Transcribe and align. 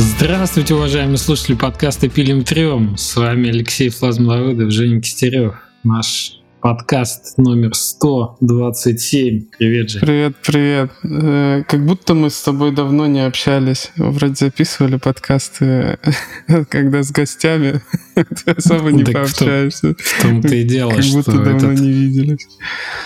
Здравствуйте, 0.00 0.74
уважаемые 0.76 1.18
слушатели 1.18 1.56
подкаста 1.56 2.08
«Пилим 2.08 2.44
трем». 2.44 2.96
С 2.96 3.16
вами 3.16 3.48
Алексей 3.48 3.88
Флазмловыдов, 3.88 4.70
Женя 4.70 5.00
Кистерев. 5.00 5.56
Наш 5.82 6.37
подкаст 6.68 7.38
номер 7.38 7.74
127. 7.74 9.44
Привет 9.58 9.88
же. 9.88 10.00
Привет, 10.00 10.36
привет. 10.44 10.90
Э, 11.02 11.62
как 11.66 11.86
будто 11.86 12.12
мы 12.12 12.28
с 12.28 12.42
тобой 12.42 12.72
давно 12.72 13.06
не 13.06 13.24
общались. 13.24 13.90
Вроде 13.96 14.34
записывали 14.34 14.96
подкасты, 14.98 15.98
когда 16.68 17.02
с 17.02 17.10
гостями 17.10 17.80
ты 18.14 18.50
особо 18.50 18.92
не 18.92 19.02
пообщаешься. 19.02 19.94
В 19.98 20.22
том-то 20.22 20.54
и 20.54 20.62
дело, 20.62 20.90
Как 20.90 21.06
будто 21.06 21.32
давно 21.42 21.72
не 21.72 21.90
виделись. 21.90 22.46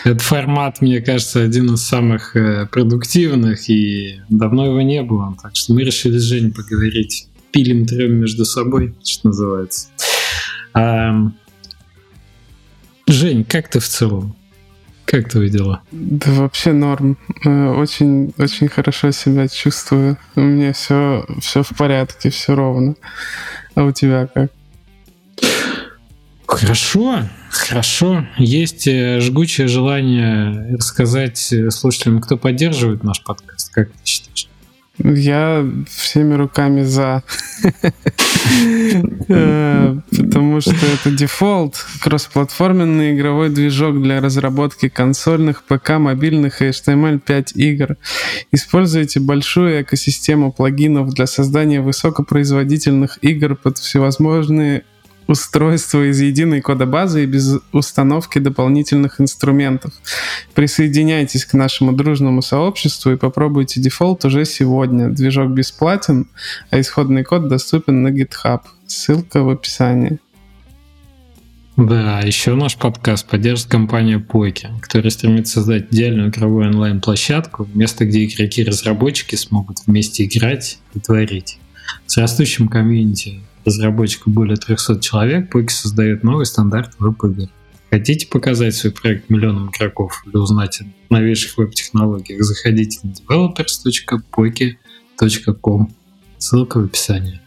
Этот 0.03 0.23
формат, 0.23 0.81
мне 0.81 1.01
кажется, 1.01 1.41
один 1.41 1.73
из 1.73 1.83
самых 1.83 2.35
э, 2.35 2.67
продуктивных, 2.67 3.71
и 3.71 4.23
давно 4.29 4.67
его 4.67 4.83
не 4.83 5.03
было. 5.03 5.37
Так 5.41 5.55
что 5.55 5.73
мы 5.75 5.85
решили 5.85 6.19
с 6.19 6.23
Женей 6.23 6.51
поговорить. 6.51 7.29
Пилим 7.53 7.87
трем 7.87 8.15
между 8.15 8.45
собой, 8.45 8.97
что 9.05 9.29
называется. 9.29 9.87
Жень, 13.13 13.45
как 13.45 13.69
ты 13.69 13.79
в 13.79 13.87
целом? 13.87 14.35
Как 15.05 15.29
твои 15.29 15.51
дела? 15.51 15.83
Да 15.91 16.33
вообще 16.33 16.73
норм. 16.73 17.19
Э, 17.45 17.69
очень, 17.69 18.33
очень 18.39 18.69
хорошо 18.69 19.11
себя 19.11 19.49
чувствую. 19.49 20.17
У 20.35 20.41
меня 20.41 20.73
все, 20.73 21.27
все 21.41 21.63
в 21.63 21.77
порядке, 21.77 22.31
все 22.31 22.55
ровно. 22.55 22.95
А 23.75 23.85
у 23.85 23.93
тебя 23.93 24.29
как? 24.33 24.51
Хорошо, 26.47 27.29
хорошо. 27.51 28.27
Есть 28.39 28.87
э, 28.87 29.21
жгучее 29.21 29.69
желание 29.69 30.75
рассказать 30.77 31.53
э, 31.53 31.71
слушателям, 31.71 32.19
кто 32.23 32.39
поддерживает 32.39 33.05
наш 33.05 33.23
подкаст. 33.23 33.75
Как 33.75 33.91
ты 33.91 34.07
считаешь? 34.07 34.49
Я 34.99 35.67
всеми 35.89 36.35
руками 36.35 36.83
за. 36.83 37.23
Э, 39.29 39.97
потому 40.11 40.61
что 40.61 40.75
это 40.75 41.11
Defold, 41.11 41.77
кроссплатформенный 42.01 43.15
игровой 43.15 43.51
движок 43.51 44.03
для 44.03 44.21
разработки 44.21 44.89
консольных, 44.89 45.63
ПК, 45.63 45.91
мобильных 45.99 46.61
и 46.61 46.67
HTML5 46.67 47.53
игр. 47.55 47.97
Используйте 48.51 49.21
большую 49.21 49.83
экосистему 49.83 50.53
плагинов 50.53 51.15
для 51.15 51.27
создания 51.27 51.81
высокопроизводительных 51.81 53.19
игр 53.23 53.55
под 53.55 53.79
всевозможные 53.79 54.83
устройство 55.27 56.11
из 56.11 56.21
единой 56.21 56.61
кодобазы 56.61 57.25
и 57.25 57.27
без 57.27 57.59
установки 57.73 58.39
дополнительных 58.39 59.21
инструментов. 59.21 59.93
Присоединяйтесь 60.55 61.45
к 61.45 61.55
нашему 61.55 61.93
дружному 61.93 62.43
сообществу 62.43 63.13
и 63.13 63.17
попробуйте 63.17 63.81
Defold 63.81 64.25
уже 64.25 64.45
сегодня. 64.45 65.09
Движок 65.09 65.51
бесплатен, 65.51 66.29
а 66.71 66.81
исходный 66.81 67.25
код 67.25 67.49
доступен 67.49 68.03
на 68.03 68.09
GitHub. 68.09 68.61
Ссылка 68.87 69.43
в 69.43 69.51
описании. 69.51 70.19
Да, 71.77 72.21
еще 72.21 72.55
наш 72.55 72.77
подкаст 72.77 73.27
поддержит 73.27 73.67
компания 73.67 74.19
Пойки, 74.19 74.69
которая 74.83 75.11
стремится 75.11 75.55
создать 75.55 75.87
идеальную 75.91 76.29
игровую 76.29 76.67
онлайн-площадку, 76.67 77.67
место, 77.73 78.05
где 78.05 78.27
игроки-разработчики 78.27 79.37
смогут 79.37 79.79
вместе 79.87 80.25
играть 80.25 80.79
и 80.95 81.01
творить. 81.01 81.59
С 82.07 82.19
растущим 82.19 82.69
комьюнити 82.69 83.41
разработчиков 83.65 84.33
более 84.33 84.57
300 84.57 85.01
человек, 85.01 85.51
Поки 85.51 85.73
создает 85.73 86.25
новый 86.25 86.47
стандарт 86.47 86.95
веб-игр. 86.99 87.49
Хотите 87.91 88.27
показать 88.27 88.75
свой 88.75 88.93
проект 88.93 89.29
миллионам 89.29 89.71
игроков 89.71 90.25
или 90.27 90.37
узнать 90.37 90.81
о 90.81 90.85
новейших 91.13 91.59
веб-технологиях, 91.59 92.43
заходите 92.43 93.01
на 93.03 93.11
developers.poki.com. 93.11 95.93
Ссылка 96.39 96.81
в 96.81 96.87
описании. 96.87 97.43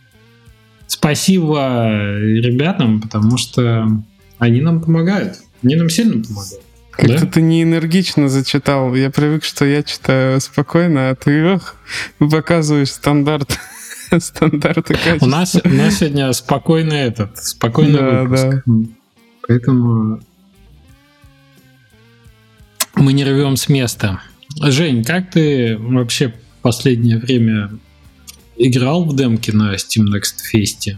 Спасибо 0.88 2.20
ребятам, 2.20 3.02
потому 3.02 3.38
что 3.38 3.88
они 4.38 4.62
нам 4.62 4.82
помогают. 4.82 5.38
Они 5.64 5.74
нам 5.76 5.90
сильно 5.90 6.24
помогают. 6.24 6.62
Как-то 6.92 7.26
да? 7.26 7.32
ты 7.32 7.42
не 7.42 7.64
энергично 7.64 8.30
зачитал. 8.30 8.94
Я 8.96 9.10
привык, 9.10 9.44
что 9.44 9.66
я 9.66 9.84
читаю 9.84 10.40
спокойно, 10.40 11.10
а 11.10 11.16
ты 11.16 11.56
ох, 11.56 11.76
показываешь 12.20 12.92
стандарт. 12.92 13.60
стандарты 14.24 14.94
качества. 14.94 15.26
У 15.26 15.30
нас, 15.30 15.56
у 15.56 15.70
нас 15.70 15.98
сегодня 15.98 16.32
спокойный 16.34 16.98
этот, 16.98 17.38
спокойный 17.38 18.00
да, 18.00 18.24
выпуск. 18.24 18.64
Да. 18.66 18.74
Поэтому 19.48 20.20
мы 22.96 23.14
не 23.14 23.24
рвем 23.24 23.58
с 23.58 23.70
места. 23.70 24.22
Жень, 24.62 25.04
как 25.04 25.32
ты 25.32 25.78
вообще 25.78 26.34
последнее 26.62 27.18
время 27.18 27.72
играл 28.58 29.06
в 29.06 29.16
демки 29.16 29.52
на 29.52 29.76
Steam 29.76 30.06
Next 30.06 30.38
Fest? 30.54 30.98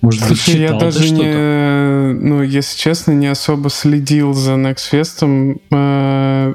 Может 0.00 0.28
быть, 0.28 0.42
читал 0.42 0.60
я 0.60 0.72
даже 0.74 1.10
не, 1.10 2.12
ну, 2.12 2.42
если 2.42 2.78
честно, 2.78 3.12
не 3.12 3.28
особо 3.28 3.70
следил 3.70 4.34
за 4.34 4.52
Next 4.52 4.92
Fest, 4.92 5.58
э, 5.70 6.54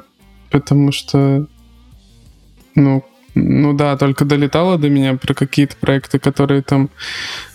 потому 0.50 0.92
что, 0.92 1.46
ну, 2.74 3.04
ну 3.34 3.72
да, 3.72 3.96
только 3.96 4.24
долетало 4.24 4.78
до 4.78 4.90
меня 4.90 5.14
про 5.14 5.32
какие-то 5.34 5.76
проекты, 5.76 6.18
которые 6.18 6.62
там 6.62 6.90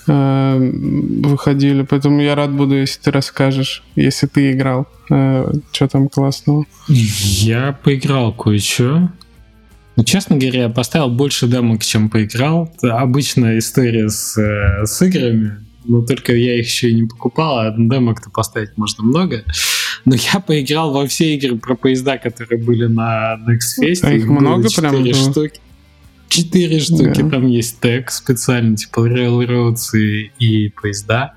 э, 0.07 0.57
выходили. 0.57 1.83
Поэтому 1.83 2.21
я 2.21 2.35
рад 2.35 2.51
буду, 2.51 2.75
если 2.75 3.01
ты 3.01 3.11
расскажешь, 3.11 3.83
если 3.95 4.25
ты 4.25 4.51
играл, 4.51 4.87
э, 5.11 5.51
что 5.71 5.87
там 5.87 6.09
классного. 6.09 6.65
Я 6.87 7.77
поиграл 7.83 8.33
кое-что. 8.33 9.11
Ну, 9.95 10.03
честно 10.03 10.37
говоря, 10.37 10.63
я 10.63 10.69
поставил 10.69 11.09
больше 11.09 11.47
демок, 11.47 11.83
чем 11.83 12.09
поиграл. 12.09 12.71
Это 12.77 12.99
обычная 12.99 13.59
история 13.59 14.09
с, 14.09 14.35
э, 14.37 14.85
с 14.85 15.01
играми, 15.03 15.57
но 15.85 16.01
только 16.01 16.33
я 16.33 16.59
их 16.59 16.65
еще 16.65 16.89
и 16.89 16.95
не 16.95 17.07
покупал, 17.07 17.59
а 17.59 17.71
демок-то 17.77 18.31
поставить 18.31 18.75
можно 18.77 19.03
много. 19.03 19.43
Но 20.05 20.15
я 20.15 20.39
поиграл 20.39 20.91
во 20.91 21.05
все 21.05 21.35
игры 21.35 21.57
про 21.57 21.75
поезда, 21.75 22.17
которые 22.17 22.63
были 22.63 22.87
на 22.87 23.37
Next 23.47 23.83
Fest. 23.83 23.99
А 24.03 24.11
их 24.11 24.25
много 24.25 24.69
прям? 24.69 25.13
штуки 25.13 25.59
четыре 26.29 26.79
штуки. 26.79 27.21
Да. 27.21 27.29
Там 27.29 27.47
есть 27.47 27.79
тег 27.79 28.11
специальный, 28.11 28.75
типа 28.75 29.07
Railroads 29.07 29.97
и, 29.97 30.31
и 30.39 30.69
поезда. 30.69 31.33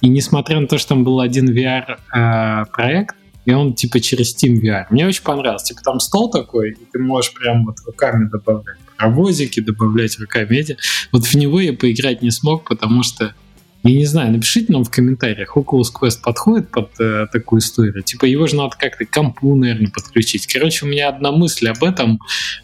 И 0.00 0.08
несмотря 0.08 0.60
на 0.60 0.66
то, 0.66 0.78
что 0.78 0.90
там 0.90 1.04
был 1.04 1.20
один 1.20 1.50
VR-проект, 1.50 3.14
э, 3.14 3.20
и 3.46 3.52
он 3.52 3.74
типа 3.74 4.00
через 4.00 4.34
Steam 4.36 4.60
VR. 4.60 4.86
Мне 4.90 5.06
очень 5.06 5.22
понравилось. 5.22 5.64
Типа 5.64 5.80
там 5.82 6.00
стол 6.00 6.30
такой, 6.30 6.72
и 6.72 6.84
ты 6.92 6.98
можешь 6.98 7.32
прям 7.34 7.64
вот 7.64 7.76
руками 7.86 8.28
добавлять 8.28 8.78
паровозики, 8.96 9.60
добавлять 9.60 10.18
руками 10.18 10.56
эти. 10.56 10.76
Вот 11.12 11.24
в 11.24 11.34
него 11.34 11.60
я 11.60 11.72
поиграть 11.72 12.22
не 12.22 12.30
смог, 12.30 12.68
потому 12.68 13.02
что 13.02 13.34
я 13.82 13.98
не 13.98 14.04
знаю, 14.04 14.32
напишите 14.32 14.72
нам 14.72 14.84
в 14.84 14.90
комментариях, 14.90 15.56
Oculus 15.56 15.86
Quest 15.98 16.20
подходит 16.22 16.70
под 16.70 16.90
э, 17.00 17.26
такую 17.32 17.60
историю. 17.60 18.02
Типа 18.02 18.26
его 18.26 18.46
же 18.46 18.56
надо 18.56 18.76
как-то 18.78 19.06
к 19.06 19.10
компу, 19.10 19.56
наверное, 19.56 19.90
подключить. 19.90 20.46
Короче, 20.46 20.84
у 20.84 20.88
меня 20.88 21.08
одна 21.08 21.32
мысль 21.32 21.68
об 21.68 21.82
этом 21.82 22.20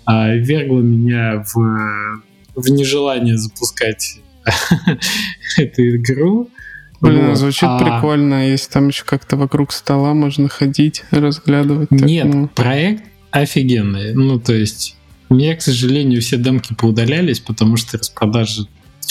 э, 0.06 0.38
вергла 0.38 0.80
меня 0.80 1.42
в, 1.42 2.20
в 2.54 2.70
нежелание 2.70 3.38
запускать 3.38 4.18
эту 5.56 5.96
игру. 5.96 6.50
Блин, 7.00 7.28
вот. 7.28 7.38
звучит 7.38 7.64
а... 7.64 7.78
прикольно, 7.78 8.50
если 8.50 8.70
там 8.70 8.88
еще 8.88 9.04
как-то 9.04 9.36
вокруг 9.36 9.72
стола 9.72 10.12
можно 10.12 10.48
ходить, 10.48 11.04
разглядывать. 11.10 11.90
Нет, 11.90 12.26
ну... 12.26 12.48
проект 12.48 13.04
офигенный. 13.30 14.14
Ну, 14.14 14.38
то 14.38 14.54
есть, 14.54 14.96
у 15.28 15.34
меня, 15.34 15.56
к 15.56 15.62
сожалению, 15.62 16.20
все 16.20 16.36
демки 16.36 16.74
поудалялись, 16.74 17.40
потому 17.40 17.76
что 17.76 17.98
распродажи 17.98 18.66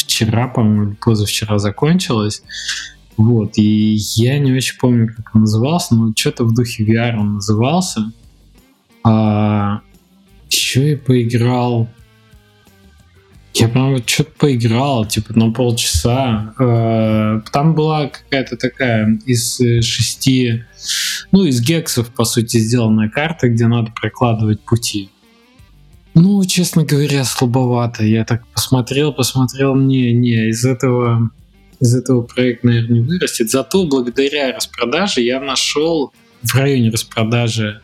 вчера, 0.06 0.48
по-моему, 0.48 0.96
позавчера 1.04 1.60
закончилась. 1.60 2.44
Вот, 3.18 3.58
и 3.58 3.96
я 4.16 4.40
не 4.40 4.52
очень 4.54 4.78
помню, 4.78 5.14
как 5.16 5.34
он 5.34 5.42
назывался, 5.42 5.96
но 5.96 6.14
что-то 6.16 6.44
в 6.44 6.54
духе 6.54 6.86
VR 6.86 7.18
он 7.18 7.36
назывался. 7.36 8.12
А, 9.04 9.82
еще 10.50 10.92
я 10.92 10.98
поиграл... 10.98 11.88
Я, 13.54 13.70
по-моему, 13.70 14.04
что-то 14.06 14.32
поиграл, 14.38 15.06
типа, 15.06 15.32
на 15.40 15.52
полчаса. 15.52 16.54
А, 16.60 17.42
там 17.54 17.74
была 17.74 18.08
какая-то 18.08 18.58
такая 18.58 19.18
из 19.26 19.58
шести... 19.58 20.64
Ну, 21.32 21.46
из 21.46 21.62
гексов, 21.62 22.10
по 22.10 22.26
сути, 22.26 22.58
сделанная 22.58 23.10
карта, 23.10 23.48
где 23.48 23.68
надо 23.68 23.92
прокладывать 23.92 24.60
пути. 24.62 25.10
Ну, 26.16 26.44
честно 26.46 26.86
говоря, 26.86 27.26
слабовато. 27.26 28.06
Я 28.06 28.24
так 28.24 28.48
посмотрел, 28.48 29.14
посмотрел, 29.14 29.76
не, 29.76 30.14
не, 30.14 30.50
из 30.50 30.64
этого, 30.64 31.30
из 31.82 31.94
этого 31.94 32.22
проект, 32.22 32.64
наверное, 32.64 33.00
не 33.00 33.06
вырастет. 33.06 33.52
Зато 33.52 33.86
благодаря 33.86 34.56
распродаже 34.56 35.22
я 35.22 35.42
нашел 35.42 36.14
в 36.42 36.56
районе 36.56 36.90
распродажи 36.90 37.82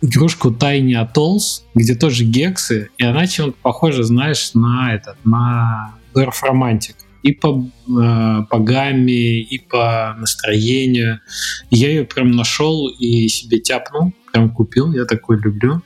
игрушку 0.00 0.50
Tiny 0.50 0.94
Atolls, 0.94 1.62
где 1.74 1.94
тоже 1.94 2.24
гексы, 2.24 2.88
и 2.96 3.04
она 3.04 3.26
чем-то 3.26 3.56
похожа, 3.60 4.02
знаешь, 4.02 4.54
на 4.54 4.94
этот, 4.94 5.16
на 5.24 5.94
Dwarf 6.14 6.36
Romantic. 6.48 6.94
И 7.22 7.32
по, 7.32 7.68
э, 7.88 8.44
по 8.48 8.58
гамме, 8.60 9.40
и 9.40 9.58
по 9.58 10.14
настроению. 10.18 11.20
Я 11.68 11.88
ее 11.88 12.04
прям 12.04 12.30
нашел 12.30 12.88
и 12.88 13.28
себе 13.28 13.58
тяпнул, 13.58 14.14
прям 14.32 14.50
купил, 14.50 14.92
я 14.94 15.04
такой 15.04 15.38
люблю. 15.38 15.82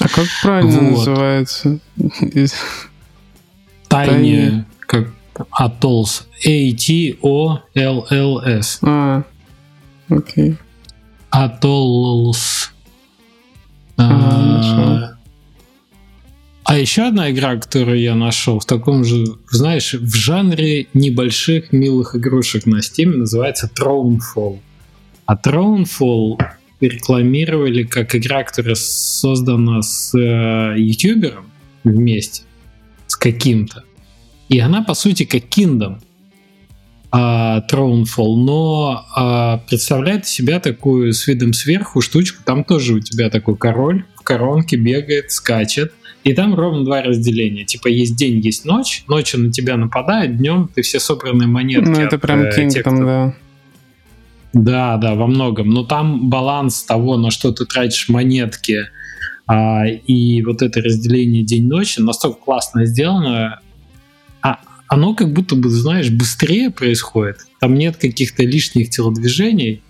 А 0.00 0.08
как 0.08 0.26
правильно 0.42 0.80
вот. 0.80 0.98
называется? 0.98 1.78
Тайне, 3.88 4.66
как 4.80 5.08
Atolls. 5.58 6.22
A-T-O-L-L-S. 6.44 7.18
А, 8.82 9.22
окей. 10.08 10.56
А, 11.30 11.48
нашел. 13.98 15.14
А 16.64 16.78
еще 16.78 17.02
одна 17.02 17.30
игра, 17.30 17.56
которую 17.56 18.00
я 18.00 18.14
нашел 18.14 18.58
в 18.58 18.64
таком 18.64 19.04
же, 19.04 19.26
знаешь, 19.50 19.92
в 19.94 20.14
жанре 20.14 20.86
небольших 20.94 21.72
милых 21.72 22.16
игрушек 22.16 22.66
на 22.66 22.76
Steam, 22.80 23.16
называется 23.16 23.70
Thronefall. 23.78 24.60
А 25.26 25.36
Thronefall 25.36 26.38
рекламировали 26.80 27.84
как 27.84 28.14
игра, 28.14 28.44
которая 28.44 28.74
создана 28.74 29.82
с 29.82 30.14
э, 30.14 30.74
ютубером 30.78 31.50
вместе, 31.84 32.42
с 33.06 33.16
каким-то. 33.16 33.84
И 34.48 34.58
она, 34.58 34.82
по 34.82 34.94
сути, 34.94 35.24
как 35.24 35.44
Kingdom 35.44 35.98
а, 37.16 37.64
Thronefall, 37.70 38.36
но 38.36 39.04
а, 39.14 39.58
представляет 39.68 40.26
себя 40.26 40.58
такую 40.58 41.12
с 41.12 41.26
видом 41.26 41.52
сверху 41.52 42.00
штучку. 42.00 42.42
Там 42.44 42.64
тоже 42.64 42.94
у 42.94 43.00
тебя 43.00 43.30
такой 43.30 43.56
король 43.56 44.04
в 44.16 44.22
коронке 44.22 44.76
бегает, 44.76 45.30
скачет. 45.30 45.92
И 46.24 46.32
там 46.32 46.54
ровно 46.54 46.84
два 46.84 47.02
разделения. 47.02 47.64
Типа 47.64 47.86
есть 47.88 48.16
день, 48.16 48.40
есть 48.40 48.64
ночь. 48.64 49.04
Ночью 49.06 49.40
на 49.40 49.52
тебя 49.52 49.76
нападает, 49.76 50.38
днем 50.38 50.68
ты 50.74 50.82
все 50.82 50.98
собранные 50.98 51.46
монетки. 51.46 51.88
Ну, 51.88 52.00
это 52.00 52.18
прям 52.18 52.42
э, 52.42 52.50
Kingdom, 52.50 52.70
тех, 52.70 52.82
кто- 52.82 53.04
да. 53.04 53.34
Да, 54.54 54.96
да, 54.96 55.14
во 55.14 55.26
многом. 55.26 55.70
Но 55.70 55.84
там 55.84 56.30
баланс 56.30 56.82
того, 56.84 57.16
на 57.16 57.30
что 57.30 57.52
ты 57.52 57.66
тратишь 57.66 58.08
монетки, 58.08 58.86
а, 59.46 59.86
и 59.86 60.42
вот 60.42 60.62
это 60.62 60.80
разделение 60.80 61.42
день-ночи 61.42 62.00
настолько 62.00 62.40
классно 62.40 62.86
сделано. 62.86 63.60
А 64.40 64.60
оно 64.88 65.14
как 65.14 65.32
будто 65.32 65.56
бы, 65.56 65.68
знаешь, 65.68 66.10
быстрее 66.10 66.70
происходит. 66.70 67.38
Там 67.60 67.74
нет 67.74 67.96
каких-то 67.96 68.44
лишних 68.44 68.90
телодвижений. 68.90 69.82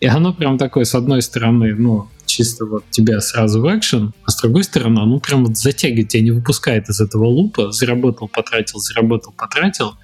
И 0.00 0.06
оно 0.06 0.34
прям 0.34 0.58
такое, 0.58 0.84
с 0.84 0.94
одной 0.94 1.22
стороны, 1.22 1.74
ну, 1.74 2.08
чисто 2.38 2.66
вот 2.66 2.84
тебя 2.90 3.20
сразу 3.20 3.60
в 3.60 3.76
экшен, 3.76 4.12
а 4.24 4.30
с 4.30 4.40
другой 4.40 4.62
стороны, 4.62 5.00
оно 5.00 5.18
прям 5.18 5.44
вот 5.44 5.56
затягивает, 5.56 6.08
тебя 6.08 6.22
не 6.22 6.30
выпускает 6.30 6.88
из 6.88 7.00
этого 7.00 7.24
лупа. 7.24 7.72
Заработал, 7.72 8.28
потратил, 8.28 8.78
заработал, 8.78 9.32
потратил. 9.36 9.94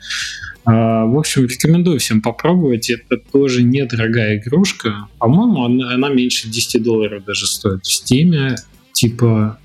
А, 0.65 1.05
В 1.05 1.17
общем, 1.17 1.47
рекомендую 1.47 2.01
всем 2.01 2.21
попробовать. 2.21 2.91
Это 2.91 3.19
тоже 3.19 3.63
недорогая 3.63 4.39
игрушка. 4.39 5.07
По-моему, 5.19 5.65
она, 5.65 5.95
она 5.95 6.09
меньше 6.09 6.49
10 6.49 6.83
долларов 6.83 7.25
даже 7.25 7.47
стоит 7.47 7.85
в 7.85 7.93
Стиме. 7.93 8.57
Типа 8.93 9.61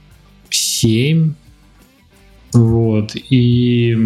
7. 0.52 1.34
Вот. 2.54 3.16
И 3.16 3.98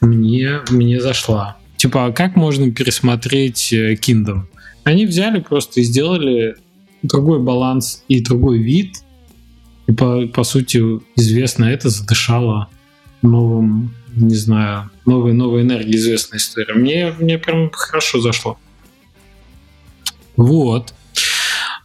мне, 0.00 0.60
мне 0.70 1.00
зашла. 1.00 1.58
Типа, 1.76 2.06
а 2.06 2.12
как 2.12 2.34
можно 2.34 2.72
пересмотреть 2.72 3.72
э, 3.72 3.94
Kingdom? 3.94 4.46
Они 4.82 5.06
взяли 5.06 5.38
просто 5.38 5.80
и 5.80 5.84
сделали 5.84 6.56
другой 7.04 7.40
баланс 7.40 8.04
и 8.08 8.22
другой 8.22 8.58
вид. 8.58 9.02
И 9.86 9.92
по, 9.92 10.26
по 10.26 10.44
сути, 10.44 10.78
известно 11.16 11.66
это 11.66 11.90
задышало 11.90 12.68
новым, 13.22 13.94
не 14.14 14.34
знаю, 14.34 14.90
новой, 15.06 15.32
новой 15.32 15.62
энергией 15.62 15.96
известная 15.96 16.38
история. 16.38 16.74
Мне, 16.74 17.14
мне 17.18 17.38
прям 17.38 17.70
хорошо 17.72 18.20
зашло. 18.20 18.58
Вот. 20.36 20.94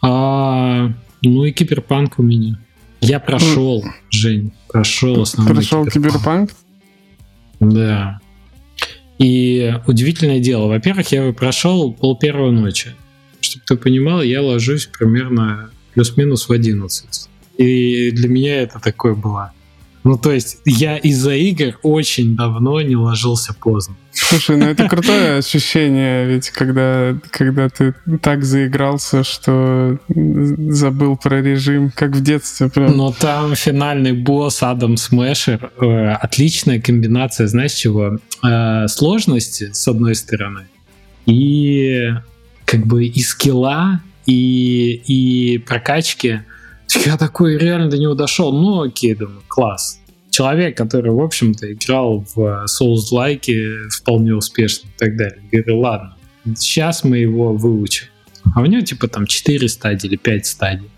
А, 0.02 0.92
ну 1.22 1.46
и 1.46 1.52
киберпанк 1.52 2.20
у 2.20 2.24
меня. 2.24 2.60
Я 3.02 3.20
прошел, 3.20 3.84
Жень, 4.10 4.52
прошел 4.68 5.22
основной 5.22 5.56
Прошел 5.56 5.86
Киберпанк? 5.86 6.52
Да. 7.60 8.20
И 9.18 9.74
удивительное 9.88 10.40
дело. 10.40 10.68
Во-первых, 10.68 11.12
я 11.12 11.24
его 11.24 11.34
прошел 11.34 11.94
пол 11.94 12.18
первой 12.18 12.52
ночи. 12.52 12.96
Чтобы 13.42 13.64
ты 13.66 13.76
понимал, 13.78 14.22
я 14.22 14.42
ложусь 14.42 14.86
примерно 14.86 15.72
плюс-минус 15.94 16.48
в 16.48 16.52
11. 16.52 17.30
И 17.58 18.12
для 18.12 18.30
меня 18.30 18.62
это 18.62 18.80
такое 18.80 19.14
было. 19.16 19.52
Ну, 20.04 20.18
то 20.18 20.32
есть, 20.32 20.60
я 20.66 20.98
из-за 20.98 21.36
игр 21.36 21.78
очень 21.84 22.36
давно 22.36 22.82
не 22.82 22.96
ложился 22.96 23.54
поздно. 23.54 23.96
Слушай, 24.12 24.58
ну 24.58 24.66
это 24.66 24.88
крутое 24.88 25.38
ощущение, 25.38 26.26
ведь 26.26 26.50
когда, 26.52 27.18
когда 27.32 27.70
ты 27.70 27.94
так 28.22 28.44
заигрался, 28.44 29.24
что 29.24 29.98
забыл 30.08 31.18
про 31.18 31.42
режим, 31.42 31.92
как 31.94 32.12
в 32.12 32.24
детстве. 32.24 32.70
Прям. 32.70 32.96
Но 32.96 33.12
там 33.12 33.56
финальный 33.56 34.14
босс 34.14 34.64
Адам 34.64 34.98
Смешер. 34.98 35.72
э, 35.82 36.12
отличная 36.12 36.82
комбинация, 36.82 37.48
знаешь 37.48 37.74
чего? 37.74 38.20
Э, 38.44 38.88
сложности, 38.88 39.72
с 39.74 39.88
одной 39.88 40.16
стороны, 40.16 40.68
и 41.26 42.14
как 42.70 42.86
бы 42.86 43.06
и 43.06 43.22
скилла, 43.22 44.02
и, 44.28 45.02
и 45.08 45.58
прокачки. 45.58 46.42
Я 47.06 47.18
такой 47.18 47.58
реально 47.58 47.90
до 47.90 47.98
него 47.98 48.14
дошел. 48.14 48.52
Ну 48.52 48.84
окей, 48.84 49.16
думаю, 49.16 49.42
класс. 49.48 50.00
Человек, 50.30 50.78
который, 50.78 51.12
в 51.12 51.20
общем-то, 51.20 51.74
играл 51.74 52.24
в 52.36 52.66
Souls-like 52.68 53.90
вполне 53.90 54.36
успешно 54.36 54.88
и 54.88 55.00
так 55.00 55.18
далее. 55.18 55.42
Говорю, 55.52 55.80
ладно, 55.80 56.16
сейчас 56.56 57.04
мы 57.04 57.18
его 57.18 57.54
выучим. 57.54 58.06
А 58.56 58.62
у 58.62 58.66
него 58.66 58.82
типа 58.82 59.08
там 59.08 59.26
4 59.26 59.68
стадии 59.68 60.08
или 60.08 60.16
5 60.16 60.46
стадий. 60.46 60.92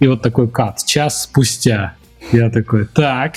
И 0.00 0.06
вот 0.06 0.20
такой 0.20 0.50
кат. 0.50 0.84
Час 0.84 1.22
спустя. 1.24 1.96
Я 2.32 2.50
такой, 2.50 2.86
так, 2.86 3.36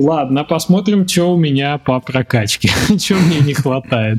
ладно, 0.00 0.44
посмотрим, 0.44 1.06
что 1.06 1.32
у 1.34 1.38
меня 1.38 1.78
по 1.78 2.00
прокачке. 2.00 2.70
что 2.98 3.14
мне 3.14 3.40
не 3.40 3.54
хватает. 3.54 4.18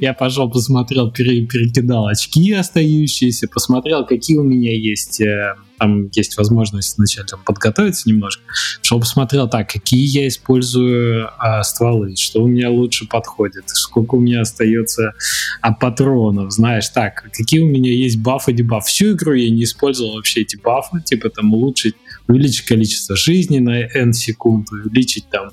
Я 0.00 0.12
пошел, 0.14 0.50
посмотрел, 0.50 1.10
пере- 1.10 1.46
перекидал 1.46 2.06
очки 2.06 2.52
остающиеся, 2.52 3.48
посмотрел, 3.48 4.06
какие 4.06 4.38
у 4.38 4.44
меня 4.44 4.72
есть. 4.76 5.20
э, 5.20 5.54
Там 5.78 6.08
есть 6.12 6.36
возможность 6.36 6.96
вначале 6.98 7.26
там, 7.26 7.40
подготовиться 7.44 8.08
немножко. 8.08 8.42
Пошел, 8.78 9.00
посмотрел, 9.00 9.48
так, 9.48 9.68
какие 9.70 10.06
я 10.06 10.28
использую 10.28 11.28
а, 11.38 11.62
стволы, 11.64 12.14
что 12.16 12.42
у 12.42 12.46
меня 12.46 12.70
лучше 12.70 13.06
подходит, 13.08 13.64
сколько 13.68 14.14
у 14.16 14.20
меня 14.20 14.42
остается 14.42 15.12
а, 15.60 15.72
патронов, 15.72 16.52
знаешь, 16.52 16.88
так, 16.90 17.24
какие 17.32 17.60
у 17.60 17.66
меня 17.66 17.90
есть 17.92 18.18
бафы, 18.20 18.52
дебафы. 18.52 18.86
Всю 18.88 19.12
игру 19.12 19.32
я 19.32 19.50
не 19.50 19.64
использовал 19.64 20.14
вообще 20.14 20.42
эти 20.42 20.56
бафы, 20.56 21.00
типа 21.04 21.30
там 21.30 21.52
улучшить, 21.54 21.96
увеличить 22.32 22.62
количество 22.62 23.16
жизни 23.16 23.58
на 23.58 23.80
n 23.80 24.12
секунд, 24.12 24.68
увеличить 24.70 25.28
там 25.30 25.50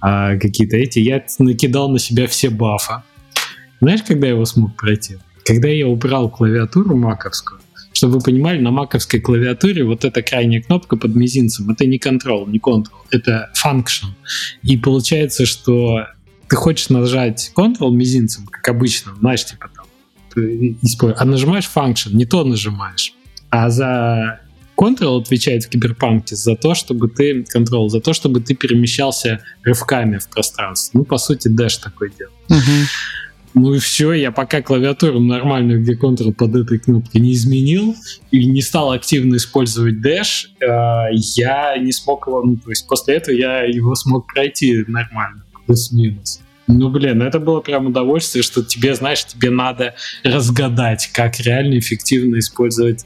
а, 0.00 0.36
какие-то 0.36 0.76
эти. 0.76 0.98
Я 0.98 1.24
накидал 1.38 1.90
на 1.90 1.98
себя 1.98 2.26
все 2.26 2.50
бафы. 2.50 3.02
Знаешь, 3.80 4.02
когда 4.02 4.28
я 4.28 4.34
его 4.34 4.44
смог 4.44 4.76
пройти? 4.76 5.18
Когда 5.44 5.68
я 5.68 5.88
убрал 5.88 6.30
клавиатуру 6.30 6.96
маковскую, 6.96 7.60
чтобы 7.92 8.14
вы 8.14 8.20
понимали, 8.20 8.60
на 8.60 8.70
маковской 8.70 9.20
клавиатуре 9.20 9.84
вот 9.84 10.04
эта 10.04 10.22
крайняя 10.22 10.62
кнопка 10.62 10.96
под 10.96 11.14
мизинцем, 11.14 11.70
это 11.70 11.84
не 11.84 11.98
control, 11.98 12.48
не 12.48 12.58
control, 12.58 13.06
это 13.10 13.50
function. 13.62 14.14
И 14.62 14.76
получается, 14.76 15.46
что 15.46 16.06
ты 16.48 16.56
хочешь 16.56 16.90
нажать 16.90 17.50
Ctrl 17.56 17.90
мизинцем, 17.90 18.46
как 18.46 18.68
обычно, 18.68 19.14
знаешь, 19.16 19.44
типа 19.44 19.70
там, 19.74 19.86
использ- 20.36 21.16
а 21.18 21.24
нажимаешь 21.24 21.70
function, 21.74 22.12
не 22.12 22.26
то 22.26 22.44
нажимаешь. 22.44 23.14
А 23.50 23.68
за 23.70 24.41
Ctrl 24.82 25.20
отвечает 25.20 25.64
в 25.64 25.68
киберпанке 25.68 26.34
за 26.34 26.56
то, 26.56 26.74
чтобы 26.74 27.08
ты 27.08 27.44
Control, 27.54 27.88
за 27.88 28.00
то, 28.00 28.12
чтобы 28.12 28.40
ты 28.40 28.56
перемещался 28.56 29.40
рывками 29.62 30.18
в 30.18 30.28
пространстве. 30.28 30.98
Ну, 30.98 31.04
по 31.04 31.18
сути, 31.18 31.48
Dash 31.48 31.80
такой 31.80 32.12
делал. 32.18 32.32
Ну 33.54 33.74
и 33.74 33.78
все, 33.78 34.14
я 34.14 34.32
пока 34.32 34.62
клавиатуру 34.62 35.20
нормальную, 35.20 35.82
где 35.82 35.94
Ctrl 35.94 36.32
под 36.32 36.56
этой 36.56 36.78
кнопкой 36.78 37.20
не 37.20 37.34
изменил 37.34 37.94
и 38.30 38.46
не 38.46 38.62
стал 38.62 38.92
активно 38.92 39.36
использовать 39.36 39.96
Dash, 39.96 40.46
э, 40.58 41.14
я 41.36 41.76
не 41.76 41.92
смог 41.92 42.26
его, 42.26 42.42
ну 42.42 42.56
то 42.56 42.70
есть 42.70 42.88
после 42.88 43.16
этого 43.16 43.34
я 43.34 43.62
его 43.64 43.94
смог 43.94 44.26
пройти 44.32 44.84
нормально, 44.88 45.44
плюс-минус. 45.66 46.40
Ну, 46.78 46.88
блин, 46.90 47.22
это 47.22 47.38
было 47.38 47.60
прям 47.60 47.86
удовольствие, 47.86 48.42
что 48.42 48.62
тебе, 48.62 48.94
знаешь, 48.94 49.24
тебе 49.24 49.50
надо 49.50 49.94
разгадать, 50.24 51.10
как 51.12 51.38
реально 51.40 51.78
эффективно 51.78 52.38
использовать 52.38 53.04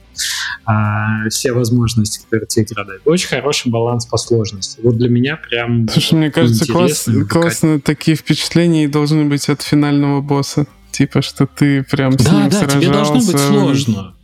а, 0.65 1.29
все 1.29 1.53
возможности, 1.53 2.21
которые 2.25 2.47
тебе 2.47 2.65
игра 2.65 2.85
дает. 2.85 3.03
Очень 3.05 3.29
хороший 3.29 3.71
баланс 3.71 4.07
по 4.07 4.17
сложности. 4.17 4.81
Вот 4.83 4.97
для 4.97 5.09
меня 5.09 5.37
прям 5.37 5.89
Слушай, 5.89 6.15
мне 6.15 6.31
кажется, 6.31 6.71
класс, 6.71 7.09
классно 7.29 7.81
такие 7.81 8.17
впечатления 8.17 8.85
и 8.85 8.89
должны 8.89 9.25
быть 9.25 9.49
от 9.49 9.63
финального 9.63 10.21
босса. 10.21 10.67
Типа, 10.93 11.21
что 11.21 11.47
ты 11.47 11.83
прям 11.83 12.19
с 12.19 12.25
Да, 12.25 12.33
ним 12.33 12.49
да, 12.49 12.59
сражался. 12.59 12.81
тебе 12.81 12.93
должно 12.93 13.15
быть 13.17 13.39
сложно. 13.39 14.15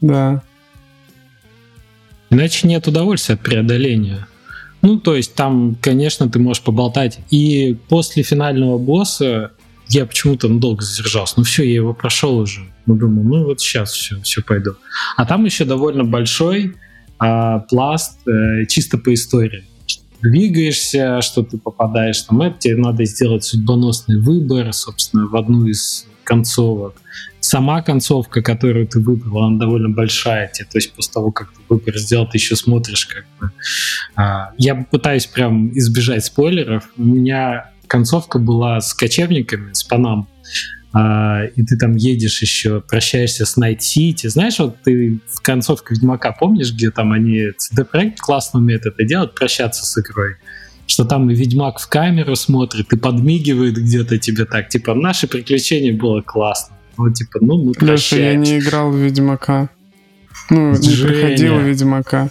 Да. 0.00 0.42
Иначе 2.30 2.66
нет 2.66 2.86
удовольствия 2.88 3.34
от 3.34 3.42
преодоления. 3.42 4.26
Ну, 4.84 4.98
то 4.98 5.16
есть 5.16 5.34
там, 5.34 5.76
конечно, 5.80 6.28
ты 6.28 6.38
можешь 6.38 6.62
поболтать. 6.62 7.18
И 7.30 7.74
после 7.88 8.22
финального 8.22 8.76
босса 8.76 9.52
я 9.88 10.04
почему-то 10.04 10.48
долго 10.48 10.84
задержался. 10.84 11.34
Ну 11.38 11.44
все, 11.44 11.64
я 11.64 11.76
его 11.76 11.94
прошел 11.94 12.36
уже. 12.36 12.60
Ну, 12.84 12.94
думаю, 12.94 13.26
ну 13.26 13.44
вот 13.46 13.60
сейчас 13.60 13.92
все, 13.92 14.20
все 14.20 14.42
пойду. 14.42 14.74
А 15.16 15.24
там 15.24 15.46
еще 15.46 15.64
довольно 15.64 16.04
большой 16.04 16.74
а, 17.18 17.60
пласт 17.60 18.18
э, 18.28 18.66
чисто 18.66 18.98
по 18.98 19.14
истории. 19.14 19.64
двигаешься, 20.20 21.22
что 21.22 21.42
ты 21.42 21.56
попадаешь 21.56 22.26
на 22.28 22.36
мэп, 22.36 22.58
тебе 22.58 22.76
надо 22.76 23.06
сделать 23.06 23.44
судьбоносный 23.44 24.20
выбор, 24.20 24.70
собственно, 24.74 25.26
в 25.26 25.34
одну 25.34 25.66
из 25.66 26.06
концовок. 26.24 26.94
Сама 27.40 27.82
концовка, 27.82 28.42
которую 28.42 28.86
ты 28.86 29.00
выбрал, 29.00 29.44
она 29.44 29.58
довольно 29.58 29.90
большая. 29.90 30.48
Тебе, 30.48 30.66
то 30.66 30.78
есть 30.78 30.92
после 30.94 31.12
того, 31.12 31.30
как 31.30 31.52
ты 31.52 31.60
выбор 31.68 31.98
сделал, 31.98 32.26
ты 32.26 32.38
еще 32.38 32.56
смотришь 32.56 33.06
как 33.06 33.26
бы... 33.38 33.50
А, 34.16 34.52
я 34.56 34.74
пытаюсь 34.74 35.26
прям 35.26 35.76
избежать 35.76 36.24
спойлеров. 36.24 36.88
У 36.96 37.04
меня 37.04 37.70
концовка 37.86 38.38
была 38.38 38.80
с 38.80 38.94
кочевниками, 38.94 39.72
с 39.72 39.84
Панам. 39.84 40.28
Uh, 40.96 41.50
и 41.56 41.64
ты 41.64 41.76
там 41.76 41.96
едешь 41.96 42.40
еще, 42.40 42.80
прощаешься 42.80 43.44
с 43.46 43.58
Night 43.58 43.78
City. 43.78 44.28
Знаешь, 44.28 44.60
вот 44.60 44.80
ты 44.84 45.18
в 45.26 45.40
концовке 45.42 45.94
Ведьмака 45.94 46.30
помнишь, 46.30 46.72
где 46.72 46.92
там 46.92 47.10
они 47.10 47.48
CD-проект 47.58 48.20
классно 48.20 48.60
умеет 48.60 48.86
это 48.86 49.02
делать, 49.02 49.34
прощаться 49.34 49.84
с 49.84 49.98
игрой? 49.98 50.36
Что 50.86 51.04
там 51.04 51.30
и 51.30 51.34
Ведьмак 51.34 51.78
в 51.78 51.88
камеру 51.88 52.36
смотрит 52.36 52.92
и 52.92 52.96
подмигивает 52.96 53.76
где-то 53.76 54.18
тебе 54.18 54.44
так, 54.44 54.68
типа, 54.68 54.94
наше 54.94 55.26
приключение 55.26 55.92
было 55.92 56.20
классно. 56.20 56.76
Ну, 56.98 57.12
типа, 57.12 57.38
ну, 57.40 57.64
мы 57.64 57.72
Леша, 57.80 58.16
я 58.16 58.34
не 58.34 58.58
играл 58.58 58.90
в 58.90 58.96
Ведьмака. 58.96 59.70
Ну, 60.50 60.74
Женя. 60.74 60.88
не 60.88 61.02
проходил 61.02 61.58
Ведьмака. 61.60 62.30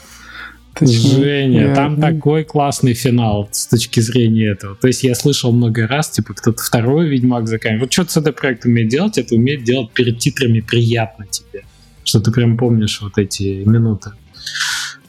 Точнее, 0.73 0.97
Женя, 0.97 1.67
я... 1.67 1.75
там 1.75 2.01
такой 2.01 2.43
классный 2.43 2.93
финал 2.93 3.47
с 3.51 3.67
точки 3.67 3.99
зрения 3.99 4.51
этого. 4.51 4.75
То 4.75 4.87
есть 4.87 5.03
я 5.03 5.13
слышал 5.13 5.51
много 5.51 5.87
раз, 5.87 6.09
типа, 6.09 6.33
кто-то 6.33 6.63
второй 6.63 7.09
Ведьмак 7.09 7.47
заканчивает. 7.47 7.81
Вот 7.81 8.07
что 8.07 8.21
CD 8.21 8.31
проект 8.31 8.65
умеет 8.65 8.89
делать, 8.89 9.17
это 9.17 9.35
умеет 9.35 9.63
делать 9.63 9.91
перед 9.91 10.17
титрами 10.17 10.61
приятно 10.61 11.27
тебе. 11.27 11.63
Что 12.03 12.19
ты 12.19 12.31
прям 12.31 12.57
помнишь 12.57 13.01
вот 13.01 13.17
эти 13.17 13.63
минуты. 13.65 14.11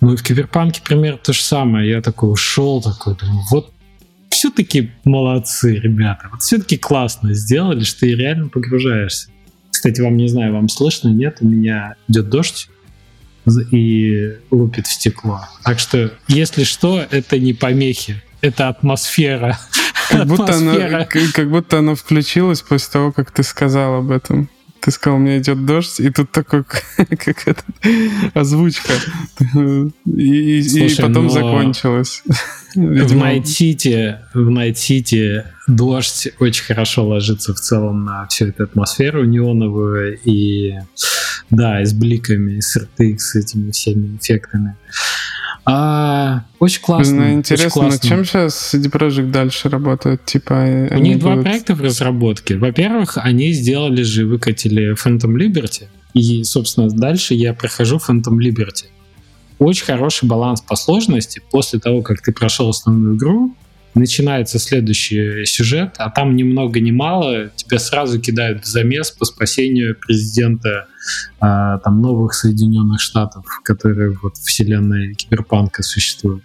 Ну 0.04 0.12
и 0.12 0.16
в 0.16 0.22
Киберпанке 0.22 0.82
примерно 0.82 1.16
то 1.16 1.32
же 1.32 1.40
самое. 1.40 1.88
Я 1.88 2.02
такой 2.02 2.30
ушел, 2.30 2.82
такой, 2.82 3.16
думаю, 3.16 3.40
вот 3.50 3.72
все-таки 4.28 4.90
молодцы, 5.04 5.76
ребята. 5.76 6.28
Вот 6.30 6.42
все-таки 6.42 6.76
классно 6.76 7.32
сделали, 7.32 7.84
что 7.84 8.00
ты 8.00 8.14
реально 8.14 8.48
погружаешься. 8.48 9.30
Кстати, 9.70 10.02
вам 10.02 10.18
не 10.18 10.28
знаю, 10.28 10.52
вам 10.52 10.68
слышно, 10.68 11.08
нет? 11.08 11.38
У 11.40 11.46
меня 11.46 11.94
идет 12.06 12.28
дождь 12.28 12.68
и 13.72 14.34
лупит 14.50 14.86
в 14.86 14.92
стекло. 14.92 15.40
Так 15.62 15.78
что, 15.78 16.12
если 16.28 16.64
что, 16.64 17.02
это 17.10 17.38
не 17.38 17.54
помехи, 17.54 18.22
это 18.42 18.68
атмосфера. 18.68 19.58
Как 20.10 20.26
будто, 20.26 20.54
Она, 20.54 21.06
как 21.06 21.50
будто 21.50 21.78
она 21.78 21.94
включилась 21.94 22.60
после 22.60 22.92
того, 22.92 23.10
как 23.10 23.30
ты 23.30 23.42
сказал 23.42 24.00
об 24.00 24.10
этом. 24.10 24.50
Ты 24.84 24.90
сказал, 24.90 25.18
у 25.18 25.22
меня 25.22 25.38
идет 25.38 25.64
дождь, 25.64 25.98
и 25.98 26.10
тут 26.10 26.30
такой, 26.30 26.62
как 26.96 27.48
это, 27.48 27.62
озвучка. 28.34 28.92
И, 30.04 30.62
Слушай, 30.62 30.92
и 30.92 31.00
потом 31.00 31.30
закончилась. 31.30 32.22
В 32.74 32.80
City, 32.80 34.16
в 34.34 34.48
City 34.48 35.44
дождь 35.68 36.28
очень 36.40 36.64
хорошо 36.64 37.06
ложится 37.06 37.54
в 37.54 37.60
целом 37.60 38.04
на 38.04 38.26
всю 38.26 38.46
эту 38.46 38.64
атмосферу 38.64 39.24
неоновую 39.24 40.18
и 40.24 40.74
да, 41.50 41.80
и 41.80 41.84
с 41.84 41.92
бликами, 41.92 42.56
и 42.56 42.60
с 42.60 42.76
RTX, 42.76 43.18
с 43.18 43.36
этими 43.36 43.70
всеми 43.70 44.16
эффектами. 44.16 44.76
А, 45.66 46.44
очень 46.58 46.82
классно. 46.82 47.16
Ну, 47.16 47.32
интересно, 47.32 47.66
очень 47.66 47.90
классно. 47.90 48.08
чем 48.08 48.24
сейчас 48.24 48.74
CD 48.74 48.90
Projekt 48.90 49.30
дальше 49.30 49.68
работает? 49.68 50.24
Типа, 50.24 50.88
У 50.90 50.98
них 50.98 51.18
будут... 51.18 51.34
два 51.34 51.42
проекта 51.42 51.74
в 51.74 51.80
разработке. 51.80 52.56
Во-первых, 52.56 53.16
они 53.16 53.52
сделали 53.52 54.02
же, 54.02 54.26
выкатили 54.26 54.94
Phantom 54.94 55.34
Liberty. 55.34 55.84
И, 56.12 56.44
собственно, 56.44 56.88
дальше 56.90 57.34
я 57.34 57.54
прохожу 57.54 57.96
Phantom 57.96 58.36
Liberty. 58.38 58.86
Очень 59.58 59.86
хороший 59.86 60.26
баланс 60.28 60.60
по 60.60 60.76
сложности. 60.76 61.40
После 61.50 61.78
того, 61.80 62.02
как 62.02 62.20
ты 62.20 62.32
прошел 62.32 62.68
основную 62.68 63.16
игру, 63.16 63.54
начинается 63.94 64.58
следующий 64.58 65.44
сюжет, 65.46 65.94
а 65.98 66.10
там 66.10 66.36
ни 66.36 66.42
много 66.42 66.80
ни 66.80 66.90
мало 66.90 67.50
тебя 67.56 67.78
сразу 67.78 68.20
кидают 68.20 68.64
в 68.64 68.66
замес 68.66 69.10
по 69.10 69.24
спасению 69.24 69.96
президента 69.96 70.86
а, 71.40 71.78
там 71.78 72.00
новых 72.00 72.34
Соединенных 72.34 73.00
Штатов, 73.00 73.44
которые 73.62 74.16
вот 74.22 74.36
в 74.36 74.44
вселенной 74.44 75.14
киберпанка 75.14 75.82
существуют. 75.82 76.42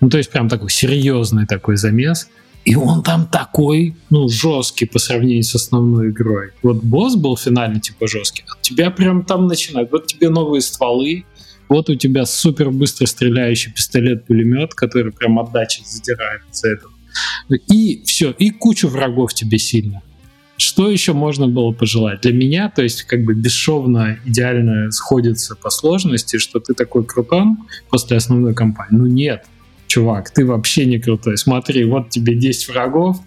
Ну, 0.00 0.08
то 0.08 0.18
есть 0.18 0.30
прям 0.30 0.48
такой 0.48 0.70
серьезный 0.70 1.46
такой 1.46 1.76
замес. 1.76 2.28
И 2.64 2.74
он 2.74 3.02
там 3.02 3.26
такой, 3.26 3.96
ну, 4.10 4.28
жесткий 4.28 4.84
по 4.84 4.98
сравнению 4.98 5.42
с 5.42 5.54
основной 5.54 6.10
игрой. 6.10 6.50
Вот 6.62 6.82
босс 6.82 7.16
был 7.16 7.36
финальный 7.36 7.80
типа 7.80 8.06
жесткий, 8.06 8.44
а 8.46 8.60
тебя 8.60 8.90
прям 8.90 9.24
там 9.24 9.46
начинают. 9.46 9.90
Вот 9.90 10.06
тебе 10.06 10.28
новые 10.28 10.60
стволы, 10.60 11.24
вот 11.68 11.90
у 11.90 11.94
тебя 11.94 12.24
супер 12.26 12.70
быстро 12.70 13.06
стреляющий 13.06 13.72
пистолет-пулемет, 13.72 14.74
который 14.74 15.12
прям 15.12 15.38
отдачи 15.38 15.82
задирает 15.84 16.42
за 16.50 16.68
это. 16.68 16.86
И 17.72 18.02
все, 18.04 18.30
и 18.30 18.50
кучу 18.50 18.88
врагов 18.88 19.34
тебе 19.34 19.58
сильно. 19.58 20.02
Что 20.56 20.90
еще 20.90 21.12
можно 21.12 21.46
было 21.46 21.70
пожелать? 21.72 22.22
Для 22.22 22.32
меня, 22.32 22.68
то 22.68 22.82
есть 22.82 23.04
как 23.04 23.24
бы 23.24 23.34
бесшовно, 23.34 24.18
идеально 24.24 24.90
сходится 24.90 25.54
по 25.54 25.70
сложности, 25.70 26.38
что 26.38 26.58
ты 26.58 26.74
такой 26.74 27.04
крутой 27.04 27.44
после 27.90 28.16
основной 28.16 28.54
кампании. 28.54 28.96
Ну 28.98 29.06
нет, 29.06 29.44
чувак, 29.86 30.30
ты 30.30 30.44
вообще 30.44 30.84
не 30.84 30.98
крутой. 30.98 31.38
Смотри, 31.38 31.84
вот 31.84 32.10
тебе 32.10 32.34
10 32.34 32.68
врагов, 32.70 33.18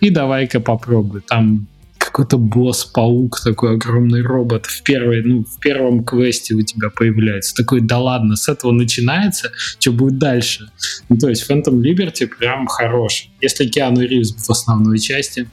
и 0.00 0.10
давай-ка 0.10 0.60
попробуй. 0.60 1.22
Там 1.22 1.66
какой-то 2.16 2.38
босс-паук, 2.38 3.40
такой 3.44 3.74
огромный 3.74 4.22
робот 4.22 4.64
в, 4.64 4.82
первой, 4.82 5.22
ну, 5.22 5.44
в 5.44 5.60
первом 5.60 6.02
квесте 6.02 6.54
у 6.54 6.62
тебя 6.62 6.88
появляется. 6.88 7.54
Такой, 7.54 7.82
да 7.82 7.98
ладно, 7.98 8.36
с 8.36 8.48
этого 8.48 8.72
начинается, 8.72 9.52
что 9.78 9.92
будет 9.92 10.18
дальше? 10.18 10.70
Ну, 11.10 11.18
то 11.18 11.28
есть 11.28 11.48
Phantom 11.50 11.74
Liberty 11.74 12.26
прям 12.26 12.68
хорош. 12.68 13.28
Если 13.42 13.66
Киану 13.66 14.00
Ривз 14.00 14.32
в 14.32 14.50
основной 14.50 14.98
части, 14.98 15.46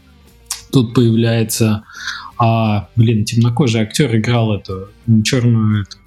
тут 0.72 0.94
появляется, 0.94 1.84
а, 2.38 2.88
блин, 2.96 3.26
темнокожий 3.26 3.82
актер 3.82 4.16
играл 4.16 4.56
эту 4.56 4.88
черную 5.26 5.82
эту 5.82 5.98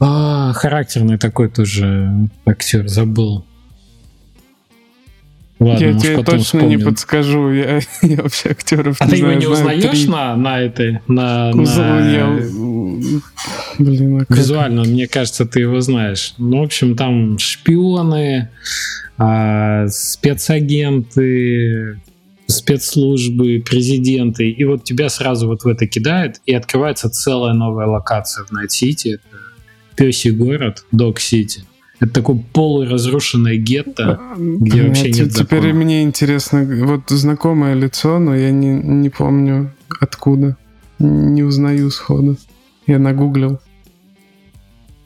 а, 0.00 0.52
характерный 0.54 1.18
такой 1.18 1.50
тоже 1.50 2.28
актер, 2.44 2.88
забыл. 2.88 3.44
Ладно, 5.60 5.84
я 5.84 5.98
тебе 5.98 6.22
точно 6.22 6.38
вспомним. 6.38 6.68
не 6.70 6.78
подскажу, 6.78 7.52
я, 7.52 7.80
я 8.02 8.22
вообще 8.22 8.48
актеров 8.48 8.96
а 8.98 9.04
не 9.04 9.10
ты 9.10 9.16
знаю. 9.18 9.32
его 9.32 9.40
не 9.40 9.46
узнаешь 9.46 10.06
на, 10.06 10.34
на 10.34 10.58
этой? 10.58 11.00
На, 11.06 11.52
на... 11.52 12.10
Я... 12.10 12.28
Блин, 13.78 14.16
а 14.16 14.24
как... 14.24 14.38
Визуально, 14.38 14.84
мне 14.84 15.06
кажется, 15.06 15.44
ты 15.44 15.60
его 15.60 15.80
знаешь. 15.80 16.32
Ну, 16.38 16.60
в 16.60 16.62
общем, 16.62 16.96
там 16.96 17.38
шпионы, 17.38 18.48
а, 19.18 19.86
спецагенты, 19.88 22.00
спецслужбы, 22.46 23.62
президенты, 23.64 24.48
и 24.48 24.64
вот 24.64 24.84
тебя 24.84 25.10
сразу 25.10 25.46
вот 25.46 25.64
в 25.64 25.68
это 25.68 25.86
кидает, 25.86 26.40
и 26.46 26.54
открывается 26.54 27.10
целая 27.10 27.52
новая 27.52 27.86
локация 27.86 28.46
в 28.46 28.50
Найт-Сити, 28.50 29.16
это 29.16 29.36
пёсий 29.94 30.30
город, 30.30 30.86
Дог-Сити. 30.90 31.64
Это 32.00 32.14
такое 32.14 32.42
полуразрушенное 32.54 33.56
гетто, 33.56 34.18
где 34.36 34.86
вообще 34.88 35.10
нет 35.10 35.34
Теперь 35.34 35.60
закона. 35.62 35.84
мне 35.84 36.02
интересно, 36.02 36.64
вот 36.86 37.10
знакомое 37.10 37.74
лицо, 37.74 38.18
но 38.18 38.34
я 38.34 38.50
не, 38.50 38.68
не 38.72 39.10
помню 39.10 39.72
откуда. 40.00 40.56
Не 40.98 41.42
узнаю 41.42 41.90
сходу. 41.90 42.38
Я 42.86 42.98
нагуглил. 42.98 43.60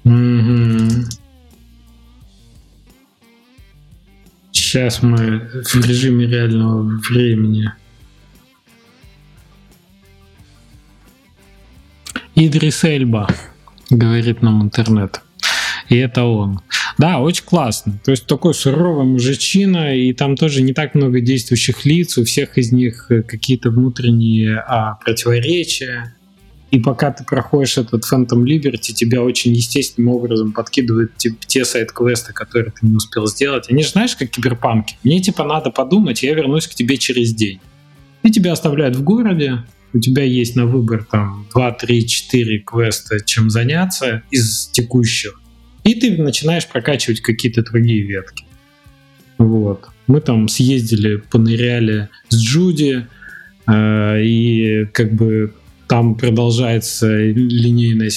Mm-hmm. 0.05 1.05
Сейчас 4.53 5.03
мы 5.03 5.41
в 5.65 5.87
режиме 5.87 6.27
реального 6.27 6.83
времени. 6.83 7.73
Идрис 12.37 12.85
Эльба, 12.85 13.29
говорит 13.91 14.43
нам 14.43 14.63
интернет. 14.63 15.23
И 15.89 15.97
это 15.97 16.25
он. 16.25 16.61
Да, 16.99 17.19
очень 17.19 17.45
классно. 17.45 17.99
То 18.05 18.13
есть 18.13 18.27
такой 18.27 18.55
суровый 18.55 19.05
мужичина, 19.05 19.97
и 19.97 20.13
там 20.13 20.37
тоже 20.37 20.63
не 20.63 20.73
так 20.73 20.95
много 20.95 21.21
действующих 21.21 21.85
лиц, 21.85 22.17
у 22.19 22.25
всех 22.25 22.57
из 22.57 22.73
них 22.73 23.07
э, 23.11 23.23
какие-то 23.23 23.71
внутренние 23.71 24.59
а, 24.59 24.95
противоречия. 25.05 26.15
И 26.71 26.81
пока 26.81 27.13
ты 27.13 27.25
проходишь 27.25 27.79
этот 27.79 28.05
Phantom 28.11 28.43
Liberty, 28.43 28.93
тебя 28.93 29.23
очень 29.23 29.53
естественным 29.53 30.15
образом 30.15 30.53
подкидывают 30.53 31.17
типа, 31.17 31.37
те 31.47 31.65
сайт-квесты, 31.65 32.33
которые 32.33 32.73
ты 32.73 32.87
не 32.87 32.97
успел 32.97 33.27
сделать. 33.27 33.71
Они 33.71 33.83
же 33.83 33.91
знаешь, 33.91 34.17
как 34.17 34.31
киберпанки. 34.31 34.97
Мне 35.05 35.21
типа 35.21 35.45
надо 35.45 35.71
подумать, 35.71 36.23
я 36.23 36.35
вернусь 36.35 36.67
к 36.67 36.75
тебе 36.75 36.97
через 36.97 37.33
день. 37.33 37.61
И 38.25 38.31
тебя 38.31 38.53
оставляют 38.53 38.97
в 38.97 39.05
городе, 39.05 39.65
у 39.93 40.01
тебя 40.01 40.25
есть 40.25 40.57
на 40.57 40.67
выбор 40.67 41.07
там 41.09 41.47
2, 41.55 41.73
3, 41.73 42.07
4 42.09 42.59
квеста, 42.61 43.25
чем 43.25 43.51
заняться 43.51 44.23
из 44.33 44.67
текущих. 44.73 45.41
И 45.85 45.95
ты 45.95 46.21
начинаешь 46.21 46.67
прокачивать 46.67 47.21
какие-то 47.21 47.63
другие 47.63 48.03
ветки. 48.03 48.45
Вот. 49.39 49.87
Мы 50.07 50.21
там 50.21 50.49
съездили, 50.49 51.17
поныряли 51.17 52.09
с 52.29 52.37
Джуди, 52.37 53.07
э, 53.67 54.23
и 54.23 54.87
как 54.93 55.13
бы 55.13 55.55
там 55.87 56.15
продолжается 56.15 57.07
линейный 57.19 58.11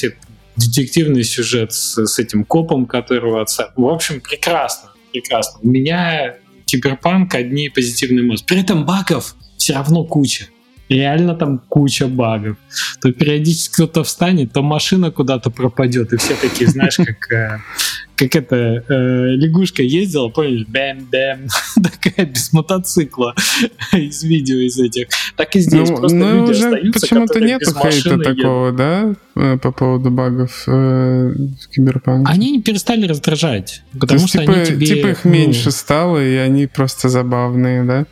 детективный 0.56 1.24
сюжет 1.24 1.72
с, 1.74 2.06
с 2.06 2.20
этим 2.20 2.44
копом, 2.44 2.86
которого 2.86 3.42
отца... 3.42 3.74
В 3.76 3.86
общем, 3.86 4.22
прекрасно. 4.22 4.90
прекрасно. 5.12 5.60
У 5.62 5.68
меня 5.68 6.36
киберпанк 6.66 7.36
одни 7.36 7.70
позитивные 7.70 8.26
эмоции. 8.26 8.46
При 8.46 8.62
этом 8.62 8.86
багов 8.86 9.36
все 9.58 9.74
равно 9.74 10.04
куча 10.04 10.48
реально 10.90 11.36
там 11.36 11.60
куча 11.70 12.08
багов. 12.08 12.58
То 13.02 13.12
периодически 13.12 13.74
кто-то 13.74 14.04
встанет, 14.04 14.54
то 14.54 14.62
машина 14.62 15.12
куда-то 15.12 15.50
пропадет, 15.50 16.14
и 16.14 16.18
все 16.18 16.36
такие, 16.36 16.70
знаешь, 16.70 16.98
как, 16.98 17.32
э, 17.32 17.60
как 18.16 18.36
это, 18.36 18.56
э, 18.56 19.36
лягушка 19.36 19.84
ездила, 19.84 20.30
помнишь, 20.30 20.66
бэм-бэм, 20.68 21.48
такая 21.84 22.26
без 22.26 22.52
мотоцикла 22.54 23.36
из 23.94 24.24
видео 24.24 24.58
из 24.58 24.80
этих. 24.80 25.08
Так 25.36 25.56
и 25.56 25.60
здесь 25.60 25.90
ну, 25.90 25.98
просто 25.98 26.18
ну, 26.18 26.40
люди 26.40 26.52
уже 26.52 26.66
остаются, 26.66 27.00
почему-то 27.02 27.40
нету 27.40 27.72
хейта 27.74 28.18
такого, 28.18 28.72
да, 28.72 29.14
э, 29.36 29.58
по 29.58 29.72
поводу 29.72 30.10
багов 30.10 30.64
э, 30.68 30.72
в 30.72 31.68
Киберпанке? 31.70 32.32
Они 32.32 32.52
не 32.52 32.62
перестали 32.62 33.06
раздражать, 33.06 33.84
потому 34.00 34.22
есть, 34.22 34.30
что 34.30 34.40
типа, 34.40 34.54
они 34.54 34.66
тебе... 34.66 34.88
Типа 34.88 35.08
их 35.08 35.26
ну, 35.26 35.32
меньше 35.32 35.72
стало, 35.72 36.24
и 36.24 36.36
они 36.36 36.68
просто 36.68 37.10
забавные, 37.10 37.84
да? 37.84 38.06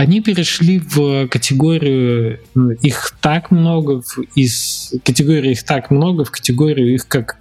Они 0.00 0.22
перешли 0.22 0.78
в 0.78 1.28
категорию 1.28 2.40
ну, 2.54 2.70
их 2.70 3.14
так 3.20 3.50
много, 3.50 4.02
из 4.34 4.94
категории 5.04 5.52
их 5.52 5.62
так 5.62 5.90
много, 5.90 6.24
в 6.24 6.30
категорию 6.30 6.94
их 6.94 7.06
как, 7.06 7.36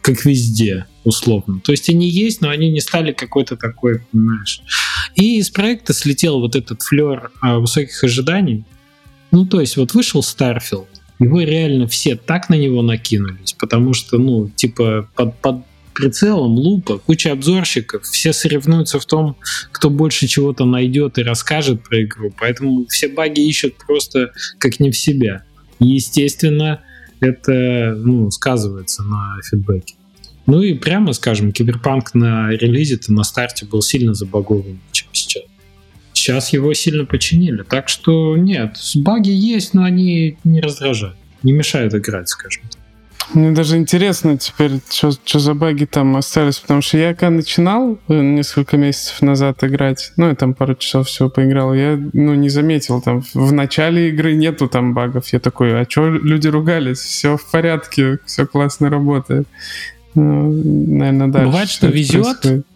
как 0.00 0.24
везде, 0.24 0.86
условно. 1.02 1.58
То 1.58 1.72
есть 1.72 1.90
они 1.90 2.08
есть, 2.08 2.40
но 2.40 2.50
они 2.50 2.70
не 2.70 2.80
стали 2.80 3.12
какой-то 3.12 3.56
такой, 3.56 4.02
понимаешь. 4.12 4.62
И 5.16 5.38
из 5.38 5.50
проекта 5.50 5.92
слетел 5.92 6.38
вот 6.38 6.54
этот 6.54 6.82
флер 6.82 7.32
а, 7.40 7.58
высоких 7.58 8.04
ожиданий. 8.04 8.64
Ну, 9.32 9.44
то 9.44 9.60
есть 9.60 9.76
вот 9.76 9.92
вышел 9.92 10.20
Starfield, 10.20 10.86
его 11.18 11.40
реально 11.40 11.88
все 11.88 12.14
так 12.14 12.48
на 12.48 12.54
него 12.54 12.80
накинулись, 12.82 13.54
потому 13.54 13.92
что, 13.92 14.18
ну, 14.18 14.48
типа, 14.50 15.08
под, 15.16 15.36
под 15.40 15.56
прицелом, 15.98 16.52
лупа, 16.52 16.98
куча 16.98 17.32
обзорщиков, 17.32 18.04
все 18.04 18.32
соревнуются 18.32 19.00
в 19.00 19.04
том, 19.04 19.36
кто 19.72 19.90
больше 19.90 20.28
чего-то 20.28 20.64
найдет 20.64 21.18
и 21.18 21.22
расскажет 21.22 21.82
про 21.82 22.04
игру, 22.04 22.32
поэтому 22.38 22.86
все 22.86 23.08
баги 23.08 23.40
ищут 23.40 23.74
просто 23.84 24.30
как 24.58 24.78
не 24.78 24.92
в 24.92 24.96
себя. 24.96 25.42
Естественно, 25.80 26.80
это 27.18 27.94
ну, 27.96 28.30
сказывается 28.30 29.02
на 29.02 29.40
фидбэке. 29.42 29.96
Ну 30.46 30.62
и 30.62 30.74
прямо 30.74 31.12
скажем, 31.12 31.50
Киберпанк 31.50 32.14
на 32.14 32.50
релизе-то 32.50 33.12
на 33.12 33.24
старте 33.24 33.66
был 33.66 33.82
сильно 33.82 34.14
забагованнее, 34.14 34.78
чем 34.92 35.08
сейчас. 35.12 35.42
Сейчас 36.12 36.52
его 36.52 36.72
сильно 36.74 37.06
починили. 37.06 37.64
Так 37.64 37.88
что 37.88 38.36
нет, 38.36 38.76
баги 38.94 39.30
есть, 39.30 39.74
но 39.74 39.82
они 39.82 40.38
не 40.44 40.60
раздражают, 40.60 41.16
не 41.42 41.52
мешают 41.52 41.92
играть, 41.94 42.28
скажем 42.28 42.62
так. 42.70 42.77
Мне 43.34 43.50
даже 43.50 43.76
интересно 43.76 44.38
теперь, 44.38 44.80
что 44.90 45.38
за 45.38 45.54
баги 45.54 45.84
там 45.84 46.16
остались, 46.16 46.58
потому 46.58 46.80
что 46.80 46.96
я 46.96 47.14
когда 47.14 47.30
начинал 47.30 47.98
э, 48.08 48.20
несколько 48.20 48.76
месяцев 48.76 49.20
назад 49.20 49.62
играть, 49.64 50.12
ну, 50.16 50.28
я 50.28 50.34
там 50.34 50.54
пару 50.54 50.74
часов 50.74 51.08
всего 51.08 51.28
поиграл, 51.28 51.74
я, 51.74 51.98
ну, 52.12 52.34
не 52.34 52.48
заметил, 52.48 53.02
там, 53.02 53.22
в 53.34 53.52
начале 53.52 54.08
игры 54.08 54.34
нету 54.34 54.68
там 54.68 54.94
багов. 54.94 55.28
Я 55.28 55.40
такой, 55.40 55.78
а 55.78 55.86
что 55.88 56.08
люди 56.08 56.48
ругались? 56.48 57.00
Все 57.00 57.36
в 57.36 57.44
порядке, 57.50 58.18
все 58.24 58.46
классно 58.46 58.88
работает. 58.88 59.46
Ну, 60.14 60.50
наверное, 60.50 61.28
дальше. 61.28 61.46
Бывает, 61.46 61.68
что 61.68 61.86
везет, 61.88 62.40
происходит. 62.40 62.66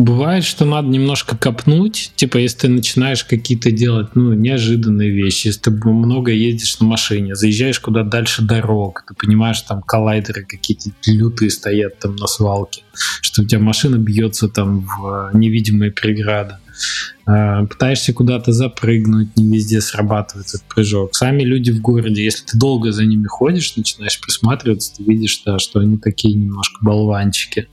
Бывает, 0.00 0.44
что 0.44 0.64
надо 0.64 0.88
немножко 0.88 1.36
копнуть, 1.36 2.12
типа 2.16 2.38
если 2.38 2.60
ты 2.60 2.68
начинаешь 2.68 3.22
какие-то 3.22 3.70
делать 3.70 4.16
ну, 4.16 4.32
неожиданные 4.32 5.10
вещи, 5.10 5.48
если 5.48 5.60
ты 5.60 5.70
много 5.70 6.32
ездишь 6.32 6.80
на 6.80 6.86
машине, 6.86 7.34
заезжаешь 7.34 7.80
куда 7.80 8.02
дальше 8.02 8.40
дорог, 8.40 9.04
ты 9.06 9.12
понимаешь, 9.12 9.60
там 9.60 9.82
коллайдеры 9.82 10.46
какие-то 10.46 10.88
лютые 11.06 11.50
стоят 11.50 11.98
там 11.98 12.16
на 12.16 12.26
свалке, 12.28 12.82
что 13.20 13.42
у 13.42 13.44
тебя 13.44 13.60
машина 13.60 13.96
бьется 13.96 14.48
там 14.48 14.86
в 14.86 15.32
невидимые 15.34 15.92
преграды. 15.92 16.54
Э, 17.30 17.64
пытаешься 17.66 18.12
куда-то 18.12 18.52
запрыгнуть, 18.52 19.36
не 19.36 19.46
везде 19.56 19.80
срабатывает 19.80 20.48
этот 20.48 20.62
прыжок. 20.64 21.14
Сами 21.14 21.42
люди 21.42 21.70
в 21.70 21.80
городе, 21.80 22.24
если 22.24 22.44
ты 22.44 22.58
долго 22.58 22.92
за 22.92 23.04
ними 23.04 23.26
ходишь, 23.26 23.76
начинаешь 23.76 24.20
присматриваться, 24.20 24.96
ты 24.96 25.04
видишь, 25.04 25.42
да, 25.44 25.58
что 25.58 25.80
они 25.80 25.98
такие 25.98 26.34
немножко 26.34 26.78
болванчики. 26.82 27.68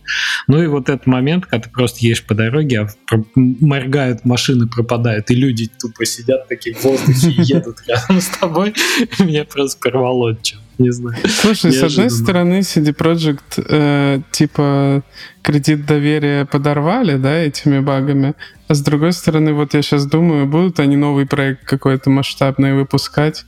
Ну 0.47 0.61
и 0.61 0.67
вот 0.67 0.89
этот 0.89 1.07
момент, 1.07 1.45
когда 1.45 1.63
ты 1.63 1.69
просто 1.71 1.99
едешь 2.01 2.23
по 2.25 2.35
дороге, 2.35 2.87
а 3.11 3.15
моргают 3.35 4.25
машины, 4.25 4.67
пропадают, 4.67 5.31
и 5.31 5.35
люди 5.35 5.69
тупо 5.79 6.05
сидят 6.05 6.47
такие 6.47 6.75
в 6.75 6.83
воздухе 6.83 7.31
и 7.31 7.41
едут 7.41 7.77
рядом 7.87 8.21
с 8.21 8.27
тобой, 8.27 8.75
меня 9.19 9.45
просто 9.45 9.79
порвало 9.79 10.37
что 10.43 10.57
не 10.77 10.91
знаю. 10.91 11.17
Слушай, 11.27 11.71
с 11.71 11.81
одной 11.81 12.09
стороны, 12.09 12.59
CD 12.59 12.95
Projekt 12.95 13.63
э, 13.67 14.21
типа 14.31 15.03
кредит 15.41 15.85
доверия 15.85 16.45
подорвали, 16.45 17.17
да, 17.17 17.35
этими 17.35 17.79
багами, 17.79 18.35
а 18.67 18.73
с 18.73 18.81
другой 18.81 19.13
стороны, 19.13 19.53
вот 19.53 19.73
я 19.73 19.81
сейчас 19.81 20.05
думаю, 20.05 20.45
будут 20.45 20.79
они 20.79 20.97
новый 20.97 21.25
проект 21.25 21.65
какой-то 21.65 22.09
масштабный 22.09 22.73
выпускать, 22.73 23.45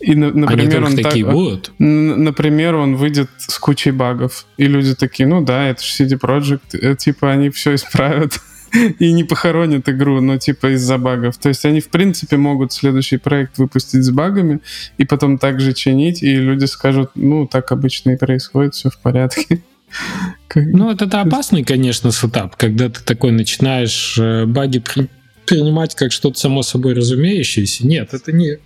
и, 0.00 0.14
например, 0.14 0.76
Они 0.76 0.86
он 0.86 0.96
такие 0.96 1.24
так, 1.24 1.34
будут? 1.34 1.72
Например, 1.78 2.76
он 2.76 2.94
выйдет 2.94 3.30
с 3.38 3.58
кучей 3.58 3.90
багов, 3.90 4.46
и 4.56 4.68
люди 4.68 4.94
такие, 4.94 5.28
ну 5.28 5.42
да, 5.42 5.68
это 5.68 5.82
же 5.82 6.04
CD 6.04 6.18
Projekt, 6.18 6.78
э, 6.80 6.94
типа 6.94 7.32
они 7.32 7.50
все 7.50 7.74
исправят 7.74 8.38
и 8.98 9.12
не 9.12 9.24
похоронят 9.24 9.88
игру, 9.88 10.20
но 10.20 10.38
типа 10.38 10.74
из-за 10.74 10.98
багов. 10.98 11.36
То 11.38 11.48
есть 11.48 11.64
они, 11.64 11.80
в 11.80 11.88
принципе, 11.88 12.36
могут 12.36 12.72
следующий 12.72 13.16
проект 13.16 13.58
выпустить 13.58 14.04
с 14.04 14.10
багами 14.10 14.60
и 14.98 15.04
потом 15.04 15.36
также 15.36 15.72
чинить, 15.72 16.22
и 16.22 16.36
люди 16.36 16.66
скажут, 16.66 17.10
ну, 17.16 17.46
так 17.46 17.72
обычно 17.72 18.12
и 18.12 18.16
происходит, 18.16 18.74
все 18.74 18.90
в 18.90 18.98
порядке. 18.98 19.62
Ну, 20.54 20.90
это, 20.90 21.04
это 21.04 21.20
опасный, 21.20 21.64
конечно, 21.64 22.10
сетап, 22.10 22.56
когда 22.56 22.88
ты 22.88 23.02
такой 23.02 23.32
начинаешь 23.32 24.18
э, 24.18 24.46
баги 24.46 24.78
при, 24.78 25.08
принимать 25.46 25.94
как 25.94 26.12
что-то 26.12 26.38
само 26.38 26.62
собой 26.62 26.94
разумеющееся. 26.94 27.86
Нет, 27.86 28.14
это 28.14 28.32
не, 28.32 28.58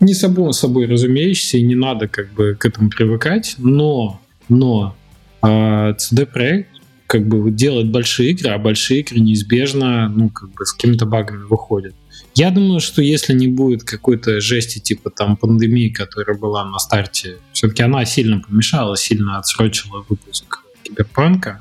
не 0.00 0.14
само 0.14 0.52
собой 0.52 0.86
разумеющееся, 0.86 1.58
и 1.58 1.62
не 1.62 1.74
надо 1.74 2.08
как 2.08 2.32
бы 2.32 2.56
к 2.58 2.64
этому 2.64 2.90
привыкать, 2.90 3.54
но, 3.58 4.20
но 4.48 4.96
э, 5.42 5.46
CD-проект 5.46 6.70
как 7.06 7.26
бы 7.26 7.50
делать 7.50 7.86
большие 7.86 8.30
игры, 8.30 8.50
а 8.50 8.58
большие 8.58 9.00
игры 9.00 9.20
неизбежно, 9.20 10.08
ну, 10.08 10.28
как 10.28 10.50
бы 10.50 10.66
с 10.66 10.72
какими-то 10.72 11.06
багами 11.06 11.44
выходят. 11.44 11.94
Я 12.34 12.50
думаю, 12.50 12.80
что 12.80 13.00
если 13.00 13.32
не 13.32 13.48
будет 13.48 13.82
какой-то 13.82 14.40
жести 14.40 14.78
типа 14.78 15.10
там 15.10 15.36
пандемии, 15.36 15.88
которая 15.88 16.36
была 16.36 16.64
на 16.64 16.78
старте, 16.78 17.38
все-таки 17.52 17.82
она 17.82 18.04
сильно 18.04 18.40
помешала, 18.40 18.96
сильно 18.96 19.38
отсрочила 19.38 20.04
выпуск 20.08 20.60
Киберпанка, 20.88 21.60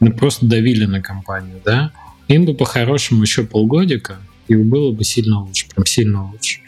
ну, 0.00 0.12
просто 0.12 0.46
давили 0.46 0.84
на 0.84 1.02
компанию, 1.02 1.60
да, 1.64 1.92
им 2.28 2.44
бы 2.44 2.54
по-хорошему 2.54 3.22
еще 3.22 3.44
полгодика, 3.44 4.18
и 4.46 4.54
было 4.54 4.92
бы 4.92 5.04
сильно 5.04 5.42
лучше, 5.42 5.66
прям 5.68 5.84
сильно 5.86 6.30
лучше. 6.30 6.60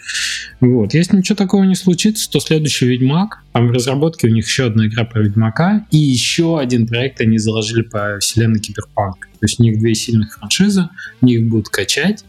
Вот. 0.60 0.92
Если 0.92 1.16
ничего 1.16 1.36
такого 1.36 1.64
не 1.64 1.74
случится, 1.74 2.30
то 2.30 2.40
следующий 2.40 2.86
Ведьмак, 2.86 3.42
там 3.52 3.68
в 3.68 3.70
разработке 3.70 4.26
у 4.26 4.30
них 4.30 4.46
еще 4.46 4.66
одна 4.66 4.86
игра 4.86 5.04
про 5.04 5.22
Ведьмака, 5.22 5.86
и 5.90 5.96
еще 5.96 6.58
один 6.58 6.86
проект 6.86 7.20
они 7.20 7.38
заложили 7.38 7.82
по 7.82 8.18
вселенной 8.20 8.60
Киберпанк. 8.60 9.28
То 9.40 9.46
есть 9.46 9.58
у 9.58 9.62
них 9.62 9.78
две 9.78 9.94
сильных 9.94 10.34
франшизы, 10.34 10.88
они 11.22 11.34
их 11.34 11.48
будут 11.48 11.70
качать, 11.70 12.24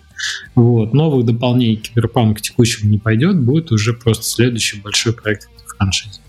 вот. 0.55 0.93
Новых 0.93 1.25
дополнений 1.25 1.77
Киберпанк 1.77 2.41
текущему 2.41 2.89
не 2.89 2.99
пойдет, 2.99 3.39
будет 3.39 3.71
уже 3.71 3.93
просто 3.93 4.23
следующий 4.23 4.79
большой 4.79 5.13
проект 5.13 5.49
в 5.65 5.75
франшизе. 5.75 6.21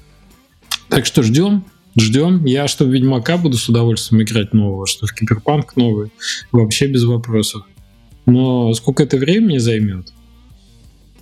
Так 0.88 1.06
что 1.06 1.22
ждем, 1.22 1.64
ждем. 1.96 2.44
Я 2.44 2.68
что 2.68 2.84
в 2.84 2.88
Ведьмака 2.92 3.36
буду 3.36 3.56
с 3.56 3.68
удовольствием 3.68 4.22
играть 4.22 4.52
нового, 4.52 4.86
что 4.86 5.06
в 5.06 5.14
Киберпанк 5.14 5.76
новый, 5.76 6.10
вообще 6.50 6.86
без 6.86 7.04
вопросов. 7.04 7.64
Но 8.26 8.72
сколько 8.74 9.02
это 9.02 9.16
времени 9.16 9.58
займет? 9.58 10.12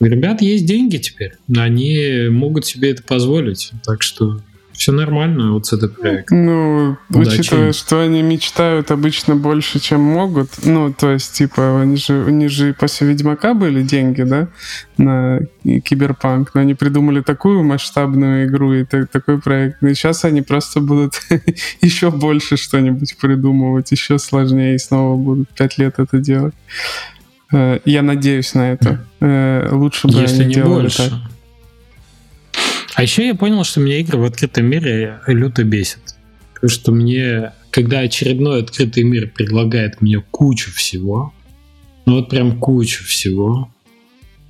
Ребят 0.00 0.40
есть 0.40 0.64
деньги 0.64 0.96
теперь, 0.96 1.32
они 1.54 2.28
могут 2.30 2.64
себе 2.64 2.90
это 2.90 3.02
позволить, 3.02 3.72
так 3.84 4.02
что 4.02 4.40
все 4.72 4.92
нормально 4.92 5.52
вот 5.52 5.66
с 5.66 5.72
этой 5.72 5.88
проектом. 5.88 6.46
Ну, 6.46 6.96
Удачи. 7.10 7.40
учитывая, 7.40 7.72
что 7.72 8.00
они 8.00 8.22
мечтают 8.22 8.90
обычно 8.90 9.36
больше, 9.36 9.78
чем 9.78 10.00
могут, 10.00 10.48
ну, 10.64 10.92
то 10.92 11.10
есть, 11.10 11.32
типа, 11.32 11.82
они 11.82 11.96
же, 11.96 12.24
у 12.24 12.30
них 12.30 12.50
же 12.50 12.72
после 12.72 13.08
Ведьмака 13.08 13.54
были 13.54 13.82
деньги, 13.82 14.22
да, 14.22 14.48
на 14.96 15.40
Киберпанк, 15.64 16.54
но 16.54 16.62
они 16.62 16.74
придумали 16.74 17.20
такую 17.20 17.62
масштабную 17.62 18.46
игру 18.46 18.72
и 18.72 18.84
такой 18.84 19.40
проект, 19.40 19.82
и 19.82 19.94
сейчас 19.94 20.24
они 20.24 20.42
просто 20.42 20.80
будут 20.80 21.20
еще 21.82 22.10
больше 22.10 22.56
что-нибудь 22.56 23.16
придумывать, 23.18 23.92
еще 23.92 24.18
сложнее, 24.18 24.76
и 24.76 24.78
снова 24.78 25.16
будут 25.16 25.48
пять 25.50 25.78
лет 25.78 25.98
это 25.98 26.18
делать. 26.18 26.54
Э, 27.52 27.80
я 27.84 28.02
надеюсь 28.02 28.54
на 28.54 28.72
это. 28.72 29.04
Э, 29.20 29.68
лучше 29.72 30.08
бы 30.08 30.14
Если 30.14 30.42
они 30.42 30.46
не 30.46 30.54
делали 30.54 30.82
больше. 30.82 31.10
так. 31.10 31.18
А 32.94 33.02
еще 33.02 33.26
я 33.26 33.34
понял, 33.34 33.64
что 33.64 33.80
меня 33.80 33.98
игры 34.00 34.18
в 34.18 34.24
открытом 34.24 34.66
мире 34.66 35.20
люто 35.26 35.64
бесит. 35.64 36.00
Потому 36.54 36.70
что 36.70 36.92
мне, 36.92 37.52
когда 37.70 38.00
очередной 38.00 38.62
открытый 38.62 39.02
мир 39.02 39.28
предлагает 39.28 40.02
мне 40.02 40.22
кучу 40.30 40.70
всего, 40.72 41.32
ну 42.06 42.16
вот 42.16 42.28
прям 42.28 42.58
кучу 42.58 43.04
всего, 43.04 43.70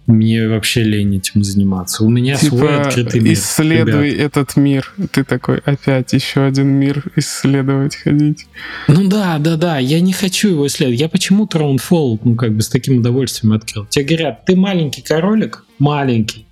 Мне 0.06 0.48
вообще 0.48 0.82
лень 0.82 1.18
этим 1.18 1.44
заниматься. 1.44 2.04
У 2.04 2.10
меня 2.10 2.36
типа, 2.36 2.56
свой 2.56 2.80
открытый 2.80 3.20
мир. 3.20 3.32
Исследуй 3.34 4.10
ребят. 4.10 4.26
этот 4.26 4.56
мир. 4.56 4.92
Ты 5.12 5.24
такой, 5.24 5.58
опять 5.58 6.12
еще 6.12 6.44
один 6.44 6.68
мир 6.68 7.04
исследовать 7.16 7.96
ходить. 7.96 8.46
Ну 8.88 9.08
да, 9.08 9.38
да, 9.38 9.56
да. 9.56 9.78
Я 9.78 10.00
не 10.00 10.12
хочу 10.12 10.48
его 10.48 10.66
исследовать. 10.66 11.00
Я 11.00 11.08
почему 11.08 11.46
Троунфолл, 11.46 12.18
ну 12.24 12.34
как 12.34 12.54
бы 12.54 12.62
с 12.62 12.68
таким 12.68 12.98
удовольствием 12.98 13.52
открыл? 13.52 13.86
Тебе 13.86 14.04
говорят, 14.04 14.44
ты 14.44 14.56
маленький 14.56 15.02
королик, 15.02 15.64
маленький. 15.78 16.46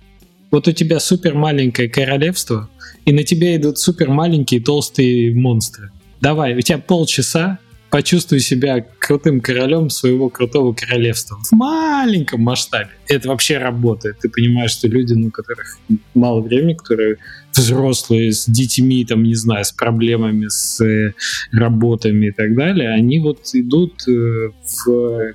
Вот 0.51 0.67
у 0.67 0.71
тебя 0.71 0.99
супер 0.99 1.35
маленькое 1.35 1.89
королевство, 1.89 2.69
и 3.05 3.13
на 3.13 3.23
тебя 3.23 3.55
идут 3.55 3.77
супер 3.77 4.09
маленькие 4.09 4.61
толстые 4.61 5.33
монстры. 5.33 5.91
Давай, 6.21 6.55
у 6.55 6.61
тебя 6.61 6.79
полчаса, 6.79 7.59
почувствуй 7.89 8.39
себя 8.39 8.85
крутым 8.99 9.41
королем 9.41 9.89
своего 9.89 10.29
крутого 10.29 10.73
королевства 10.73 11.37
в 11.43 11.51
маленьком 11.51 12.41
масштабе. 12.41 12.89
Это 13.07 13.29
вообще 13.29 13.57
работает. 13.57 14.19
Ты 14.19 14.29
понимаешь, 14.29 14.71
что 14.71 14.87
люди, 14.87 15.13
ну, 15.13 15.31
которых 15.31 15.77
мало 16.13 16.41
времени, 16.41 16.73
которые 16.73 17.17
взрослые 17.53 18.31
с 18.31 18.45
детьми, 18.45 19.05
там, 19.05 19.23
не 19.23 19.35
знаю, 19.35 19.65
с 19.65 19.71
проблемами, 19.71 20.47
с 20.47 20.83
э, 20.83 21.13
работами 21.51 22.27
и 22.27 22.31
так 22.31 22.55
далее, 22.55 22.89
они 22.89 23.19
вот 23.19 23.39
идут 23.53 24.07
э, 24.07 24.51
в 24.85 25.33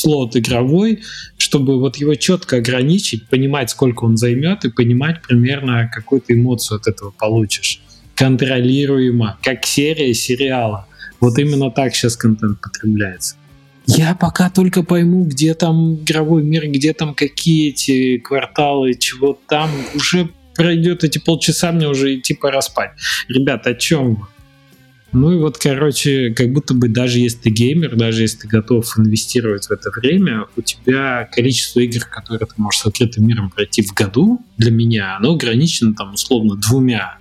слот 0.00 0.36
игровой, 0.36 1.00
чтобы 1.36 1.78
вот 1.78 1.96
его 1.96 2.14
четко 2.14 2.56
ограничить, 2.56 3.28
понимать, 3.28 3.70
сколько 3.70 4.04
он 4.04 4.16
займет, 4.16 4.64
и 4.64 4.70
понимать 4.70 5.22
примерно, 5.22 5.90
какую 5.92 6.20
ты 6.20 6.34
эмоцию 6.34 6.78
от 6.78 6.86
этого 6.86 7.10
получишь. 7.10 7.82
Контролируемо, 8.14 9.38
как 9.42 9.64
серия 9.64 10.14
сериала. 10.14 10.86
Вот 11.20 11.38
именно 11.38 11.70
так 11.70 11.94
сейчас 11.94 12.16
контент 12.16 12.60
потребляется. 12.60 13.36
Я 13.86 14.14
пока 14.14 14.50
только 14.50 14.82
пойму, 14.82 15.24
где 15.24 15.54
там 15.54 15.96
игровой 15.96 16.42
мир, 16.42 16.68
где 16.68 16.92
там 16.92 17.14
какие 17.14 17.70
эти 17.70 18.18
кварталы, 18.18 18.94
чего 18.94 19.38
там. 19.48 19.70
Уже 19.94 20.28
пройдет 20.54 21.04
эти 21.04 21.18
полчаса, 21.18 21.72
мне 21.72 21.88
уже 21.88 22.16
идти 22.16 22.34
пора 22.34 22.62
спать. 22.62 22.90
Ребят, 23.28 23.66
о 23.66 23.74
чем 23.74 24.14
вы? 24.14 24.26
Ну 25.12 25.32
и 25.32 25.38
вот, 25.38 25.58
короче, 25.58 26.32
как 26.34 26.52
будто 26.52 26.74
бы 26.74 26.88
даже 26.88 27.18
если 27.18 27.38
ты 27.38 27.50
геймер, 27.50 27.96
даже 27.96 28.22
если 28.22 28.38
ты 28.38 28.48
готов 28.48 28.86
инвестировать 28.96 29.66
в 29.66 29.70
это 29.72 29.90
время, 29.90 30.46
у 30.56 30.62
тебя 30.62 31.28
количество 31.32 31.80
игр, 31.80 32.04
которые 32.04 32.46
ты 32.46 32.54
можешь 32.58 32.80
с 32.80 32.86
открытым 32.86 33.26
миром 33.26 33.50
пройти 33.50 33.82
в 33.82 33.92
году, 33.92 34.40
для 34.56 34.70
меня, 34.70 35.16
оно 35.16 35.32
ограничено 35.32 35.94
там 35.94 36.14
условно 36.14 36.56
двумя 36.56 37.20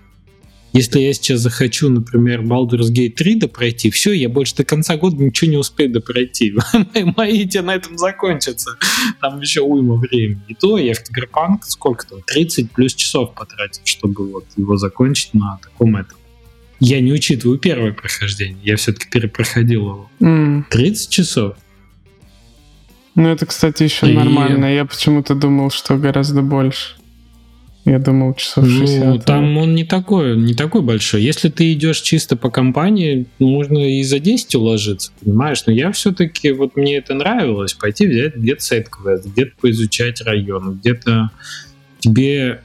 если 0.72 1.00
я 1.00 1.14
сейчас 1.14 1.40
захочу, 1.40 1.90
например, 1.90 2.42
Baldur's 2.42 2.92
Gate 2.92 3.14
3 3.14 3.36
допройти, 3.36 3.90
все, 3.90 4.12
я 4.12 4.30
больше 4.30 4.56
до 4.56 4.64
конца 4.64 4.98
года 4.98 5.16
ничего 5.24 5.50
не 5.50 5.58
успею 5.58 5.92
допройти. 5.92 6.54
Мои 7.18 7.48
те 7.48 7.62
на 7.62 7.76
этом 7.76 7.98
закончатся. 7.98 8.78
Там 9.20 9.42
еще 9.42 9.62
уйма 9.62 9.96
времени. 9.96 10.42
И 10.48 10.54
то 10.54 10.78
я 10.78 10.94
в 10.94 11.04
Киберпанк 11.04 11.66
сколько 11.66 12.08
там, 12.08 12.22
30 12.22 12.72
плюс 12.72 12.94
часов 12.94 13.34
потратил, 13.34 13.82
чтобы 13.86 14.32
вот 14.32 14.46
его 14.58 14.78
закончить 14.78 15.34
на 15.34 15.60
таком 15.62 15.96
этом. 15.96 16.19
Я 16.80 17.02
не 17.02 17.12
учитываю 17.12 17.58
первое 17.58 17.92
прохождение, 17.92 18.60
я 18.64 18.76
все-таки 18.78 19.10
перепроходил 19.10 19.82
его. 19.82 20.12
Mm. 20.20 20.64
30 20.70 21.10
часов. 21.10 21.58
Ну, 23.16 23.28
это, 23.28 23.46
кстати, 23.46 23.84
еще 23.84 24.10
и... 24.10 24.14
нормально. 24.14 24.74
Я 24.74 24.86
почему-то 24.86 25.36
думал, 25.36 25.72
что 25.72 25.98
гораздо 25.98 26.42
больше. 26.42 26.96
Я 27.86 27.98
думал, 27.98 28.36
часов 28.36 28.66
60. 28.68 29.06
Ну, 29.06 29.20
там 29.20 29.58
он 29.58 29.74
не 29.74 29.84
такой, 29.84 30.38
не 30.38 30.54
такой 30.54 30.82
большой. 30.82 31.24
Если 31.24 31.50
ты 31.50 31.74
идешь 31.74 32.02
чисто 32.02 32.36
по 32.36 32.52
компании, 32.52 33.26
можно 33.40 33.80
и 33.80 34.04
за 34.04 34.20
10 34.20 34.56
уложиться, 34.56 35.12
понимаешь? 35.22 35.64
Но 35.66 35.74
я 35.74 35.92
все-таки, 35.92 36.52
вот 36.52 36.76
мне 36.76 36.98
это 36.98 37.14
нравилось, 37.14 37.74
пойти 37.74 38.06
взять 38.06 38.36
где-то 38.36 38.62
сайт-квест, 38.62 39.26
где-то 39.26 39.52
поизучать 39.60 40.22
район, 40.22 40.80
где-то 40.80 41.32
тебе... 42.00 42.62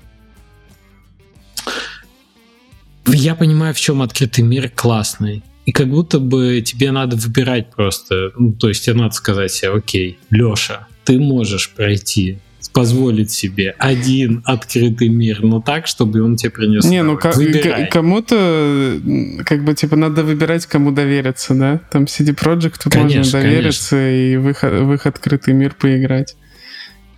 Я 3.06 3.34
понимаю, 3.34 3.74
в 3.74 3.80
чем 3.80 4.02
открытый 4.02 4.44
мир 4.44 4.70
классный. 4.74 5.42
И 5.66 5.72
как 5.72 5.88
будто 5.88 6.18
бы 6.18 6.62
тебе 6.64 6.90
надо 6.90 7.16
выбирать 7.16 7.70
просто. 7.70 8.32
Ну, 8.36 8.52
то 8.52 8.68
есть 8.68 8.84
тебе 8.84 8.96
надо 8.96 9.14
сказать 9.14 9.50
себе, 9.50 9.72
окей, 9.72 10.18
Леша, 10.30 10.86
ты 11.04 11.18
можешь 11.18 11.70
пройти 11.70 12.38
позволить 12.72 13.30
себе 13.30 13.74
один 13.78 14.42
открытый 14.44 15.08
мир, 15.08 15.42
но 15.42 15.60
так, 15.60 15.86
чтобы 15.86 16.22
он 16.22 16.36
тебе 16.36 16.50
принес. 16.50 16.84
Не, 16.84 17.02
ну 17.02 17.16
кому-то 17.16 19.00
как 19.44 19.64
бы 19.64 19.74
типа 19.74 19.96
надо 19.96 20.24
выбирать, 20.24 20.66
кому 20.66 20.90
довериться, 20.90 21.54
да? 21.54 21.80
Там 21.90 22.04
CD 22.04 22.34
Projekt 22.34 22.90
конечно, 22.90 23.18
можно 23.18 23.40
довериться 23.40 23.96
конечно. 23.96 24.10
и 24.10 24.36
в 24.36 24.48
их, 24.48 24.62
в 24.62 24.92
их 24.92 25.06
открытый 25.06 25.54
мир 25.54 25.74
поиграть. 25.78 26.36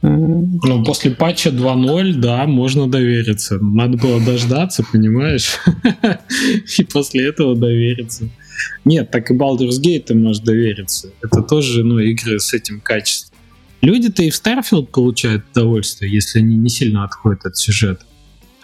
Ну, 0.09 0.85
после 0.85 1.11
патча 1.11 1.51
2.0, 1.51 2.15
да, 2.15 2.47
можно 2.47 2.89
довериться. 2.89 3.59
Надо 3.59 3.99
было 3.99 4.21
дождаться, 4.21 4.85
понимаешь? 4.93 5.59
И 6.79 6.85
после 6.85 7.29
этого 7.29 7.57
довериться. 7.57 8.29
Нет, 8.85 9.11
так 9.11 9.31
и 9.31 9.35
Baldur's 9.35 9.83
Gate 9.83 10.05
ты 10.05 10.15
можешь 10.15 10.43
довериться. 10.43 11.11
Это 11.23 11.43
тоже, 11.43 11.85
ну, 11.85 11.99
игры 11.99 12.39
с 12.39 12.55
этим 12.55 12.81
качеством. 12.81 13.37
Люди-то 13.83 14.23
и 14.23 14.31
в 14.31 14.35
Starfield 14.35 14.87
получают 14.87 15.45
удовольствие, 15.53 16.11
если 16.11 16.39
они 16.39 16.57
не 16.57 16.71
сильно 16.71 17.05
отходят 17.05 17.45
от 17.45 17.57
сюжета. 17.59 18.07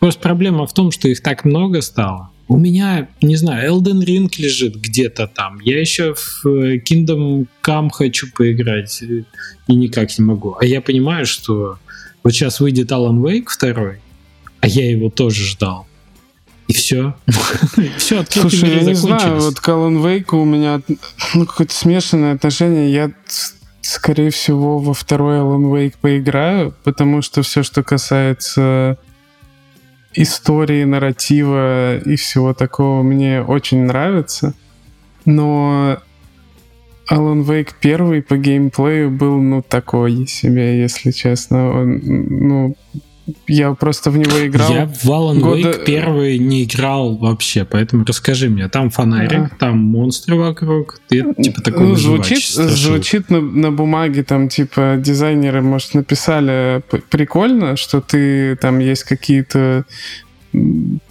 Просто 0.00 0.20
проблема 0.20 0.66
в 0.66 0.72
том, 0.72 0.90
что 0.90 1.08
их 1.08 1.20
так 1.20 1.44
много 1.44 1.82
стало. 1.82 2.30
У 2.52 2.58
меня, 2.58 3.08
не 3.22 3.36
знаю, 3.36 3.72
Elden 3.72 4.04
Ring 4.04 4.30
лежит 4.36 4.76
где-то 4.76 5.26
там. 5.26 5.58
Я 5.60 5.80
еще 5.80 6.12
в 6.14 6.46
э, 6.46 6.76
Kingdom 6.76 7.46
Come 7.62 7.88
хочу 7.90 8.30
поиграть 8.30 9.02
э, 9.02 9.24
и 9.68 9.74
никак 9.74 10.18
не 10.18 10.24
могу. 10.26 10.58
А 10.60 10.66
я 10.66 10.82
понимаю, 10.82 11.24
что 11.24 11.78
вот 12.22 12.34
сейчас 12.34 12.60
выйдет 12.60 12.92
Alan 12.92 13.22
Wake 13.22 13.46
второй, 13.48 14.00
а 14.60 14.68
я 14.68 14.90
его 14.90 15.08
тоже 15.08 15.46
ждал. 15.46 15.86
И 16.68 16.74
все. 16.74 17.16
все, 17.96 18.22
Слушай, 18.28 18.76
я 18.76 18.82
не 18.82 18.94
знаю, 18.94 19.40
вот 19.40 19.58
к 19.58 19.68
Alan 19.70 20.02
Wake 20.02 20.36
у 20.38 20.44
меня 20.44 20.82
ну, 21.34 21.46
какое-то 21.46 21.74
смешанное 21.74 22.34
отношение. 22.34 22.92
Я 22.92 23.12
скорее 23.80 24.28
всего, 24.28 24.78
во 24.78 24.92
второй 24.92 25.38
Alan 25.38 25.72
Wake 25.72 25.94
поиграю, 25.98 26.74
потому 26.84 27.22
что 27.22 27.40
все, 27.40 27.62
что 27.62 27.82
касается 27.82 28.98
истории, 30.14 30.84
нарратива 30.84 31.98
и 31.98 32.16
всего 32.16 32.54
такого, 32.54 33.02
мне 33.02 33.42
очень 33.42 33.82
нравится. 33.82 34.54
Но 35.24 35.98
Alan 37.10 37.44
Wake 37.44 37.70
первый 37.80 38.22
по 38.22 38.36
геймплею 38.36 39.10
был, 39.10 39.40
ну, 39.40 39.62
такой 39.62 40.26
себе, 40.26 40.80
если 40.80 41.10
честно. 41.10 41.70
Он, 41.70 42.00
ну, 42.04 42.76
я 43.46 43.72
просто 43.74 44.10
в 44.10 44.16
него 44.16 44.46
играл. 44.46 44.72
Я 44.72 44.86
в 44.86 45.04
Alan 45.04 45.38
года... 45.38 45.70
Wake 45.70 45.84
первый 45.84 46.38
не 46.38 46.64
играл 46.64 47.16
вообще, 47.16 47.64
поэтому 47.64 48.04
расскажи 48.04 48.48
мне. 48.48 48.68
Там 48.68 48.90
фонарик, 48.90 49.52
а. 49.52 49.56
там 49.58 49.78
монстры 49.78 50.36
вокруг, 50.36 51.00
ты 51.08 51.32
типа 51.34 51.62
такой 51.62 51.88
ну, 51.88 51.94
звучит, 51.96 52.44
звучит 52.44 53.30
на, 53.30 53.40
на 53.40 53.70
бумаге, 53.70 54.24
там 54.24 54.48
типа 54.48 54.96
дизайнеры, 54.98 55.62
может, 55.62 55.94
написали 55.94 56.82
прикольно, 57.10 57.76
что 57.76 58.00
ты 58.00 58.56
там 58.56 58.80
есть 58.80 59.04
какие-то 59.04 59.84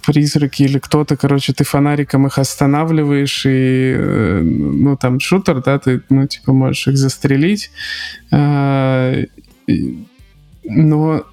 призраки 0.06 0.62
или 0.62 0.78
кто-то, 0.78 1.16
короче, 1.16 1.52
ты 1.52 1.64
фонариком 1.64 2.26
их 2.26 2.38
останавливаешь 2.38 3.44
и, 3.44 3.94
э, 3.96 4.40
ну, 4.40 4.96
там, 4.96 5.18
шутер, 5.18 5.60
да, 5.62 5.80
ты, 5.80 6.02
ну, 6.10 6.28
типа, 6.28 6.52
можешь 6.52 6.86
их 6.86 6.96
застрелить. 6.96 7.72
А, 8.30 9.14
но 10.64 11.24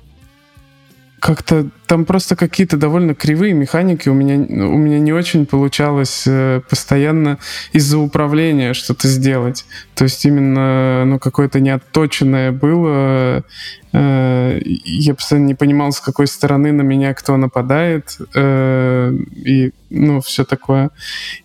как-то 1.20 1.68
там 1.88 2.06
просто 2.06 2.36
какие-то 2.36 2.78
довольно 2.78 3.16
кривые 3.16 3.54
механики. 3.54 4.10
У 4.10 4.14
меня, 4.14 4.36
у 4.36 4.78
меня 4.78 5.00
не 5.00 5.14
очень 5.14 5.46
получалось 5.46 6.24
э, 6.26 6.62
постоянно 6.70 7.40
из-за 7.74 7.98
управления 7.98 8.74
что-то 8.74 9.08
сделать. 9.08 9.66
То 9.96 10.04
есть 10.04 10.24
именно 10.26 11.06
ну, 11.06 11.20
какое-то 11.20 11.60
неотточенное 11.60 12.52
было. 12.52 13.44
Э, 13.92 14.60
я 14.64 15.16
постоянно 15.16 15.48
не 15.48 15.56
понимал, 15.56 15.92
с 15.92 16.00
какой 16.00 16.28
стороны 16.28 16.72
на 16.72 16.82
меня 16.82 17.14
кто 17.14 17.38
нападает. 17.38 18.18
Э, 18.36 19.12
и 19.36 19.72
ну, 19.90 20.22
все 20.22 20.46
такое. 20.46 20.92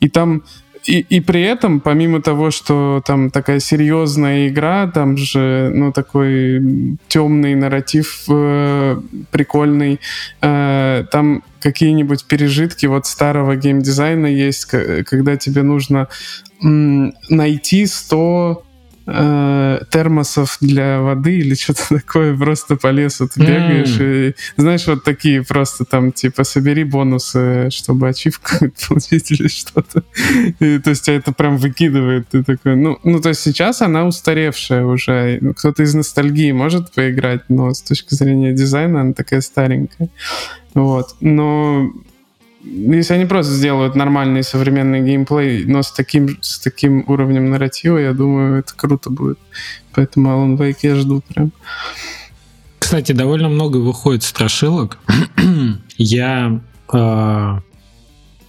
И 0.01 0.09
там 0.09 0.43
и, 0.87 1.01
и 1.01 1.21
при 1.21 1.43
этом, 1.43 1.81
помимо 1.81 2.21
того, 2.21 2.51
что 2.51 3.03
там 3.05 3.31
такая 3.31 3.61
серьезная 3.61 4.49
игра, 4.49 4.87
там 4.87 5.17
же, 5.17 5.71
ну, 5.75 5.93
такой 5.93 6.99
темный 7.09 7.55
нарратив 7.55 8.25
э, 8.29 9.01
прикольный, 9.31 10.01
э, 10.43 11.05
там 11.11 11.43
какие-нибудь 11.61 12.27
пережитки 12.27 12.87
вот 12.87 13.07
старого 13.07 13.57
геймдизайна 13.57 14.27
есть, 14.27 14.67
когда 14.67 15.37
тебе 15.37 15.63
нужно 15.63 16.09
найти 16.61 17.87
100 17.87 18.63
э, 19.07 19.81
термосов 19.91 20.59
для 20.61 21.01
воды 21.01 21.39
или 21.39 21.55
что-то 21.55 21.89
такое, 22.01 22.37
просто 22.37 22.77
по 22.77 22.91
лесу 22.91 23.29
ты 23.29 23.41
бегаешь 23.41 23.99
mm. 23.99 24.31
и 24.31 24.35
знаешь, 24.57 24.87
вот 24.87 25.05
такие 25.05 25.43
просто 25.43 25.85
там 25.85 26.13
типа 26.13 26.45
собери 26.45 26.85
бонусы, 26.85 27.71
чтобы 27.71 28.09
ачивку 28.09 28.71
получить 28.89 29.31
или 29.31 29.49
что-то. 29.49 30.03
И, 30.61 30.79
то 30.79 30.91
есть 30.91 31.09
это 31.09 31.33
прям 31.33 31.57
выкидывает. 31.57 32.29
Ты 32.29 32.43
такой, 32.43 32.77
ну, 32.77 32.99
ну, 33.05 33.21
то 33.21 33.31
есть 33.31 33.41
сейчас 33.41 33.83
она 33.83 34.07
устаревшая 34.07 34.85
уже. 34.85 35.39
Ну, 35.41 35.55
кто-то 35.55 35.83
из 35.83 35.95
ностальгии 35.95 36.53
может 36.53 36.93
поиграть, 36.93 37.43
но 37.49 37.73
с 37.73 37.83
точки 37.83 38.15
зрения 38.15 38.53
дизайна 38.53 39.01
она 39.01 39.13
такая 39.13 39.41
старенькая. 39.41 40.09
Вот. 40.75 41.15
Но 41.21 41.93
если 42.65 43.15
они 43.15 43.27
просто 43.27 43.53
сделают 43.53 43.95
нормальный 43.95 44.43
современный 44.43 45.01
геймплей, 45.03 45.65
но 45.65 45.83
с 45.83 45.93
таким, 45.93 46.39
с 46.41 46.59
таким 46.59 47.05
уровнем 47.09 47.51
нарратива, 47.51 47.99
я 47.99 48.13
думаю, 48.13 48.61
это 48.61 48.75
круто 48.75 49.11
будет. 49.11 49.39
Поэтому 49.93 50.31
Alan 50.31 50.57
Wake 50.57 50.79
я 50.83 50.97
жду 50.97 51.23
прям. 51.29 51.53
Кстати, 52.79 53.13
довольно 53.13 53.49
много 53.49 53.79
выходит 53.79 54.23
страшилок. 54.23 54.99
я 55.97 56.61
э, 56.93 57.61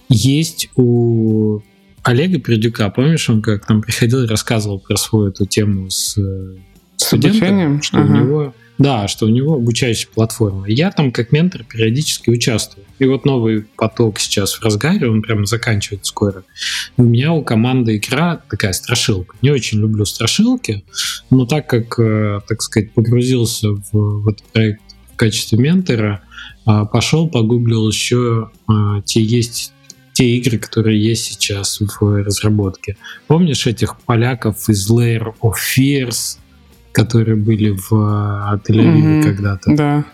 есть 0.08 0.70
у 0.76 1.60
Олега 2.02 2.38
Пердюка, 2.38 2.88
помнишь, 2.90 3.28
он 3.28 3.42
как 3.42 3.66
там 3.66 3.82
приходил 3.82 4.24
и 4.24 4.26
рассказывал 4.26 4.78
про 4.78 4.96
свою 4.96 5.28
эту 5.28 5.46
тему 5.46 5.90
с 5.90 6.16
э, 6.18 6.56
студентом, 6.96 7.82
что 7.82 7.98
ага. 7.98 8.12
у 8.12 8.16
него 8.16 8.54
да, 8.78 9.08
что 9.08 9.26
у 9.26 9.28
него 9.28 9.54
обучающая 9.54 10.08
платформа. 10.12 10.66
Я 10.68 10.90
там 10.90 11.12
как 11.12 11.32
ментор 11.32 11.64
периодически 11.64 12.30
участвую. 12.30 12.84
И 12.98 13.04
вот 13.04 13.24
новый 13.24 13.66
поток 13.76 14.18
сейчас 14.18 14.54
в 14.54 14.62
разгаре, 14.62 15.08
он 15.08 15.22
прямо 15.22 15.46
заканчивается 15.46 16.10
скоро. 16.10 16.44
У 16.96 17.02
меня 17.02 17.32
у 17.32 17.42
команды 17.42 17.96
игра 17.96 18.40
такая 18.50 18.72
страшилка. 18.72 19.36
Не 19.42 19.50
очень 19.50 19.80
люблю 19.80 20.04
страшилки, 20.04 20.84
но 21.30 21.46
так 21.46 21.68
как, 21.68 21.98
э, 21.98 22.40
так 22.46 22.62
сказать, 22.62 22.92
погрузился 22.92 23.70
в, 23.70 23.92
в 23.92 24.28
этот 24.28 24.44
проект 24.44 24.80
в 25.12 25.16
качестве 25.16 25.58
ментора, 25.58 26.22
а, 26.66 26.84
пошел, 26.84 27.28
погуглил 27.28 27.88
еще 27.88 28.50
а, 28.66 29.00
те 29.02 29.22
есть 29.22 29.72
те 30.12 30.36
игры, 30.36 30.58
которые 30.58 31.02
есть 31.02 31.24
сейчас 31.24 31.78
в 31.78 32.22
разработке. 32.22 32.96
Помнишь 33.26 33.66
этих 33.66 33.98
поляков 34.00 34.68
из 34.70 34.90
Layer 34.90 35.34
of 35.42 35.52
Fears, 35.54 36.38
которые 36.96 37.36
были 37.36 37.70
в 37.70 37.92
э, 37.92 38.58
Тель-Авиве 38.66 39.20
mm-hmm. 39.20 39.22
когда-то. 39.22 39.76
Да. 39.76 40.04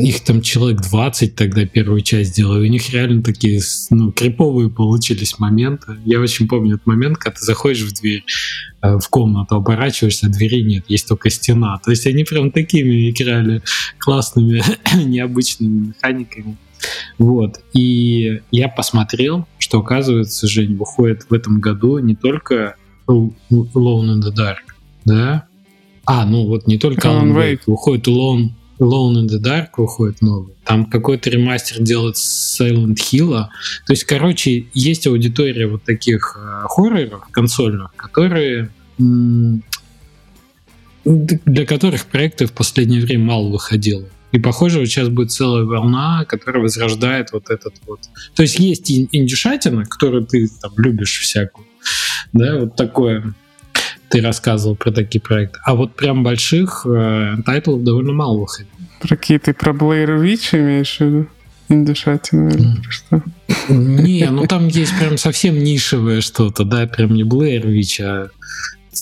Их 0.00 0.22
там 0.24 0.40
человек 0.40 0.80
20 0.80 1.34
тогда 1.34 1.64
первую 1.64 2.02
часть 2.02 2.34
делал, 2.36 2.56
у 2.56 2.64
них 2.64 2.90
реально 2.90 3.22
такие 3.22 3.60
ну, 3.90 4.12
криповые 4.12 4.70
получились 4.70 5.38
моменты. 5.40 5.96
Я 6.04 6.20
очень 6.20 6.46
помню 6.46 6.74
этот 6.74 6.86
момент, 6.86 7.18
когда 7.18 7.36
ты 7.36 7.44
заходишь 7.44 7.82
в 7.82 7.92
дверь, 8.00 8.24
э, 8.82 8.98
в 8.98 9.08
комнату, 9.08 9.56
оборачиваешься, 9.56 10.26
а 10.26 10.30
двери 10.30 10.62
нет, 10.62 10.84
есть 10.86 11.08
только 11.08 11.30
стена. 11.30 11.78
То 11.84 11.90
есть 11.90 12.06
они 12.06 12.22
прям 12.22 12.52
такими 12.52 13.10
играли 13.10 13.60
классными, 13.98 14.62
необычными 15.04 15.88
механиками. 15.88 16.56
Вот. 17.18 17.58
И 17.72 18.40
я 18.52 18.68
посмотрел, 18.68 19.48
что, 19.58 19.80
оказывается, 19.80 20.46
Жень, 20.46 20.76
выходит 20.76 21.26
в 21.28 21.34
этом 21.34 21.58
году 21.58 21.98
не 21.98 22.14
только 22.14 22.76
Alone 23.08 23.34
in 23.50 24.20
the 24.20 24.32
Dark, 24.32 24.76
да, 25.04 25.45
а, 26.06 26.24
ну 26.24 26.46
вот 26.46 26.66
не 26.66 26.78
только 26.78 27.08
Alan 27.08 27.34
Wake. 27.34 27.60
Выходит 27.66 28.06
Alone, 28.06 28.50
Alone 28.78 29.24
in 29.24 29.26
the 29.26 29.40
Dark, 29.42 29.70
выходит 29.76 30.22
новый. 30.22 30.54
Там 30.64 30.86
какой-то 30.86 31.30
ремастер 31.30 31.82
делает 31.82 32.16
Silent 32.16 32.96
Hill. 32.96 33.30
То 33.86 33.92
есть, 33.92 34.04
короче, 34.04 34.66
есть 34.72 35.06
аудитория 35.06 35.66
вот 35.66 35.82
таких 35.84 36.38
э, 36.38 36.66
хорроров 36.68 37.28
консольных, 37.30 37.94
которые 37.96 38.70
для 41.04 41.66
которых 41.66 42.06
проекты 42.06 42.46
в 42.46 42.52
последнее 42.52 43.00
время 43.00 43.24
мало 43.24 43.48
выходило. 43.48 44.04
И 44.32 44.38
похоже, 44.38 44.80
вот 44.80 44.86
сейчас 44.86 45.08
будет 45.08 45.30
целая 45.30 45.64
волна, 45.64 46.24
которая 46.24 46.62
возрождает 46.62 47.32
вот 47.32 47.48
этот 47.48 47.74
вот. 47.86 48.00
То 48.34 48.42
есть 48.42 48.58
есть 48.58 48.90
индюшатина, 48.90 49.84
которую 49.84 50.26
ты 50.26 50.48
там 50.60 50.72
любишь 50.78 51.20
всякую, 51.20 51.66
да, 52.32 52.58
вот 52.58 52.74
такое 52.76 53.34
ты 54.16 54.22
рассказывал 54.22 54.76
про 54.76 54.92
такие 54.92 55.20
проекты. 55.20 55.58
А 55.64 55.74
вот 55.74 55.94
прям 55.94 56.24
больших 56.24 56.86
э, 56.86 57.36
тайтлов 57.44 57.84
довольно 57.84 58.14
мало 58.14 58.38
выходит. 58.38 58.68
Про 59.00 59.16
какие 59.16 59.38
ты 59.38 59.52
про 59.52 59.74
Блэйр 59.74 60.12
Вич 60.14 60.54
имеешь 60.54 60.96
в 60.96 61.00
виду? 61.02 61.26
Индюшатина 61.68 62.48
или 62.48 62.76
про 62.82 62.90
что? 62.90 63.22
Не, 63.68 64.30
ну 64.30 64.46
там 64.46 64.68
есть 64.68 64.98
прям 64.98 65.18
совсем 65.18 65.58
нишевое 65.62 66.22
что-то, 66.22 66.64
да, 66.64 66.86
прям 66.86 67.12
не 67.12 67.24
Блэйр 67.24 67.66
Вич, 67.66 68.00
а... 68.00 68.28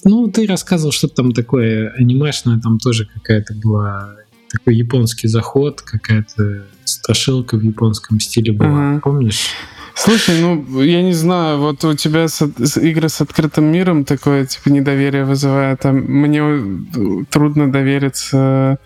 Ну, 0.05 0.27
ты 0.27 0.47
рассказывал, 0.49 0.91
что 0.91 1.07
там 1.07 1.33
такое 1.33 1.91
анимешное, 1.91 2.59
там 2.59 2.81
тоже 2.81 3.07
какая-то 3.07 3.55
была 3.55 4.17
такой 4.51 4.75
японский 4.75 5.29
заход, 5.29 5.83
какая-то 5.83 6.65
страшилка 6.85 7.57
в 7.57 7.63
японском 7.63 8.19
стиле 8.19 8.53
была, 8.53 8.95
ага. 8.95 9.01
помнишь? 9.01 9.51
Слушай, 9.95 10.41
ну, 10.41 10.83
я 10.83 11.03
не 11.03 11.13
знаю, 11.13 11.59
вот 11.59 11.85
у 11.85 11.95
тебя 11.95 12.27
с, 12.27 12.41
с, 12.41 12.77
игры 12.79 13.09
с 13.09 13.21
открытым 13.21 13.65
миром 13.65 14.05
такое, 14.05 14.45
типа, 14.45 14.71
недоверие 14.71 15.25
вызывает. 15.25 15.81
Там 15.81 15.97
мне 15.97 17.25
трудно 17.31 17.71
довериться 17.71 18.79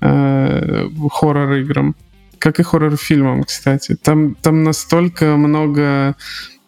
э, 0.00 0.88
хоррор-играм. 1.12 1.94
Как 2.38 2.58
и 2.60 2.62
хоррор-фильмам, 2.64 3.44
кстати. 3.44 3.96
Там, 3.96 4.34
там 4.34 4.64
настолько 4.64 5.36
много 5.36 6.16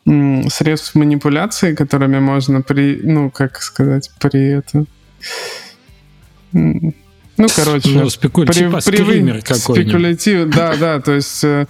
средств 0.05 0.95
манипуляции, 0.95 1.75
которыми 1.75 2.21
можно 2.21 2.63
при... 2.63 3.01
Ну, 3.03 3.31
как 3.31 3.61
сказать, 3.61 4.11
при 4.21 4.59
этом... 4.59 4.87
Ну, 6.53 7.47
короче, 7.57 7.89
ну, 7.89 8.11
спекуль... 8.11 8.47
при, 8.47 8.53
типа 8.53 8.81
при, 8.85 8.97
спекулятив, 9.55 10.51
да, 10.51 10.77
да, 10.77 11.01
то 11.01 11.13
есть 11.13 11.43
э, 11.43 11.67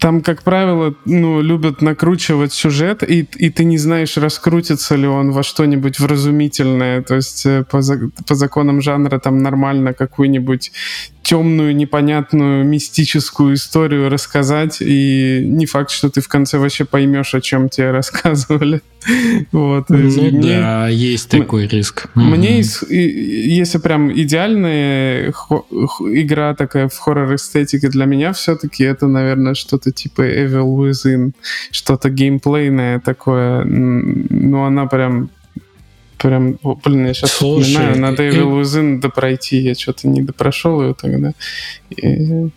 там, 0.00 0.22
как 0.22 0.42
правило, 0.42 0.94
ну, 1.04 1.42
любят 1.42 1.82
накручивать 1.82 2.54
сюжет, 2.54 3.02
и, 3.02 3.28
и 3.36 3.50
ты 3.50 3.64
не 3.64 3.76
знаешь, 3.76 4.16
раскрутится 4.16 4.96
ли 4.96 5.06
он 5.06 5.30
во 5.30 5.42
что-нибудь 5.42 6.00
вразумительное, 6.00 7.02
то 7.02 7.16
есть 7.16 7.44
э, 7.44 7.64
по, 7.70 7.82
по 8.26 8.34
законам 8.34 8.80
жанра 8.80 9.18
там 9.18 9.42
нормально 9.42 9.92
какую-нибудь 9.92 10.72
темную, 11.22 11.76
непонятную, 11.76 12.64
мистическую 12.64 13.54
историю 13.54 14.08
рассказать, 14.08 14.78
и 14.80 15.44
не 15.46 15.66
факт, 15.66 15.90
что 15.90 16.08
ты 16.08 16.20
в 16.20 16.28
конце 16.28 16.58
вообще 16.58 16.84
поймешь, 16.84 17.34
о 17.34 17.40
чем 17.40 17.68
тебе 17.68 17.90
рассказывали. 17.90 18.80
Вот. 19.52 19.88
Ну 19.88 19.96
мне, 19.96 20.60
да, 20.60 20.88
есть 20.88 21.30
такой 21.30 21.66
риск. 21.66 22.10
Мне, 22.14 22.60
mm 22.60 22.86
если 22.90 23.78
прям 23.78 24.12
идеальная 24.12 25.30
игра 25.30 26.54
такая 26.54 26.88
в 26.88 26.98
хоррор-эстетике 26.98 27.88
для 27.88 28.04
меня, 28.04 28.34
все-таки 28.34 28.84
это, 28.84 29.06
наверное, 29.06 29.54
что-то 29.54 29.89
типа 29.92 30.22
Evil 30.22 30.76
Within, 30.76 31.32
что-то 31.70 32.10
геймплейное 32.10 33.00
такое. 33.00 33.64
Ну, 33.64 34.64
она 34.64 34.86
прям 34.86 35.30
прям, 36.18 36.58
блин, 36.84 37.06
я 37.06 37.14
сейчас 37.14 37.32
Слушай, 37.32 37.70
вспоминаю, 37.70 38.00
надо 38.00 38.28
Evil 38.28 38.60
Within 38.60 39.00
допройти, 39.00 39.58
я 39.58 39.74
что-то 39.74 40.08
не 40.08 40.22
допрошел 40.22 40.82
ее 40.82 40.94
тогда. 40.94 41.32
И... 41.90 42.50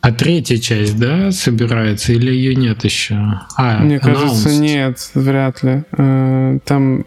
А 0.00 0.12
третья 0.12 0.58
часть, 0.58 0.96
да, 0.96 1.32
собирается 1.32 2.12
или 2.12 2.30
ее 2.32 2.54
нет 2.54 2.84
еще? 2.84 3.14
А, 3.56 3.80
Мне 3.80 3.96
announced. 3.96 4.00
кажется, 4.00 4.54
нет, 4.60 5.10
вряд 5.14 5.62
ли. 5.64 5.82
Э, 5.96 6.58
там 6.64 7.04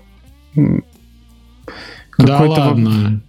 да 2.17 2.41
ладно. 2.41 3.21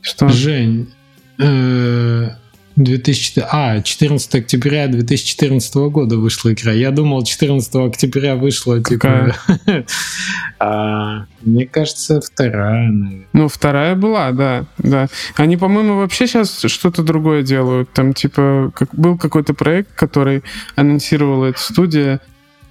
Что? 0.00 0.28
Жень, 0.28 0.92
э, 1.38 2.30
2000... 2.76 3.46
А, 3.50 3.80
14 3.80 4.34
октября 4.34 4.88
2014 4.88 5.74
года 5.74 6.16
вышла 6.16 6.52
игра. 6.52 6.72
Я 6.72 6.90
думал, 6.90 7.22
14 7.22 7.74
октября 7.76 8.34
вышла, 8.36 8.82
типа... 8.82 9.34
а, 10.58 11.26
мне 11.42 11.66
кажется, 11.66 12.20
вторая, 12.20 12.90
наверное. 12.90 13.26
Ну, 13.32 13.48
вторая 13.48 13.94
была, 13.94 14.32
да, 14.32 14.66
да. 14.78 15.06
Они, 15.36 15.56
по-моему, 15.56 15.98
вообще 15.98 16.26
сейчас 16.26 16.64
что-то 16.66 17.02
другое 17.02 17.42
делают. 17.42 17.92
Там, 17.92 18.12
типа, 18.12 18.72
как, 18.74 18.94
был 18.94 19.16
какой-то 19.16 19.54
проект, 19.54 19.92
который 19.94 20.42
анонсировала 20.74 21.46
эта 21.46 21.60
студия 21.60 22.20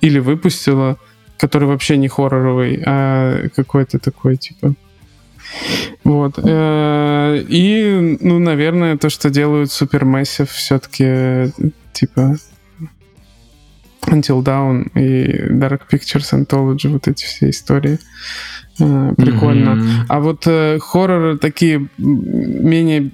или 0.02 0.20
выпустила, 0.20 0.98
который 1.38 1.68
вообще 1.68 1.96
не 1.98 2.10
хорроровый, 2.10 2.84
а 2.86 3.48
какой-то 3.56 4.00
такой, 4.00 4.36
типа, 4.36 4.76
вот. 6.04 6.39
Э, 6.44 7.44
и, 7.48 8.18
ну, 8.22 8.39
наверное, 8.39 8.98
то, 8.98 9.10
что 9.10 9.30
делают 9.30 9.70
Supermassive, 9.70 10.50
все-таки 10.52 11.52
типа 11.94 12.38
Until 14.08 14.44
Dawn 14.44 14.89
и 14.96 15.50
Dark 15.54 15.82
Pictures 15.92 16.34
Anthology, 16.34 16.89
вот 16.89 17.08
эти 17.08 17.24
все 17.24 17.50
истории. 17.50 18.00
Э, 18.80 19.13
прикольно. 19.16 19.70
Mm-hmm. 19.70 20.06
А 20.10 20.20
вот 20.20 20.44
э, 20.48 20.80
хорроры 20.80 21.38
такие 21.38 21.88
менее 21.98 23.12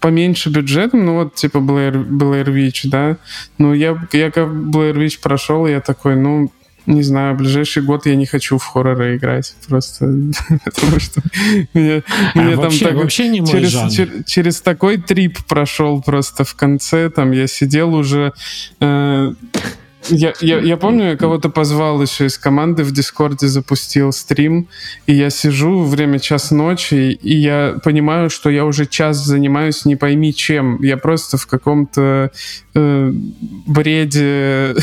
поменьше 0.00 0.50
бюджетом, 0.50 1.06
ну 1.06 1.14
вот 1.14 1.34
типа 1.34 1.58
Blair, 1.58 2.04
Blair 2.04 2.46
Witch, 2.46 2.88
да. 2.90 3.16
Ну 3.58 3.72
я, 3.74 3.96
я 4.12 4.30
как 4.30 4.48
Blair 4.48 4.94
Witch 4.94 5.20
прошел, 5.22 5.66
я 5.66 5.80
такой, 5.80 6.16
ну 6.16 6.50
не 6.88 7.02
знаю, 7.02 7.36
ближайший 7.36 7.82
год 7.82 8.06
я 8.06 8.16
не 8.16 8.26
хочу 8.26 8.56
в 8.58 8.64
хорроры 8.64 9.16
играть. 9.16 9.54
Просто 9.68 10.06
потому 10.64 10.98
что 10.98 11.20
мне, 11.74 12.02
а 12.34 12.38
мне 12.38 12.56
вообще, 12.56 12.84
там 12.84 12.94
так, 12.94 13.02
вообще 13.02 13.28
не 13.28 13.40
мой 13.40 13.50
через, 13.50 13.70
жанр. 13.70 14.24
Через 14.26 14.60
такой 14.60 14.96
трип 14.96 15.38
прошел 15.46 16.02
просто 16.02 16.44
в 16.44 16.54
конце. 16.54 17.10
Там 17.10 17.32
я 17.32 17.46
сидел 17.46 17.94
уже... 17.94 18.32
Э, 18.80 19.34
я, 20.08 20.32
я, 20.40 20.58
я 20.58 20.76
помню, 20.76 21.10
я 21.10 21.16
кого-то 21.16 21.50
позвал 21.50 22.00
еще 22.02 22.26
из 22.26 22.38
команды 22.38 22.84
в 22.84 22.92
Дискорде, 22.92 23.48
запустил 23.48 24.12
стрим, 24.12 24.68
и 25.06 25.14
я 25.14 25.30
сижу 25.30 25.84
время 25.84 26.18
час 26.18 26.50
ночи, 26.50 27.18
и 27.22 27.36
я 27.36 27.76
понимаю, 27.84 28.30
что 28.30 28.50
я 28.50 28.64
уже 28.64 28.86
час 28.86 29.16
занимаюсь 29.16 29.84
не 29.84 29.96
пойми 29.96 30.34
чем. 30.34 30.82
Я 30.82 30.96
просто 30.96 31.36
в 31.36 31.46
каком-то 31.46 32.30
э, 32.74 33.12
бреде 33.66 34.74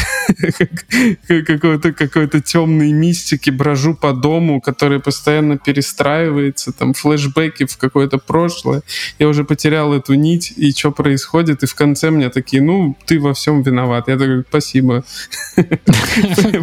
какой-то 1.27 1.93
какой-то 1.93 2.41
темной 2.41 2.91
мистики 2.91 3.49
брожу 3.49 3.95
по 3.95 4.13
дому, 4.13 4.61
который 4.61 4.99
постоянно 4.99 5.57
перестраивается, 5.57 6.71
там 6.71 6.93
флешбеки 6.93 7.65
в 7.65 7.77
какое-то 7.77 8.17
прошлое. 8.17 8.81
Я 9.19 9.27
уже 9.27 9.43
потерял 9.43 9.93
эту 9.93 10.13
нить, 10.13 10.53
и 10.55 10.71
что 10.71 10.91
происходит, 10.91 11.63
и 11.63 11.67
в 11.67 11.75
конце 11.75 12.09
мне 12.09 12.29
такие, 12.29 12.61
ну, 12.61 12.95
ты 13.05 13.19
во 13.19 13.33
всем 13.33 13.61
виноват. 13.61 14.07
Я 14.07 14.17
такой, 14.17 14.43
спасибо. 14.47 15.03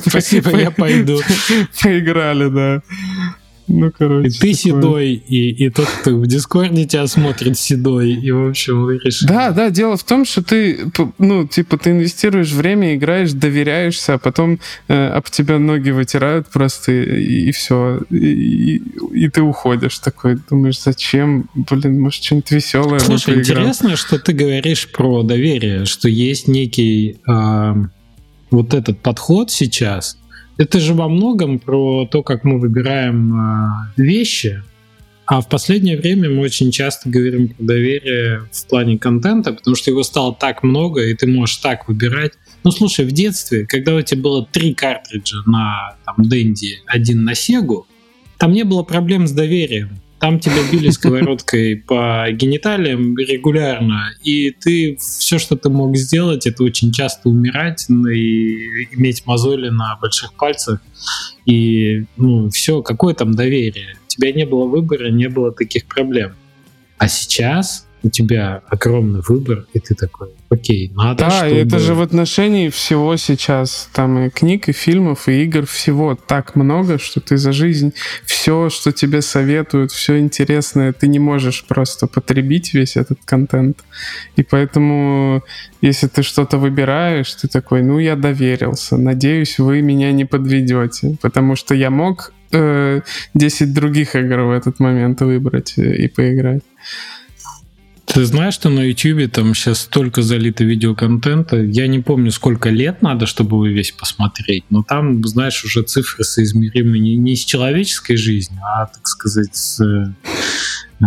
Спасибо, 0.07 0.57
я 0.57 0.71
пойду. 0.71 1.19
Поиграли, 1.83 2.49
да. 2.49 2.83
Ну, 3.69 3.91
короче. 3.97 4.29
И 4.29 4.31
ты 4.31 4.39
такое. 4.39 4.55
седой, 4.55 5.13
и, 5.15 5.51
и 5.51 5.71
тот, 5.71 5.87
кто 5.87 6.17
в 6.17 6.27
Дискорде 6.27 6.85
тебя 6.85 7.07
смотрит 7.07 7.59
седой, 7.59 8.13
и, 8.13 8.31
в 8.31 8.49
общем, 8.49 8.83
вы 8.83 8.99
решили. 8.99 9.29
Да, 9.29 9.51
да, 9.51 9.71
дело 9.71 9.97
в 9.97 10.05
том, 10.05 10.25
что 10.25 10.43
ты, 10.43 10.81
ну, 11.19 11.47
типа, 11.47 11.79
ты 11.79 11.91
инвестируешь 11.91 12.53
время, 12.53 12.95
играешь, 12.95 13.33
доверяешься, 13.33 14.15
а 14.15 14.19
потом 14.19 14.59
э, 14.89 15.07
об 15.09 15.29
тебя 15.31 15.59
ноги 15.59 15.91
вытирают 15.91 16.49
просто, 16.49 16.93
и, 16.93 17.49
и 17.49 17.53
все. 17.53 18.01
И, 18.11 18.77
и, 18.77 18.83
и 19.15 19.29
ты 19.29 19.43
уходишь 19.43 19.99
такой, 20.01 20.39
думаешь, 20.51 20.81
зачем? 20.81 21.49
Блин, 21.55 22.01
может, 22.01 22.23
что-нибудь 22.23 22.51
веселое 22.51 22.99
Слушай, 22.99 23.39
интересно, 23.39 23.97
что 23.97 24.19
ты 24.19 24.33
говоришь 24.33 24.89
про 24.89 25.23
доверие, 25.23 25.85
что 25.87 26.09
есть 26.09 26.49
некий... 26.49 27.21
Э, 27.27 27.75
вот 28.53 28.75
этот 28.75 29.01
подход 29.01 29.51
сейчас, 29.51 30.19
это 30.59 30.79
же 30.79 30.95
во 30.95 31.09
многом 31.09 31.59
про 31.59 32.07
то, 32.07 32.23
как 32.23 32.45
мы 32.45 32.61
выбираем 32.61 33.35
э, 33.35 34.03
вещи, 34.03 34.63
а 35.25 35.41
в 35.41 35.49
последнее 35.49 35.97
время 35.97 36.29
мы 36.29 36.43
очень 36.43 36.71
часто 36.71 37.09
говорим 37.09 37.49
про 37.49 37.65
доверие 37.65 38.43
в 38.53 38.67
плане 38.67 38.99
контента, 38.99 39.53
потому 39.55 39.77
что 39.77 39.91
его 39.91 40.03
стало 40.03 40.35
так 40.35 40.63
много, 40.63 41.05
и 41.05 41.15
ты 41.15 41.27
можешь 41.27 41.57
так 41.57 41.89
выбирать. 41.89 42.33
Ну, 42.65 42.71
слушай, 42.71 43.07
в 43.07 43.13
детстве, 43.13 43.67
когда 43.67 43.95
у 43.95 44.03
тебя 44.03 44.21
было 44.21 44.47
три 44.47 44.75
картриджа 44.75 45.39
на 45.47 45.97
там, 46.05 46.17
Денди, 46.19 46.81
один 46.87 47.25
на 47.25 47.35
Сегу, 47.35 47.87
там 48.37 48.53
не 48.53 48.65
было 48.65 48.83
проблем 48.83 49.27
с 49.27 49.33
доверием. 49.33 50.02
Там 50.23 50.39
тебя 50.39 50.63
били 50.71 50.89
сковородкой 50.91 51.79
по 51.85 52.31
гениталиям 52.31 53.19
регулярно, 53.19 54.15
и 54.23 54.53
ты 54.53 54.97
все, 55.01 55.41
что 55.41 55.57
ты 55.57 55.69
мог 55.69 55.97
сделать, 55.97 56.47
это 56.47 56.63
очень 56.63 56.93
часто 56.93 57.29
умирать 57.29 57.87
и 57.91 58.87
иметь 58.93 59.27
мозоли 59.27 59.69
на 59.71 59.99
больших 60.01 60.35
пальцах. 60.35 60.81
И 61.45 62.05
ну, 62.17 62.51
все, 62.51 62.83
какое 62.83 63.15
там 63.15 63.35
доверие? 63.35 63.97
У 64.07 64.07
тебя 64.07 64.33
не 64.33 64.47
было 64.47 64.67
выбора, 64.67 65.11
не 65.11 65.29
было 65.29 65.51
таких 65.51 65.87
проблем. 65.87 66.37
А 66.99 67.09
сейчас 67.09 67.89
у 68.03 68.11
тебя 68.11 68.63
огромный 68.67 69.21
выбор, 69.27 69.67
и 69.73 69.81
ты 69.81 69.95
такой, 69.95 70.29
окей, 70.51 70.93
надо, 70.95 71.25
Да, 71.25 71.31
чтобы... 71.31 71.55
это 71.55 71.79
же 71.79 71.95
в 71.95 72.03
отношении 72.03 72.69
всего 72.69 73.17
сейчас, 73.17 73.89
там 73.93 74.19
и 74.19 74.31
книг, 74.31 74.69
и 74.69 74.73
фильмов, 74.73 75.29
и 75.29 75.45
игр, 75.45 75.67
всего 75.67 76.15
так 76.15 76.57
много, 76.57 76.99
что 76.99 77.21
ты 77.21 77.37
за 77.37 77.53
жизнь 77.53 77.93
все, 78.25 78.71
что 78.71 78.93
тебе 78.93 79.23
советуют, 79.23 79.93
все 79.93 80.19
интересное, 80.19 80.93
ты 80.93 81.07
не 81.09 81.19
можешь 81.19 81.65
просто 81.65 82.07
потребить 82.07 82.75
весь 82.75 82.97
этот 82.97 83.19
контент. 83.25 83.79
И 84.37 84.43
поэтому, 84.43 85.43
если 85.81 86.09
ты 86.09 86.23
что-то 86.23 86.59
выбираешь, 86.59 87.33
ты 87.35 87.49
такой, 87.49 87.83
ну, 87.83 87.99
я 87.99 88.17
доверился, 88.17 88.97
надеюсь, 88.97 89.59
вы 89.59 89.83
меня 89.83 90.13
не 90.13 90.25
подведете, 90.25 91.17
потому 91.23 91.57
что 91.57 91.75
я 91.75 91.91
мог 91.91 92.33
э, 92.53 93.01
10 93.35 93.75
других 93.75 94.17
игр 94.17 94.41
в 94.41 94.51
этот 94.51 94.81
момент 94.81 95.21
выбрать 95.21 95.79
и 95.79 96.09
поиграть. 96.09 96.63
Ты 98.05 98.25
знаешь, 98.25 98.55
что 98.55 98.69
на 98.69 98.81
YouTube 98.81 99.31
там 99.33 99.55
сейчас 99.55 99.81
столько 99.81 100.23
залито 100.23 100.65
видеоконтента. 100.65 101.57
Я 101.57 101.87
не 101.87 102.01
помню, 102.01 102.31
сколько 102.31 102.69
лет 102.69 103.01
надо, 103.01 103.27
чтобы 103.27 103.57
его 103.57 103.67
весь 103.67 103.93
посмотреть, 103.93 104.65
но 104.71 104.83
там, 104.83 105.25
знаешь, 105.25 105.65
уже 105.65 105.83
цифры 105.83 106.25
соизмеримы 106.25 106.99
не, 106.99 107.17
не 107.17 107.37
с 107.37 107.45
человеческой 107.45 108.17
жизнью, 108.17 108.61
а, 108.65 108.87
так 108.87 109.07
сказать, 109.07 109.55
с 109.55 109.81
э, 109.81 110.15
э, 111.01 111.07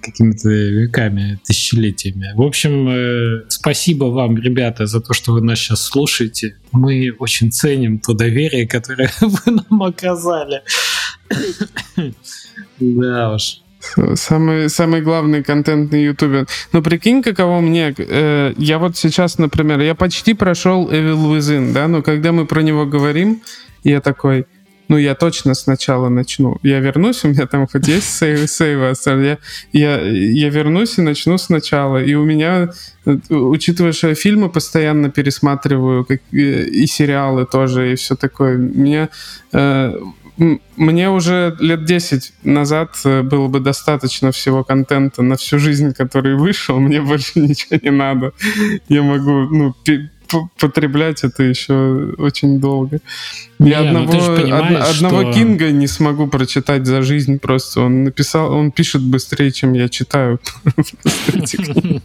какими-то 0.00 0.48
веками, 0.48 1.38
тысячелетиями. 1.44 2.32
В 2.34 2.42
общем, 2.42 2.88
э, 2.88 3.44
спасибо 3.48 4.04
вам, 4.04 4.38
ребята, 4.38 4.86
за 4.86 5.00
то, 5.00 5.12
что 5.12 5.32
вы 5.32 5.42
нас 5.42 5.58
сейчас 5.58 5.82
слушаете. 5.82 6.56
Мы 6.72 7.12
очень 7.18 7.50
ценим 7.50 7.98
то 7.98 8.14
доверие, 8.14 8.66
которое 8.66 9.10
вы 9.20 9.52
нам 9.52 9.82
оказали. 9.82 10.62
Да 12.78 13.34
уж. 13.34 13.60
Самый, 14.14 14.68
самый 14.68 15.00
главный 15.00 15.42
контент 15.42 15.92
на 15.92 15.96
Ютубе. 15.96 16.46
Но 16.72 16.82
прикинь, 16.82 17.22
каково 17.22 17.60
мне... 17.60 17.94
Э, 17.96 18.52
я 18.56 18.78
вот 18.78 18.96
сейчас, 18.96 19.38
например, 19.38 19.80
я 19.80 19.94
почти 19.94 20.34
прошел 20.34 20.90
Evil 20.90 21.38
Within, 21.38 21.72
да, 21.72 21.88
но 21.88 22.02
когда 22.02 22.32
мы 22.32 22.46
про 22.46 22.60
него 22.60 22.84
говорим, 22.84 23.40
я 23.82 24.00
такой, 24.00 24.46
ну, 24.90 24.98
я 24.98 25.14
точно 25.14 25.54
сначала 25.54 26.08
начну. 26.08 26.58
Я 26.62 26.80
вернусь, 26.80 27.24
у 27.24 27.28
меня 27.28 27.46
там 27.46 27.66
хоть 27.68 27.86
есть 27.88 28.10
сейв, 28.10 28.50
сейвы, 28.50 28.92
я, 29.06 29.38
я, 29.72 30.00
я 30.00 30.48
вернусь 30.50 30.98
и 30.98 31.02
начну 31.02 31.38
сначала. 31.38 32.02
И 32.02 32.14
у 32.14 32.24
меня, 32.24 32.70
учитывая, 33.30 33.92
что 33.92 34.08
я 34.08 34.14
фильмы 34.14 34.50
постоянно 34.50 35.08
пересматриваю, 35.08 36.04
как, 36.04 36.20
и 36.32 36.86
сериалы 36.86 37.46
тоже, 37.46 37.92
и 37.92 37.94
все 37.94 38.16
такое, 38.16 38.56
меня... 38.56 39.08
Э, 39.52 39.94
мне 40.76 41.10
уже 41.10 41.54
лет 41.60 41.84
10 41.84 42.32
назад 42.44 42.96
э, 43.04 43.22
было 43.22 43.48
бы 43.48 43.60
достаточно 43.60 44.32
всего 44.32 44.64
контента 44.64 45.22
на 45.22 45.36
всю 45.36 45.58
жизнь, 45.58 45.92
который 45.92 46.34
вышел, 46.34 46.80
мне 46.80 47.00
больше 47.10 47.40
ничего 47.40 47.78
не 47.82 47.90
надо. 47.90 48.32
Я 48.88 49.02
могу, 49.02 49.30
ну, 49.30 49.74
потреблять 50.58 51.24
это 51.24 51.42
еще 51.42 52.14
очень 52.16 52.58
долго. 52.58 53.00
Не, 53.58 53.70
Я 53.70 53.82
ну 53.92 54.04
одного, 54.04 54.32
од, 54.32 54.96
одного 54.96 55.22
что... 55.22 55.32
Кинга 55.32 55.70
не 55.72 55.86
смогу 55.86 56.26
прочитать 56.26 56.86
за 56.86 57.02
жизнь 57.02 57.38
просто. 57.38 57.82
Он 57.82 58.04
написал, 58.04 58.52
он 58.52 58.70
пишет 58.70 59.02
быстрее, 59.02 59.52
чем 59.52 59.74
я 59.74 59.88
читаю. 59.88 60.40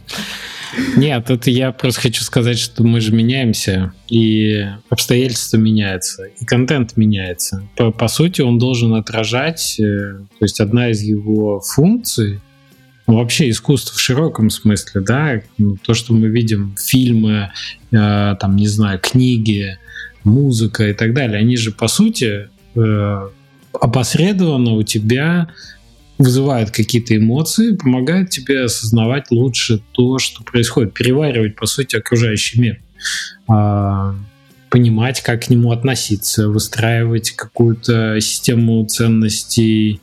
Нет, 0.96 1.30
это 1.30 1.50
я 1.50 1.72
просто 1.72 2.02
хочу 2.02 2.22
сказать, 2.22 2.58
что 2.58 2.84
мы 2.84 3.00
же 3.00 3.12
меняемся, 3.12 3.92
и 4.08 4.66
обстоятельства 4.88 5.56
меняются, 5.56 6.24
и 6.24 6.44
контент 6.44 6.96
меняется. 6.96 7.68
По, 7.76 7.90
по 7.90 8.08
сути, 8.08 8.40
он 8.42 8.58
должен 8.58 8.94
отражать, 8.94 9.78
э, 9.80 9.82
то 9.82 10.44
есть 10.44 10.60
одна 10.60 10.90
из 10.90 11.02
его 11.02 11.60
функций, 11.60 12.40
ну, 13.06 13.18
вообще 13.18 13.50
искусство 13.50 13.94
в 13.96 14.00
широком 14.00 14.50
смысле, 14.50 15.00
да, 15.00 15.40
ну, 15.58 15.76
то, 15.76 15.94
что 15.94 16.12
мы 16.12 16.28
видим, 16.28 16.74
фильмы, 16.78 17.50
э, 17.92 18.36
там, 18.40 18.56
не 18.56 18.66
знаю, 18.66 18.98
книги, 19.00 19.78
музыка 20.24 20.88
и 20.88 20.92
так 20.92 21.14
далее, 21.14 21.38
они 21.38 21.56
же, 21.56 21.70
по 21.70 21.88
сути, 21.88 22.48
э, 22.74 23.28
опосредованно 23.72 24.72
у 24.72 24.82
тебя 24.82 25.48
вызывают 26.18 26.70
какие-то 26.70 27.16
эмоции, 27.16 27.76
помогают 27.76 28.30
тебе 28.30 28.64
осознавать 28.64 29.30
лучше 29.30 29.82
то, 29.92 30.18
что 30.18 30.42
происходит, 30.42 30.94
переваривать, 30.94 31.56
по 31.56 31.66
сути, 31.66 31.96
окружающий 31.96 32.60
мир, 32.60 32.80
а, 33.48 34.14
понимать, 34.70 35.22
как 35.22 35.44
к 35.44 35.50
нему 35.50 35.72
относиться, 35.72 36.48
выстраивать 36.48 37.30
какую-то 37.32 38.20
систему 38.20 38.84
ценностей. 38.86 40.00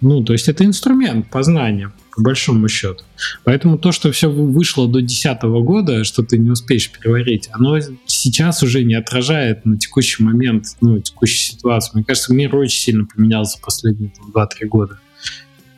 Ну, 0.00 0.22
то 0.22 0.32
есть 0.32 0.48
это 0.48 0.64
инструмент 0.64 1.30
познания, 1.30 1.92
по 2.14 2.22
большому 2.22 2.68
счету. 2.68 3.04
Поэтому 3.44 3.78
то, 3.78 3.92
что 3.92 4.10
все 4.10 4.28
вышло 4.28 4.86
до 4.86 4.98
2010 4.98 5.42
года, 5.62 6.04
что 6.04 6.22
ты 6.22 6.38
не 6.38 6.50
успеешь 6.50 6.90
переварить, 6.90 7.48
оно 7.52 7.78
сейчас 8.04 8.62
уже 8.62 8.82
не 8.82 8.94
отражает 8.94 9.64
на 9.64 9.78
текущий 9.78 10.22
момент, 10.22 10.66
ну, 10.80 10.98
текущую 11.00 11.56
ситуацию. 11.56 11.92
Мне 11.94 12.04
кажется, 12.04 12.34
мир 12.34 12.54
очень 12.56 12.80
сильно 12.80 13.06
поменялся 13.06 13.58
последние 13.60 14.12
2-3 14.34 14.66
года 14.66 14.98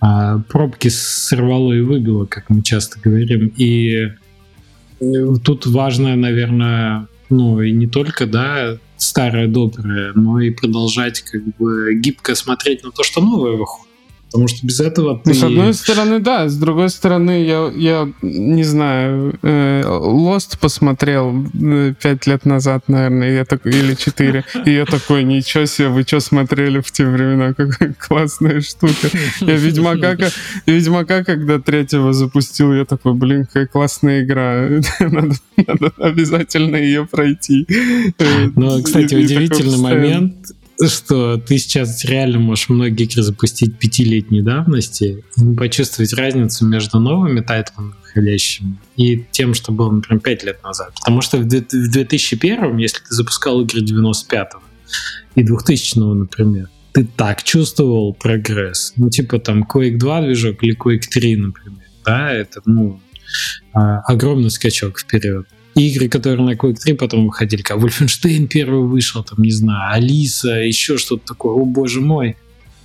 а, 0.01 0.39
пробки 0.49 0.89
сорвало 0.89 1.73
и 1.73 1.81
выбило, 1.81 2.25
как 2.25 2.51
мы 2.51 2.63
часто 2.63 3.01
говорим. 3.01 3.53
И 3.57 4.11
э, 5.01 5.35
тут 5.45 5.67
важно, 5.67 6.15
наверное, 6.17 7.09
ну 7.31 7.61
и 7.61 7.73
не 7.73 7.87
только, 7.87 8.27
да, 8.27 8.79
старое 8.97 9.49
доброе, 9.49 10.13
но 10.15 10.41
и 10.41 10.51
продолжать 10.51 11.21
как 11.21 11.43
бы 11.57 11.95
гибко 11.95 12.35
смотреть 12.35 12.85
на 12.85 12.91
то, 12.91 13.03
что 13.03 13.21
новое 13.21 13.57
выходит. 13.57 13.88
Потому 14.31 14.47
что 14.49 14.67
без 14.67 14.81
этого 14.81 15.21
ты... 15.25 15.31
Ну, 15.31 15.35
с 15.35 15.43
одной 15.43 15.75
стороны, 15.75 16.21
да. 16.21 16.49
С 16.49 16.57
другой 16.57 16.91
стороны, 16.91 17.45
я, 17.45 17.73
я 17.75 18.13
не 18.21 18.63
знаю, 18.63 19.39
э, 19.43 19.83
Lost 19.83 20.59
посмотрел 20.61 21.47
э, 21.55 21.95
пять 22.01 22.27
лет 22.27 22.45
назад, 22.45 22.89
наверное, 22.89 23.33
я 23.33 23.45
такой, 23.47 23.73
или 23.73 23.95
четыре. 23.95 24.45
И 24.67 24.73
я 24.73 24.85
такой, 24.85 25.25
ничего 25.25 25.65
себе, 25.65 25.89
вы 25.89 26.03
что 26.03 26.21
смотрели 26.21 26.81
в 26.81 26.91
те 26.93 27.07
времена? 27.07 27.55
Какая 27.55 27.95
классная 27.95 28.61
штука. 28.61 29.09
Я 29.41 29.57
Ведьмака, 29.57 30.17
Ведьмака, 30.67 31.25
когда 31.25 31.59
третьего 31.59 32.13
запустил, 32.13 32.75
я 32.75 32.85
такой, 32.85 33.15
блин, 33.15 33.47
какая 33.47 33.67
классная 33.67 34.23
игра. 34.23 34.69
Надо, 35.01 35.35
надо 35.57 35.93
обязательно 35.99 36.77
ее 36.77 37.07
пройти. 37.07 37.67
Ну, 38.55 38.83
кстати, 38.83 39.15
удивительный 39.15 39.79
момент 39.79 40.35
что 40.87 41.39
ты 41.39 41.59
сейчас 41.59 42.05
реально 42.05 42.39
можешь 42.39 42.69
многие 42.69 43.05
игры 43.05 43.23
запустить 43.23 43.79
пятилетней 43.79 44.43
давности 44.43 45.25
и 45.37 45.57
почувствовать 45.57 46.13
разницу 46.13 46.67
между 46.67 47.01
новыми 47.01 47.41
тайтлами 47.41 47.95
выходящими 48.01 48.79
и 48.97 49.25
тем, 49.31 49.55
что 49.55 49.73
было, 49.73 49.91
например, 49.91 50.21
пять 50.23 50.45
лет 50.45 50.63
назад. 50.63 50.95
Потому 50.95 51.21
что 51.21 51.39
в 51.39 51.47
2001, 51.47 52.77
если 52.77 52.99
ты 52.99 53.15
запускал 53.15 53.61
игры 53.63 53.81
95-го 53.81 54.63
и 55.35 55.43
2000-го, 55.43 56.15
например, 56.15 56.69
ты 56.93 57.05
так 57.05 57.43
чувствовал 57.43 58.15
прогресс. 58.15 58.93
Ну, 58.97 59.11
типа 59.11 59.39
там 59.39 59.65
Quake 59.65 59.99
2 59.99 60.23
движок 60.23 60.63
или 60.63 60.77
Quake 60.77 61.09
3, 61.11 61.37
например. 61.37 61.83
Да, 62.05 62.33
это, 62.33 62.63
ну, 62.65 63.01
а, 63.73 64.01
огромный 64.01 64.51
скачок 64.51 64.99
вперед 64.99 65.47
игры, 65.79 66.09
которые 66.09 66.45
на 66.45 66.55
Quake 66.55 66.77
3 66.83 66.95
потом 66.95 67.27
выходили, 67.27 67.63
как 67.63 67.79
Wolfenstein 67.79 68.47
первый 68.47 68.87
вышел, 68.87 69.23
там, 69.23 69.43
не 69.43 69.53
знаю, 69.53 69.95
Алиса, 69.95 70.51
еще 70.51 70.99
что-то 70.99 71.27
такое, 71.27 71.55
о 71.55 71.65
боже 71.65 72.01
мой. 72.01 72.37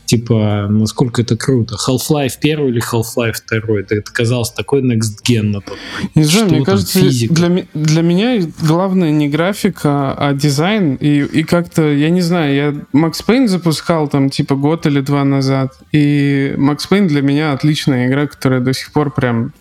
Типа, 0.06 0.68
насколько 0.70 1.22
это 1.22 1.38
круто. 1.38 1.76
Half-Life 1.76 2.34
первый 2.42 2.72
или 2.72 2.82
Half-Life 2.82 3.36
второй? 3.46 3.82
Это, 3.82 3.96
это 3.96 4.12
казалось 4.12 4.52
такой 4.52 4.82
next 4.82 5.24
gen 5.26 5.44
на 5.44 5.62
тот. 5.62 5.78
Не 6.14 6.24
знаю, 6.24 6.50
мне 6.50 6.66
кажется, 6.66 7.00
физика? 7.00 7.34
Для, 7.34 7.66
для 7.74 8.02
меня 8.02 8.46
главное 8.62 9.12
не 9.12 9.30
графика, 9.30 10.14
а 10.14 10.34
дизайн. 10.34 10.96
И, 10.96 11.22
и 11.22 11.44
как-то, 11.44 11.90
я 11.90 12.10
не 12.10 12.22
знаю, 12.22 12.54
я 12.54 12.70
Max 12.94 13.26
Payne 13.26 13.48
запускал 13.48 14.10
там 14.10 14.30
типа 14.30 14.56
год 14.56 14.86
или 14.86 15.00
два 15.00 15.24
назад. 15.24 15.74
И 15.94 16.54
Max 16.58 16.80
Payne 16.92 17.08
для 17.08 17.22
меня 17.22 17.54
отличная 17.54 18.08
игра, 18.08 18.28
которая 18.28 18.60
до 18.60 18.74
сих 18.74 18.92
пор 18.92 19.14
прям 19.14 19.54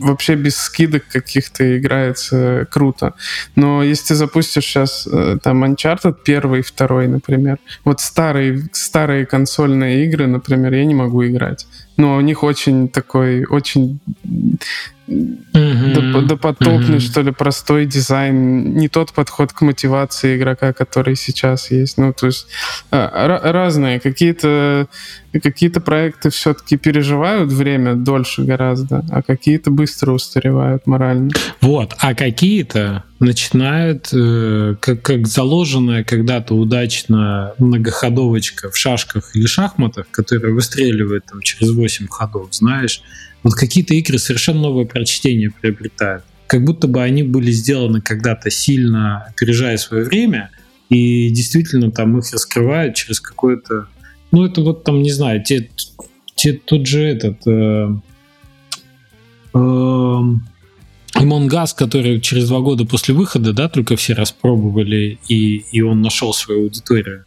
вообще 0.00 0.34
без 0.34 0.56
скидок 0.56 1.06
каких-то 1.08 1.78
играется 1.78 2.66
круто. 2.70 3.14
Но 3.56 3.82
если 3.82 4.08
ты 4.08 4.14
запустишь 4.14 4.64
сейчас 4.64 5.06
э, 5.10 5.38
там 5.42 5.64
Uncharted 5.64 6.16
первый, 6.24 6.62
второй, 6.62 7.08
например, 7.08 7.58
вот 7.84 8.00
старые, 8.00 8.68
старые 8.72 9.26
консольные 9.26 10.04
игры, 10.04 10.26
например, 10.26 10.72
я 10.74 10.84
не 10.84 10.94
могу 10.94 11.24
играть. 11.26 11.66
Но 11.96 12.16
у 12.16 12.20
них 12.20 12.42
очень 12.42 12.88
такой, 12.88 13.44
очень 13.44 14.00
Mm-hmm. 15.06 16.26
Допотопный, 16.26 16.96
mm-hmm. 16.96 17.00
что 17.00 17.20
ли, 17.20 17.30
простой 17.30 17.86
дизайн, 17.86 18.74
не 18.74 18.88
тот 18.88 19.12
подход 19.12 19.52
к 19.52 19.60
мотивации 19.60 20.36
игрока, 20.36 20.72
который 20.72 21.14
сейчас 21.16 21.70
есть. 21.70 21.98
Ну, 21.98 22.12
то 22.12 22.26
есть 22.26 22.46
а, 22.90 23.52
разные. 23.52 24.00
Какие-то 24.00 24.88
какие-то 25.40 25.80
проекты 25.80 26.30
все-таки 26.30 26.76
переживают 26.76 27.50
время 27.52 27.94
дольше 27.94 28.44
гораздо, 28.44 29.04
а 29.10 29.22
какие-то 29.22 29.70
быстро 29.70 30.12
устаревают 30.12 30.86
морально. 30.86 31.30
Вот, 31.60 31.94
а 31.98 32.14
какие-то 32.14 33.04
начинают, 33.18 34.10
э, 34.12 34.76
как, 34.80 35.02
как 35.02 35.26
заложенная 35.26 36.04
когда-то 36.04 36.54
удачно 36.54 37.52
многоходовочка 37.58 38.70
в 38.70 38.76
шашках 38.76 39.34
или 39.34 39.46
шахматах, 39.46 40.06
которая 40.10 40.52
выстреливает 40.52 41.24
там 41.26 41.40
через 41.40 41.70
8 41.70 42.06
ходов, 42.08 42.54
знаешь, 42.54 43.02
вот 43.44 43.54
какие-то 43.54 43.94
игры 43.94 44.18
совершенно 44.18 44.62
новое 44.62 44.86
прочтение 44.86 45.50
приобретают. 45.50 46.24
Как 46.46 46.64
будто 46.64 46.88
бы 46.88 47.02
они 47.02 47.22
были 47.22 47.50
сделаны 47.50 48.00
когда-то 48.00 48.50
сильно 48.50 49.22
опережая 49.24 49.76
свое 49.76 50.04
время, 50.04 50.50
и 50.88 51.28
действительно 51.28 51.90
там 51.90 52.18
их 52.18 52.32
раскрывают 52.32 52.96
через 52.96 53.20
какое-то... 53.20 53.86
Ну, 54.32 54.44
это 54.44 54.62
вот 54.62 54.82
там, 54.82 55.02
не 55.02 55.10
знаю, 55.10 55.42
те, 55.42 55.70
те, 56.34 56.54
тот 56.54 56.86
же 56.86 57.02
этот... 57.02 57.46
Э, 57.46 57.94
э, 59.54 60.22
Among 61.16 61.48
который 61.76 62.20
через 62.20 62.48
два 62.48 62.60
года 62.60 62.84
после 62.84 63.14
выхода, 63.14 63.52
да, 63.52 63.68
только 63.68 63.96
все 63.96 64.14
распробовали, 64.14 65.18
и, 65.28 65.64
и 65.70 65.80
он 65.80 66.00
нашел 66.00 66.34
свою 66.34 66.64
аудиторию. 66.64 67.24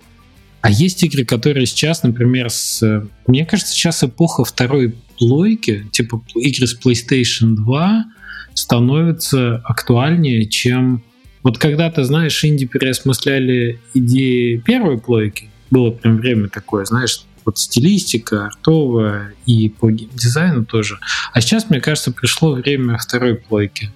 А 0.62 0.70
есть 0.70 1.04
игры, 1.04 1.24
которые 1.24 1.66
сейчас, 1.66 2.04
например, 2.04 2.50
с... 2.50 3.08
Мне 3.28 3.46
кажется, 3.46 3.74
сейчас 3.74 4.04
эпоха 4.04 4.44
второй 4.44 4.96
плойки, 5.18 5.88
типа 5.92 6.22
игры 6.36 6.68
с 6.68 6.78
PlayStation 6.80 7.56
2, 7.56 8.06
становятся 8.54 9.58
актуальнее, 9.58 10.46
чем... 10.48 11.04
Вот 11.44 11.58
когда 11.58 11.90
ты, 11.90 12.04
знаешь, 12.04 12.44
инди 12.44 12.66
переосмысляли 12.66 13.80
идеи 13.94 14.58
первой 14.58 14.98
плойки, 14.98 15.50
было 15.70 15.92
прям 15.92 16.18
время 16.18 16.50
такое, 16.50 16.86
знаешь, 16.86 17.24
вот 17.46 17.58
стилистика 17.58 18.48
артовая 18.48 19.34
и 19.46 19.70
по 19.70 19.90
дизайну 19.90 20.66
тоже. 20.66 21.00
А 21.32 21.40
сейчас, 21.40 21.70
мне 21.70 21.80
кажется, 21.80 22.12
пришло 22.12 22.54
время 22.54 22.98
второй 22.98 23.36
плойки. 23.36 23.92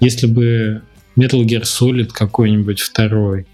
Если 0.00 0.26
бы 0.26 0.82
Metal 1.16 1.44
Gear 1.44 1.64
Solid 1.64 2.10
какой-нибудь 2.14 2.80
второй, 2.80 3.46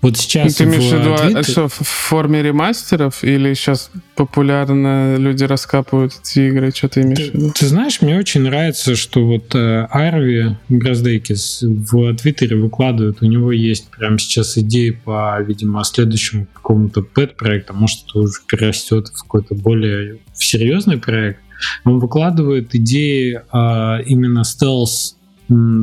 вот 0.00 0.16
сейчас 0.16 0.56
Ты 0.56 0.64
имеешь 0.64 0.90
в 0.90 0.98
виду, 0.98 1.38
а 1.38 1.42
что, 1.42 1.68
в 1.68 1.74
форме 1.74 2.42
ремастеров 2.42 3.22
или 3.22 3.54
сейчас 3.54 3.90
популярно 4.16 5.16
люди 5.16 5.44
раскапывают 5.44 6.12
эти 6.20 6.48
игры? 6.48 6.72
Что 6.74 6.88
ты 6.88 7.02
имеешь 7.02 7.18
ты, 7.18 7.30
в 7.30 7.34
виду? 7.34 7.52
Ты 7.52 7.66
знаешь, 7.66 8.00
мне 8.00 8.18
очень 8.18 8.42
нравится, 8.42 8.96
что 8.96 9.24
вот 9.24 9.54
э, 9.54 9.86
Арви 9.90 10.56
Браздейкис 10.68 11.62
в 11.62 12.16
Твиттере 12.16 12.56
выкладывает, 12.56 13.22
у 13.22 13.26
него 13.26 13.52
есть 13.52 13.90
прямо 13.90 14.18
сейчас 14.18 14.58
идеи 14.58 14.90
по, 14.90 15.40
видимо, 15.40 15.84
следующему 15.84 16.46
какому-то 16.52 17.02
пэт-проекту, 17.02 17.74
может, 17.74 18.00
это 18.08 18.18
уже 18.20 18.40
перерастет 18.46 19.08
в 19.08 19.22
какой-то 19.22 19.54
более 19.54 20.18
серьезный 20.34 20.98
проект. 20.98 21.40
Он 21.84 22.00
выкладывает 22.00 22.74
идеи 22.74 23.40
э, 23.52 24.02
именно 24.04 24.42
стелс 24.44 25.16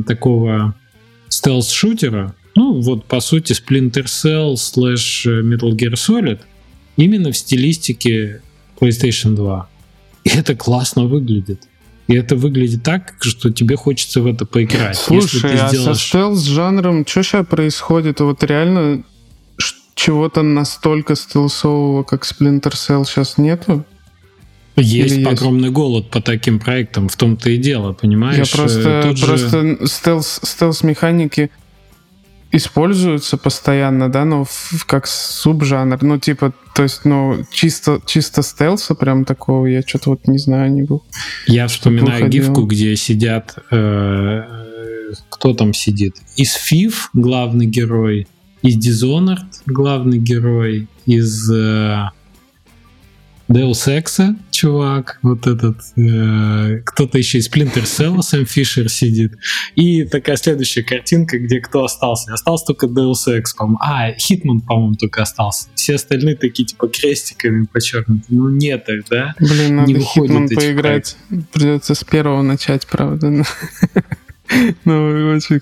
такого 0.06 0.74
стелс-шутера, 1.28 2.34
ну, 2.54 2.80
вот, 2.80 3.04
по 3.04 3.20
сути, 3.20 3.52
Splinter 3.52 4.04
Cell 4.04 4.54
slash 4.54 5.26
Metal 5.26 5.70
Gear 5.72 5.94
Solid 5.94 6.40
именно 6.96 7.32
в 7.32 7.36
стилистике 7.36 8.42
PlayStation 8.80 9.34
2. 9.34 9.68
И 10.24 10.30
это 10.30 10.54
классно 10.54 11.04
выглядит. 11.04 11.62
И 12.08 12.14
это 12.14 12.34
выглядит 12.34 12.82
так, 12.82 13.14
что 13.20 13.50
тебе 13.50 13.76
хочется 13.76 14.20
в 14.20 14.26
это 14.26 14.44
поиграть. 14.44 14.96
Слушай, 14.96 15.54
а 15.54 15.68
сделаешь... 15.68 15.98
со 15.98 16.08
стелс-жанром 16.08 17.06
что 17.06 17.22
сейчас 17.22 17.46
происходит? 17.46 18.20
Вот 18.20 18.42
реально 18.42 19.04
чего-то 19.94 20.42
настолько 20.42 21.14
стелсового, 21.14 22.02
как 22.02 22.24
Splinter 22.24 22.72
Cell 22.72 23.04
сейчас 23.04 23.38
нету? 23.38 23.84
Есть 24.76 25.16
Или 25.16 25.24
огромный 25.24 25.64
есть? 25.64 25.74
голод 25.74 26.10
по 26.10 26.20
таким 26.20 26.58
проектам, 26.58 27.08
в 27.08 27.16
том-то 27.16 27.50
и 27.50 27.58
дело, 27.58 27.92
понимаешь? 27.92 28.38
Я 28.50 28.56
просто, 28.56 29.14
просто 29.20 29.60
же... 29.60 29.78
стелс, 29.86 30.40
стелс-механики 30.42 31.50
используются 32.52 33.36
постоянно, 33.36 34.10
да, 34.10 34.24
но 34.24 34.44
в, 34.44 34.84
как 34.86 35.06
субжанр, 35.06 36.02
ну, 36.02 36.18
типа, 36.18 36.52
то 36.74 36.82
есть, 36.82 37.04
ну, 37.04 37.44
чисто, 37.50 38.00
чисто 38.06 38.42
стелса 38.42 38.94
прям 38.94 39.24
такого 39.24 39.66
я 39.66 39.82
что-то 39.82 40.10
вот 40.10 40.26
не 40.26 40.38
знаю, 40.38 40.72
не 40.72 40.82
был. 40.82 41.04
Я 41.46 41.68
вспоминаю 41.68 42.28
гифку, 42.28 42.64
где 42.64 42.96
сидят, 42.96 43.56
э, 43.70 44.42
кто 45.28 45.54
там 45.54 45.74
сидит? 45.74 46.16
Из 46.36 46.56
FIF 46.56 46.94
главный 47.12 47.66
герой, 47.66 48.26
из 48.62 48.76
Dishonored 48.76 49.46
главный 49.66 50.18
герой, 50.18 50.88
из 51.06 51.50
э, 51.50 52.10
Deus 53.50 53.88
Ex, 53.88 54.20
чувак, 54.52 55.18
вот 55.22 55.48
этот, 55.48 55.78
э, 55.96 56.82
кто-то 56.86 57.18
еще 57.18 57.38
из 57.38 57.50
Splinter 57.50 57.82
Cell, 57.82 58.22
Сэм 58.22 58.46
Фишер 58.46 58.88
сидит. 58.88 59.32
И 59.74 60.04
такая 60.04 60.36
следующая 60.36 60.84
картинка, 60.84 61.36
где 61.38 61.60
кто 61.60 61.84
остался. 61.84 62.32
Остался 62.32 62.66
только 62.66 62.86
Deus 62.86 63.26
Ex, 63.26 63.56
по-моему. 63.56 63.78
А, 63.80 64.12
Хитман, 64.12 64.60
по-моему, 64.60 64.94
только 64.94 65.22
остался. 65.22 65.66
Все 65.74 65.96
остальные 65.96 66.36
такие, 66.36 66.64
типа, 66.64 66.86
крестиками 66.86 67.66
подчеркнуты. 67.66 68.24
Ну, 68.28 68.50
нет 68.50 68.88
их, 68.88 69.08
да? 69.10 69.34
Блин, 69.40 69.76
надо 69.76 69.92
Не 69.92 70.00
Хитман 70.00 70.48
поиграть. 70.48 71.16
Придется 71.52 71.96
с 71.96 72.04
первого 72.04 72.42
начать, 72.42 72.86
правда. 72.86 73.44
Ну, 74.84 75.34
очень 75.34 75.60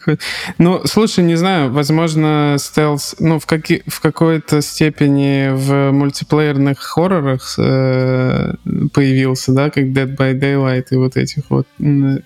Ну, 0.59 0.83
слушай, 0.85 1.25
не 1.25 1.37
знаю, 1.37 1.73
возможно, 1.73 2.57
стелс, 2.59 3.17
ну, 3.19 3.39
в, 3.39 3.47
каки, 3.47 3.83
в 3.87 4.01
какой-то 4.01 4.63
степени 4.63 5.51
в 5.55 5.93
мультиплеерных 5.93 6.79
хоррорах 6.79 7.55
э, 7.59 8.55
появился, 8.93 9.53
да, 9.53 9.71
как 9.71 9.85
Dead 9.85 10.17
by 10.17 10.39
Daylight 10.39 10.87
и 10.91 10.97
вот 10.97 11.17
этих 11.17 11.51
вот 11.51 11.67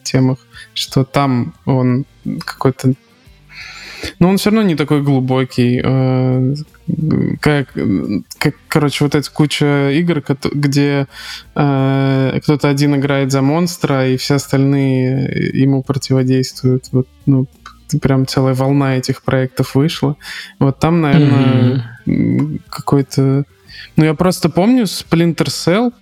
темах, 0.02 0.38
что 0.74 1.04
там 1.04 1.54
он 1.64 2.04
какой-то 2.44 2.94
Но 4.18 4.28
он 4.28 4.36
все 4.36 4.50
равно 4.50 4.62
не 4.62 4.74
такой 4.74 5.03
глубокий. 5.03 5.80
Э, 5.82 6.55
как, 7.40 7.68
как 8.38 8.55
короче, 8.68 9.05
вот 9.05 9.14
эта 9.14 9.30
куча 9.30 9.90
игр, 9.90 10.22
где 10.53 11.07
э, 11.55 12.40
кто-то 12.42 12.68
один 12.68 12.96
играет 12.96 13.32
за 13.32 13.42
монстра, 13.42 14.09
и 14.09 14.16
все 14.16 14.34
остальные 14.34 15.50
ему 15.55 15.82
противодействуют. 15.82 16.84
Вот, 16.92 17.09
ну, 17.26 17.46
прям 18.00 18.26
целая 18.26 18.55
волна 18.55 18.96
этих 18.96 19.22
проектов 19.22 19.74
вышла. 19.74 20.16
Вот 20.59 20.78
там, 20.78 21.00
наверное, 21.00 21.84
mm-hmm. 22.07 22.61
какой-то... 22.68 23.44
Ну, 23.96 24.05
я 24.05 24.14
просто 24.14 24.48
помню 24.48 24.84
Splinter 24.84 25.46
Cell, 25.46 25.92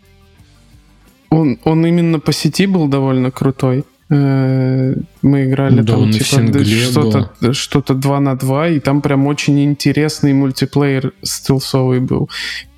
он, 1.30 1.58
он 1.64 1.86
именно 1.86 2.18
по 2.18 2.32
сети 2.32 2.66
был 2.66 2.88
довольно 2.88 3.30
крутой. 3.30 3.84
Э, 5.22 5.26
мы 5.26 5.44
играли 5.44 5.80
да, 5.80 5.94
там 5.94 6.10
типа 6.10 6.64
что-то, 6.64 7.52
что-то 7.52 7.94
2 7.94 8.20
на 8.20 8.36
2, 8.36 8.68
и 8.68 8.80
там 8.80 9.02
прям 9.02 9.26
очень 9.26 9.62
интересный 9.64 10.32
мультиплеер 10.32 11.12
стилсовый 11.22 12.00
был 12.00 12.28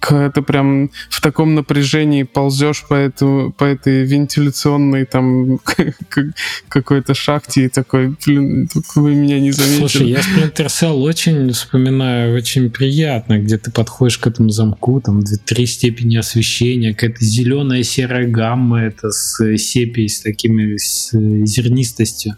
ты 0.08 0.42
прям 0.42 0.90
в 1.10 1.20
таком 1.20 1.54
напряжении 1.54 2.24
ползешь 2.24 2.84
по, 2.88 2.94
эту, 2.94 3.54
по 3.56 3.64
этой 3.64 4.04
вентиляционной 4.04 5.04
там 5.04 5.60
какой-то 6.68 7.14
шахте 7.14 7.66
и 7.66 7.68
такой, 7.68 8.14
блин, 8.24 8.68
вы 8.96 9.14
меня 9.14 9.38
не 9.38 9.52
заметили. 9.52 9.78
Слушай, 9.78 10.08
я 10.08 10.20
Splinter 10.20 10.66
Cell 10.66 11.02
очень 11.02 11.52
вспоминаю, 11.52 12.36
очень 12.36 12.70
приятно, 12.70 13.38
где 13.38 13.58
ты 13.58 13.70
подходишь 13.70 14.18
к 14.18 14.26
этому 14.26 14.50
замку, 14.50 15.00
там 15.00 15.22
три 15.44 15.66
степени 15.66 16.16
освещения, 16.16 16.94
какая-то 16.94 17.24
зеленая 17.24 17.82
серая 17.82 18.26
гамма, 18.26 18.80
это 18.80 19.10
с 19.10 19.56
сепией, 19.56 20.08
с 20.08 20.20
такими 20.20 20.76
с 20.76 21.10
зернистостью. 21.46 22.31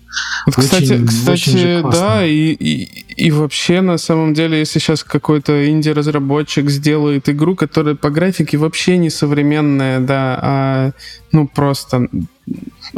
Вот, 0.46 0.56
кстати, 0.56 0.92
очень, 0.92 1.06
кстати 1.06 1.50
очень 1.50 1.90
да, 1.90 2.24
и, 2.26 2.52
и, 2.52 3.04
и 3.16 3.30
вообще, 3.30 3.80
на 3.80 3.98
самом 3.98 4.34
деле, 4.34 4.58
если 4.58 4.78
сейчас 4.78 5.02
какой-то 5.02 5.68
инди-разработчик 5.68 6.68
сделает 6.68 7.28
игру, 7.28 7.56
которая 7.56 7.94
по 7.94 8.10
графике 8.10 8.58
вообще 8.58 8.98
не 8.98 9.10
современная, 9.10 10.00
да, 10.00 10.38
а 10.42 10.90
ну 11.32 11.46
просто 11.46 12.08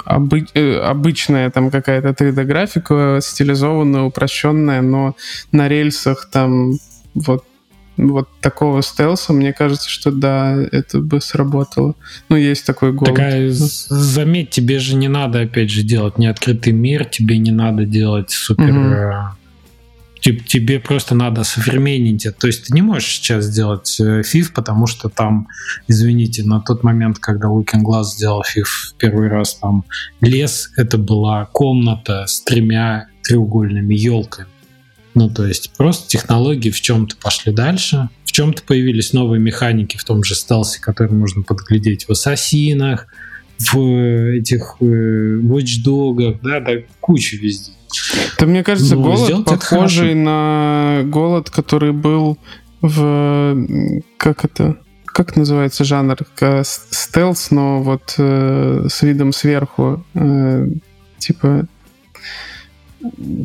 обы- 0.05 0.49
э, 0.55 0.79
обычная 0.79 1.51
там 1.51 1.71
какая-то 1.71 2.09
3D-графика, 2.11 3.21
стилизованная, 3.23 4.03
упрощенная, 4.03 4.83
но 4.83 5.15
на 5.53 5.69
рельсах 5.69 6.29
там 6.31 6.73
вот 7.15 7.45
вот 7.97 8.29
такого 8.41 8.83
стелса, 8.83 9.33
мне 9.33 9.53
кажется, 9.53 9.89
что 9.89 10.11
да, 10.11 10.57
это 10.73 11.01
бы 11.01 11.21
сработало. 11.21 11.95
Ну, 12.29 12.37
есть 12.37 12.67
такой 12.67 12.93
голод. 12.93 13.15
Такая, 13.15 13.51
заметь, 13.51 14.51
тебе 14.51 14.79
же 14.79 14.97
не 14.97 15.09
надо, 15.09 15.41
опять 15.41 15.71
же, 15.71 15.83
делать 15.83 16.19
не 16.19 16.27
открытый 16.27 16.73
мир, 16.73 17.05
тебе 17.05 17.39
не 17.39 17.53
надо 17.53 17.85
делать 17.85 18.31
супер 18.31 18.71
угу 18.71 19.37
тебе 20.33 20.81
просто 20.81 21.15
надо 21.15 21.45
современнить. 21.45 22.27
То 22.39 22.47
есть 22.47 22.67
ты 22.67 22.75
не 22.75 22.83
можешь 22.83 23.09
сейчас 23.09 23.45
сделать 23.45 24.01
FIF, 24.01 24.49
э, 24.49 24.53
потому 24.55 24.87
что 24.87 25.09
там, 25.09 25.49
извините, 25.89 26.45
на 26.45 26.61
тот 26.61 26.83
момент, 26.83 27.19
когда 27.19 27.49
Looking 27.49 27.83
Glass 27.83 28.05
сделал 28.05 28.43
FIF 28.43 28.65
в 28.65 28.95
первый 28.99 29.29
раз, 29.29 29.55
там 29.55 29.85
лес— 30.21 30.73
это 30.77 30.99
была 30.99 31.47
комната 31.53 32.25
с 32.27 32.41
тремя 32.43 33.09
треугольными 33.23 33.95
елками. 33.95 34.49
Ну, 35.17 35.31
то 35.31 35.47
есть 35.47 35.73
просто 35.79 36.07
технологии 36.09 36.69
в 36.69 36.79
чем-то 36.79 37.17
пошли 37.17 37.51
дальше, 37.51 38.11
в 38.27 38.33
чем-то 38.33 38.63
появились 38.63 39.15
новые 39.15 39.41
механики 39.41 39.97
в 39.97 40.05
том 40.05 40.23
же 40.23 40.35
стелсе, 40.35 40.79
которые 40.79 41.15
можно 41.15 41.43
подглядеть 41.43 42.07
в 42.07 42.11
ассасинах, 42.11 43.07
в 43.59 43.79
этих 44.37 44.77
э, 44.81 44.85
Watch 44.85 45.83
Dogs, 45.83 46.39
да, 46.43 46.61
да, 46.61 46.73
куча 47.01 47.39
везде. 47.39 47.73
Да 48.39 48.45
мне 48.45 48.63
кажется, 48.63 48.95
ну, 48.95 49.05
голод 49.05 49.47
похожий 49.47 50.15
на 50.15 51.01
голод, 51.07 51.49
который 51.49 51.93
был 51.93 52.37
в... 52.83 53.67
Как 54.19 54.45
это? 54.45 54.77
Как 55.07 55.35
называется 55.35 55.85
жанр? 55.85 56.19
Стелс, 56.63 57.51
но 57.51 57.83
вот 57.83 58.17
э, 58.19 58.87
с 58.91 59.01
видом 59.01 59.33
сверху. 59.33 60.05
Э, 60.13 60.69
типа 61.19 61.67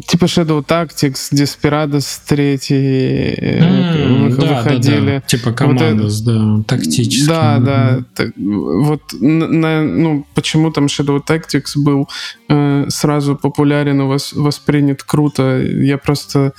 Типа 0.08 0.26
Shadow 0.26 0.66
Tactics, 0.66 1.32
Desperados 1.32 2.22
3 2.28 2.56
mm, 2.56 4.30
выходили. 4.30 5.06
Да, 5.06 5.14
да. 5.16 5.22
Типа 5.22 5.52
Командос, 5.52 6.22
вот 6.22 6.26
да, 6.26 6.64
тактически. 6.68 7.28
Да, 7.28 7.60
да. 7.60 8.04
Так, 8.16 8.32
вот 8.38 9.02
на, 9.20 9.84
ну, 9.84 10.26
почему 10.34 10.72
там 10.72 10.86
Shadow 10.86 11.22
Tactics 11.26 11.74
был 11.76 12.08
э, 12.50 12.86
сразу 12.90 13.36
популярен 13.36 14.02
и 14.02 14.06
вос, 14.06 14.34
воспринят 14.34 15.04
круто. 15.04 15.60
Я 15.62 15.98
просто 15.98 16.54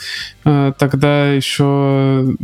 э, 0.44 0.72
тогда 0.78 1.32
еще 1.32 2.36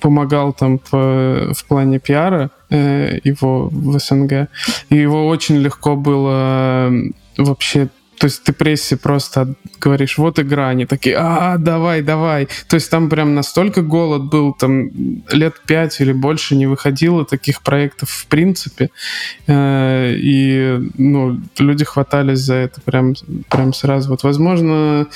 помогал 0.00 0.52
там 0.52 0.78
по, 0.78 1.52
в 1.52 1.64
плане 1.66 1.98
пиара 1.98 2.50
э, 2.70 3.18
его 3.24 3.68
в 3.68 3.98
СНГ. 3.98 4.48
И 4.90 4.96
его 4.96 5.26
очень 5.26 5.56
легко 5.56 5.96
было 5.96 6.88
э, 6.90 7.10
вообще 7.38 7.88
то 8.18 8.26
есть 8.26 8.44
ты 8.44 8.52
прессе 8.52 8.96
просто 8.96 9.54
говоришь, 9.80 10.18
вот 10.18 10.38
игра, 10.38 10.68
они 10.68 10.86
такие, 10.86 11.16
а, 11.18 11.58
давай, 11.58 12.02
давай. 12.02 12.48
То 12.68 12.76
есть 12.76 12.90
там 12.90 13.08
прям 13.08 13.34
настолько 13.34 13.82
голод 13.82 14.24
был, 14.24 14.52
там 14.54 14.90
лет 15.30 15.54
пять 15.66 16.00
или 16.00 16.12
больше 16.12 16.56
не 16.56 16.66
выходило 16.66 17.24
таких 17.24 17.62
проектов 17.62 18.10
в 18.10 18.26
принципе. 18.26 18.90
Э, 19.46 20.14
и, 20.16 20.90
ну, 20.96 21.40
люди 21.58 21.84
хватались 21.84 22.38
за 22.38 22.54
это 22.54 22.80
прям, 22.80 23.14
прям 23.50 23.74
сразу. 23.74 24.10
Вот, 24.10 24.22
возможно, 24.22 25.06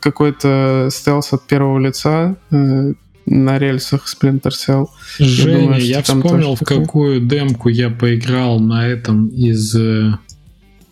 какой-то 0.00 0.88
стелс 0.90 1.32
от 1.32 1.46
первого 1.46 1.78
лица 1.78 2.36
э, 2.50 2.92
на 3.26 3.58
рельсах 3.58 4.06
Splinter 4.06 4.52
Cell. 4.52 4.86
Женя, 5.18 5.52
я, 5.52 5.58
думаю, 5.58 5.82
я 5.82 6.02
вспомнил, 6.02 6.54
в 6.54 6.60
какую 6.60 7.20
демку 7.20 7.68
я 7.68 7.90
поиграл 7.90 8.60
на 8.60 8.86
этом 8.86 9.28
из 9.28 9.74
э, 9.74 10.18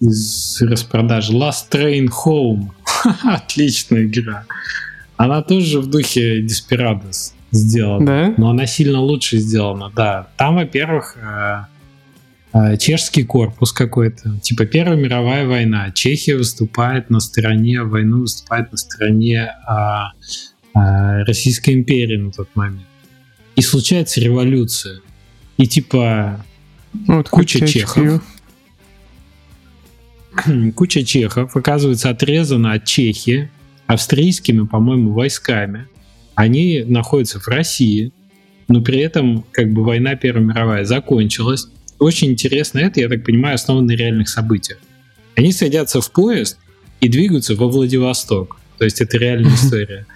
из 0.00 0.60
распродажи. 0.60 1.32
Last 1.32 1.70
Train 1.70 2.08
Home. 2.24 2.70
Отличная 3.24 4.04
игра. 4.04 4.44
Она 5.16 5.42
тоже 5.42 5.80
в 5.80 5.88
духе 5.88 6.40
Desperados 6.40 7.32
сделана. 7.52 8.06
Да? 8.06 8.34
Но 8.36 8.50
она 8.50 8.66
сильно 8.66 9.00
лучше 9.00 9.38
сделана, 9.38 9.90
да. 9.94 10.28
Там, 10.36 10.56
во-первых, 10.56 11.16
э, 11.16 11.64
э, 12.52 12.76
чешский 12.78 13.24
корпус 13.24 13.72
какой-то. 13.72 14.38
Типа 14.40 14.66
Первая 14.66 14.96
мировая 14.96 15.46
война. 15.46 15.90
Чехия 15.92 16.36
выступает 16.36 17.10
на 17.10 17.20
стороне, 17.20 17.82
войну 17.82 18.20
выступает 18.20 18.72
на 18.72 18.78
стороне 18.78 19.52
а, 19.66 20.12
а, 20.74 21.24
Российской 21.24 21.74
империи 21.74 22.16
на 22.16 22.32
тот 22.32 22.48
момент. 22.54 22.86
И 23.54 23.62
случается 23.62 24.20
революция. 24.20 25.00
И 25.56 25.68
типа 25.68 26.44
вот 27.06 27.28
куча 27.28 27.66
чехов 27.66 28.22
куча 30.74 31.04
чехов 31.04 31.56
оказывается 31.56 32.10
отрезана 32.10 32.72
от 32.72 32.84
Чехии 32.84 33.50
австрийскими, 33.86 34.66
по-моему, 34.66 35.12
войсками. 35.12 35.86
Они 36.34 36.84
находятся 36.86 37.38
в 37.38 37.46
России, 37.48 38.12
но 38.68 38.80
при 38.80 38.98
этом 38.98 39.44
как 39.52 39.72
бы 39.72 39.84
война 39.84 40.16
Первая 40.16 40.44
мировая 40.44 40.84
закончилась. 40.84 41.68
Очень 41.98 42.32
интересно 42.32 42.80
это, 42.80 43.00
я 43.00 43.08
так 43.08 43.24
понимаю, 43.24 43.54
основано 43.54 43.88
на 43.88 43.92
реальных 43.92 44.28
событиях. 44.28 44.78
Они 45.36 45.52
садятся 45.52 46.00
в 46.00 46.10
поезд 46.10 46.58
и 47.00 47.08
двигаются 47.08 47.54
во 47.54 47.68
Владивосток. 47.68 48.56
То 48.78 48.84
есть 48.84 49.00
это 49.00 49.18
реальная 49.18 49.54
история. 49.54 50.06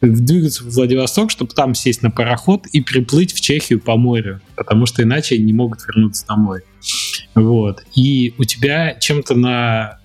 Двигаются 0.00 0.62
в 0.62 0.68
Владивосток, 0.68 1.30
чтобы 1.30 1.52
там 1.54 1.74
сесть 1.74 2.02
на 2.02 2.10
пароход 2.10 2.66
и 2.68 2.80
приплыть 2.80 3.32
в 3.32 3.40
Чехию 3.40 3.80
по 3.80 3.96
морю, 3.96 4.40
потому 4.54 4.86
что 4.86 5.02
иначе 5.02 5.34
они 5.34 5.44
не 5.44 5.52
могут 5.52 5.80
вернуться 5.86 6.24
домой. 6.26 6.60
Вот. 7.34 7.82
И 7.96 8.34
у 8.38 8.44
тебя 8.44 8.94
чем-то 8.94 9.34
на 9.34 9.98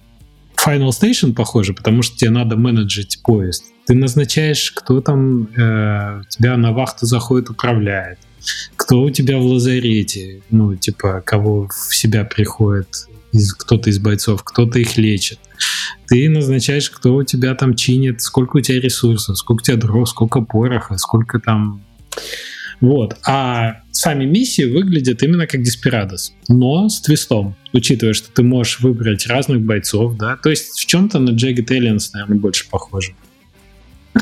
Final 0.56 0.90
Station 0.90 1.34
похоже, 1.34 1.74
потому 1.74 2.02
что 2.02 2.18
тебе 2.18 2.32
надо 2.32 2.56
менеджить 2.56 3.20
поезд. 3.24 3.66
Ты 3.86 3.96
назначаешь, 3.96 4.72
кто 4.72 5.02
там 5.02 5.44
э, 5.56 6.22
тебя 6.30 6.58
на 6.58 6.72
вахту 6.72 7.06
заходит, 7.06 7.50
управляет. 7.50 8.18
Кто 8.76 9.02
у 9.02 9.10
тебя 9.10 9.38
в 9.38 9.46
лазарете, 9.46 10.42
ну, 10.50 10.76
типа, 10.76 11.22
кого 11.26 11.68
в 11.68 11.96
себя 11.96 12.24
приходит 12.24 13.08
из, 13.34 13.54
кто-то 13.54 13.90
из 13.90 14.00
бойцов, 14.00 14.44
кто-то 14.44 14.80
их 14.80 14.98
лечит. 14.98 15.40
Ты 16.08 16.30
назначаешь, 16.30 16.90
кто 16.90 17.16
у 17.16 17.24
тебя 17.24 17.56
там 17.56 17.76
чинит, 17.76 18.22
сколько 18.22 18.58
у 18.58 18.62
тебя 18.62 18.80
ресурсов, 18.80 19.38
сколько 19.38 19.62
у 19.62 19.64
тебя 19.64 19.78
дров, 19.78 20.08
сколько 20.08 20.42
пороха, 20.42 20.98
сколько 20.98 21.40
там 21.40 21.84
вот. 22.84 23.16
А 23.26 23.82
сами 23.92 24.26
миссии 24.26 24.64
выглядят 24.64 25.24
именно 25.24 25.48
как 25.48 25.62
Desperados, 25.62 26.34
но 26.50 26.90
с 26.90 27.02
твистом, 27.02 27.56
учитывая, 27.72 28.14
что 28.14 28.30
ты 28.32 28.44
можешь 28.44 28.82
выбрать 28.82 29.26
разных 29.28 29.62
бойцов, 29.62 30.18
да, 30.18 30.36
то 30.36 30.50
есть 30.50 30.72
в 30.80 30.86
чем-то 30.86 31.20
на 31.20 31.30
Jagged 31.30 31.68
Aliens, 31.68 32.10
наверное, 32.14 32.38
больше 32.38 32.70
похоже. 32.70 33.16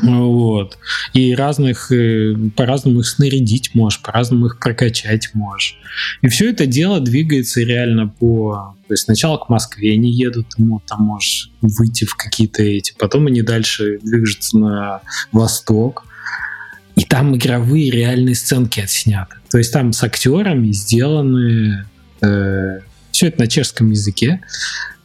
Вот. 0.00 0.78
И 1.12 1.34
разных, 1.34 1.92
э, 1.92 2.34
по-разному 2.56 3.00
их 3.00 3.06
снарядить 3.06 3.74
можешь, 3.74 4.00
по-разному 4.00 4.46
их 4.46 4.58
прокачать 4.58 5.30
можешь. 5.34 5.78
И 6.22 6.28
все 6.28 6.50
это 6.50 6.66
дело 6.66 7.00
двигается 7.00 7.60
реально 7.60 8.08
по... 8.08 8.74
То 8.88 8.94
есть 8.94 9.04
сначала 9.04 9.36
к 9.36 9.48
Москве 9.48 9.92
они 9.92 10.10
едут, 10.10 10.46
ему 10.56 10.80
там 10.86 11.02
можешь 11.02 11.50
выйти 11.60 12.04
в 12.04 12.14
какие-то 12.16 12.62
эти, 12.62 12.94
потом 12.98 13.26
они 13.26 13.42
дальше 13.42 13.98
движутся 14.02 14.58
на 14.58 15.00
восток, 15.30 16.04
и 16.94 17.04
там 17.04 17.36
игровые 17.36 17.90
реальные 17.90 18.34
сценки 18.34 18.80
отсняты. 18.80 19.36
То 19.50 19.58
есть 19.58 19.72
там 19.72 19.92
с 19.92 20.02
актерами 20.02 20.72
сделаны... 20.72 21.86
Э, 22.22 22.80
все 23.10 23.28
это 23.28 23.40
на 23.40 23.46
чешском 23.46 23.90
языке. 23.90 24.40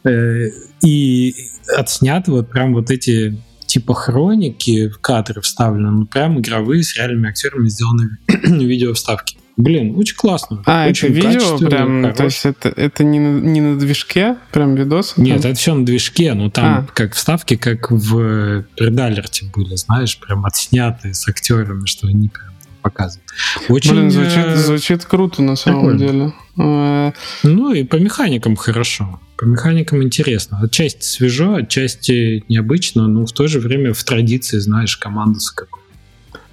Э, 0.04 0.48
и 0.82 1.34
отсняты 1.76 2.30
вот 2.30 2.50
прям 2.50 2.72
вот 2.72 2.90
эти 2.90 3.38
типа 3.68 3.94
хроники 3.94 4.90
кадры 5.00 5.40
вставлены, 5.42 5.90
ну 5.90 6.06
прям 6.06 6.40
игровые 6.40 6.82
с 6.82 6.96
реальными 6.96 7.28
актерами 7.28 7.68
сделаны 7.68 8.18
видео 8.26 8.94
вставки. 8.94 9.36
Блин, 9.58 9.96
очень 9.98 10.14
классно. 10.14 10.62
А, 10.66 10.86
очень 10.88 11.08
это 11.08 11.28
видео 11.28 11.58
прям, 11.58 12.02
хорош. 12.02 12.16
то 12.16 12.24
есть 12.24 12.46
это, 12.46 12.68
это 12.68 13.02
не, 13.02 13.18
на, 13.18 13.40
не 13.40 13.60
на 13.60 13.76
движке, 13.76 14.36
прям 14.52 14.76
видос? 14.76 15.14
Нет, 15.16 15.44
это 15.44 15.54
все 15.54 15.74
на 15.74 15.84
движке, 15.84 16.34
но 16.34 16.48
там 16.48 16.64
а. 16.64 16.86
как 16.94 17.14
вставки, 17.14 17.56
как 17.56 17.90
в 17.90 18.64
Предалерте 18.76 19.46
были, 19.52 19.74
знаешь, 19.74 20.16
прям 20.18 20.46
отснятые 20.46 21.12
с 21.12 21.28
актерами, 21.28 21.86
что 21.86 22.06
они 22.06 22.28
прям 22.28 22.47
показывают. 22.90 23.28
Очень, 23.68 23.92
Блин, 23.92 24.10
звучит, 24.10 24.46
э, 24.46 24.56
звучит 24.56 25.04
круто 25.04 25.42
на 25.42 25.56
самом 25.56 25.80
прикольно. 25.80 25.98
деле. 25.98 26.32
Э, 26.58 27.12
ну 27.42 27.72
и 27.72 27.84
по 27.84 27.96
механикам 27.96 28.56
хорошо. 28.56 29.20
По 29.36 29.44
механикам 29.44 30.02
интересно. 30.02 30.60
Отчасти 30.62 31.04
свежо, 31.04 31.54
отчасти 31.56 32.44
необычно, 32.48 33.06
но 33.06 33.26
в 33.26 33.32
то 33.32 33.46
же 33.46 33.60
время 33.60 33.92
в 33.92 34.02
традиции, 34.02 34.58
знаешь, 34.58 34.96
команда 34.96 35.38
с 35.40 35.50
какой. 35.50 35.82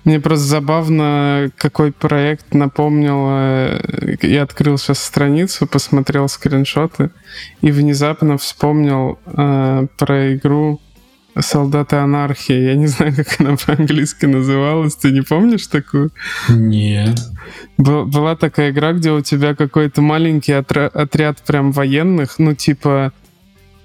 Мне 0.03 0.19
просто 0.19 0.45
забавно, 0.45 1.49
какой 1.57 1.91
проект 1.91 2.53
напомнил. 2.53 3.25
Э, 3.27 4.17
я 4.21 4.43
открыл 4.43 4.77
сейчас 4.77 4.99
страницу, 4.99 5.65
посмотрел 5.65 6.29
скриншоты 6.29 7.09
и 7.61 7.71
внезапно 7.71 8.37
вспомнил 8.37 9.17
э, 9.25 9.87
про 9.97 10.35
игру 10.35 10.79
Солдаты 11.39 11.97
анархии. 11.97 12.53
Я 12.53 12.75
не 12.75 12.87
знаю, 12.87 13.15
как 13.15 13.39
она 13.39 13.57
по-английски 13.57 14.25
называлась. 14.25 14.95
Ты 14.95 15.11
не 15.11 15.21
помнишь 15.21 15.67
такую? 15.67 16.11
Нет. 16.49 17.19
Был, 17.77 18.05
была 18.05 18.35
такая 18.35 18.71
игра, 18.71 18.93
где 18.93 19.11
у 19.11 19.21
тебя 19.21 19.53
какой-то 19.53 20.01
маленький 20.01 20.53
отра- 20.53 20.87
отряд 20.87 21.41
прям 21.41 21.71
военных, 21.71 22.39
ну 22.39 22.55
типа 22.55 23.11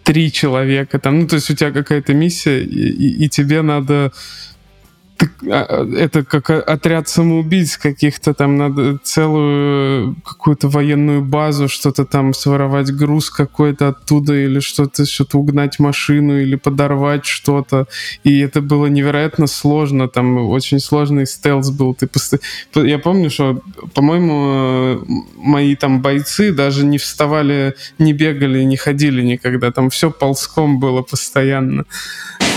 три 0.05 0.33
человека 0.33 0.99
там, 0.99 1.21
ну 1.21 1.27
то 1.27 1.37
есть 1.37 1.51
у 1.51 1.55
тебя 1.55 1.73
какая-то 1.73 2.15
миссия, 2.15 2.63
и, 2.63 2.89
и, 2.89 3.25
и 3.25 3.29
тебе 3.29 3.63
надо 3.63 4.13
это 5.43 6.25
как 6.25 6.51
отряд 6.51 7.09
самоубийц 7.09 7.77
каких-то, 7.77 8.35
там 8.35 8.57
надо 8.57 8.99
целую 9.03 10.17
какую-то 10.25 10.69
военную 10.69 11.23
базу, 11.23 11.69
что-то 11.69 12.05
там 12.05 12.35
своровать 12.35 12.95
груз 12.95 13.31
какой-то 13.31 13.89
оттуда 13.89 14.35
или 14.35 14.61
что-то, 14.61 15.07
что-то 15.07 15.39
угнать 15.39 15.79
машину 15.79 16.41
или 16.41 16.57
подорвать 16.57 17.27
что-то. 17.27 17.87
И 18.25 18.39
это 18.41 18.61
было 18.61 18.87
невероятно 18.87 19.47
сложно, 19.47 20.09
там 20.09 20.37
очень 20.49 20.81
сложный 20.81 21.27
стелс 21.27 21.71
был. 21.71 21.95
Ты 21.95 22.07
пост... 22.07 22.35
Я 22.75 22.99
помню, 22.99 23.31
что, 23.31 23.63
по-моему, 23.95 25.05
мои 25.37 25.77
там 25.77 26.03
бойцы 26.03 26.53
даже 26.53 26.85
не 26.85 26.99
вставали, 26.99 27.75
не 27.99 28.13
бегали, 28.13 28.63
не 28.63 28.77
ходили 28.77 29.23
никогда. 29.23 29.71
Там 29.73 29.91
все 29.91 30.11
ползком 30.11 30.81
было 30.81 31.03
постоянно. 31.03 31.85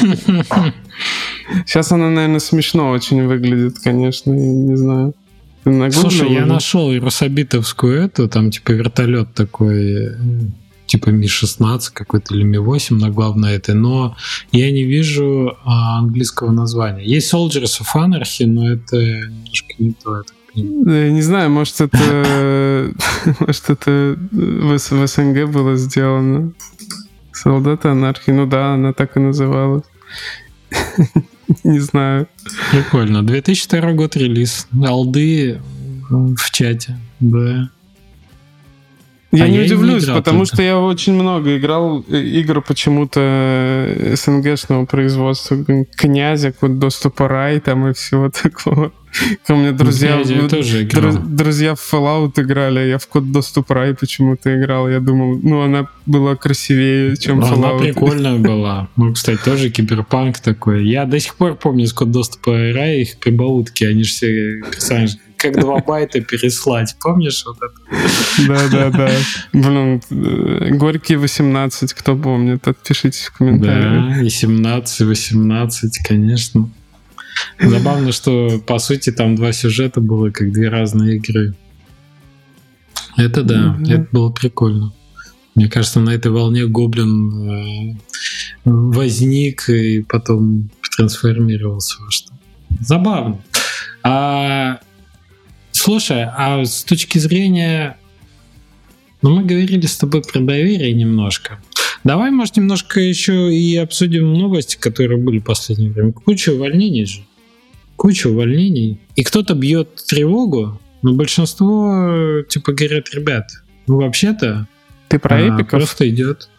Сейчас 1.66 1.92
она, 1.92 2.10
наверное, 2.10 2.40
смешно 2.40 2.90
очень 2.90 3.26
выглядит, 3.26 3.80
конечно, 3.80 4.32
я 4.32 4.52
не 4.54 4.76
знаю. 4.76 5.14
Слушай, 5.92 6.34
я 6.34 6.46
нашел 6.46 6.94
Рособитовскую 7.00 8.02
эту, 8.02 8.28
там 8.28 8.52
типа 8.52 8.72
вертолет 8.72 9.34
такой, 9.34 10.12
типа 10.88 11.10
Ми-16 11.10 11.80
какой-то 11.94 12.36
или 12.36 12.44
Ми-8 12.44 12.96
на 12.96 13.10
главной 13.10 13.56
этой, 13.56 13.74
но 13.74 14.16
я 14.52 14.72
не 14.72 14.84
вижу 14.84 15.58
а, 15.64 16.00
английского 16.00 16.52
названия. 16.52 17.06
Есть 17.06 17.34
Soldiers 17.34 17.82
of 17.82 17.88
Anarchy, 17.96 18.46
но 18.46 18.72
это 18.72 18.98
немножко 18.98 19.74
не 19.80 19.94
то, 19.94 20.20
это 20.20 20.34
я 20.56 21.12
не 21.12 21.22
знаю, 21.22 21.50
может 21.50 21.82
это, 21.82 22.94
может 23.40 23.70
это 23.70 24.16
в, 24.32 24.78
в 24.78 25.08
СНГ 25.08 25.52
было 25.52 25.76
сделано. 25.78 26.54
Солдаты 27.32 27.88
анархии, 27.88 28.32
ну 28.32 28.46
да, 28.46 28.76
она 28.76 28.94
так 28.94 29.18
и 29.18 29.20
называлась. 29.20 29.86
Не 31.64 31.80
знаю. 31.80 32.28
Прикольно. 32.72 33.24
2002 33.24 33.94
год 33.94 34.16
релиз. 34.16 34.68
Алды 34.86 35.60
в 36.10 36.52
чате. 36.52 36.98
Да. 37.20 37.70
Я 39.32 39.46
а 39.46 39.48
не 39.48 39.58
я 39.58 39.64
удивлюсь, 39.64 40.06
не 40.08 40.14
потому 40.14 40.42
только. 40.42 40.54
что 40.54 40.62
я 40.62 40.78
очень 40.78 41.14
много 41.14 41.58
играл 41.58 42.06
э, 42.08 42.22
игр 42.22 42.62
почему-то 42.62 43.20
э, 43.20 44.16
СНГшного 44.16 44.86
производства, 44.86 45.58
князя, 45.98 46.52
код 46.52 46.78
доступа 46.78 47.28
рай 47.28 47.60
там 47.60 47.88
и 47.88 47.94
всего 47.94 48.30
такого. 48.44 48.92
Ко 49.46 49.56
мне 49.56 49.72
друзья, 49.72 50.22
ну, 50.26 50.48
тоже 50.48 50.84
играл. 50.84 51.18
друзья 51.24 51.76
в 51.76 51.94
Fallout 51.94 52.34
играли, 52.42 52.88
я 52.90 52.98
в 52.98 53.08
код 53.08 53.32
доступ 53.32 53.72
рай 53.72 53.94
почему-то 53.94 54.56
играл. 54.56 54.90
Я 54.90 55.00
думал, 55.00 55.40
ну 55.42 55.62
она 55.62 55.88
была 56.06 56.36
красивее, 56.36 57.16
чем 57.18 57.40
Но 57.40 57.48
Fallout. 57.48 57.70
Она 57.70 57.80
прикольная 57.80 58.38
была. 58.40 58.90
Ну, 58.96 59.14
кстати, 59.14 59.40
тоже 59.44 59.70
киберпанк 59.70 60.40
такой. 60.40 60.86
Я 60.88 61.06
до 61.06 61.20
сих 61.20 61.36
пор 61.36 61.56
помню 61.56 61.88
с 61.88 61.94
код 61.94 62.12
доступа 62.12 62.52
рай 62.52 63.02
их 63.02 63.18
прибаутки, 63.20 63.84
они 63.84 64.04
же 64.04 64.10
все 64.10 64.62
персонажи 64.72 65.18
как 65.44 65.60
два 65.60 65.80
байта 65.88 66.22
переслать. 66.22 66.96
Помнишь 67.02 67.44
вот 67.46 67.58
это? 67.58 68.48
Да-да-да. 68.48 69.12
Блин, 69.52 70.02
э, 70.10 70.70
Горький 70.72 71.18
18, 71.18 71.94
кто 71.94 72.16
помнит, 72.16 72.68
отпишитесь 72.68 73.26
в 73.26 73.38
комментариях. 73.38 74.18
Да, 74.18 74.22
и 74.22 74.30
17, 74.30 75.02
18, 75.02 76.08
конечно. 76.08 76.70
Забавно, 77.60 78.12
что 78.12 78.60
по 78.66 78.80
сути 78.80 79.12
там 79.12 79.36
два 79.36 79.52
сюжета 79.52 80.02
было 80.02 80.30
как 80.30 80.52
две 80.52 80.70
разные 80.70 81.18
игры. 81.18 81.56
Это 83.18 83.44
да, 83.44 83.78
mm-hmm. 83.80 83.94
это 83.94 84.08
было 84.12 84.30
прикольно. 84.32 84.94
Мне 85.56 85.70
кажется, 85.70 86.00
на 86.00 86.10
этой 86.10 86.32
волне 86.32 86.66
Гоблин 86.66 87.92
э, 87.92 87.96
возник 88.66 89.70
и 89.70 90.02
потом 90.02 90.70
трансформировался 90.98 92.02
во 92.02 92.12
что. 92.12 92.34
Забавно. 92.80 93.40
А, 94.02 94.80
слушай, 95.72 96.24
а 96.24 96.66
с 96.66 96.84
точки 96.84 97.20
зрения... 97.20 97.98
Ну, 99.24 99.30
мы 99.32 99.44
говорили 99.46 99.86
с 99.86 99.98
тобой 99.98 100.22
про 100.22 100.40
доверие 100.42 100.94
немножко. 100.94 101.60
Давай, 102.04 102.30
может, 102.30 102.58
немножко 102.58 103.00
еще 103.00 103.54
и 103.54 103.78
обсудим 103.78 104.34
новости, 104.34 104.78
которые 104.78 105.18
были 105.18 105.40
в 105.40 105.46
последнее 105.46 105.92
время. 105.92 106.12
Куча 106.12 106.50
увольнений 106.50 107.06
же. 107.06 107.24
Куча 107.96 108.28
увольнений. 108.28 109.00
И 109.16 109.24
кто-то 109.24 109.56
бьет 109.56 109.96
тревогу, 110.08 110.80
но 111.02 111.14
большинство, 111.14 112.44
типа, 112.50 112.74
говорят, 112.74 113.14
ребят, 113.14 113.48
ну, 113.88 113.98
вообще-то... 114.02 114.68
Ты 115.08 115.20
про 115.20 115.38
а, 115.38 115.40
эпиков? 115.40 115.70
Просто 115.70 116.10
идет 116.10 116.50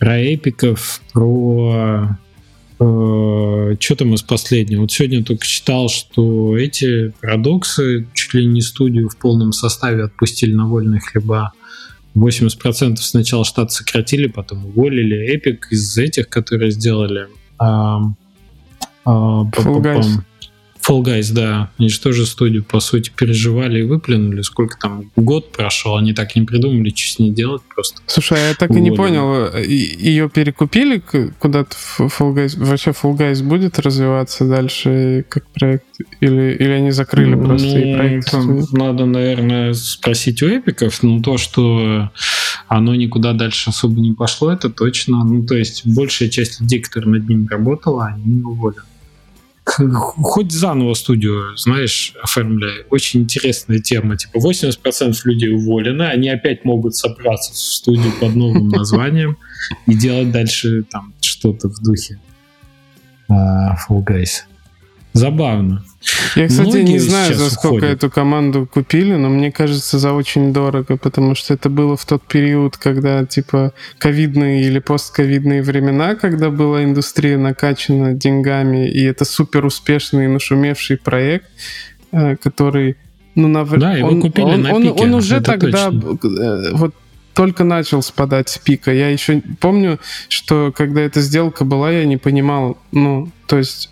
про 0.00 0.18
эпиков, 0.18 1.02
про... 1.12 2.18
Э, 2.80 3.76
что 3.78 3.94
там 3.94 4.14
из 4.14 4.22
последнего? 4.22 4.82
Вот 4.82 4.92
сегодня 4.92 5.22
только 5.22 5.46
читал, 5.46 5.88
что 5.88 6.56
эти 6.56 7.12
парадоксы 7.20 8.06
чуть 8.14 8.34
ли 8.34 8.46
не 8.46 8.62
студию 8.62 9.08
в 9.10 9.18
полном 9.18 9.52
составе 9.52 10.04
отпустили 10.04 10.54
на 10.54 10.66
вольные 10.66 11.00
хлеба. 11.00 11.52
80% 12.16 12.96
сначала 12.96 13.44
штат 13.44 13.70
сократили, 13.70 14.26
потом 14.26 14.66
уволили. 14.66 15.16
Эпик 15.32 15.68
из 15.70 15.96
этих, 15.96 16.28
которые 16.28 16.72
сделали 16.72 17.28
а, 17.58 18.00
Guys. 19.04 20.06
Fall 20.86 21.02
Guys, 21.02 21.32
да. 21.32 21.70
Они 21.78 21.88
же 21.88 22.00
тоже 22.00 22.26
студию, 22.26 22.64
по 22.64 22.80
сути, 22.80 23.10
переживали 23.14 23.80
и 23.80 23.82
выплюнули. 23.82 24.42
Сколько 24.42 24.78
там, 24.78 25.10
год 25.16 25.52
прошел, 25.52 25.96
они 25.96 26.12
так 26.12 26.34
не 26.36 26.42
придумали, 26.42 26.90
что 26.90 27.14
с 27.14 27.18
ней 27.18 27.30
делать 27.30 27.62
просто. 27.74 28.00
Слушай, 28.06 28.38
а 28.38 28.48
я 28.48 28.54
так 28.54 28.70
и 28.70 28.80
не 28.80 28.90
понял, 28.90 29.54
ее 29.56 30.28
перекупили 30.28 31.02
куда-то 31.38 31.76
в 31.76 32.00
Fall 32.00 32.34
Guys? 32.34 32.58
Вообще 32.58 32.90
Fall 32.90 33.16
Guys 33.16 33.42
будет 33.42 33.78
развиваться 33.78 34.44
дальше 34.46 35.24
как 35.28 35.46
проект? 35.48 35.84
Или, 36.20 36.56
или 36.58 36.70
они 36.70 36.90
закрыли 36.90 37.34
ну, 37.34 37.44
просто 37.44 37.78
и 37.78 37.94
проект? 37.94 38.32
Надо, 38.72 39.04
наверное, 39.06 39.74
спросить 39.74 40.42
у 40.42 40.46
эпиков, 40.46 41.02
но 41.02 41.20
то, 41.20 41.36
что 41.36 42.10
оно 42.68 42.94
никуда 42.94 43.32
дальше 43.32 43.70
особо 43.70 44.00
не 44.00 44.12
пошло, 44.12 44.52
это 44.52 44.70
точно. 44.70 45.24
Ну, 45.24 45.44
то 45.44 45.56
есть 45.56 45.86
большая 45.86 46.28
часть 46.28 46.60
людей, 46.60 46.80
которые 46.80 47.18
над 47.18 47.28
ним 47.28 47.46
работала, 47.48 48.06
они 48.06 48.42
уволены 48.42 48.82
хоть 49.72 50.52
заново 50.52 50.94
студию, 50.94 51.56
знаешь, 51.56 52.14
оформляй. 52.22 52.84
Очень 52.90 53.22
интересная 53.22 53.78
тема. 53.78 54.16
Типа 54.16 54.38
80% 54.38 55.14
людей 55.24 55.54
уволены, 55.54 56.02
они 56.04 56.28
опять 56.28 56.64
могут 56.64 56.96
собраться 56.96 57.52
в 57.52 57.56
студию 57.56 58.12
под 58.20 58.34
новым 58.34 58.68
названием 58.70 59.36
и 59.86 59.94
делать 59.94 60.30
дальше 60.30 60.84
там 60.90 61.14
что-то 61.20 61.68
в 61.68 61.82
духе. 61.82 62.18
Fall 63.30 64.04
Guys. 64.04 64.42
Забавно. 65.12 65.84
Я, 66.34 66.48
кстати, 66.48 66.68
Многие 66.68 66.92
не 66.92 66.98
знаю, 66.98 67.34
за 67.34 67.50
сколько 67.50 67.76
уходят. 67.76 67.98
эту 67.98 68.10
команду 68.10 68.66
купили, 68.66 69.14
но 69.14 69.28
мне 69.28 69.52
кажется, 69.52 69.98
за 69.98 70.12
очень 70.12 70.52
дорого, 70.52 70.96
потому 70.96 71.34
что 71.34 71.52
это 71.52 71.68
было 71.68 71.96
в 71.96 72.06
тот 72.06 72.22
период, 72.22 72.78
когда, 72.78 73.26
типа, 73.26 73.74
ковидные 73.98 74.62
или 74.62 74.78
постковидные 74.78 75.62
времена, 75.62 76.14
когда 76.14 76.48
была 76.48 76.84
индустрия 76.84 77.36
накачана 77.36 78.14
деньгами, 78.14 78.88
и 78.88 79.02
это 79.02 79.26
супер 79.26 79.66
успешный, 79.66 80.26
нашумевший 80.26 80.96
проект, 80.96 81.46
э, 82.12 82.36
который, 82.36 82.96
ну, 83.34 83.48
на... 83.48 83.64
Да, 83.66 83.94
его 83.94 84.08
он, 84.08 84.22
купили 84.22 84.44
он, 84.44 84.62
на 84.62 84.74
он, 84.74 84.82
пике, 84.82 85.02
он 85.02 85.14
уже 85.14 85.40
тогда, 85.42 85.90
точно. 85.90 86.18
Э, 86.40 86.70
вот 86.72 86.94
только 87.34 87.64
начал 87.64 88.02
спадать 88.02 88.48
с 88.48 88.58
пика. 88.58 88.92
Я 88.92 89.10
еще 89.10 89.42
помню, 89.60 89.98
что 90.28 90.72
когда 90.74 91.02
эта 91.02 91.20
сделка 91.20 91.64
была, 91.64 91.90
я 91.90 92.04
не 92.04 92.16
понимал, 92.16 92.78
ну, 92.90 93.30
то 93.46 93.58
есть 93.58 93.90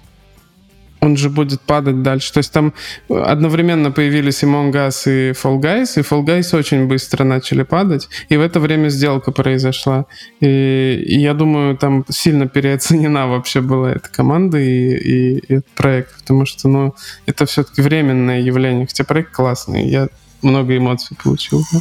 он 1.01 1.17
же 1.17 1.31
будет 1.31 1.61
падать 1.61 2.03
дальше. 2.03 2.33
То 2.33 2.39
есть 2.39 2.53
там 2.53 2.73
одновременно 3.09 3.91
появились 3.91 4.43
Among 4.43 4.73
Us 4.73 5.07
и 5.07 5.33
Fall 5.33 5.61
Guys, 5.61 5.99
и 5.99 6.03
Fall 6.03 6.25
Guys 6.25 6.57
очень 6.57 6.87
быстро 6.87 7.25
начали 7.25 7.63
падать, 7.63 8.09
и 8.29 8.37
в 8.37 8.41
это 8.41 8.61
время 8.61 8.89
сделка 8.89 9.33
произошла. 9.33 10.07
И, 10.41 11.05
и 11.07 11.21
я 11.21 11.35
думаю, 11.35 11.77
там 11.77 12.05
сильно 12.09 12.49
переоценена 12.49 13.29
вообще 13.29 13.61
была 13.61 13.93
эта 13.93 14.09
команда 14.09 14.59
и, 14.59 14.95
и, 14.95 15.39
и 15.39 15.55
этот 15.55 15.71
проект, 15.71 16.17
потому 16.21 16.47
что, 16.47 16.69
ну, 16.69 16.95
это 17.27 17.47
все-таки 17.47 17.83
временное 17.83 18.41
явление, 18.41 18.87
хотя 18.87 19.05
проект 19.05 19.33
классный, 19.33 19.89
я 19.89 20.09
много 20.43 20.77
эмоций 20.77 21.17
получил. 21.23 21.63
Да. 21.73 21.81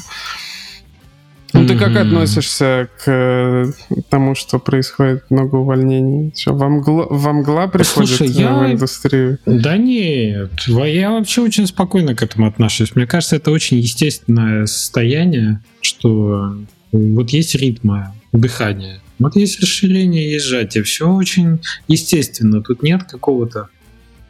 Ну, 1.57 1.67
ты 1.67 1.75
как 1.75 1.95
относишься 1.95 2.89
к 3.03 3.07
э, 3.07 3.65
тому, 4.09 4.35
что 4.35 4.59
происходит 4.59 5.29
много 5.31 5.55
увольнений? 5.55 6.31
Что, 6.35 6.53
вам 6.53 6.73
мгла, 6.73 7.07
во 7.09 7.33
мгла 7.33 7.67
приходит 7.67 8.09
Слушай, 8.09 8.27
я... 8.27 8.53
в 8.53 8.71
индустрию? 8.71 9.39
Да 9.45 9.75
нет, 9.75 10.51
я 10.67 11.11
вообще 11.11 11.41
очень 11.41 11.65
спокойно 11.65 12.15
к 12.15 12.21
этому 12.21 12.47
отношусь. 12.47 12.95
Мне 12.95 13.07
кажется, 13.07 13.37
это 13.37 13.51
очень 13.51 13.77
естественное 13.77 14.67
состояние, 14.67 15.61
что 15.81 16.57
вот 16.91 17.29
есть 17.31 17.55
ритмы 17.55 18.09
дыхания, 18.33 19.01
вот 19.17 19.35
есть 19.35 19.59
расширение, 19.59 20.31
есть 20.31 20.45
сжатие. 20.45 20.83
Все 20.83 21.09
очень 21.09 21.59
естественно. 21.87 22.61
Тут 22.61 22.83
нет 22.83 23.03
какого-то... 23.03 23.69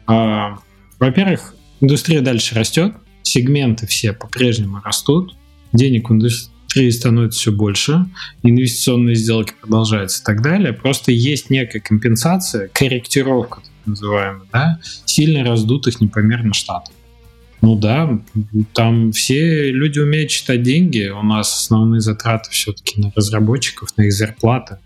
А, 0.06 0.58
во-первых, 0.98 1.54
индустрия 1.80 2.22
дальше 2.22 2.54
растет, 2.54 2.94
сегменты 3.22 3.86
все 3.86 4.14
по-прежнему 4.14 4.80
растут, 4.82 5.36
денег 5.74 6.08
в 6.08 6.14
индустрии 6.14 6.57
индустрии 6.68 6.90
становится 6.90 7.40
все 7.40 7.52
больше, 7.52 8.06
инвестиционные 8.42 9.14
сделки 9.14 9.54
продолжаются 9.60 10.22
и 10.22 10.24
так 10.24 10.42
далее. 10.42 10.72
Просто 10.72 11.12
есть 11.12 11.50
некая 11.50 11.80
компенсация, 11.80 12.68
корректировка, 12.68 13.60
так 13.60 13.86
называемая, 13.86 14.46
да, 14.52 14.80
сильно 15.04 15.44
раздутых 15.44 16.00
непомерно 16.00 16.52
штатов. 16.52 16.94
Ну 17.60 17.76
да, 17.76 18.20
там 18.72 19.10
все 19.12 19.72
люди 19.72 19.98
умеют 19.98 20.30
читать 20.30 20.62
деньги, 20.62 21.08
у 21.08 21.22
нас 21.22 21.52
основные 21.52 22.00
затраты 22.00 22.50
все-таки 22.50 23.00
на 23.00 23.12
разработчиков, 23.16 23.96
на 23.96 24.02
их 24.02 24.12
зарплаты. 24.12 24.78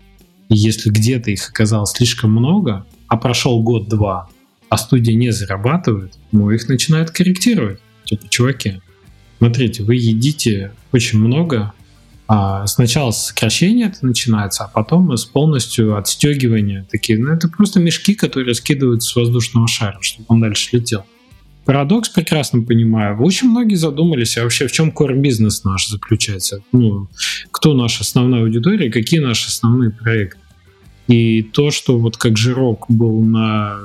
И 0.49 0.55
если 0.55 0.89
где-то 0.89 1.29
их 1.31 1.49
оказалось 1.49 1.91
слишком 1.91 2.31
много, 2.31 2.85
а 3.07 3.17
прошел 3.17 3.61
год-два, 3.61 4.29
а 4.69 4.77
студия 4.77 5.15
не 5.15 5.31
зарабатывает, 5.31 6.17
ну 6.31 6.49
их 6.49 6.67
начинают 6.67 7.11
корректировать. 7.11 7.79
Типа, 8.05 8.27
чуваки, 8.27 8.81
смотрите, 9.37 9.83
вы 9.83 9.95
едите 9.95 10.73
очень 10.91 11.19
много, 11.19 11.73
а 12.27 12.65
сначала 12.67 13.11
сокращение 13.11 13.87
это 13.87 14.05
начинается, 14.05 14.63
а 14.63 14.67
потом 14.67 15.15
с 15.15 15.25
полностью 15.25 15.97
отстегивания. 15.97 16.85
Такие, 16.89 17.19
ну, 17.19 17.31
это 17.31 17.47
просто 17.49 17.79
мешки, 17.79 18.15
которые 18.15 18.55
скидывают 18.55 19.03
с 19.03 19.15
воздушного 19.15 19.67
шара, 19.67 19.97
чтобы 20.01 20.25
он 20.29 20.41
дальше 20.41 20.69
летел. 20.71 21.05
Парадокс 21.65 22.09
прекрасно 22.09 22.61
понимаю. 22.61 23.21
Очень 23.21 23.49
многие 23.49 23.75
задумались, 23.75 24.37
а 24.37 24.43
вообще 24.43 24.67
в 24.67 24.71
чем 24.71 24.89
core 24.89 25.15
бизнес 25.15 25.63
наш 25.63 25.87
заключается? 25.87 26.61
Ну, 26.71 27.07
кто 27.51 27.73
наша 27.73 28.01
основная 28.01 28.41
аудитория, 28.41 28.91
какие 28.91 29.19
наши 29.19 29.47
основные 29.47 29.91
проекты? 29.91 30.39
И 31.07 31.43
то, 31.43 31.71
что 31.71 31.97
вот 31.99 32.17
как 32.17 32.37
жирок 32.37 32.85
был 32.89 33.21
на 33.21 33.79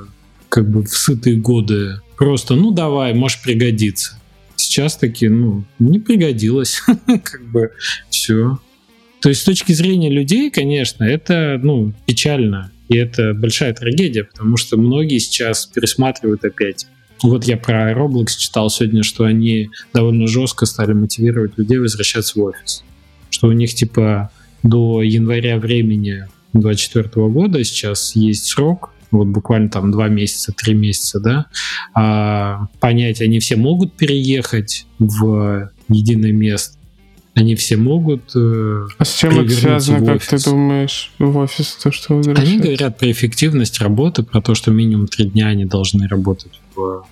как 0.49 0.71
бы 0.71 0.83
в 0.83 0.89
сытые 0.89 1.37
годы, 1.37 2.01
просто, 2.17 2.55
ну 2.55 2.71
давай, 2.73 3.15
может 3.15 3.43
пригодиться 3.43 4.18
сейчас 4.69 4.97
таки, 4.97 5.29
ну, 5.29 5.65
не 5.79 5.99
пригодилось, 5.99 6.83
как 7.07 7.43
бы 7.51 7.73
все. 8.11 8.59
То 9.21 9.31
есть 9.31 9.41
с 9.41 9.45
точки 9.45 9.73
зрения 9.73 10.11
людей, 10.11 10.51
конечно, 10.51 11.05
это, 11.05 11.59
ну, 11.63 11.93
печально. 12.07 12.71
И 12.89 12.97
это 12.97 13.35
большая 13.35 13.75
трагедия, 13.75 14.25
потому 14.25 14.57
что 14.57 14.77
многие 14.77 15.19
сейчас 15.19 15.67
пересматривают 15.67 16.45
опять. 16.45 16.87
Вот 17.23 17.45
я 17.45 17.57
про 17.57 17.93
Roblox 17.93 18.29
читал 18.39 18.71
сегодня, 18.71 19.03
что 19.03 19.25
они 19.25 19.71
довольно 19.93 20.27
жестко 20.27 20.67
стали 20.67 20.93
мотивировать 20.93 21.59
людей 21.59 21.79
возвращаться 21.79 22.39
в 22.39 22.43
офис. 22.43 22.85
Что 23.31 23.49
у 23.49 23.53
них, 23.53 23.75
типа, 23.75 24.31
до 24.63 25.03
января 25.03 25.59
времени 25.59 26.27
2024 26.53 27.27
года 27.29 27.65
сейчас 27.65 28.15
есть 28.15 28.45
срок, 28.47 28.93
вот 29.11 29.27
буквально 29.29 29.69
там 29.69 29.91
два 29.91 30.09
месяца, 30.09 30.53
три 30.53 30.75
месяца, 30.75 31.21
да, 31.21 31.47
а, 31.95 32.67
понять, 32.81 33.21
они 33.21 33.39
все 33.41 33.57
могут 33.57 33.95
переехать 33.95 34.87
в 34.99 35.71
единое 35.89 36.33
место, 36.33 36.77
они 37.35 37.55
все 37.55 37.77
могут 37.77 38.33
э, 38.35 38.87
А 38.99 39.05
с 39.05 39.15
чем 39.15 39.41
это 39.41 39.51
связано, 39.51 40.05
как 40.05 40.27
ты 40.27 40.43
думаешь, 40.43 41.13
в 41.19 41.37
офис, 41.39 41.79
то, 41.83 41.93
что 41.93 42.21
Они 42.37 42.59
говорят 42.59 42.99
про 42.99 43.11
эффективность 43.11 43.81
работы, 43.81 44.23
про 44.23 44.41
то, 44.43 44.55
что 44.55 44.71
минимум 44.71 45.07
три 45.07 45.27
дня 45.27 45.49
они 45.49 45.65
должны 45.65 46.09
работать 46.09 46.61
в, 46.75 47.07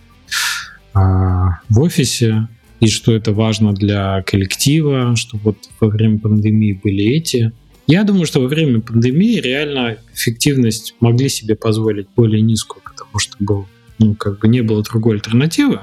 а, 0.94 1.60
в 1.68 1.80
офисе, 1.80 2.48
и 2.80 2.88
что 2.88 3.12
это 3.12 3.32
важно 3.32 3.72
для 3.72 4.22
коллектива, 4.22 5.16
что 5.16 5.38
вот 5.38 5.56
во 5.80 5.88
время 5.88 6.18
пандемии 6.18 6.78
были 6.82 7.04
эти 7.04 7.52
я 7.86 8.04
думаю, 8.04 8.26
что 8.26 8.40
во 8.40 8.48
время 8.48 8.80
пандемии 8.80 9.40
реально 9.40 9.98
эффективность 10.14 10.94
могли 11.00 11.28
себе 11.28 11.54
позволить 11.54 12.08
более 12.16 12.42
низкую, 12.42 12.82
потому 12.82 13.18
что 13.18 13.36
был, 13.38 13.66
ну, 13.98 14.14
как 14.14 14.40
бы 14.40 14.48
не 14.48 14.62
было 14.62 14.82
другой 14.82 15.16
альтернативы. 15.16 15.80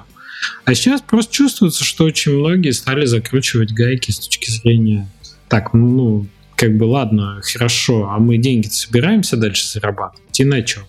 А 0.65 0.75
сейчас 0.75 1.01
просто 1.01 1.33
чувствуется, 1.33 1.83
что 1.83 2.03
очень 2.03 2.33
многие 2.33 2.71
стали 2.71 3.05
закручивать 3.05 3.71
гайки 3.71 4.11
с 4.11 4.19
точки 4.19 4.51
зрения 4.51 5.09
так, 5.47 5.73
ну, 5.73 6.25
как 6.55 6.77
бы 6.77 6.85
ладно, 6.85 7.39
хорошо, 7.43 8.09
а 8.09 8.17
мы 8.17 8.37
деньги 8.37 8.67
собираемся 8.67 9.37
дальше 9.37 9.67
зарабатывать, 9.67 10.39
и 10.39 10.43
на 10.43 10.63
чем? 10.63 10.83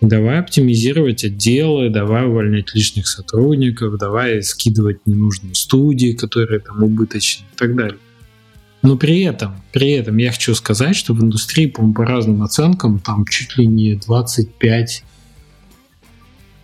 Давай 0.00 0.38
оптимизировать 0.38 1.24
отделы, 1.24 1.90
давай 1.90 2.24
увольнять 2.24 2.74
лишних 2.74 3.06
сотрудников, 3.06 3.98
давай 3.98 4.42
скидывать 4.42 5.06
ненужные 5.06 5.54
студии, 5.54 6.12
которые 6.12 6.60
там 6.60 6.82
убыточны 6.82 7.44
и 7.52 7.56
так 7.56 7.74
далее. 7.74 7.98
Но 8.82 8.96
при 8.96 9.20
этом, 9.22 9.60
при 9.72 9.90
этом 9.90 10.16
я 10.16 10.32
хочу 10.32 10.54
сказать, 10.54 10.96
что 10.96 11.12
в 11.12 11.22
индустрии, 11.22 11.66
по-моему, 11.66 11.94
по 11.94 12.04
разным 12.04 12.42
оценкам, 12.42 12.98
там 12.98 13.26
чуть 13.26 13.56
ли 13.58 13.66
не 13.66 13.94
25... 13.94 15.04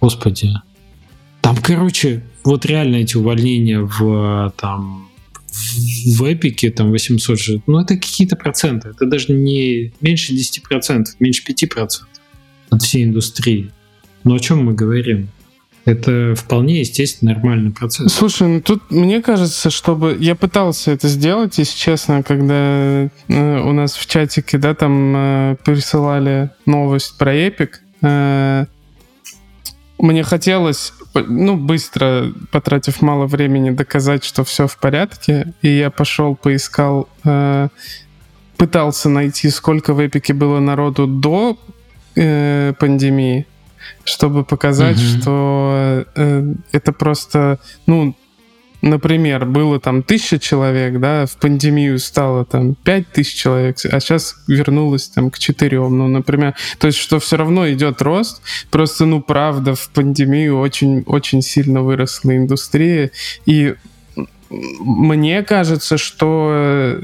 Господи. 0.01 0.51
Там, 1.43 1.57
короче, 1.57 2.25
вот 2.45 2.65
реально 2.65 2.97
эти 2.97 3.17
увольнения 3.17 3.81
в 3.81 4.53
там 4.57 5.09
в 6.07 6.33
эпике 6.33 6.71
там 6.71 6.91
800 6.91 7.41
же, 7.41 7.63
ну 7.67 7.81
это 7.81 7.95
какие-то 7.95 8.37
проценты, 8.37 8.91
это 8.91 9.07
даже 9.07 9.33
не 9.33 9.93
меньше 10.01 10.35
10%, 10.35 11.05
меньше 11.19 11.43
5% 11.51 11.89
от 12.71 12.83
всей 12.83 13.05
индустрии. 13.05 13.71
Но 14.25 14.35
о 14.35 14.39
чем 14.39 14.65
мы 14.65 14.75
говорим? 14.75 15.29
Это 15.87 16.35
вполне 16.35 16.81
естественно 16.81 17.33
нормальный 17.33 17.71
процесс. 17.71 18.13
Слушай, 18.13 18.49
ну 18.49 18.61
тут 18.61 18.91
мне 18.91 19.23
кажется, 19.23 19.71
чтобы 19.71 20.17
я 20.19 20.35
пытался 20.35 20.91
это 20.91 21.07
сделать, 21.07 21.59
если 21.59 21.79
честно, 21.79 22.25
когда 22.25 23.05
э, 23.05 23.09
у 23.29 23.73
нас 23.73 23.95
в 23.95 24.05
чатике, 24.07 24.59
да, 24.59 24.75
там 24.75 25.15
э, 25.17 25.57
присылали 25.65 26.51
новость 26.67 27.17
про 27.17 27.33
Epic. 27.37 27.71
Э, 28.03 28.67
мне 29.99 30.25
хотелось, 30.25 30.93
ну, 31.15 31.57
быстро, 31.57 32.33
потратив 32.51 33.01
мало 33.01 33.27
времени, 33.27 33.71
доказать, 33.71 34.25
что 34.25 34.43
все 34.43 34.67
в 34.67 34.77
порядке, 34.79 35.55
и 35.63 35.69
я 35.69 35.91
пошел, 35.91 36.35
поискал, 36.35 37.09
пытался 38.59 39.09
найти, 39.09 39.49
сколько 39.49 39.95
в 39.95 40.07
Эпике 40.07 40.35
было 40.35 40.61
народу 40.61 41.07
до 41.07 41.57
пандемии, 42.15 43.47
чтобы 44.05 44.45
показать, 44.45 44.99
угу. 44.99 45.21
что 45.21 46.05
э, 46.15 46.55
это 46.73 46.93
просто, 46.93 47.59
ну, 47.87 48.17
например, 48.83 49.45
было 49.47 49.81
там 49.81 50.03
тысяча 50.03 50.39
человек, 50.39 51.01
да, 51.01 51.27
в 51.27 51.37
пандемию 51.37 51.99
стало 51.99 52.45
там 52.45 52.75
пять 52.75 53.09
тысяч 53.09 53.35
человек, 53.35 53.77
а 53.91 54.01
сейчас 54.01 54.37
вернулось 54.47 55.09
там 55.09 55.31
к 55.31 55.39
четырем, 55.39 55.99
ну, 55.99 56.09
например. 56.09 56.55
То 56.79 56.87
есть, 56.87 56.99
что 56.99 57.19
все 57.19 57.37
равно 57.37 57.71
идет 57.71 58.03
рост, 58.03 58.43
просто, 58.71 59.07
ну, 59.07 59.21
правда, 59.21 59.75
в 59.75 59.89
пандемию 59.91 60.59
очень-очень 60.59 61.43
сильно 61.43 61.83
выросла 61.83 62.37
индустрия, 62.37 63.11
и 63.45 63.75
мне 64.49 65.43
кажется, 65.43 65.99
что 65.99 67.01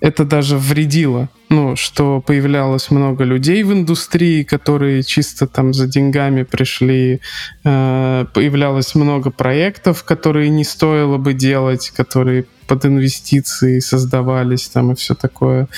это 0.00 0.24
даже 0.24 0.58
вредило 0.58 1.30
ну, 1.54 1.76
что 1.76 2.20
появлялось 2.20 2.90
много 2.90 3.24
людей 3.24 3.62
в 3.62 3.72
индустрии, 3.72 4.42
которые 4.42 5.02
чисто 5.02 5.46
там 5.46 5.72
за 5.72 5.86
деньгами 5.86 6.42
пришли, 6.42 7.20
э, 7.64 8.26
появлялось 8.34 8.94
много 8.94 9.30
проектов, 9.30 10.02
которые 10.04 10.50
не 10.50 10.64
стоило 10.64 11.16
бы 11.16 11.32
делать, 11.32 11.90
которые 11.90 12.44
под 12.66 12.86
инвестиции 12.86 13.78
создавались 13.80 14.68
там 14.68 14.92
и 14.92 14.94
все 14.94 15.14
такое. 15.14 15.68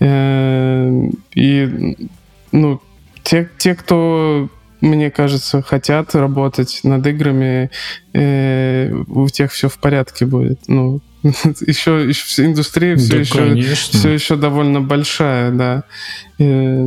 Э, 0.00 1.10
и, 1.34 1.96
ну, 2.52 2.80
те, 3.24 3.50
те, 3.58 3.74
кто 3.74 4.48
мне 4.80 5.10
кажется, 5.10 5.62
хотят 5.62 6.14
работать 6.14 6.80
над 6.82 7.06
играми, 7.06 7.70
э, 8.12 8.92
у 9.08 9.28
тех 9.28 9.52
все 9.52 9.68
в 9.68 9.78
порядке 9.78 10.26
будет. 10.26 10.60
Ну, 10.68 11.00
еще, 11.66 12.06
еще 12.08 12.44
индустрия 12.44 12.96
все, 12.96 13.12
да, 13.12 13.18
еще, 13.18 13.74
все 13.74 14.10
еще 14.10 14.36
довольно 14.36 14.80
большая, 14.80 15.50
да. 15.50 15.84
Э, 16.38 16.82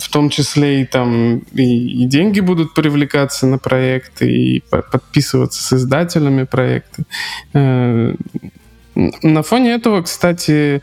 в 0.00 0.08
том 0.10 0.30
числе 0.30 0.82
и 0.82 0.84
там 0.84 1.38
и, 1.52 2.02
и 2.02 2.06
деньги 2.06 2.40
будут 2.40 2.74
привлекаться 2.74 3.46
на 3.46 3.58
проекты, 3.58 4.30
и 4.30 4.60
подписываться 4.70 5.62
с 5.62 5.72
издателями 5.72 6.44
проекты. 6.44 7.04
Э, 7.52 8.14
на 8.94 9.42
фоне 9.42 9.72
этого, 9.72 10.02
кстати, 10.02 10.82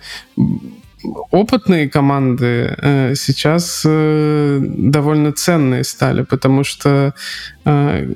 опытные 1.31 1.89
команды 1.89 2.75
э, 2.77 3.15
сейчас 3.15 3.83
э, 3.85 4.59
довольно 4.61 5.31
ценные 5.31 5.83
стали, 5.83 6.23
потому 6.23 6.63
что 6.63 7.13
э, 7.65 8.13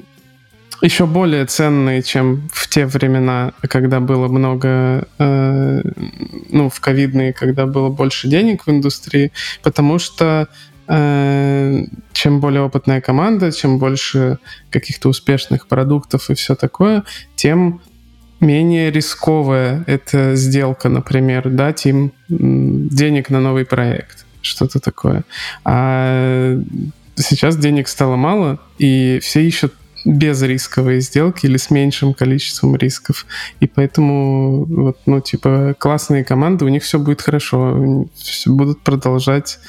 еще 0.81 1.05
более 1.05 1.45
ценные, 1.45 2.01
чем 2.03 2.49
в 2.51 2.67
те 2.67 2.86
времена, 2.86 3.53
когда 3.61 3.99
было 3.99 4.27
много, 4.27 5.07
э, 5.17 5.81
ну, 6.49 6.69
в 6.69 6.79
ковидные, 6.81 7.31
когда 7.31 7.65
было 7.65 7.89
больше 7.89 8.27
денег 8.27 8.67
в 8.67 8.69
индустрии, 8.69 9.31
потому 9.61 9.97
что 9.97 10.49
э, 10.88 11.86
чем 12.11 12.39
более 12.41 12.63
опытная 12.63 12.99
команда, 12.99 13.51
чем 13.53 13.79
больше 13.79 14.39
каких-то 14.69 15.07
успешных 15.09 15.67
продуктов 15.67 16.29
и 16.29 16.34
все 16.34 16.55
такое, 16.55 17.03
тем 17.36 17.81
менее 18.44 18.91
рисковая 18.91 19.84
эта 19.88 20.36
сделка, 20.36 20.89
например, 20.89 21.50
дать 21.50 21.86
им 21.86 22.12
денег 22.30 23.30
на 23.30 23.39
новый 23.39 23.66
проект, 23.66 24.26
что-то 24.41 24.80
такое. 24.80 25.24
А 25.66 26.60
сейчас 27.16 27.58
денег 27.58 27.88
стало 27.88 28.16
мало, 28.16 28.60
и 28.78 29.20
все 29.22 29.41
ищут 29.41 29.74
безрисковые 30.06 31.00
сделки 31.02 31.46
или 31.46 31.58
с 31.58 31.70
меньшим 31.70 32.14
количеством 32.14 32.76
рисков. 32.76 33.26
И 33.60 33.68
поэтому, 33.68 34.66
вот, 34.66 34.98
ну, 35.06 35.22
типа, 35.22 35.76
классные 35.80 36.24
команды, 36.24 36.66
у 36.66 36.70
них 36.70 36.84
все 36.84 37.00
будет 37.00 37.22
хорошо. 37.22 38.08
Все 38.16 38.52
будут 38.52 38.82
продолжать 38.82 39.60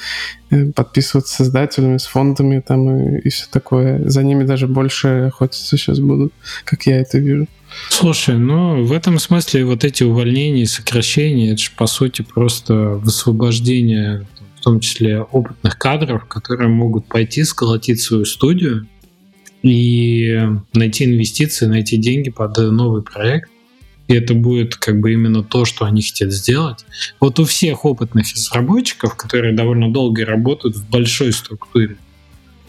э, 0.49 0.71
подписываться 0.73 1.33
с 1.33 1.37
создателями, 1.37 1.97
с 1.97 2.05
фондами 2.05 2.59
там 2.59 2.89
и, 2.89 3.19
и 3.19 3.29
все 3.29 3.45
такое. 3.49 4.07
За 4.09 4.23
ними 4.23 4.43
даже 4.43 4.67
больше 4.67 5.27
охотиться 5.27 5.77
сейчас 5.77 5.99
будут, 5.99 6.33
как 6.65 6.85
я 6.85 6.99
это 6.99 7.17
вижу. 7.17 7.47
Слушай, 7.89 8.37
ну 8.37 8.83
в 8.83 8.91
этом 8.91 9.19
смысле 9.19 9.65
вот 9.65 9.83
эти 9.83 10.03
увольнения 10.03 10.63
и 10.63 10.67
сокращения, 10.67 11.51
это 11.53 11.61
же 11.61 11.71
по 11.75 11.87
сути 11.87 12.21
просто 12.21 12.73
высвобождение 12.73 14.27
в 14.57 14.61
том 14.61 14.79
числе 14.79 15.21
опытных 15.21 15.77
кадров, 15.77 16.25
которые 16.25 16.69
могут 16.69 17.05
пойти 17.05 17.43
сколотить 17.43 18.01
свою 18.01 18.25
студию 18.25 18.87
и 19.61 20.39
найти 20.73 21.05
инвестиции, 21.05 21.65
найти 21.65 21.97
деньги 21.97 22.29
под 22.29 22.57
новый 22.57 23.03
проект. 23.03 23.49
И 24.07 24.13
это 24.13 24.35
будет 24.35 24.75
как 24.75 24.99
бы 24.99 25.13
именно 25.13 25.43
то, 25.43 25.65
что 25.65 25.85
они 25.85 26.01
хотят 26.01 26.31
сделать. 26.31 26.85
Вот 27.19 27.39
у 27.39 27.45
всех 27.45 27.85
опытных 27.85 28.31
разработчиков, 28.33 29.15
которые 29.15 29.53
довольно 29.55 29.91
долго 29.91 30.25
работают 30.25 30.75
в 30.75 30.89
большой 30.89 31.31
структуре, 31.31 31.97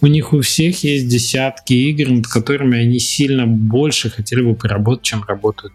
у 0.00 0.06
них 0.06 0.32
у 0.32 0.40
всех 0.40 0.84
есть 0.84 1.08
десятки 1.08 1.72
игр, 1.72 2.10
над 2.10 2.26
которыми 2.26 2.78
они 2.78 2.98
сильно 2.98 3.46
больше 3.46 4.10
хотели 4.10 4.42
бы 4.42 4.54
поработать, 4.54 5.04
чем 5.04 5.24
работают 5.24 5.72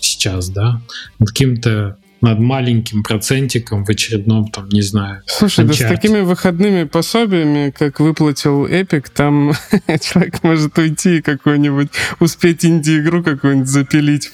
сейчас, 0.00 0.48
да, 0.48 0.80
над 1.18 1.28
каким-то 1.30 1.98
над 2.22 2.38
маленьким 2.38 3.02
процентиком 3.02 3.84
в 3.84 3.90
очередном, 3.90 4.48
там, 4.48 4.68
не 4.70 4.80
знаю. 4.80 5.22
Слушай, 5.26 5.66
да 5.66 5.74
с 5.74 5.78
такими 5.78 6.20
выходными 6.20 6.84
пособиями, 6.84 7.72
как 7.76 8.00
выплатил 8.00 8.66
Epic, 8.66 9.06
там 9.14 9.52
человек 10.00 10.42
может 10.42 10.76
уйти 10.78 11.20
какой-нибудь, 11.20 11.88
успеть 12.18 12.64
инди-игру 12.64 13.22
какую-нибудь 13.22 13.68
запилить 13.68 14.30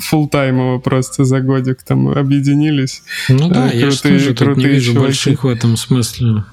фултаймово 0.00 0.78
э, 0.78 0.80
просто 0.80 1.24
за 1.24 1.40
годик, 1.40 1.82
там 1.82 2.08
объединились. 2.08 3.02
Ну 3.28 3.48
да, 3.48 3.70
крутые, 3.70 3.80
я 3.80 3.90
же 3.90 4.02
тоже 4.02 4.34
тут 4.34 4.56
не 4.58 4.66
вижу 4.66 4.92
чуваки. 4.92 5.06
больших 5.06 5.44
в 5.44 5.48
этом 5.48 5.76
смысле 5.76 6.44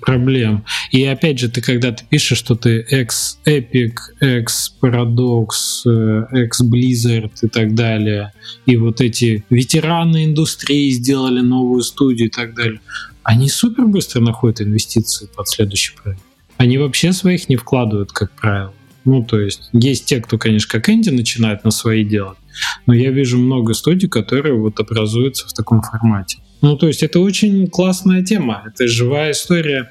проблем. 0.00 0.64
И 0.90 1.04
опять 1.04 1.38
же, 1.38 1.48
ты 1.48 1.60
когда 1.60 1.92
ты 1.92 2.04
пишешь, 2.08 2.38
что 2.38 2.54
ты 2.54 2.84
Paradox, 4.80 5.48
ex 5.86 6.62
Blizzard 6.62 7.32
и 7.42 7.48
так 7.48 7.74
далее, 7.74 8.32
и 8.66 8.76
вот 8.76 9.00
эти 9.00 9.44
ветераны 9.50 10.24
индустрии 10.24 10.90
сделали 10.90 11.40
новую 11.40 11.82
студию 11.82 12.28
и 12.28 12.30
так 12.30 12.54
далее, 12.54 12.80
они 13.22 13.48
супер 13.48 13.86
быстро 13.86 14.20
находят 14.20 14.60
инвестиции 14.60 15.28
под 15.34 15.48
следующий 15.48 15.94
проект. 15.96 16.22
Они 16.56 16.78
вообще 16.78 17.12
своих 17.12 17.48
не 17.48 17.56
вкладывают, 17.56 18.12
как 18.12 18.32
правило. 18.32 18.72
Ну, 19.04 19.24
то 19.24 19.40
есть, 19.40 19.68
есть 19.72 20.04
те, 20.04 20.20
кто, 20.20 20.38
конечно, 20.38 20.68
как 20.70 20.88
Энди 20.88 21.10
начинает 21.10 21.64
на 21.64 21.72
свои 21.72 22.04
делать, 22.04 22.38
но 22.86 22.94
я 22.94 23.10
вижу 23.10 23.38
много 23.38 23.74
студий, 23.74 24.08
которые 24.08 24.54
вот 24.54 24.78
образуются 24.78 25.48
в 25.48 25.52
таком 25.52 25.82
формате. 25.82 26.38
Ну, 26.62 26.76
то 26.76 26.86
есть 26.86 27.02
это 27.02 27.20
очень 27.20 27.68
классная 27.68 28.22
тема. 28.22 28.62
Это 28.66 28.86
живая 28.86 29.32
история 29.32 29.90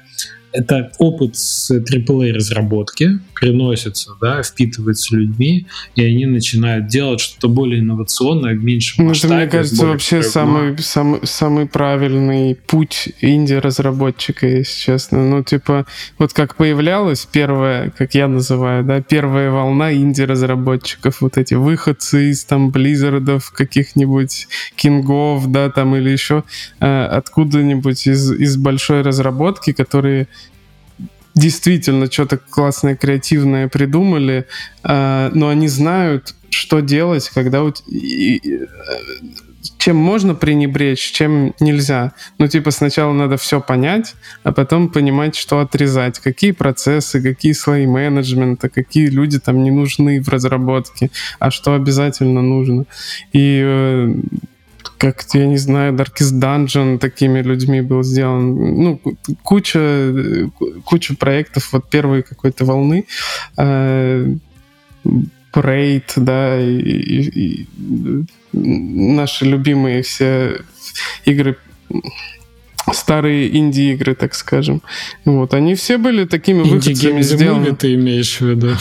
это 0.52 0.92
опыт 0.98 1.36
с 1.36 1.70
AAA 1.70 2.32
разработки 2.32 3.18
приносится, 3.34 4.12
да, 4.20 4.42
впитывается 4.42 5.16
людьми, 5.16 5.66
и 5.96 6.04
они 6.04 6.26
начинают 6.26 6.86
делать 6.86 7.20
что-то 7.20 7.48
более 7.48 7.80
инновационное 7.80 8.54
в 8.54 8.62
меньшем 8.62 9.06
масштабе. 9.06 9.34
Ну, 9.34 9.40
это, 9.40 9.44
мне 9.44 9.50
кажется, 9.50 9.86
вообще 9.86 10.22
самый, 10.22 10.78
самый, 10.78 11.26
самый 11.26 11.66
правильный 11.66 12.54
путь 12.54 13.08
инди-разработчика, 13.20 14.46
если 14.46 14.80
честно. 14.80 15.28
Ну, 15.28 15.42
типа, 15.42 15.86
вот 16.18 16.32
как 16.32 16.56
появлялась 16.56 17.26
первая, 17.26 17.90
как 17.90 18.14
я 18.14 18.28
называю, 18.28 18.84
да, 18.84 19.00
первая 19.00 19.50
волна 19.50 19.92
инди-разработчиков, 19.92 21.20
вот 21.20 21.36
эти 21.38 21.54
выходцы 21.54 22.30
из 22.30 22.44
там 22.44 22.70
Близзардов, 22.70 23.50
каких-нибудь 23.50 24.46
Кингов, 24.76 25.50
да, 25.50 25.70
там 25.70 25.96
или 25.96 26.10
еще 26.10 26.44
э, 26.80 27.04
откуда-нибудь 27.06 28.06
из, 28.06 28.30
из 28.32 28.56
большой 28.56 29.02
разработки, 29.02 29.72
которые 29.72 30.28
действительно 31.34 32.10
что-то 32.10 32.38
классное, 32.38 32.96
креативное 32.96 33.68
придумали, 33.68 34.46
э, 34.84 35.30
но 35.32 35.48
они 35.48 35.68
знают, 35.68 36.34
что 36.50 36.80
делать, 36.80 37.30
когда 37.34 37.62
у 37.62 37.72
чем 39.78 39.96
можно 39.96 40.34
пренебречь, 40.36 41.12
чем 41.12 41.54
нельзя. 41.58 42.12
Ну, 42.38 42.46
типа, 42.46 42.70
сначала 42.70 43.12
надо 43.12 43.36
все 43.36 43.60
понять, 43.60 44.14
а 44.44 44.52
потом 44.52 44.88
понимать, 44.88 45.34
что 45.34 45.58
отрезать, 45.58 46.20
какие 46.20 46.52
процессы, 46.52 47.20
какие 47.20 47.52
слои 47.52 47.86
менеджмента, 47.86 48.68
какие 48.68 49.08
люди 49.08 49.40
там 49.40 49.62
не 49.64 49.72
нужны 49.72 50.22
в 50.22 50.28
разработке, 50.28 51.10
а 51.40 51.50
что 51.50 51.74
обязательно 51.74 52.42
нужно. 52.42 52.84
И 53.32 53.60
э, 53.64 54.14
как, 55.02 55.24
я 55.34 55.46
не 55.46 55.56
знаю, 55.56 55.94
Darkest 55.94 56.38
Dungeon 56.38 56.98
такими 56.98 57.42
людьми 57.42 57.80
был 57.80 58.04
сделан. 58.04 58.54
Ну, 58.54 59.00
куча, 59.42 60.14
куча 60.84 61.16
проектов 61.16 61.72
вот 61.72 61.90
первой 61.90 62.22
какой-то 62.22 62.64
волны. 62.64 63.06
Parade, 63.56 64.36
э, 65.54 66.00
да, 66.16 66.60
и, 66.60 66.78
и, 66.78 67.20
и 67.34 67.66
наши 68.52 69.44
любимые 69.44 70.02
все 70.02 70.60
игры 71.24 71.56
старые 72.92 73.56
инди-игры, 73.56 74.14
так 74.14 74.34
скажем. 74.34 74.82
Вот, 75.24 75.52
они 75.52 75.74
все 75.74 75.98
были 75.98 76.26
такими 76.26 76.62
выходцами 76.62 77.22
сделаны. 77.22 77.74
ты 77.74 77.94
имеешь 77.94 78.40
в 78.40 78.46
виду? 78.46 78.76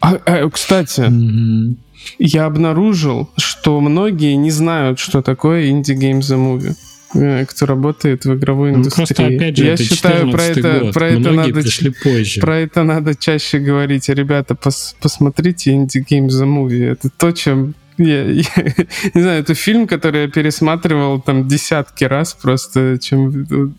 А, 0.00 0.14
а, 0.26 0.48
кстати, 0.48 1.00
mm-hmm 1.00 1.74
я 2.18 2.46
обнаружил, 2.46 3.30
что 3.36 3.80
многие 3.80 4.34
не 4.34 4.50
знают, 4.50 4.98
что 4.98 5.22
такое 5.22 5.70
Indie 5.70 5.96
Games 5.96 6.20
the 6.20 6.36
Movie 6.36 6.74
кто 7.12 7.66
работает 7.66 8.24
в 8.24 8.34
игровой 8.34 8.70
индустрии. 8.70 9.02
Ну, 9.02 9.06
просто, 9.06 9.26
опять 9.26 9.56
же, 9.56 9.64
Я 9.64 9.74
это 9.74 9.82
считаю, 9.82 10.30
про 10.30 10.42
это, 10.44 10.80
год. 10.80 10.94
про 10.94 11.08
это 11.08 11.32
надо 11.32 11.62
позже. 12.04 12.40
Про 12.40 12.58
это 12.58 12.82
надо 12.84 13.14
чаще 13.16 13.58
говорить. 13.58 14.08
Ребята, 14.08 14.54
пос, 14.54 14.94
посмотрите 15.00 15.72
Indie 15.72 16.04
Games 16.08 16.28
the 16.28 16.46
Movie. 16.46 16.84
Это 16.84 17.10
то, 17.10 17.32
чем 17.32 17.74
я, 18.04 18.24
я, 18.24 18.44
не 19.14 19.20
знаю, 19.20 19.40
это 19.40 19.54
фильм, 19.54 19.86
который 19.86 20.22
я 20.22 20.28
пересматривал 20.28 21.20
там 21.20 21.48
десятки 21.48 22.04
раз 22.04 22.34
просто, 22.34 22.98
чем 23.00 23.74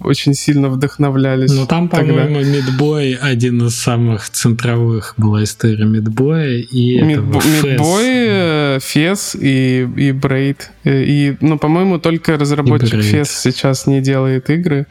очень 0.00 0.34
сильно 0.34 0.68
вдохновлялись. 0.68 1.52
Ну 1.52 1.66
там, 1.66 1.88
по-моему, 1.88 2.40
Мидбой 2.40 3.14
один 3.14 3.66
из 3.66 3.74
самых 3.76 4.28
центровых 4.30 5.14
была 5.16 5.44
история 5.44 5.84
Мидбоя 5.84 6.58
и 6.58 7.00
Мидбой, 7.00 8.80
Фес 8.80 9.36
и, 9.40 9.88
и 9.96 10.12
Брейд. 10.12 10.70
Э, 10.84 11.02
и, 11.02 11.36
ну, 11.40 11.58
по-моему, 11.58 11.98
только 11.98 12.36
разработчик 12.36 13.02
Фес 13.02 13.30
сейчас 13.30 13.86
не 13.86 14.00
делает 14.00 14.50
игры. 14.50 14.86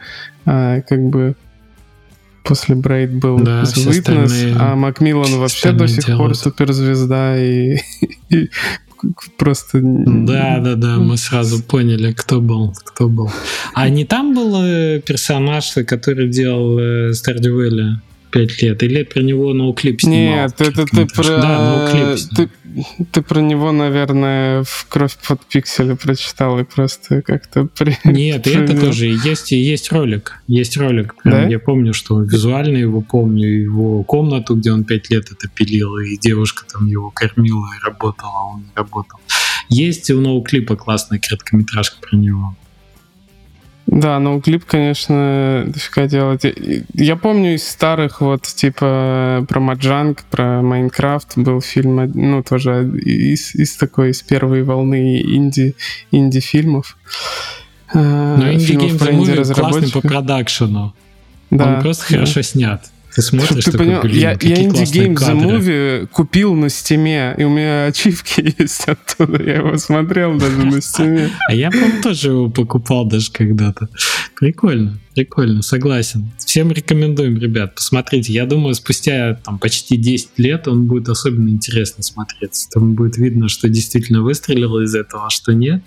А, 0.46 0.82
как 0.82 1.02
бы 1.02 1.36
после 2.46 2.76
Брейд 2.76 3.14
был 3.14 3.40
да, 3.40 3.64
Witness, 3.64 4.56
а 4.58 4.76
Макмиллан 4.76 5.40
вообще 5.40 5.72
до 5.72 5.88
сих 5.88 6.06
делают. 6.06 6.18
пор 6.18 6.36
суперзвезда 6.36 7.38
и, 7.38 7.78
и 8.30 8.50
просто... 9.38 9.80
Да, 9.82 10.60
да, 10.60 10.76
да, 10.76 10.98
мы 10.98 11.18
сразу 11.18 11.62
поняли, 11.62 12.14
кто 12.14 12.42
был, 12.42 12.74
кто 12.86 13.10
был. 13.10 13.32
А 13.74 13.90
не 13.90 14.06
там 14.06 14.34
был 14.34 14.64
э, 14.64 15.02
персонаж, 15.02 15.74
который 15.86 16.30
делал 16.30 16.80
Stardew 17.12 17.68
5 18.36 18.62
лет, 18.64 18.84
или 18.84 19.04
про 19.04 19.22
него 19.22 19.54
ноуклип 19.54 20.02
снимал? 20.02 20.44
Нет, 20.44 20.60
это 20.60 20.86
ты 20.86 21.06
про... 21.06 21.24
Да, 21.24 21.88
ноуклип 21.88 22.20
ты, 22.36 22.50
ты 23.14 23.22
про 23.22 23.40
него, 23.40 23.72
наверное, 23.72 24.64
в 24.64 24.88
«Кровь 24.90 25.16
под 25.26 25.46
пикселя» 25.46 25.96
прочитал 25.96 26.60
и 26.60 26.66
просто 26.66 27.22
как-то... 27.22 27.66
При... 27.66 27.98
Нет, 28.04 28.46
это 28.46 28.78
тоже. 28.78 29.06
Есть, 29.06 29.54
есть 29.54 29.90
ролик. 29.94 30.42
Есть 30.48 30.76
ролик. 30.76 31.16
Прям, 31.24 31.44
да? 31.44 31.48
Я 31.48 31.60
помню, 31.60 31.94
что 31.94 32.22
визуально 32.22 32.76
его 32.76 33.00
помню, 33.00 33.48
его 33.48 34.04
комнату, 34.04 34.56
где 34.58 34.74
он 34.74 34.84
5 34.84 35.10
лет 35.12 35.32
это 35.32 35.48
пилил, 35.48 35.98
и 35.98 36.18
девушка 36.18 36.66
там 36.70 36.88
его 36.88 37.12
кормила 37.12 37.68
и 37.80 37.86
работала, 37.86 38.32
а 38.36 38.44
он 38.56 38.60
не 38.64 38.72
работал. 38.76 39.18
Есть 39.70 40.12
у 40.12 40.20
ноуклипа 40.20 40.76
классная 40.76 41.20
короткометражка 41.20 41.96
про 42.02 42.18
него. 42.18 42.58
Да, 43.88 44.20
ну 44.20 44.42
клип, 44.42 44.66
конечно, 44.66 45.64
дофига 45.68 46.08
делать. 46.08 46.44
Я 46.94 47.16
помню 47.16 47.56
из 47.56 47.68
старых 47.68 48.20
вот 48.20 48.42
типа 48.42 49.46
про 49.48 49.60
Маджанг, 49.60 50.24
про 50.24 50.62
Майнкрафт 50.62 51.38
был 51.38 51.62
фильм, 51.62 52.12
ну 52.14 52.42
тоже 52.42 52.90
из, 53.04 53.54
из 53.54 53.76
такой, 53.78 54.10
из 54.10 54.22
первой 54.24 54.64
волны 54.64 55.22
инди, 55.22 55.76
инди-фильмов. 56.12 56.98
Э, 57.94 58.36
Но 58.38 58.52
Indie 58.52 58.77
Game 58.77 58.98
классный 59.54 59.92
по 59.92 60.02
продакшену. 60.02 60.96
Да, 61.52 61.76
Он 61.76 61.82
просто 61.82 62.06
да. 62.10 62.16
хорошо 62.16 62.42
снят. 62.42 62.84
Ты 63.16 63.22
смотришь, 63.22 63.64
ты 63.64 63.72
такой, 63.72 63.86
понял, 63.86 64.02
блин, 64.02 64.18
я, 64.18 64.32
я 64.32 64.36
Indie 64.36 64.84
Game 64.84 65.16
The 65.16 65.40
Movie 65.40 66.08
купил 66.08 66.54
на 66.54 66.68
стиме, 66.68 67.34
и 67.38 67.46
у 67.46 67.50
меня 67.50 67.86
ачивки 67.86 68.54
есть 68.62 68.90
оттуда. 68.90 69.42
Я 69.42 69.56
его 69.60 69.78
смотрел 69.78 70.38
даже 70.38 70.66
на 70.66 70.82
стиме. 70.82 71.30
А 71.48 71.56
я, 71.56 71.72
по 71.72 71.78
тоже 72.04 72.32
его 72.32 72.50
покупал 72.50 73.06
даже 73.06 73.32
когда-то. 73.32 73.88
Прикольно, 74.38 75.00
прикольно, 75.14 75.62
согласен. 75.62 76.30
Всем 76.40 76.74
рекомендуем, 76.74 77.38
ребят, 77.38 77.76
посмотрите. 77.76 78.34
Я 78.34 78.46
думаю, 78.46 78.76
спустя 78.76 79.36
там 79.46 79.60
почти 79.60 79.96
10 79.96 80.32
лет 80.36 80.68
он 80.68 80.86
будет 80.86 81.08
особенно 81.08 81.48
интересно 81.48 82.04
смотреться. 82.04 82.68
Там 82.72 82.96
будет 82.96 83.16
видно, 83.16 83.48
что 83.48 83.70
действительно 83.70 84.24
выстрелило 84.24 84.84
из 84.84 84.94
этого, 84.94 85.28
а 85.28 85.30
что 85.30 85.54
нет. 85.54 85.82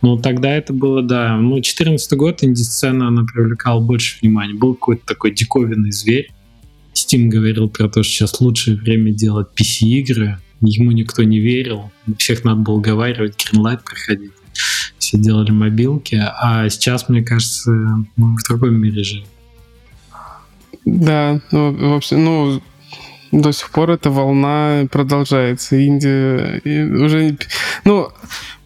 Но 0.00 0.16
тогда 0.16 0.56
это 0.56 0.72
было, 0.72 1.02
да, 1.02 1.36
ну, 1.36 1.60
14 1.60 2.10
год 2.14 2.42
инди-сцена, 2.42 3.08
она 3.08 3.24
привлекала 3.24 3.80
больше 3.80 4.16
внимания. 4.22 4.54
Был 4.54 4.72
какой-то 4.72 5.04
такой 5.04 5.32
диковинный 5.32 5.92
зверь, 5.92 6.30
Steam 6.94 7.28
говорил 7.28 7.68
про 7.68 7.88
то, 7.88 8.02
что 8.02 8.12
сейчас 8.12 8.40
лучшее 8.40 8.76
время 8.76 9.12
делать 9.12 9.48
PC-игры. 9.58 10.38
Ему 10.60 10.92
никто 10.92 11.22
не 11.22 11.38
верил. 11.38 11.90
Всех 12.18 12.44
надо 12.44 12.60
было 12.60 12.74
уговаривать, 12.74 13.34
Greenlight 13.36 13.82
проходить. 13.84 14.32
Все 14.98 15.18
делали 15.18 15.50
мобилки. 15.50 16.20
А 16.20 16.68
сейчас, 16.68 17.08
мне 17.08 17.22
кажется, 17.22 17.70
мы 18.16 18.36
в 18.36 18.42
другом 18.46 18.74
мире 18.74 19.02
живем. 19.02 19.26
Да, 20.84 21.40
ну, 21.50 21.72
в 21.72 21.94
общем, 21.94 22.24
ну, 22.24 22.62
до 23.32 23.52
сих 23.52 23.70
пор 23.70 23.90
эта 23.90 24.10
волна 24.10 24.86
продолжается. 24.90 25.76
Индия 25.76 26.60
уже... 27.04 27.38
Ну, 27.84 28.08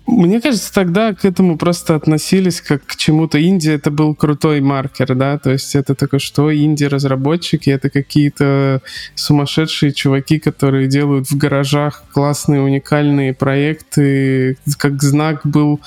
мне 0.07 0.41
кажется, 0.41 0.73
тогда 0.73 1.15
к 1.15 1.25
этому 1.25 1.57
просто 1.57 1.95
относились 1.95 2.61
как 2.61 2.85
к 2.85 2.97
чему-то. 2.97 3.39
Индия 3.39 3.75
это 3.75 3.91
был 3.91 4.15
крутой 4.15 4.61
маркер, 4.61 5.15
да, 5.15 5.39
то 5.39 5.51
есть 5.51 5.75
это 5.75 5.95
такое, 5.95 6.21
что 6.21 6.55
инди-разработчики 6.55 7.71
это 7.71 7.89
какие-то 7.89 8.83
сумасшедшие 9.15 9.93
чуваки, 9.93 10.39
которые 10.39 10.89
делают 10.89 11.31
в 11.31 11.37
гаражах 11.37 12.05
классные 12.13 12.61
уникальные 12.61 13.33
проекты. 13.33 14.59
Как 14.79 15.03
знак 15.03 15.41
был 15.45 15.81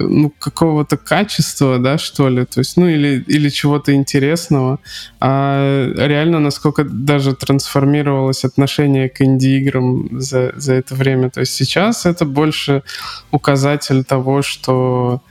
ну, 0.00 0.30
какого-то 0.38 0.96
качества, 0.96 1.78
да, 1.78 1.98
что 1.98 2.28
ли, 2.28 2.44
то 2.44 2.60
есть, 2.60 2.76
ну, 2.76 2.88
или, 2.88 3.24
или 3.26 3.48
чего-то 3.48 3.94
интересного, 3.94 4.78
а 5.20 5.92
реально 5.96 6.40
насколько 6.40 6.84
даже 6.84 7.34
трансформировалось 7.34 8.44
отношение 8.44 9.08
к 9.08 9.20
инди-играм 9.22 10.08
за, 10.20 10.52
за 10.56 10.74
это 10.74 10.94
время. 10.94 11.30
То 11.30 11.40
есть 11.40 11.54
сейчас 11.54 12.06
это 12.06 12.24
больше 12.24 12.82
указатель 13.30 14.04
того, 14.04 14.42
что 14.42 15.22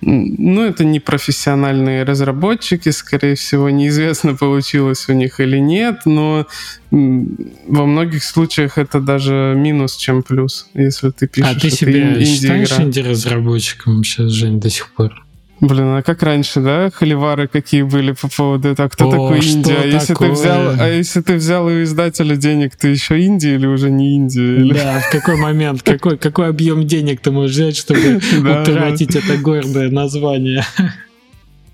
ну, 0.00 0.62
это 0.62 0.84
не 0.84 1.00
профессиональные 1.00 2.04
разработчики, 2.04 2.90
скорее 2.90 3.34
всего, 3.34 3.70
неизвестно, 3.70 4.34
получилось 4.34 5.08
у 5.08 5.12
них 5.12 5.40
или 5.40 5.58
нет, 5.58 6.00
но 6.04 6.46
во 6.90 7.86
многих 7.86 8.22
случаях 8.24 8.78
это 8.78 9.00
даже 9.00 9.54
минус, 9.56 9.96
чем 9.96 10.22
плюс, 10.22 10.68
если 10.74 11.10
ты 11.10 11.26
пишешь. 11.26 11.56
А 11.56 11.58
ты 11.58 11.70
себя 11.70 12.24
считаешь 12.24 12.78
инди-разработчиком 12.78 14.04
сейчас, 14.04 14.30
Жень, 14.30 14.60
до 14.60 14.70
сих 14.70 14.92
пор? 14.92 15.25
Блин, 15.60 15.96
а 15.96 16.02
как 16.02 16.22
раньше, 16.22 16.60
да, 16.60 16.90
холивары 16.90 17.48
какие 17.48 17.82
были 17.82 18.12
по 18.12 18.28
поводу 18.28 18.68
этого, 18.68 18.88
кто 18.88 19.08
О, 19.08 19.10
такой 19.10 19.40
Индия? 19.40 19.76
А 19.82 19.86
если, 19.86 20.14
ты 20.14 20.30
взял, 20.30 20.74
а 20.78 20.88
если 20.88 21.22
ты 21.22 21.36
взял 21.36 21.66
у 21.66 21.82
издателя 21.82 22.36
денег, 22.36 22.76
ты 22.76 22.88
еще 22.88 23.18
Индия 23.20 23.54
или 23.54 23.66
уже 23.66 23.90
не 23.90 24.16
Индия? 24.16 24.56
Или... 24.56 24.74
Да, 24.74 25.00
в 25.00 25.10
какой 25.10 25.36
момент, 25.38 25.82
какой, 25.82 26.18
какой 26.18 26.48
объем 26.48 26.86
денег 26.86 27.20
ты 27.20 27.30
можешь 27.30 27.56
взять, 27.56 27.76
чтобы 27.76 28.16
утратить 28.38 29.16
это 29.16 29.38
гордое 29.38 29.90
название? 29.90 30.64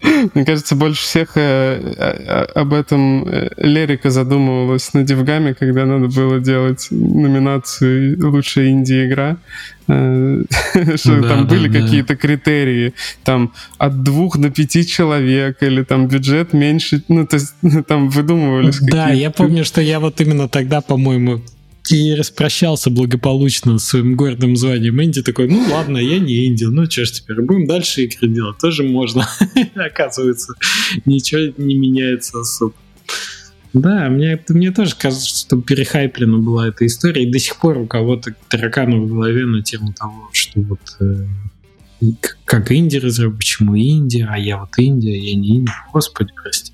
Мне 0.34 0.44
кажется, 0.44 0.74
больше 0.74 1.02
всех 1.02 1.36
э, 1.36 1.94
э, 1.96 2.44
об 2.54 2.72
этом 2.72 3.26
э, 3.28 3.50
Лерика 3.56 4.10
задумывалась 4.10 4.92
на 4.94 5.04
Дивгаме, 5.04 5.54
когда 5.54 5.86
надо 5.86 6.08
было 6.08 6.40
делать 6.40 6.88
номинацию 6.90 8.18
«Лучшая 8.30 8.70
инди-игра». 8.70 9.36
Что 9.86 11.20
да, 11.20 11.28
там 11.28 11.46
были 11.46 11.70
какие-то 11.70 12.16
критерии, 12.16 12.94
там 13.24 13.52
от 13.78 14.02
двух 14.02 14.38
до 14.38 14.48
пяти 14.48 14.86
человек, 14.86 15.62
или 15.62 15.82
там 15.82 16.08
бюджет 16.08 16.52
меньше, 16.52 17.02
ну, 17.08 17.26
то 17.26 17.36
есть 17.36 17.54
там 17.86 18.08
выдумывались 18.08 18.78
Да, 18.80 19.10
я 19.10 19.30
помню, 19.30 19.64
что 19.64 19.80
я 19.80 20.00
вот 20.00 20.20
именно 20.20 20.48
тогда, 20.48 20.80
по-моему, 20.80 21.42
и 21.92 22.14
распрощался 22.14 22.90
благополучно 22.90 23.78
с 23.78 23.84
своим 23.84 24.16
гордым 24.16 24.56
званием 24.56 25.02
Инди. 25.02 25.22
Такой, 25.22 25.48
ну 25.48 25.62
ладно, 25.70 25.98
я 25.98 26.18
не 26.18 26.46
Инди, 26.46 26.64
ну 26.64 26.90
что 26.90 27.04
ж 27.04 27.12
теперь, 27.12 27.42
будем 27.42 27.66
дальше 27.66 28.02
игры 28.02 28.28
делать, 28.28 28.58
тоже 28.58 28.82
можно. 28.82 29.28
Оказывается, 29.74 30.54
ничего 31.04 31.52
не 31.56 31.74
меняется 31.74 32.40
особо. 32.40 32.74
Да, 33.72 34.08
мне, 34.10 34.38
мне 34.48 34.70
тоже 34.70 34.94
кажется, 34.96 35.38
что 35.38 35.60
перехайплена 35.60 36.38
была 36.38 36.68
эта 36.68 36.84
история, 36.86 37.22
и 37.22 37.30
до 37.30 37.38
сих 37.38 37.56
пор 37.56 37.78
у 37.78 37.86
кого-то 37.86 38.34
тараканы 38.48 39.00
в 39.00 39.08
голове 39.08 39.46
на 39.46 39.62
тему 39.62 39.94
того, 39.94 40.28
что 40.32 40.60
вот 40.60 40.80
э, 41.00 41.26
как 42.44 42.70
Индия 42.70 42.98
разработчик, 42.98 43.58
почему 43.58 43.74
Индия, 43.74 44.28
а 44.30 44.38
я 44.38 44.58
вот 44.58 44.70
Индия, 44.76 45.18
я 45.18 45.34
не 45.34 45.56
Индия, 45.56 45.72
господи, 45.92 46.32
прости. 46.42 46.72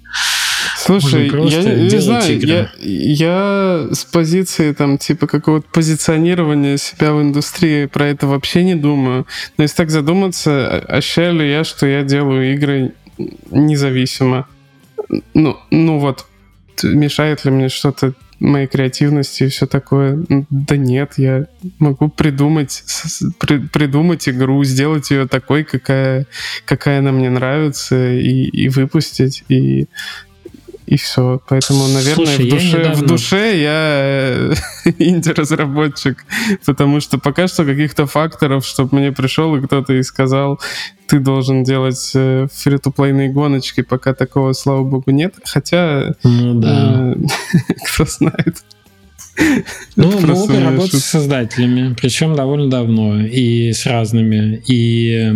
Слушай, 0.89 1.29
я 1.51 1.63
не 1.63 2.01
знаю, 2.01 2.41
я, 2.41 2.71
я 2.81 3.89
с 3.93 4.07
позиции 4.07 4.73
там 4.73 4.97
типа 4.97 5.27
какого-то 5.27 5.69
позиционирования 5.71 6.79
себя 6.79 7.13
в 7.13 7.21
индустрии 7.21 7.85
про 7.85 8.07
это 8.07 8.27
вообще 8.27 8.65
не 8.65 8.75
думаю. 8.75 9.27
Но 9.59 9.65
если 9.65 9.77
так 9.77 9.91
задуматься, 9.91 10.79
ощущаю 10.89 11.35
ли 11.35 11.51
я, 11.51 11.65
что 11.65 11.87
я 11.87 12.05
делаю 12.05 12.55
игры 12.55 12.95
независимо? 13.51 14.49
Ну, 15.35 15.59
ну 15.71 15.99
вот, 15.99 16.25
мешает 16.83 17.45
ли 17.45 17.51
мне 17.51 17.69
что-то 17.69 18.15
моей 18.41 18.67
креативности 18.67 19.45
и 19.45 19.49
все 19.49 19.67
такое. 19.67 20.25
Да 20.49 20.77
нет, 20.77 21.15
я 21.17 21.47
могу 21.79 22.09
придумать, 22.09 22.85
при, 23.39 23.59
придумать 23.59 24.29
игру, 24.29 24.65
сделать 24.65 25.11
ее 25.11 25.27
такой, 25.27 25.65
какая, 25.65 26.27
какая 26.65 27.01
она 27.01 27.13
мне 27.13 27.31
нравится, 27.31 28.13
и, 28.13 28.45
и 28.45 28.69
выпустить. 28.69 29.45
И 29.49 29.89
и 30.89 30.97
все. 30.97 31.41
Поэтому, 31.49 31.87
наверное, 31.89 32.27
Слушай, 32.27 32.47
в, 32.47 32.51
душе, 32.51 32.79
недавно... 32.79 32.95
в 32.95 33.07
душе 33.07 33.61
я 33.61 33.73
э, 33.73 34.55
инди-разработчик, 34.99 36.25
потому 36.65 37.01
что 37.01 37.19
пока 37.19 37.47
что 37.47 37.65
каких-то 37.65 38.07
факторов, 38.07 38.65
чтобы 38.65 38.99
мне 38.99 39.13
пришел 39.13 39.55
и 39.57 39.61
кто-то 39.61 39.93
и 39.93 40.03
сказал, 40.03 40.61
ты 41.07 41.19
должен 41.19 41.63
делать 41.63 42.13
э, 42.15 42.47
фри-то-плейные 42.53 43.31
гоночки, 43.31 43.83
пока 43.83 44.15
такого, 44.15 44.55
слава 44.55 44.83
богу, 44.83 45.11
нет. 45.11 45.35
Хотя, 45.45 46.15
ну, 46.25 46.55
да. 46.55 47.15
э, 47.15 47.15
кто 47.87 48.07
знает. 48.07 48.65
Ну, 49.95 50.11
мы 50.21 50.33
оба 50.33 50.61
работаем 50.61 50.89
с 50.89 51.05
создателями, 51.05 51.95
причем 52.01 52.35
довольно 52.35 52.71
давно, 52.71 53.21
и 53.21 53.73
с 53.73 53.85
разными. 53.87 54.63
И 54.67 55.33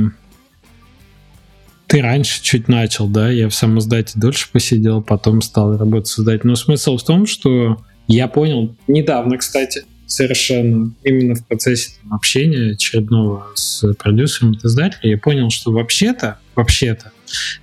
ты 1.93 2.01
раньше 2.01 2.43
чуть 2.43 2.69
начал, 2.69 3.07
да, 3.07 3.31
я 3.31 3.51
в 3.51 3.55
самом 3.55 3.81
издате 3.81 4.19
дольше 4.19 4.49
посидел, 4.51 5.03
потом 5.03 5.43
стал 5.43 5.77
работать 5.77 6.07
создателем. 6.07 6.53
Но 6.53 6.57
смысл 6.57 6.97
в 6.97 7.05
том, 7.05 7.27
что 7.27 7.85
я 8.09 8.29
понял 8.29 8.75
недавно, 8.89 9.37
кстати, 9.37 9.85
совершенно 10.07 10.95
именно 11.05 11.35
в 11.35 11.47
процессе 11.47 11.91
там, 12.01 12.15
общения 12.15 12.73
очередного 12.73 13.47
с 13.57 13.93
продюсером 13.97 14.53
от 14.53 14.65
издателя, 14.65 15.11
я 15.11 15.19
понял, 15.19 15.51
что 15.51 15.71
вообще-то, 15.71 16.39
вообще-то, 16.55 17.13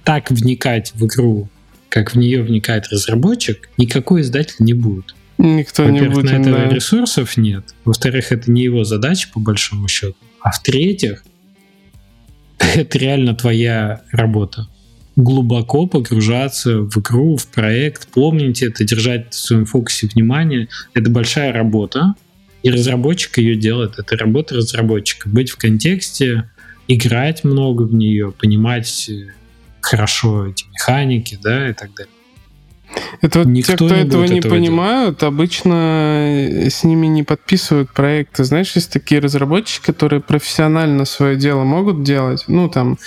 так 0.04 0.30
вникать 0.30 0.92
в 0.94 1.08
игру, 1.08 1.50
как 1.90 2.14
в 2.14 2.16
нее 2.16 2.44
вникает 2.44 2.88
разработчик, 2.90 3.68
никакой 3.78 4.22
издатель 4.22 4.58
не 4.60 4.74
будет. 4.74 5.16
Никто 5.40 5.90
не 5.90 6.02
будет. 6.02 6.26
на 6.26 6.36
это 6.36 6.52
да. 6.52 6.70
ресурсов 6.70 7.36
нет. 7.36 7.64
Во-вторых, 7.84 8.32
это 8.32 8.52
не 8.52 8.62
его 8.62 8.84
задача, 8.84 9.28
по 9.34 9.40
большому 9.40 9.88
счету. 9.88 10.18
А 10.40 10.52
в-третьих, 10.52 11.24
это 12.76 12.98
реально 12.98 13.36
твоя 13.36 14.02
работа. 14.12 14.68
Глубоко 15.16 15.86
погружаться 15.88 16.80
в 16.82 16.98
игру, 17.00 17.36
в 17.36 17.48
проект, 17.48 18.08
помните 18.10 18.68
это, 18.68 18.84
держать 18.86 19.34
в 19.34 19.36
своем 19.36 19.66
фокусе 19.66 20.08
внимание. 20.08 20.70
Это 20.94 21.10
большая 21.10 21.52
работа, 21.52 22.14
и 22.64 22.70
разработчик 22.70 23.38
ее 23.38 23.56
делает. 23.56 23.98
Это 23.98 24.16
работа 24.18 24.56
разработчика. 24.56 25.28
Быть 25.30 25.50
в 25.50 25.58
контексте, 25.58 26.50
играть 26.88 27.44
много 27.44 27.84
в 27.84 27.94
нее, 27.94 28.32
понимать 28.32 29.10
хорошо 29.82 30.48
эти 30.48 30.66
механики, 30.72 31.38
да, 31.42 31.70
и 31.70 31.74
так 31.74 31.94
далее. 31.94 32.14
Это 33.22 33.40
вот 33.40 33.48
Никто 33.48 33.74
те, 33.74 33.76
кто 33.76 33.96
не 33.96 34.02
этого 34.02 34.24
не 34.24 34.40
этого 34.40 34.54
понимают, 34.54 35.20
делать. 35.20 35.34
обычно 35.34 36.66
с 36.70 36.84
ними 36.84 37.08
не 37.08 37.24
подписывают 37.24 37.92
проекты. 37.92 38.44
Знаешь, 38.44 38.72
есть 38.76 38.92
такие 38.92 39.20
разработчики, 39.20 39.86
которые 39.86 40.22
профессионально 40.22 41.06
свое 41.06 41.36
дело 41.36 41.64
могут 41.64 42.04
делать. 42.04 42.46
Ну, 42.48 42.70
там, 42.70 42.98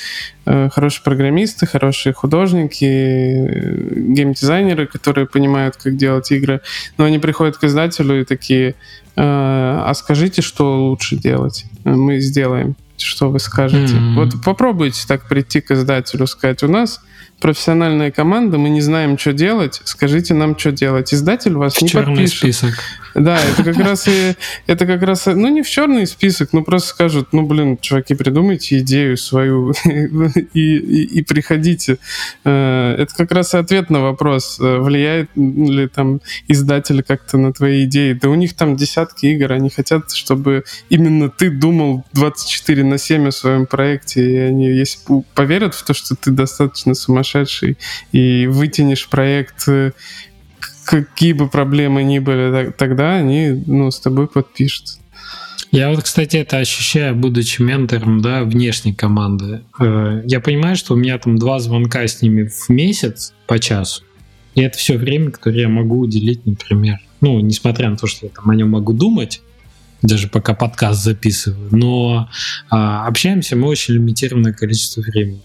э, 0.45 0.69
хорошие 0.71 1.03
программисты, 1.03 1.67
хорошие 1.67 2.13
художники, 2.13 2.85
э, 2.85 3.77
геймдизайнеры, 3.97 4.87
которые 4.87 5.27
понимают, 5.27 5.77
как 5.77 5.97
делать 5.97 6.31
игры. 6.31 6.61
Но 6.99 7.05
они 7.05 7.19
приходят 7.19 7.57
к 7.57 7.65
издателю 7.65 8.21
и 8.21 8.25
такие, 8.25 8.71
э, 8.71 8.75
а 9.17 9.93
скажите, 9.95 10.43
что 10.43 10.89
лучше 10.89 11.17
делать? 11.17 11.65
Мы 11.85 12.21
сделаем. 12.21 12.77
Что 12.99 13.31
вы 13.31 13.41
скажете? 13.41 13.95
Mm-hmm. 13.95 14.15
Вот 14.15 14.45
попробуйте 14.45 15.03
так 15.09 15.27
прийти 15.29 15.61
к 15.61 15.71
издателю, 15.73 16.27
сказать, 16.27 16.63
у 16.63 16.69
нас 16.69 17.01
профессиональная 17.43 18.13
команда, 18.13 18.57
мы 18.57 18.71
не 18.71 18.81
знаем, 18.81 19.19
что 19.19 19.33
делать, 19.33 19.81
скажите 19.85 20.33
нам, 20.33 20.57
что 20.57 20.71
делать. 20.71 21.13
Издатель 21.13 21.55
вас 21.55 21.75
в 21.75 21.83
не 21.83 21.89
подпишет. 21.89 22.39
список. 22.39 22.75
Да, 23.15 23.39
это 23.39 23.65
как 23.65 23.77
раз 23.77 24.09
и 24.09 24.35
это 24.67 24.87
как 24.87 25.03
раз, 25.03 25.27
ну 25.27 25.49
не 25.49 25.63
в 25.63 25.69
черный 25.69 26.07
список, 26.07 26.51
ну 26.53 26.63
просто 26.63 26.91
скажут, 26.91 27.33
ну 27.33 27.43
блин, 27.43 27.77
чуваки, 27.77 28.15
придумайте 28.15 28.79
идею 28.79 29.19
свою 29.19 29.73
и, 29.85 30.77
и, 30.77 31.19
и 31.19 31.23
приходите. 31.23 31.99
Э, 32.45 32.95
это 32.97 33.15
как 33.15 33.33
раз 33.33 33.53
и 33.53 33.59
ответ 33.59 33.91
на 33.91 34.01
вопрос, 34.01 34.59
э, 34.61 34.79
влияет 34.79 35.29
ли 35.35 35.89
там 35.89 36.21
издатель 36.49 37.03
как-то 37.03 37.37
на 37.37 37.53
твои 37.53 37.85
идеи. 37.85 38.15
Да 38.15 38.31
у 38.31 38.35
них 38.35 38.55
там 38.55 38.77
десятки 38.77 39.27
игр, 39.27 39.53
они 39.53 39.69
хотят, 39.69 40.13
чтобы 40.13 40.65
именно 40.89 41.29
ты 41.29 41.51
думал 41.51 42.05
24 42.15 42.85
на 42.85 42.99
7 42.99 43.29
о 43.29 43.33
своем 43.33 43.67
проекте, 43.67 44.31
и 44.31 44.37
они, 44.37 44.71
если 44.71 45.01
поверят 45.35 45.75
в 45.75 45.85
то, 45.85 45.93
что 45.93 46.15
ты 46.15 46.31
достаточно 46.31 46.95
сумасшедший 46.95 47.32
и 48.13 48.47
вытянешь 48.47 49.09
проект 49.09 49.69
э, 49.69 49.93
какие 50.85 51.33
бы 51.33 51.49
проблемы 51.49 52.03
ни 52.03 52.19
были, 52.19 52.73
тогда 52.77 53.17
они 53.17 53.63
ну, 53.67 53.91
с 53.91 54.01
тобой 54.01 54.27
подпишутся. 54.27 54.99
Я 55.71 55.89
вот, 55.89 56.03
кстати, 56.03 56.37
это 56.37 56.59
ощущаю, 56.59 57.17
будучи 57.17 57.63
ментором 57.63 58.21
да, 58.21 58.45
внешней 58.45 58.93
команды. 58.93 59.63
Э, 59.81 60.23
я 60.27 60.41
понимаю, 60.41 60.77
что 60.77 60.93
у 60.95 60.97
меня 60.97 61.19
там 61.19 61.39
два 61.39 61.61
звонка 61.61 62.07
с 62.07 62.21
ними 62.21 62.45
в 62.45 62.69
месяц 62.69 63.33
по 63.47 63.59
часу. 63.59 64.05
И 64.55 64.61
это 64.61 64.77
все 64.77 64.99
время, 64.99 65.31
которое 65.31 65.63
я 65.63 65.69
могу 65.69 66.01
уделить, 66.01 66.45
например. 66.45 66.99
Ну, 67.23 67.41
несмотря 67.41 67.89
на 67.89 67.97
то, 67.97 68.07
что 68.07 68.27
я 68.27 68.33
там 68.33 68.51
о 68.51 68.55
нем 68.55 68.71
могу 68.71 68.93
думать, 68.93 69.41
даже 70.03 70.29
пока 70.29 70.55
подкаст 70.55 71.03
записываю, 71.03 71.69
но 71.71 72.29
а, 72.69 73.07
общаемся 73.07 73.57
мы 73.57 73.69
очень 73.69 73.95
лимитированное 73.95 74.53
количество 74.53 75.01
времени. 75.01 75.41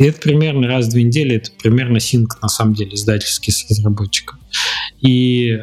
И 0.00 0.04
это 0.04 0.18
примерно 0.18 0.66
раз 0.66 0.86
в 0.86 0.90
две 0.92 1.02
недели, 1.02 1.36
это 1.36 1.50
примерно 1.62 2.00
синк, 2.00 2.40
на 2.40 2.48
самом 2.48 2.72
деле, 2.72 2.94
издательский 2.94 3.52
с 3.52 3.68
разработчиком. 3.68 4.40
И 5.02 5.58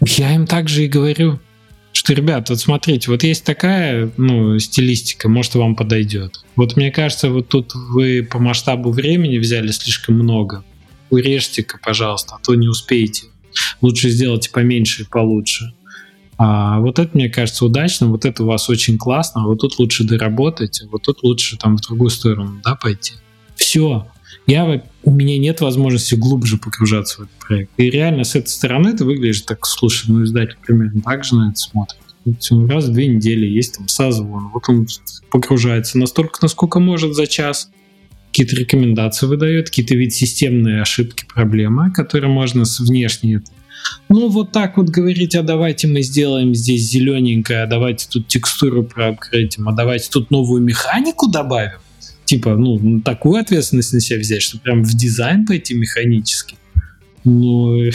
я 0.00 0.34
им 0.34 0.46
также 0.46 0.84
и 0.84 0.88
говорю, 0.88 1.40
что, 1.90 2.14
ребят, 2.14 2.48
вот 2.48 2.60
смотрите, 2.60 3.10
вот 3.10 3.24
есть 3.24 3.42
такая 3.42 4.12
ну, 4.16 4.56
стилистика, 4.60 5.28
может, 5.28 5.56
вам 5.56 5.74
подойдет. 5.74 6.44
Вот 6.54 6.76
мне 6.76 6.92
кажется, 6.92 7.28
вот 7.28 7.48
тут 7.48 7.72
вы 7.74 8.22
по 8.22 8.38
масштабу 8.38 8.92
времени 8.92 9.38
взяли 9.38 9.72
слишком 9.72 10.14
много. 10.14 10.62
Урежьте-ка, 11.10 11.80
пожалуйста, 11.82 12.36
а 12.36 12.44
то 12.44 12.54
не 12.54 12.68
успеете. 12.68 13.24
Лучше 13.80 14.10
сделайте 14.10 14.50
поменьше 14.50 15.02
и 15.02 15.06
получше. 15.06 15.72
А 16.38 16.80
вот 16.80 16.98
это, 16.98 17.10
мне 17.14 17.30
кажется, 17.30 17.64
удачно, 17.64 18.08
вот 18.08 18.24
это 18.24 18.44
у 18.44 18.46
вас 18.46 18.68
очень 18.68 18.98
классно, 18.98 19.42
а 19.42 19.46
вот 19.46 19.60
тут 19.60 19.78
лучше 19.78 20.04
доработать, 20.04 20.82
а 20.82 20.88
вот 20.90 21.02
тут 21.02 21.22
лучше 21.22 21.56
там 21.56 21.78
в 21.78 21.80
другую 21.80 22.10
сторону, 22.10 22.60
да, 22.62 22.74
пойти. 22.74 23.14
Все. 23.54 24.06
Я, 24.46 24.82
у 25.02 25.10
меня 25.10 25.38
нет 25.38 25.60
возможности 25.60 26.14
глубже 26.14 26.58
погружаться 26.58 27.18
в 27.18 27.20
этот 27.24 27.34
проект. 27.38 27.70
И 27.78 27.90
реально 27.90 28.24
с 28.24 28.36
этой 28.36 28.48
стороны 28.48 28.90
это 28.90 29.04
выглядит 29.04 29.46
так, 29.46 29.64
слушай, 29.66 30.10
ну 30.10 30.24
издатель 30.24 30.56
примерно 30.64 31.00
так 31.00 31.24
же 31.24 31.36
на 31.36 31.50
это 31.50 31.58
смотрит. 31.58 31.98
Раз 32.68 32.84
в 32.86 32.92
две 32.92 33.06
недели 33.06 33.46
есть 33.46 33.76
там 33.76 33.88
созвон, 33.88 34.48
вот 34.52 34.68
он 34.68 34.86
погружается 35.30 35.96
настолько, 35.96 36.38
насколько 36.42 36.80
может 36.80 37.14
за 37.14 37.26
час, 37.26 37.70
какие-то 38.26 38.56
рекомендации 38.56 39.26
выдает, 39.26 39.70
какие-то 39.70 39.94
вид 39.94 40.12
системные 40.12 40.82
ошибки, 40.82 41.24
проблемы, 41.24 41.90
которые 41.92 42.30
можно 42.30 42.64
с 42.64 42.80
внешней 42.80 43.40
ну, 44.08 44.28
вот 44.28 44.52
так 44.52 44.76
вот 44.76 44.88
говорить, 44.88 45.34
а 45.34 45.42
давайте 45.42 45.88
мы 45.88 46.02
сделаем 46.02 46.54
здесь 46.54 46.82
зелененькое, 46.82 47.62
а 47.62 47.66
давайте 47.66 48.08
тут 48.08 48.28
текстуру 48.28 48.84
проапгрейдим, 48.84 49.68
а 49.68 49.72
давайте 49.72 50.10
тут 50.10 50.30
новую 50.30 50.62
механику 50.62 51.28
добавим. 51.28 51.78
Типа, 52.24 52.56
ну, 52.56 53.00
такую 53.00 53.40
ответственность 53.40 53.92
на 53.92 54.00
себя 54.00 54.18
взять, 54.18 54.42
что 54.42 54.58
прям 54.58 54.82
в 54.82 54.94
дизайн 54.94 55.46
пойти 55.46 55.74
механически. 55.74 56.56
Ну, 57.24 57.76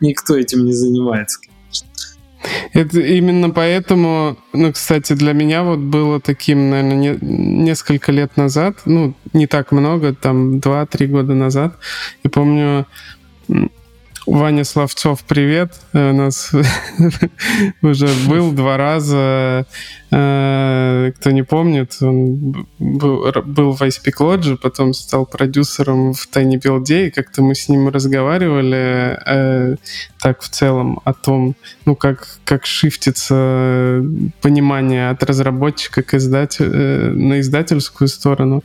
никто 0.00 0.36
этим 0.36 0.64
не 0.64 0.72
занимается, 0.72 1.38
это 2.72 3.00
именно 3.00 3.50
поэтому, 3.50 4.36
ну, 4.52 4.72
кстати, 4.72 5.14
для 5.14 5.32
меня 5.32 5.62
вот 5.62 5.78
было 5.78 6.20
таким, 6.20 6.70
наверное, 6.70 6.96
не, 6.96 7.18
несколько 7.20 8.12
лет 8.12 8.36
назад, 8.36 8.78
ну, 8.84 9.14
не 9.32 9.46
так 9.46 9.72
много, 9.72 10.14
там, 10.14 10.58
2-3 10.58 11.06
года 11.06 11.34
назад. 11.34 11.76
И 12.22 12.28
помню, 12.28 12.86
Ваня 14.26 14.64
Славцов, 14.64 15.22
привет. 15.24 15.74
Э, 15.92 16.10
у 16.10 16.14
нас 16.14 16.50
уже 17.82 18.08
был 18.26 18.52
два 18.52 18.78
раза. 18.78 19.66
Э, 20.10 21.12
кто 21.14 21.30
не 21.30 21.42
помнит, 21.42 21.98
он 22.00 22.66
был 22.78 23.72
в 23.72 23.82
ISP 23.82 24.12
Lodge, 24.18 24.56
потом 24.56 24.94
стал 24.94 25.26
продюсером 25.26 26.14
в 26.14 26.26
Tiny 26.32 26.58
Build 26.58 27.06
и 27.06 27.10
как-то 27.10 27.42
мы 27.42 27.54
с 27.54 27.68
ним 27.68 27.88
разговаривали 27.88 29.18
э, 29.26 29.76
так 30.22 30.40
в 30.40 30.48
целом 30.48 31.00
о 31.04 31.12
том, 31.12 31.54
ну, 31.84 31.94
как, 31.94 32.26
как 32.46 32.64
шифтится 32.64 34.02
понимание 34.40 35.10
от 35.10 35.22
разработчика 35.22 36.02
к 36.02 36.14
издатель, 36.14 36.70
на 36.70 37.40
издательскую 37.40 38.08
сторону. 38.08 38.64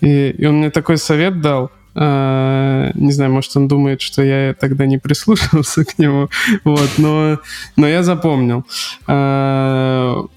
И, 0.00 0.30
и 0.30 0.46
он 0.46 0.58
мне 0.58 0.70
такой 0.70 0.98
совет 0.98 1.40
дал— 1.40 1.72
не 1.94 3.12
знаю, 3.12 3.32
может, 3.32 3.56
он 3.56 3.68
думает, 3.68 4.00
что 4.00 4.22
я 4.22 4.54
тогда 4.54 4.86
не 4.86 4.98
прислушался 4.98 5.84
к 5.90 5.98
нему, 5.98 6.28
вот, 6.64 6.90
но, 6.98 7.38
но 7.76 7.88
я 7.88 8.02
запомнил. 8.02 8.64
Uh, 9.06 10.28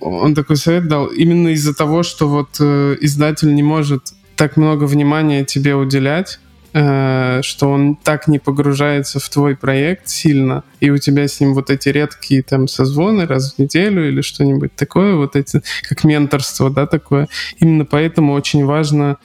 он 0.00 0.34
такой 0.34 0.56
совет 0.56 0.88
дал 0.88 1.06
именно 1.06 1.48
из-за 1.48 1.74
того, 1.74 2.02
что 2.02 2.28
вот 2.28 2.60
uh, 2.60 2.96
издатель 3.00 3.54
не 3.54 3.62
может 3.62 4.12
так 4.38 4.56
много 4.56 4.84
внимания 4.84 5.44
тебе 5.44 5.74
уделять, 5.74 6.38
э, 6.72 7.40
что 7.42 7.70
он 7.70 7.96
так 7.96 8.28
не 8.28 8.38
погружается 8.38 9.18
в 9.18 9.28
твой 9.28 9.56
проект 9.56 10.08
сильно, 10.08 10.62
и 10.78 10.90
у 10.90 10.98
тебя 10.98 11.26
с 11.26 11.40
ним 11.40 11.54
вот 11.54 11.70
эти 11.70 11.88
редкие 11.88 12.44
там 12.44 12.68
созвоны 12.68 13.26
раз 13.26 13.54
в 13.54 13.58
неделю 13.58 14.08
или 14.08 14.20
что-нибудь 14.20 14.74
такое, 14.76 15.16
вот 15.16 15.34
эти, 15.34 15.60
как 15.88 16.04
менторство, 16.04 16.70
да, 16.70 16.86
такое. 16.86 17.28
Именно 17.58 17.84
поэтому 17.84 18.32
очень 18.32 18.64
важно 18.64 19.16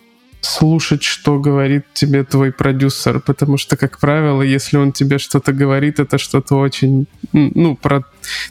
слушать, 0.45 1.03
что 1.03 1.39
говорит 1.39 1.85
тебе 1.93 2.23
твой 2.23 2.51
продюсер, 2.51 3.19
потому 3.19 3.57
что, 3.57 3.77
как 3.77 3.99
правило, 3.99 4.41
если 4.41 4.77
он 4.77 4.91
тебе 4.91 5.17
что-то 5.17 5.53
говорит, 5.53 5.99
это 5.99 6.17
что-то 6.17 6.55
очень, 6.55 7.07
ну, 7.31 7.75
про 7.75 8.03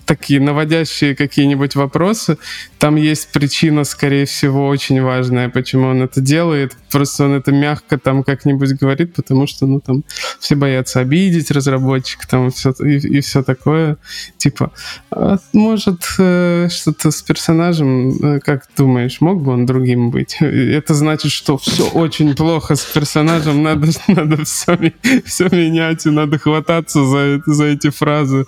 такие 0.07 0.41
наводящие 0.41 1.15
какие-нибудь 1.15 1.77
вопросы, 1.77 2.39
там 2.79 2.97
есть 2.97 3.31
причина, 3.31 3.85
скорее 3.85 4.25
всего, 4.25 4.67
очень 4.67 5.03
важная, 5.03 5.51
почему 5.51 5.89
он 5.89 6.03
это 6.03 6.21
делает, 6.21 6.77
просто 6.93 7.25
он 7.25 7.33
это 7.33 7.53
мягко 7.53 7.99
там 7.99 8.23
как-нибудь 8.23 8.73
говорит, 8.75 9.15
потому 9.15 9.47
что, 9.47 9.67
ну, 9.67 9.81
там, 9.81 10.05
все 10.39 10.55
боятся 10.55 11.01
обидеть 11.01 11.51
разработчика, 11.51 12.29
там, 12.29 12.51
все, 12.51 12.73
и, 12.85 12.97
и 12.97 13.21
все 13.21 13.43
такое. 13.43 13.97
Типа, 14.37 14.73
а 15.11 15.39
может, 15.53 16.03
э, 16.19 16.69
что-то 16.71 17.11
с 17.11 17.23
персонажем, 17.23 18.11
э, 18.11 18.41
как 18.41 18.69
думаешь, 18.77 19.21
мог 19.21 19.43
бы 19.43 19.53
он 19.53 19.67
другим 19.67 20.11
быть? 20.11 20.37
Это 20.41 20.95
значит, 20.95 21.33
что 21.33 21.57
все 21.59 21.89
очень 21.89 22.35
плохо 22.37 22.77
с 22.77 22.85
персонажем, 22.85 23.63
надо, 23.63 23.89
надо 24.09 24.45
все, 24.45 24.93
все 25.25 25.49
менять, 25.51 26.07
и 26.07 26.11
надо 26.11 26.39
хвататься 26.39 27.05
за, 27.05 27.43
за 27.47 27.65
эти 27.65 27.91
фразы 27.91 28.45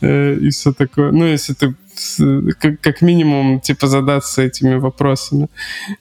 э, 0.00 0.34
и 0.34 0.50
все 0.50 0.72
такое. 0.72 1.12
Ну, 1.12 1.26
если 1.26 1.52
ты 1.54 1.74
как, 2.58 2.80
как 2.80 3.02
минимум, 3.02 3.60
типа, 3.60 3.86
задаться 3.86 4.42
этими 4.42 4.74
вопросами. 4.74 5.48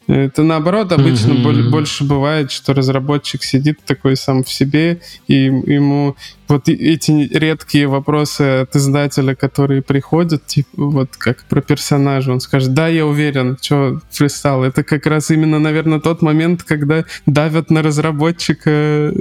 Это 0.08 0.44
наоборот 0.44 0.92
обычно 0.92 1.34
mm-hmm. 1.34 1.70
больше 1.70 2.04
бывает, 2.04 2.52
что 2.52 2.74
разработчик 2.74 3.44
сидит 3.44 3.80
такой 3.86 4.16
сам 4.16 4.44
в 4.44 4.52
себе, 4.52 5.02
и 5.28 5.46
ему 5.46 6.16
вот 6.52 6.68
эти 6.68 7.12
редкие 7.12 7.88
вопросы 7.88 8.42
от 8.62 8.76
издателя, 8.76 9.36
которые 9.36 9.82
приходят, 9.82 10.46
типа, 10.46 10.70
вот 10.76 11.16
как 11.18 11.46
про 11.46 11.62
персонажа, 11.62 12.32
он 12.32 12.42
скажет, 12.42 12.74
да, 12.74 12.88
я 12.88 13.06
уверен, 13.06 13.58
что 13.62 14.02
фристайл. 14.12 14.64
Это 14.64 14.84
как 14.84 15.06
раз 15.06 15.32
именно, 15.32 15.60
наверное, 15.60 16.00
тот 16.00 16.22
момент, 16.22 16.64
когда 16.64 17.06
давят 17.26 17.72
на 17.72 17.82
разработчика 17.82 18.70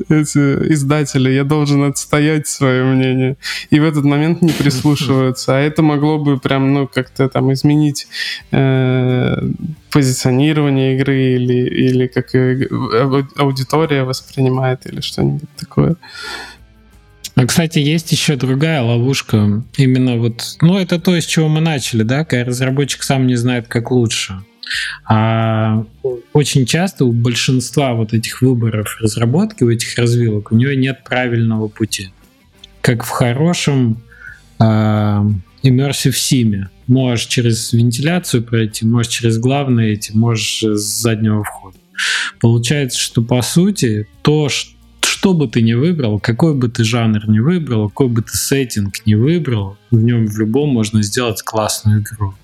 эти 0.08 0.72
издатели. 0.72 1.30
Я 1.30 1.44
должен 1.44 1.84
отстоять 1.84 2.48
свое 2.48 2.84
мнение. 2.84 3.36
И 3.70 3.78
в 3.78 3.84
этот 3.84 4.04
момент 4.04 4.42
не 4.42 4.52
прислушиваются. 4.52 5.56
А 5.56 5.60
это 5.60 5.82
могло 5.82 6.18
бы 6.18 6.38
прям, 6.38 6.74
ну, 6.74 6.88
как-то 6.88 7.28
там 7.28 7.52
изменить 7.52 8.08
э, 8.50 9.36
позиционирование 9.92 10.96
игры 10.96 11.34
или, 11.34 11.68
или 11.68 12.06
как 12.08 12.34
аудитория 13.36 14.02
воспринимает 14.02 14.86
или 14.86 15.00
что-нибудь 15.00 15.48
такое. 15.56 15.96
А, 17.40 17.46
кстати, 17.46 17.78
есть 17.78 18.12
еще 18.12 18.36
другая 18.36 18.82
ловушка. 18.82 19.64
Именно 19.78 20.16
вот, 20.16 20.58
ну, 20.60 20.76
это 20.76 21.00
то, 21.00 21.18
с 21.18 21.24
чего 21.24 21.48
мы 21.48 21.62
начали, 21.62 22.02
да, 22.02 22.26
когда 22.26 22.44
разработчик 22.44 23.02
сам 23.02 23.26
не 23.26 23.36
знает, 23.36 23.66
как 23.66 23.90
лучше. 23.90 24.42
А 25.08 25.86
очень 26.34 26.66
часто 26.66 27.06
у 27.06 27.12
большинства 27.12 27.94
вот 27.94 28.12
этих 28.12 28.42
выборов 28.42 28.98
разработки, 29.00 29.64
у 29.64 29.70
этих 29.70 29.96
развилок, 29.96 30.52
у 30.52 30.54
нее 30.54 30.76
нет 30.76 31.02
правильного 31.02 31.68
пути. 31.68 32.10
Как 32.82 33.04
в 33.04 33.08
хорошем 33.08 34.02
э, 34.58 34.64
Immersive 34.64 36.12
Sim. 36.12 36.66
Можешь 36.88 37.24
через 37.24 37.72
вентиляцию 37.72 38.42
пройти, 38.42 38.84
можешь 38.84 39.12
через 39.12 39.38
главные 39.38 39.94
эти, 39.94 40.12
можешь 40.12 40.62
с 40.62 41.00
заднего 41.00 41.42
входа. 41.42 41.78
Получается, 42.38 42.98
что 42.98 43.22
по 43.22 43.40
сути 43.40 44.06
то, 44.20 44.50
что 44.50 44.79
что 45.20 45.34
бы 45.34 45.48
ты 45.48 45.60
ни 45.60 45.74
выбрал, 45.74 46.18
какой 46.18 46.54
бы 46.54 46.70
ты 46.70 46.82
жанр 46.82 47.28
ни 47.28 47.40
выбрал, 47.40 47.90
какой 47.90 48.08
бы 48.08 48.22
ты 48.22 48.38
сеттинг 48.38 49.04
ни 49.04 49.12
выбрал, 49.12 49.76
в 49.90 50.02
нем 50.02 50.26
в 50.26 50.38
любом 50.38 50.70
можно 50.70 51.02
сделать 51.02 51.42
классную 51.42 52.00
игру. 52.00 52.34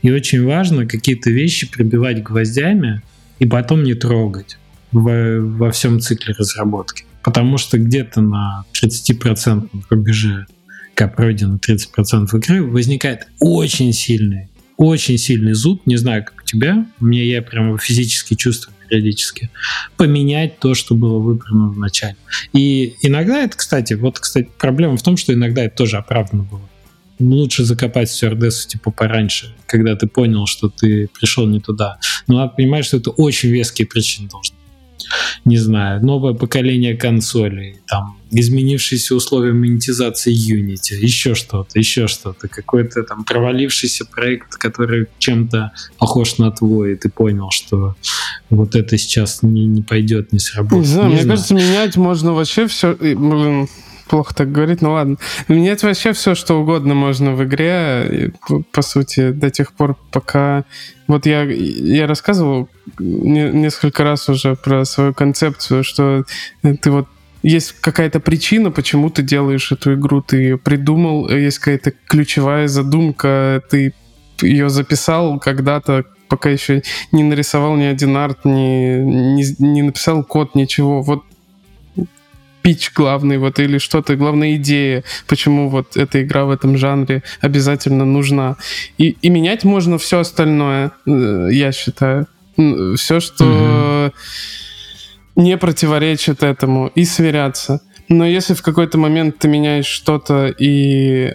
И 0.00 0.10
очень 0.10 0.42
важно 0.42 0.86
какие-то 0.86 1.30
вещи 1.30 1.70
прибивать 1.70 2.22
гвоздями 2.22 3.02
и 3.38 3.44
потом 3.44 3.84
не 3.84 3.92
трогать 3.92 4.56
во, 4.92 5.40
во 5.40 5.70
всем 5.70 6.00
цикле 6.00 6.34
разработки. 6.38 7.04
Потому 7.22 7.58
что 7.58 7.76
где-то 7.76 8.22
на 8.22 8.64
30% 8.82 9.68
рубеже, 9.90 10.46
как 10.94 11.16
пройдено 11.16 11.58
30% 11.58 12.34
игры, 12.34 12.62
возникает 12.62 13.26
очень 13.40 13.92
сильный, 13.92 14.48
очень 14.78 15.18
сильный 15.18 15.52
зуд, 15.52 15.86
не 15.86 15.96
знаю, 15.96 16.24
тебя, 16.46 16.86
мне 17.00 17.28
я 17.28 17.42
прямо 17.42 17.76
физически 17.78 18.34
чувствую 18.34 18.76
периодически, 18.88 19.50
поменять 19.96 20.58
то, 20.58 20.74
что 20.74 20.94
было 20.94 21.18
выбрано 21.18 21.68
в 21.68 21.78
начале. 21.78 22.16
И 22.52 22.94
иногда 23.02 23.42
это, 23.42 23.56
кстати, 23.56 23.94
вот, 23.94 24.18
кстати, 24.18 24.48
проблема 24.58 24.96
в 24.96 25.02
том, 25.02 25.16
что 25.16 25.32
иногда 25.32 25.64
это 25.64 25.76
тоже 25.76 25.96
оправдано 25.96 26.44
было. 26.44 26.68
Лучше 27.18 27.64
закопать 27.64 28.10
стюардессу 28.10 28.68
типа 28.68 28.90
пораньше, 28.90 29.54
когда 29.66 29.96
ты 29.96 30.06
понял, 30.06 30.46
что 30.46 30.68
ты 30.68 31.08
пришел 31.18 31.46
не 31.46 31.60
туда. 31.60 31.98
Но 32.26 32.36
надо 32.36 32.52
понимать, 32.54 32.84
что 32.84 32.98
это 32.98 33.10
очень 33.10 33.48
веские 33.50 33.86
причины 33.86 34.28
должны 34.28 34.55
не 35.44 35.56
знаю, 35.56 36.04
новое 36.04 36.34
поколение 36.34 36.96
консолей, 36.96 37.76
там, 37.86 38.16
изменившиеся 38.30 39.14
условия 39.14 39.52
монетизации 39.52 40.32
Unity, 40.32 40.94
еще 41.00 41.34
что-то, 41.34 41.78
еще 41.78 42.08
что-то, 42.08 42.48
какой-то 42.48 43.02
там 43.02 43.24
провалившийся 43.24 44.04
проект, 44.04 44.56
который 44.56 45.06
чем-то 45.18 45.72
похож 45.98 46.38
на 46.38 46.50
твой, 46.50 46.92
и 46.92 46.96
ты 46.96 47.08
понял, 47.08 47.50
что 47.50 47.94
вот 48.50 48.74
это 48.74 48.98
сейчас 48.98 49.42
не, 49.42 49.66
не 49.66 49.82
пойдет, 49.82 50.32
не 50.32 50.38
сработает. 50.38 50.82
Не 50.82 50.88
знаю, 50.88 51.08
не 51.08 51.14
мне 51.14 51.22
знаю. 51.22 51.36
кажется, 51.36 51.54
менять 51.54 51.96
можно 51.96 52.32
вообще 52.32 52.66
все, 52.66 52.94
блин, 52.94 53.68
плохо 54.08 54.34
так 54.34 54.52
говорить, 54.52 54.82
ну 54.82 54.92
ладно. 54.92 55.16
Менять 55.48 55.82
вообще 55.82 56.12
все, 56.12 56.34
что 56.34 56.60
угодно 56.60 56.94
можно 56.94 57.34
в 57.34 57.44
игре, 57.44 58.32
по 58.72 58.82
сути, 58.82 59.30
до 59.30 59.50
тех 59.50 59.72
пор, 59.72 59.96
пока... 60.10 60.64
Вот 61.06 61.24
я, 61.24 61.42
я 61.42 62.06
рассказывал 62.06 62.68
не, 62.98 63.50
несколько 63.50 64.02
раз 64.02 64.28
уже 64.28 64.56
про 64.56 64.84
свою 64.84 65.14
концепцию, 65.14 65.84
что 65.84 66.24
ты 66.62 66.90
вот 66.90 67.06
есть 67.42 67.76
какая-то 67.80 68.18
причина, 68.18 68.72
почему 68.72 69.08
ты 69.08 69.22
делаешь 69.22 69.70
эту 69.70 69.94
игру, 69.94 70.20
ты 70.20 70.36
ее 70.38 70.58
придумал, 70.58 71.28
есть 71.28 71.58
какая-то 71.60 71.92
ключевая 72.08 72.66
задумка, 72.66 73.62
ты 73.70 73.94
ее 74.42 74.68
записал 74.68 75.38
когда-то, 75.38 76.04
пока 76.28 76.50
еще 76.50 76.82
не 77.12 77.22
нарисовал 77.22 77.76
ни 77.76 77.84
один 77.84 78.16
арт, 78.16 78.44
не, 78.44 78.98
не, 78.98 79.44
не 79.58 79.82
написал 79.82 80.24
код, 80.24 80.54
ничего. 80.54 81.02
Вот 81.02 81.22
пич 82.66 82.90
главный, 82.92 83.38
вот, 83.38 83.60
или 83.60 83.78
что-то, 83.78 84.16
главная 84.16 84.56
идея, 84.56 85.04
почему 85.28 85.68
вот 85.68 85.96
эта 85.96 86.24
игра 86.24 86.44
в 86.46 86.50
этом 86.50 86.76
жанре 86.76 87.22
обязательно 87.40 88.04
нужна. 88.04 88.56
И, 88.98 89.16
и 89.22 89.30
менять 89.30 89.62
можно 89.62 89.98
все 89.98 90.18
остальное, 90.18 90.90
э, 91.06 91.48
я 91.52 91.70
считаю. 91.70 92.26
Все, 92.56 93.20
что 93.20 93.44
mm-hmm. 93.44 94.12
не 95.36 95.56
противоречит 95.56 96.42
этому, 96.42 96.88
и 96.88 97.04
сверяться. 97.04 97.82
Но 98.08 98.26
если 98.26 98.54
в 98.54 98.62
какой-то 98.62 98.98
момент 98.98 99.38
ты 99.38 99.46
меняешь 99.46 99.86
что-то 99.86 100.52
и 100.58 101.34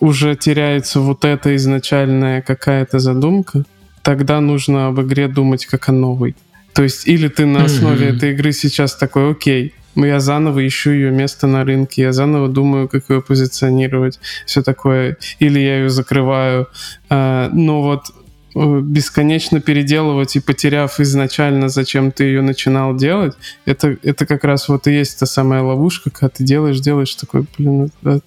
уже 0.00 0.34
теряется 0.34 1.00
вот 1.00 1.26
эта 1.26 1.56
изначальная 1.56 2.40
какая-то 2.40 3.00
задумка, 3.00 3.64
тогда 4.02 4.40
нужно 4.40 4.86
об 4.86 4.98
игре 5.02 5.28
думать 5.28 5.66
как 5.66 5.90
о 5.90 5.92
новой. 5.92 6.34
То 6.72 6.84
есть 6.84 7.06
или 7.06 7.28
ты 7.28 7.44
на 7.44 7.64
основе 7.64 8.06
mm-hmm. 8.06 8.16
этой 8.16 8.30
игры 8.30 8.52
сейчас 8.52 8.96
такой, 8.96 9.32
окей, 9.32 9.74
я 9.94 10.20
заново 10.20 10.66
ищу 10.66 10.90
ее 10.90 11.10
место 11.10 11.46
на 11.46 11.64
рынке, 11.64 12.02
я 12.02 12.12
заново 12.12 12.48
думаю, 12.48 12.88
как 12.88 13.10
ее 13.10 13.20
позиционировать, 13.20 14.20
все 14.46 14.62
такое, 14.62 15.16
или 15.38 15.58
я 15.58 15.78
ее 15.78 15.90
закрываю. 15.90 16.68
А, 17.08 17.50
но 17.52 17.82
вот 17.82 18.06
э, 18.54 18.80
бесконечно 18.80 19.60
переделывать 19.60 20.36
и 20.36 20.40
потеряв 20.40 21.00
изначально, 21.00 21.68
зачем 21.68 22.12
ты 22.12 22.24
ее 22.24 22.42
начинал 22.42 22.96
делать, 22.96 23.34
это, 23.64 23.96
это 24.02 24.26
как 24.26 24.44
раз 24.44 24.68
вот 24.68 24.86
и 24.86 24.92
есть 24.92 25.18
та 25.18 25.26
самая 25.26 25.62
ловушка, 25.62 26.10
когда 26.10 26.28
ты 26.28 26.44
делаешь, 26.44 26.80
делаешь 26.80 27.14
такой, 27.14 27.46
блин, 27.56 27.90
да, 28.02 28.20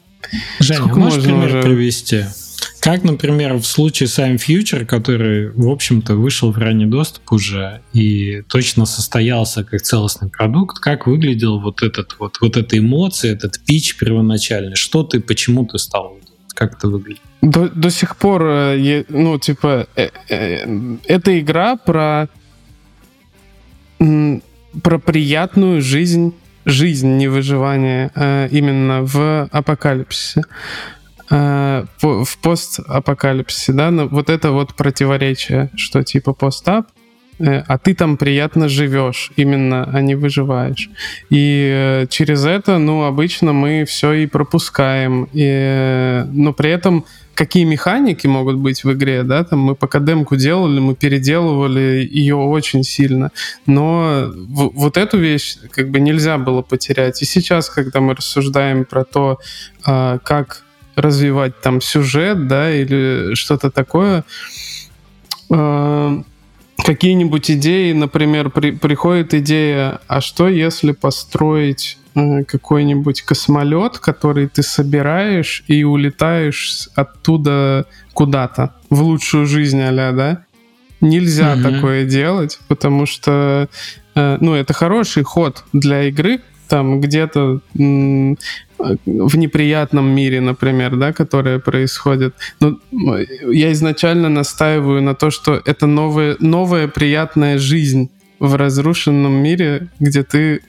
Женя, 0.59 0.79
Сколько 0.79 0.99
можешь 0.99 1.23
пример 1.23 1.45
уже... 1.47 1.61
привести? 1.61 2.25
Как, 2.79 3.03
например, 3.03 3.55
в 3.55 3.65
случае 3.65 4.07
с 4.07 4.19
I'm 4.19 4.37
Future, 4.37 4.85
который, 4.85 5.51
в 5.51 5.69
общем-то, 5.69 6.15
вышел 6.15 6.51
в 6.51 6.57
ранний 6.57 6.85
доступ 6.85 7.31
уже 7.31 7.81
и 7.93 8.41
точно 8.47 8.85
состоялся 8.85 9.63
как 9.63 9.81
целостный 9.81 10.29
продукт, 10.29 10.79
как 10.79 11.07
выглядел 11.07 11.59
вот 11.59 11.83
этот 11.83 12.15
вот, 12.19 12.37
вот 12.41 12.57
эта 12.57 12.77
эмоция, 12.77 13.33
этот 13.33 13.59
пич 13.65 13.97
первоначальный? 13.97 14.75
Что 14.75 15.03
ты, 15.03 15.19
почему 15.19 15.65
ты 15.65 15.77
стал 15.77 16.17
как 16.53 16.73
это 16.73 16.87
выглядит? 16.87 17.21
До, 17.41 17.69
до 17.69 17.89
сих 17.89 18.15
пор, 18.15 18.43
э, 18.43 19.03
ну, 19.09 19.39
типа, 19.39 19.87
э, 19.95 20.09
э, 20.29 20.97
эта 21.05 21.39
игра 21.39 21.75
про, 21.75 22.27
про 23.97 24.99
приятную 24.99 25.81
жизнь, 25.81 26.33
жизнь, 26.65 27.17
не 27.17 27.27
выживание, 27.27 28.11
а 28.15 28.47
именно 28.47 29.01
в 29.01 29.49
апокалипсисе. 29.51 30.43
Э, 31.31 31.85
в 32.01 32.37
постапокалипсисе, 32.41 33.71
да, 33.71 33.89
но 33.89 34.07
вот 34.07 34.29
это 34.29 34.51
вот 34.51 34.73
противоречие, 34.73 35.69
что 35.77 36.03
типа 36.03 36.33
постап, 36.33 36.87
э, 37.39 37.63
а 37.65 37.77
ты 37.77 37.93
там 37.93 38.17
приятно 38.17 38.67
живешь, 38.67 39.31
именно, 39.37 39.89
а 39.93 40.01
не 40.01 40.15
выживаешь. 40.15 40.89
И 41.29 41.71
э, 41.73 42.07
через 42.09 42.43
это, 42.43 42.79
ну, 42.79 43.03
обычно 43.03 43.53
мы 43.53 43.85
все 43.85 44.11
и 44.11 44.27
пропускаем. 44.27 45.29
И, 45.31 46.25
но 46.33 46.51
при 46.51 46.71
этом 46.71 47.05
какие 47.33 47.63
механики 47.63 48.27
могут 48.27 48.57
быть 48.57 48.83
в 48.83 48.91
игре, 48.91 49.23
да, 49.23 49.45
там 49.45 49.59
мы 49.59 49.75
пока 49.75 49.99
демку 49.99 50.35
делали, 50.35 50.81
мы 50.81 50.95
переделывали 50.95 52.05
ее 52.11 52.35
очень 52.35 52.83
сильно, 52.83 53.31
но 53.65 54.25
в, 54.33 54.71
вот 54.73 54.97
эту 54.97 55.17
вещь 55.17 55.55
как 55.71 55.91
бы 55.91 56.01
нельзя 56.01 56.37
было 56.37 56.61
потерять. 56.61 57.21
И 57.21 57.25
сейчас, 57.25 57.69
когда 57.69 58.01
мы 58.01 58.15
рассуждаем 58.15 58.83
про 58.83 59.05
то, 59.05 59.39
а, 59.85 60.17
как 60.19 60.65
развивать 60.95 61.59
там 61.61 61.81
сюжет, 61.81 62.47
да, 62.47 62.73
или 62.73 63.33
что-то 63.35 63.71
такое, 63.71 64.23
э, 65.49 66.21
какие-нибудь 66.83 67.51
идеи, 67.51 67.93
например, 67.93 68.49
при, 68.49 68.71
приходит 68.71 69.33
идея, 69.33 69.99
а 70.07 70.21
что 70.21 70.47
если 70.47 70.91
построить 70.91 71.97
э, 72.15 72.43
какой-нибудь 72.43 73.21
космолет, 73.21 73.99
который 73.99 74.47
ты 74.47 74.63
собираешь 74.63 75.63
и 75.67 75.83
улетаешь 75.83 76.89
оттуда 76.95 77.85
куда-то 78.13 78.73
в 78.89 79.01
лучшую 79.01 79.45
жизнь, 79.45 79.81
аля, 79.81 80.11
да? 80.11 80.45
Нельзя 80.99 81.55
mm-hmm. 81.55 81.75
такое 81.75 82.05
делать, 82.05 82.59
потому 82.67 83.05
что, 83.05 83.69
э, 84.15 84.37
ну, 84.39 84.53
это 84.53 84.73
хороший 84.73 85.23
ход 85.23 85.63
для 85.73 86.03
игры, 86.03 86.41
там 86.67 87.01
где-то 87.01 87.59
в 89.05 89.37
неприятном 89.37 90.05
мире, 90.15 90.41
например, 90.41 90.95
да, 90.95 91.13
которое 91.13 91.59
происходит. 91.59 92.35
Но 92.59 92.77
я 93.51 93.71
изначально 93.71 94.29
настаиваю 94.29 95.01
на 95.01 95.13
то, 95.15 95.31
что 95.31 95.61
это 95.65 95.87
новая, 95.87 96.35
новая 96.39 96.87
приятная 96.87 97.57
жизнь 97.57 98.09
в 98.39 98.55
разрушенном 98.55 99.33
мире, 99.33 99.89
где 99.99 100.23
ты 100.23 100.61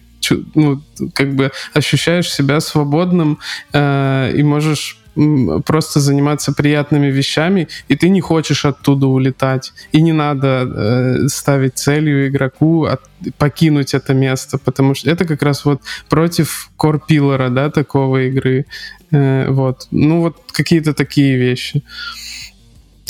ну, 0.55 0.83
как 1.15 1.35
бы 1.35 1.51
ощущаешь 1.75 2.31
себя 2.31 2.61
свободным 2.61 3.39
э, 3.73 4.33
и 4.37 4.43
можешь 4.43 5.02
просто 5.15 6.01
заниматься 6.01 6.53
приятными 6.53 7.07
вещами, 7.07 7.69
и 7.89 7.97
ты 7.97 8.09
не 8.09 8.21
хочешь 8.21 8.65
оттуда 8.65 9.07
улетать. 9.07 9.73
И 9.93 10.03
не 10.03 10.13
надо 10.13 10.47
э, 10.47 11.29
ставить 11.29 11.79
целью 11.79 12.29
игроку 12.29 12.85
от, 12.85 13.01
покинуть 13.39 13.95
это 13.95 14.15
место, 14.15 14.59
потому 14.59 14.95
что 14.95 15.11
это 15.11 15.25
как 15.25 15.43
раз 15.43 15.65
вот 15.65 15.83
против 16.09 16.71
корпилора, 16.77 17.51
да, 17.51 17.71
такого 17.71 18.29
игры. 18.29 18.65
Э, 19.11 19.51
вот. 19.51 19.89
Ну 19.91 20.21
вот 20.21 20.37
какие-то 20.53 20.95
такие 20.95 21.37
вещи. 21.37 21.83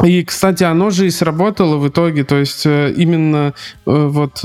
И, 0.03 0.25
кстати, 0.25 0.65
оно 0.65 0.91
же 0.91 1.07
и 1.07 1.11
сработало 1.11 1.77
в 1.77 1.89
итоге, 1.89 2.25
то 2.25 2.37
есть 2.37 2.67
э, 2.67 2.93
именно 2.97 3.55
э, 3.87 4.07
вот 4.11 4.45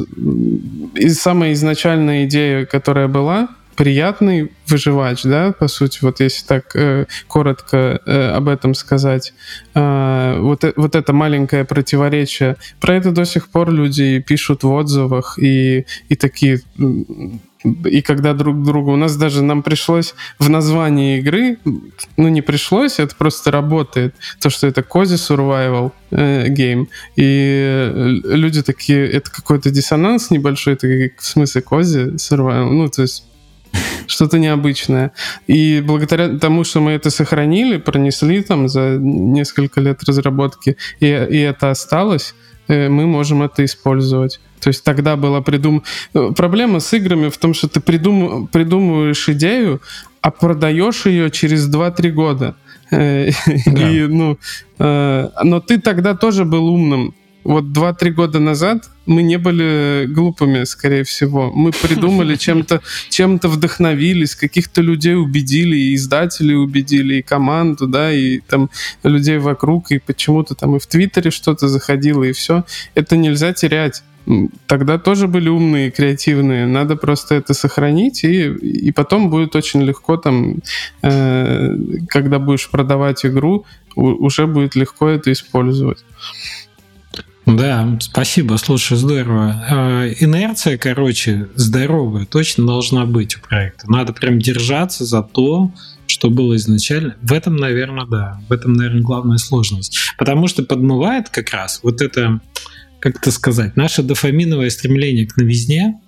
и 0.94 1.10
самая 1.10 1.54
изначальная 1.54 2.26
идея, 2.26 2.66
которая 2.66 3.08
была, 3.08 3.48
приятный 3.78 4.52
выживач, 4.66 5.24
да, 5.24 5.54
по 5.54 5.68
сути, 5.68 6.00
вот 6.02 6.20
если 6.20 6.46
так 6.46 6.76
э, 6.76 7.06
коротко 7.28 8.02
э, 8.06 8.32
об 8.32 8.50
этом 8.50 8.74
сказать. 8.74 9.34
Э, 9.76 10.38
вот, 10.40 10.64
э, 10.64 10.74
вот 10.76 10.96
это 10.96 11.14
маленькое 11.14 11.64
противоречие. 11.64 12.58
Про 12.82 12.96
это 12.96 13.12
до 13.12 13.24
сих 13.24 13.50
пор 13.50 13.72
люди 13.72 14.20
пишут 14.20 14.64
в 14.64 14.72
отзывах 14.72 15.38
и, 15.40 15.86
и 16.10 16.16
такие 16.16 16.62
и 17.86 18.02
когда 18.02 18.34
друг 18.34 18.64
другу... 18.64 18.94
У 18.94 18.96
нас 18.96 19.16
даже 19.16 19.44
нам 19.44 19.64
пришлось 19.64 20.16
в 20.40 20.50
названии 20.50 21.20
игры, 21.20 21.58
ну 22.16 22.28
не 22.30 22.42
пришлось, 22.42 23.00
это 23.00 23.16
просто 23.16 23.52
работает, 23.52 24.16
то, 24.40 24.50
что 24.50 24.68
это 24.68 24.82
Cozy 24.82 25.18
Survival 25.18 25.92
э. 26.12 26.48
И 27.16 27.16
э, 27.16 28.20
люди 28.24 28.62
такие, 28.62 29.10
это 29.12 29.32
какой-то 29.32 29.70
диссонанс 29.70 30.30
небольшой, 30.32 30.74
это 30.74 30.88
в 30.88 31.26
смысле 31.26 31.62
Cozy 31.62 32.16
Survival, 32.16 32.70
ну 32.70 32.90
то 32.90 33.02
есть 33.02 33.24
что-то 34.08 34.40
необычное. 34.40 35.12
И 35.48 35.84
благодаря 35.86 36.38
тому, 36.38 36.64
что 36.64 36.82
мы 36.82 36.92
это 36.92 37.10
сохранили, 37.10 37.78
пронесли 37.78 38.42
там 38.42 38.68
за 38.68 38.98
несколько 39.00 39.82
лет 39.82 40.04
разработки, 40.04 40.78
и, 41.00 41.06
и 41.06 41.40
это 41.40 41.72
осталось, 41.72 42.34
э, 42.68 42.90
мы 42.90 43.06
можем 43.06 43.44
это 43.44 43.64
использовать. 43.64 44.40
То 44.60 44.70
есть 44.70 44.84
тогда 44.84 45.16
была 45.16 45.42
придум... 45.42 45.84
Э, 46.14 46.32
проблема 46.36 46.80
с 46.80 46.94
играми 46.94 47.30
в 47.30 47.38
том, 47.38 47.54
что 47.54 47.68
ты 47.68 47.80
придум... 47.80 48.48
придумываешь 48.48 49.30
идею, 49.30 49.82
а 50.22 50.32
продаешь 50.32 51.06
ее 51.06 51.30
через 51.30 51.70
2-3 51.70 52.12
года. 52.12 52.56
Э, 52.92 53.30
да. 53.66 53.90
И, 53.90 54.08
ну, 54.08 54.38
но 54.80 55.60
ты 55.60 55.80
тогда 55.80 56.14
тоже 56.14 56.46
был 56.46 56.68
умным 56.68 57.14
вот 57.44 57.66
2-3 57.66 58.12
года 58.12 58.40
назад 58.40 58.90
мы 59.06 59.24
не 59.24 59.38
были 59.38 60.06
глупыми, 60.08 60.66
скорее 60.66 61.04
всего. 61.04 61.52
Мы 61.52 61.72
придумали 61.72 62.36
чем-то, 62.48 62.82
чем-то 63.10 63.48
вдохновились, 63.48 64.36
каких-то 64.36 64.82
людей 64.82 65.16
убедили, 65.16 65.78
и 65.78 65.96
издателей 65.96 66.56
убедили, 66.56 67.16
и 67.16 67.22
команду, 67.22 67.88
да, 67.88 68.12
и 68.12 68.40
там 68.40 68.70
людей 69.04 69.38
вокруг, 69.38 69.92
и 69.92 70.00
почему-то 70.00 70.56
там 70.56 70.76
и 70.76 70.80
в 70.80 70.88
Твиттере 70.88 71.32
что-то 71.32 71.68
заходило, 71.68 72.24
и 72.24 72.34
все. 72.34 72.66
Это 72.96 73.16
нельзя 73.16 73.54
терять 73.54 74.04
тогда 74.66 74.98
тоже 74.98 75.28
были 75.28 75.50
умные, 75.50 75.92
креативные. 75.92 76.66
Надо 76.66 76.96
просто 76.96 77.36
это 77.36 77.54
сохранить, 77.54 78.24
и, 78.24 78.48
и 78.50 78.92
потом 78.92 79.30
будет 79.30 79.56
очень 79.56 79.82
легко 79.84 80.18
там, 80.18 80.58
э, 81.02 81.76
когда 82.10 82.40
будешь 82.40 82.70
продавать 82.70 83.26
игру, 83.26 83.66
уже 83.96 84.46
будет 84.46 84.76
легко 84.76 85.08
это 85.08 85.32
использовать. 85.32 86.06
Да, 87.48 87.98
спасибо, 88.02 88.58
слушай, 88.58 88.98
здорово. 88.98 89.66
Э, 89.70 90.14
инерция, 90.20 90.78
короче, 90.78 91.48
здоровая 91.56 92.26
точно 92.26 92.68
должна 92.68 93.06
быть 93.06 93.38
у 93.38 93.40
проекта. 93.40 93.90
Надо 93.90 94.12
прям 94.12 94.38
держаться 94.38 95.06
за 95.06 95.24
то, 95.24 95.72
что 96.08 96.30
было 96.30 96.58
изначально. 96.58 97.16
В 97.22 97.32
этом, 97.32 97.56
наверное, 97.56 98.06
да. 98.06 98.42
В 98.50 98.52
этом, 98.52 98.74
наверное, 98.74 99.02
главная 99.02 99.38
сложность. 99.38 99.98
Потому 100.18 100.50
что 100.50 100.64
подмывает 100.64 101.30
как 101.30 101.52
раз 101.52 101.80
вот 101.84 102.02
это, 102.02 102.42
как 103.00 103.16
это 103.16 103.32
сказать, 103.32 103.78
наше 103.78 104.04
дофаминовое 104.04 104.70
стремление 104.70 105.26
к 105.26 105.38
новизне, 105.38 106.02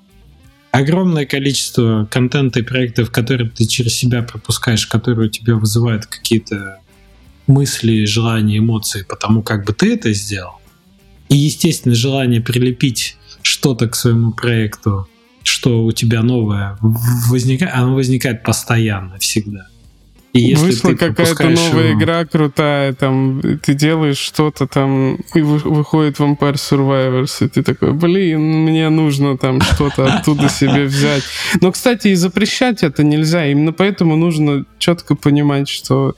огромное 0.72 1.26
количество 1.26 2.06
контента 2.12 2.60
и 2.60 2.64
проектов, 2.64 3.12
которые 3.12 3.50
ты 3.50 3.66
через 3.66 3.94
себя 3.94 4.24
пропускаешь, 4.24 4.86
которые 4.88 5.30
у 5.30 5.32
тебя 5.32 5.56
вызывают 5.56 6.06
какие-то 6.06 6.80
мысли, 7.48 8.04
желания, 8.04 8.58
эмоции, 8.58 9.06
потому 9.08 9.42
как 9.42 9.66
бы 9.66 9.74
ты 9.74 9.94
это 9.94 10.14
сделал, 10.14 10.59
и, 11.30 11.36
естественно, 11.36 11.96
желание 11.96 12.42
прилепить 12.42 13.18
что-то 13.42 13.88
к 13.88 13.96
своему 13.96 14.32
проекту, 14.32 15.08
что 15.44 15.86
у 15.86 15.92
тебя 15.92 16.22
новое, 16.22 16.78
возникает, 16.82 17.74
оно 17.74 17.96
возникает 17.96 18.44
постоянно, 18.44 19.18
всегда. 19.20 19.68
И 20.34 20.42
если 20.42 20.66
Вышла 20.66 20.94
какая-то 20.94 21.50
новая 21.50 21.90
его... 21.90 22.00
игра 22.00 22.26
крутая, 22.26 22.94
там 22.94 23.42
ты 23.64 23.74
делаешь 23.74 24.18
что-то 24.18 24.68
там, 24.68 25.16
и 25.34 25.42
выходит 25.42 26.20
Vampire 26.20 26.54
Survivors, 26.54 27.44
и 27.44 27.50
ты 27.50 27.64
такой, 27.64 27.94
блин, 27.94 28.42
мне 28.64 28.90
нужно 28.90 29.38
там 29.38 29.60
что-то 29.62 30.14
оттуда 30.14 30.48
себе 30.50 30.84
взять. 30.84 31.24
Но, 31.62 31.72
кстати, 31.72 32.10
и 32.10 32.16
запрещать 32.16 32.84
это 32.84 33.04
нельзя, 33.04 33.48
именно 33.48 33.74
поэтому 33.74 34.16
нужно 34.16 34.66
четко 34.78 35.16
понимать, 35.16 35.68
что 35.68 36.16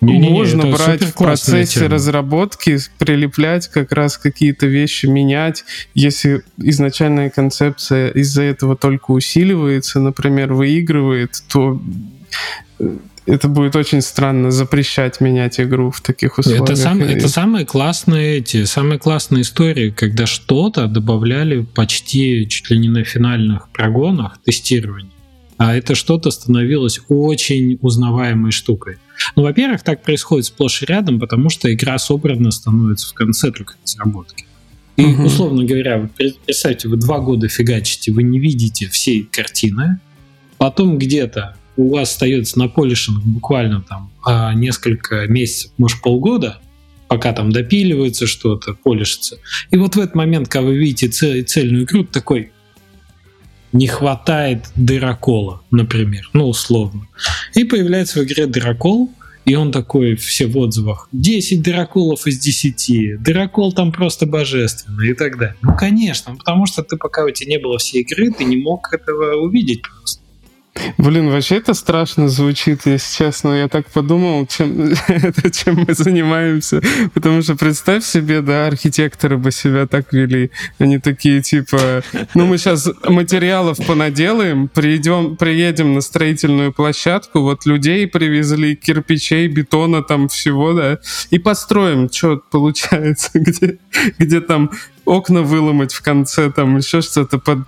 не, 0.00 0.18
не, 0.18 0.28
можно 0.28 0.62
не, 0.62 0.72
брать 0.72 1.02
в 1.02 1.14
процессе 1.14 1.80
тема. 1.80 1.94
разработки, 1.94 2.78
прилеплять 2.98 3.68
как 3.68 3.90
раз 3.90 4.18
какие-то 4.18 4.66
вещи, 4.66 5.06
менять. 5.06 5.64
Если 5.94 6.42
изначальная 6.58 7.30
концепция 7.30 8.10
из-за 8.10 8.42
этого 8.42 8.76
только 8.76 9.10
усиливается, 9.10 9.98
например, 9.98 10.52
выигрывает, 10.52 11.42
то 11.48 11.80
это 13.26 13.48
будет 13.48 13.76
очень 13.76 14.00
странно 14.00 14.50
запрещать 14.50 15.20
менять 15.20 15.60
игру 15.60 15.90
в 15.90 16.00
таких 16.00 16.38
условиях. 16.38 16.64
Это, 16.64 16.76
сам, 16.76 17.00
это 17.00 17.28
самые 17.28 17.64
классные 17.64 18.38
эти, 18.38 18.64
самые 18.64 18.98
классные 18.98 19.42
истории, 19.42 19.90
когда 19.90 20.26
что-то 20.26 20.86
добавляли 20.88 21.62
почти 21.62 22.48
чуть 22.48 22.70
ли 22.70 22.78
не 22.78 22.88
на 22.88 23.04
финальных 23.04 23.68
прогонах 23.70 24.38
тестирования, 24.44 25.12
а 25.56 25.76
это 25.76 25.94
что-то 25.94 26.30
становилось 26.30 27.00
очень 27.08 27.78
узнаваемой 27.80 28.50
штукой. 28.50 28.96
Ну, 29.36 29.42
во-первых, 29.42 29.82
так 29.82 30.02
происходит 30.02 30.46
сплошь 30.46 30.82
и 30.82 30.86
рядом, 30.86 31.20
потому 31.20 31.48
что 31.48 31.72
игра 31.72 31.98
собрана 31.98 32.50
становится 32.50 33.08
в 33.08 33.14
конце 33.14 33.52
только 33.52 33.74
разработки. 33.84 34.46
И, 34.96 35.04
угу. 35.04 35.24
условно 35.24 35.64
говоря, 35.64 35.98
вот 35.98 36.10
представьте, 36.44 36.88
вы 36.88 36.96
два 36.96 37.20
года 37.20 37.48
фигачите, 37.48 38.12
вы 38.12 38.24
не 38.24 38.40
видите 38.40 38.88
всей 38.88 39.22
картины, 39.22 40.00
потом 40.58 40.98
где-то 40.98 41.56
у 41.76 41.92
вас 41.92 42.12
остается 42.12 42.58
на 42.58 42.68
полишинг 42.68 43.22
буквально 43.24 43.82
там 43.82 44.12
а, 44.24 44.54
несколько 44.54 45.26
месяцев, 45.26 45.72
может 45.78 46.00
полгода, 46.02 46.60
пока 47.08 47.32
там 47.32 47.52
допиливается 47.52 48.26
что-то, 48.26 48.74
полишится. 48.74 49.38
И 49.70 49.76
вот 49.76 49.96
в 49.96 50.00
этот 50.00 50.14
момент, 50.14 50.48
когда 50.48 50.66
вы 50.66 50.76
видите 50.76 51.08
цель, 51.08 51.44
цельную 51.44 51.84
игру, 51.84 52.04
такой 52.04 52.52
не 53.72 53.86
хватает 53.86 54.66
дырокола, 54.76 55.62
например, 55.70 56.28
ну 56.32 56.48
условно. 56.48 57.06
И 57.54 57.64
появляется 57.64 58.20
в 58.20 58.24
игре 58.24 58.46
дырокол, 58.46 59.10
и 59.44 59.54
он 59.54 59.72
такой 59.72 60.14
все 60.14 60.46
в 60.46 60.56
отзывах. 60.56 61.08
10 61.12 61.62
дыроколов 61.62 62.26
из 62.26 62.38
10. 62.38 63.22
Дырокол 63.22 63.72
там 63.72 63.90
просто 63.92 64.24
божественный 64.24 65.10
и 65.10 65.14
так 65.14 65.36
далее. 65.36 65.56
Ну, 65.62 65.76
конечно, 65.76 66.36
потому 66.36 66.66
что 66.66 66.82
ты 66.82 66.96
пока 66.96 67.24
у 67.24 67.30
тебя 67.30 67.50
не 67.50 67.58
было 67.58 67.78
всей 67.78 68.02
игры, 68.02 68.30
ты 68.30 68.44
не 68.44 68.56
мог 68.56 68.92
этого 68.92 69.40
увидеть 69.40 69.82
просто. 69.82 70.21
Блин, 70.96 71.30
вообще 71.30 71.56
это 71.56 71.74
страшно 71.74 72.28
звучит, 72.28 72.86
если 72.86 73.24
честно. 73.24 73.50
Я 73.50 73.68
так 73.68 73.86
подумал, 73.88 74.46
чем, 74.46 74.92
это, 75.08 75.50
чем 75.50 75.84
мы 75.86 75.94
занимаемся. 75.94 76.80
Потому 77.12 77.42
что 77.42 77.56
представь 77.56 78.04
себе, 78.04 78.40
да, 78.40 78.66
архитекторы 78.66 79.36
бы 79.36 79.52
себя 79.52 79.86
так 79.86 80.12
вели. 80.12 80.50
Они 80.78 80.98
такие, 80.98 81.42
типа, 81.42 82.02
ну 82.34 82.46
мы 82.46 82.56
сейчас 82.56 82.88
материалов 83.04 83.78
понаделаем, 83.86 84.68
приедем, 84.68 85.36
приедем 85.36 85.94
на 85.94 86.00
строительную 86.00 86.72
площадку, 86.72 87.40
вот 87.40 87.66
людей 87.66 88.06
привезли, 88.06 88.74
кирпичей, 88.74 89.48
бетона 89.48 90.02
там 90.02 90.28
всего, 90.28 90.72
да, 90.72 90.98
и 91.30 91.38
построим, 91.38 92.10
что 92.10 92.40
получается, 92.50 93.30
где, 93.34 93.78
где 94.18 94.40
там 94.40 94.70
окна 95.04 95.42
выломать 95.42 95.92
в 95.92 96.02
конце, 96.02 96.50
там 96.50 96.76
еще 96.76 97.00
что-то 97.00 97.38
под, 97.38 97.60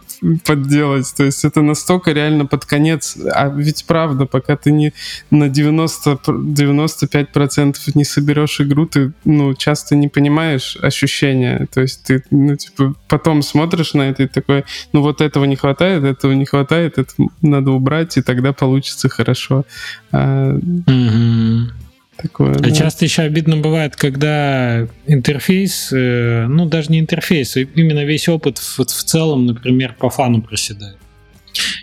подделать. 0.45 1.13
То 1.17 1.25
есть 1.25 1.45
это 1.45 1.63
настолько 1.63 2.13
реально 2.13 2.47
под 2.47 2.65
конец. 2.65 3.17
А 3.33 3.49
ведь 3.49 3.85
правда, 3.87 4.27
пока 4.27 4.57
ты 4.57 4.73
не 4.73 4.93
на 5.31 5.49
90, 5.49 6.21
95% 6.27 7.77
не 7.95 8.05
соберешь 8.05 8.61
игру, 8.61 8.87
ты 8.87 9.13
ну, 9.25 9.55
часто 9.55 9.97
не 9.97 10.09
понимаешь 10.09 10.77
ощущения. 10.81 11.67
То 11.73 11.81
есть 11.81 12.05
ты 12.05 12.23
ну, 12.31 12.57
типа, 12.57 12.95
потом 13.09 13.43
смотришь 13.43 13.95
на 13.95 14.03
это 14.03 14.25
и 14.25 14.27
такой, 14.29 14.65
ну 14.93 15.03
вот 15.03 15.21
этого 15.21 15.45
не 15.45 15.57
хватает, 15.57 16.05
этого 16.05 16.33
не 16.33 16.45
хватает, 16.45 16.99
это 16.99 17.13
надо 17.43 17.73
убрать, 17.73 18.17
и 18.17 18.23
тогда 18.23 18.53
получится 18.53 19.09
хорошо. 19.09 19.65
А... 20.13 20.53
Mm-hmm. 20.55 21.84
Такое, 22.17 22.53
а 22.53 22.59
да. 22.59 22.71
часто 22.71 23.05
еще 23.05 23.23
обидно 23.23 23.57
бывает, 23.57 23.97
когда 23.97 24.87
интерфейс, 25.07 25.91
э, 25.93 26.47
ну 26.49 26.67
даже 26.67 26.91
не 26.91 27.01
интерфейс, 27.01 27.57
а 27.57 27.61
именно 27.61 28.05
весь 28.05 28.29
опыт 28.29 28.59
в, 28.59 28.79
в 28.79 28.87
целом, 28.87 29.47
например, 29.47 29.97
по 29.99 30.11
фану 30.11 30.41
проседает. 30.41 30.97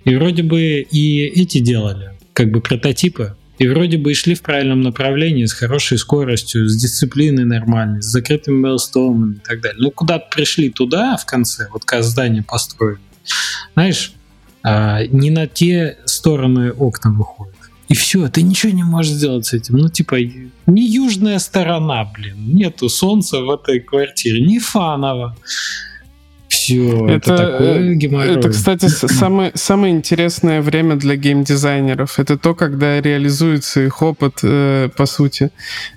И 0.06 0.16
вроде 0.16 0.44
бы 0.44 0.86
и 0.90 1.26
эти 1.26 1.60
делали, 1.60 2.12
как 2.34 2.52
бы 2.52 2.62
прототипы, 2.62 3.36
и 3.58 3.68
вроде 3.68 3.98
бы 3.98 4.12
и 4.12 4.16
шли 4.16 4.34
в 4.34 4.41
правильном 4.41 4.82
направлении, 4.82 5.45
с 5.45 5.53
хорошей 5.53 5.98
скоростью, 5.98 6.68
с 6.68 6.76
дисциплиной 6.76 7.45
нормальной, 7.45 8.02
с 8.02 8.06
закрытыми 8.06 8.56
мейлстоунами 8.56 9.36
и 9.36 9.40
так 9.40 9.62
далее. 9.62 9.80
Ну 9.80 9.91
куда-то 9.91 10.28
пришли 10.34 10.70
туда 10.70 11.16
в 11.18 11.26
конце, 11.26 11.68
вот 11.72 11.86
когда 11.86 12.03
здание 12.03 12.44
построили, 12.44 12.99
знаешь, 13.74 14.14
а, 14.64 15.03
не 15.06 15.30
на 15.30 15.48
те 15.48 15.98
стороны 16.06 16.72
окна 16.72 17.12
выходят. 17.12 17.56
И 17.92 17.94
все, 17.94 18.30
ты 18.30 18.42
ничего 18.42 18.72
не 18.72 18.84
можешь 18.84 19.12
сделать 19.12 19.48
с 19.48 19.54
этим. 19.54 19.76
Ну, 19.76 19.90
типа, 19.90 20.16
не 20.66 20.88
южная 20.88 21.40
сторона, 21.40 22.10
блин. 22.16 22.56
Нету 22.56 22.88
солнца 22.88 23.42
в 23.42 23.52
этой 23.52 23.82
квартире, 23.82 24.40
не 24.48 24.60
фаново. 24.60 25.36
Все, 26.48 27.08
это, 27.10 27.34
это 27.34 27.38
такое 27.38 27.94
геморрой. 27.96 28.38
Это, 28.38 28.50
кстати, 28.50 28.88
самое, 28.88 29.52
самое 29.56 29.94
интересное 29.94 30.62
время 30.62 30.96
для 30.96 31.18
геймдизайнеров. 31.18 32.18
Это 32.18 32.38
то, 32.38 32.56
когда 32.56 33.02
реализуется 33.02 33.82
их 33.82 34.02
опыт, 34.02 34.40
э, 34.42 34.88
по 34.96 35.06
сути. 35.06 35.52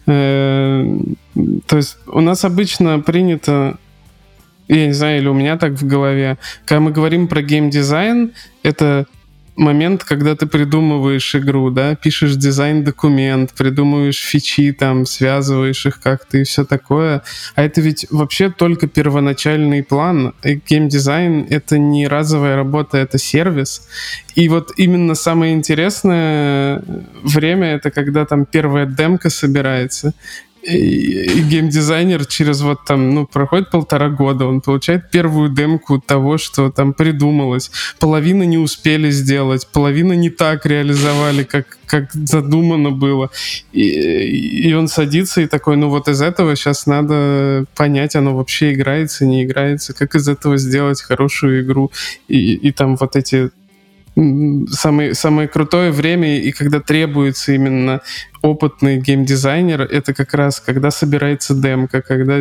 Э, 0.06 0.98
то 1.66 1.76
есть 1.76 1.98
у 2.08 2.20
нас 2.20 2.44
обычно 2.44 2.98
принято 2.98 3.78
я 4.66 4.86
не 4.86 4.94
знаю, 4.94 5.20
или 5.20 5.28
у 5.28 5.34
меня 5.34 5.58
так 5.58 5.74
в 5.74 5.86
голове, 5.86 6.38
когда 6.64 6.80
мы 6.80 6.90
говорим 6.90 7.28
про 7.28 7.42
геймдизайн, 7.42 8.32
это 8.62 9.06
момент, 9.56 10.04
когда 10.04 10.34
ты 10.34 10.46
придумываешь 10.46 11.34
игру, 11.34 11.70
да, 11.70 11.94
пишешь 11.94 12.36
дизайн-документ, 12.36 13.52
придумываешь 13.54 14.18
фичи, 14.18 14.72
там, 14.72 15.06
связываешь 15.06 15.86
их 15.86 16.00
как-то 16.00 16.38
и 16.38 16.44
все 16.44 16.64
такое. 16.64 17.22
А 17.54 17.62
это 17.62 17.80
ведь 17.80 18.06
вообще 18.10 18.50
только 18.50 18.86
первоначальный 18.86 19.82
план. 19.82 20.34
Геймдизайн— 20.42 21.46
это 21.50 21.78
не 21.78 22.08
разовая 22.08 22.56
работа, 22.56 22.98
это 22.98 23.18
сервис. 23.18 23.88
И 24.34 24.48
вот 24.48 24.72
именно 24.76 25.14
самое 25.14 25.54
интересное 25.54 26.82
время— 27.22 27.66
это 27.74 27.90
когда 27.90 28.24
там 28.24 28.46
первая 28.46 28.86
демка 28.86 29.30
собирается, 29.30 30.14
и 30.66 31.40
геймдизайнер 31.42 32.24
через 32.26 32.60
вот 32.62 32.84
там, 32.86 33.14
ну, 33.14 33.26
проходит 33.26 33.70
полтора 33.70 34.08
года, 34.08 34.46
он 34.46 34.60
получает 34.60 35.10
первую 35.10 35.50
демку 35.50 36.00
того, 36.00 36.38
что 36.38 36.70
там 36.70 36.92
придумалось. 36.94 37.70
Половина 37.98 38.44
не 38.44 38.58
успели 38.58 39.10
сделать, 39.10 39.66
половина 39.72 40.12
не 40.14 40.30
так 40.30 40.66
реализовали, 40.66 41.44
как, 41.44 41.78
как 41.86 42.12
задумано 42.12 42.90
было. 42.90 43.30
И, 43.72 43.82
и 43.82 44.72
он 44.72 44.88
садится 44.88 45.42
и 45.42 45.46
такой, 45.46 45.76
ну 45.76 45.88
вот 45.88 46.08
из 46.08 46.22
этого 46.22 46.56
сейчас 46.56 46.86
надо 46.86 47.66
понять, 47.76 48.16
оно 48.16 48.36
вообще 48.36 48.72
играется, 48.72 49.26
не 49.26 49.44
играется, 49.44 49.92
как 49.92 50.14
из 50.14 50.28
этого 50.28 50.56
сделать 50.56 51.02
хорошую 51.02 51.62
игру. 51.62 51.90
И, 52.28 52.54
и 52.54 52.72
там 52.72 52.96
вот 52.96 53.16
эти 53.16 53.50
самое, 54.16 55.14
самое 55.14 55.48
крутое 55.48 55.90
время, 55.90 56.40
и 56.40 56.52
когда 56.52 56.80
требуется 56.80 57.52
именно 57.52 58.00
опытный 58.42 58.98
геймдизайнер, 58.98 59.82
это 59.82 60.12
как 60.12 60.34
раз 60.34 60.60
когда 60.60 60.90
собирается 60.90 61.54
демка, 61.54 62.02
когда 62.02 62.36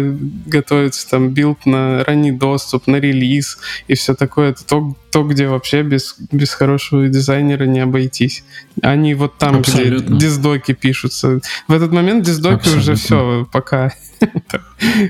готовится 0.45 1.09
там 1.09 1.29
билд 1.29 1.65
на 1.65 2.03
ранний 2.03 2.31
доступ, 2.31 2.87
на 2.87 2.97
релиз 2.97 3.57
и 3.87 3.95
все 3.95 4.13
такое. 4.13 4.51
Это 4.51 4.65
то, 4.65 4.95
то 5.11 5.23
где 5.23 5.47
вообще 5.47 5.81
без, 5.81 6.15
без 6.31 6.53
хорошего 6.53 7.07
дизайнера 7.07 7.63
не 7.63 7.79
обойтись. 7.79 8.43
Они 8.81 9.13
вот 9.13 9.37
там, 9.37 9.59
Абсолютно. 9.59 10.15
где 10.15 10.27
диздоки 10.27 10.73
пишутся. 10.73 11.39
В 11.67 11.73
этот 11.73 11.91
момент 11.91 12.25
диздоки 12.25 12.55
Абсолютно. 12.55 12.81
уже 12.81 12.95
все, 12.95 13.47
пока. 13.51 13.93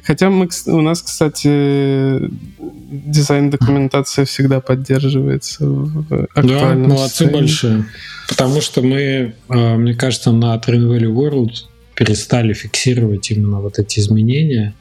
Хотя 0.06 0.30
мы, 0.30 0.50
у 0.68 0.82
нас, 0.82 1.02
кстати, 1.02 2.30
дизайн-документация 2.60 4.26
всегда 4.26 4.60
поддерживается 4.60 5.66
в 5.66 6.28
актуальном 6.36 6.90
Да, 6.90 6.96
молодцы 6.96 7.10
состоянии. 7.10 7.40
большие. 7.40 7.86
Потому 8.30 8.62
что 8.62 8.82
мы, 8.82 9.36
а, 9.50 9.78
мне 9.78 9.94
кажется, 9.94 10.32
на 10.32 10.56
Train 10.56 10.88
Valley 10.88 11.12
World 11.14 11.52
перестали 11.96 12.54
фиксировать 12.54 13.30
именно 13.32 13.60
вот 13.62 13.80
эти 13.80 14.00
изменения 14.00 14.74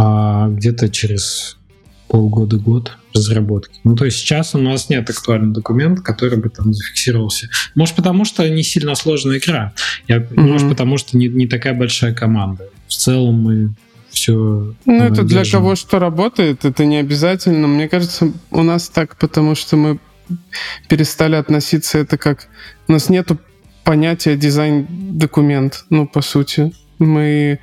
а 0.00 0.48
где-то 0.48 0.88
через 0.90 1.57
полгода-год 2.08 2.96
разработки. 3.14 3.80
Ну, 3.84 3.94
то 3.94 4.04
есть 4.04 4.18
сейчас 4.18 4.54
у 4.54 4.58
нас 4.58 4.88
нет 4.88 5.08
актуального 5.08 5.54
документа, 5.54 6.02
который 6.02 6.38
бы 6.38 6.48
там 6.48 6.72
зафиксировался. 6.72 7.48
Может, 7.74 7.96
потому 7.96 8.24
что 8.24 8.48
не 8.48 8.62
сильно 8.62 8.94
сложная 8.94 9.38
игра. 9.38 9.72
Я, 10.06 10.18
mm-hmm. 10.18 10.40
Может, 10.40 10.68
потому 10.68 10.98
что 10.98 11.16
не, 11.16 11.28
не 11.28 11.46
такая 11.46 11.74
большая 11.74 12.14
команда. 12.14 12.68
В 12.86 12.94
целом 12.94 13.42
мы 13.42 13.74
все. 14.10 14.74
Ну, 14.84 15.02
это 15.04 15.22
для 15.22 15.44
кого 15.44 15.76
что 15.76 15.98
работает, 15.98 16.64
это 16.64 16.84
не 16.84 16.96
обязательно. 16.96 17.66
Мне 17.66 17.88
кажется, 17.88 18.32
у 18.50 18.62
нас 18.62 18.88
так, 18.88 19.16
потому 19.16 19.54
что 19.54 19.76
мы 19.76 19.98
перестали 20.88 21.36
относиться 21.36 21.98
это 21.98 22.18
как... 22.18 22.48
У 22.86 22.92
нас 22.92 23.08
нету 23.08 23.38
понятия 23.84 24.36
дизайн-документ, 24.36 25.84
ну, 25.90 26.06
по 26.06 26.20
сути. 26.20 26.72
Мы 26.98 27.60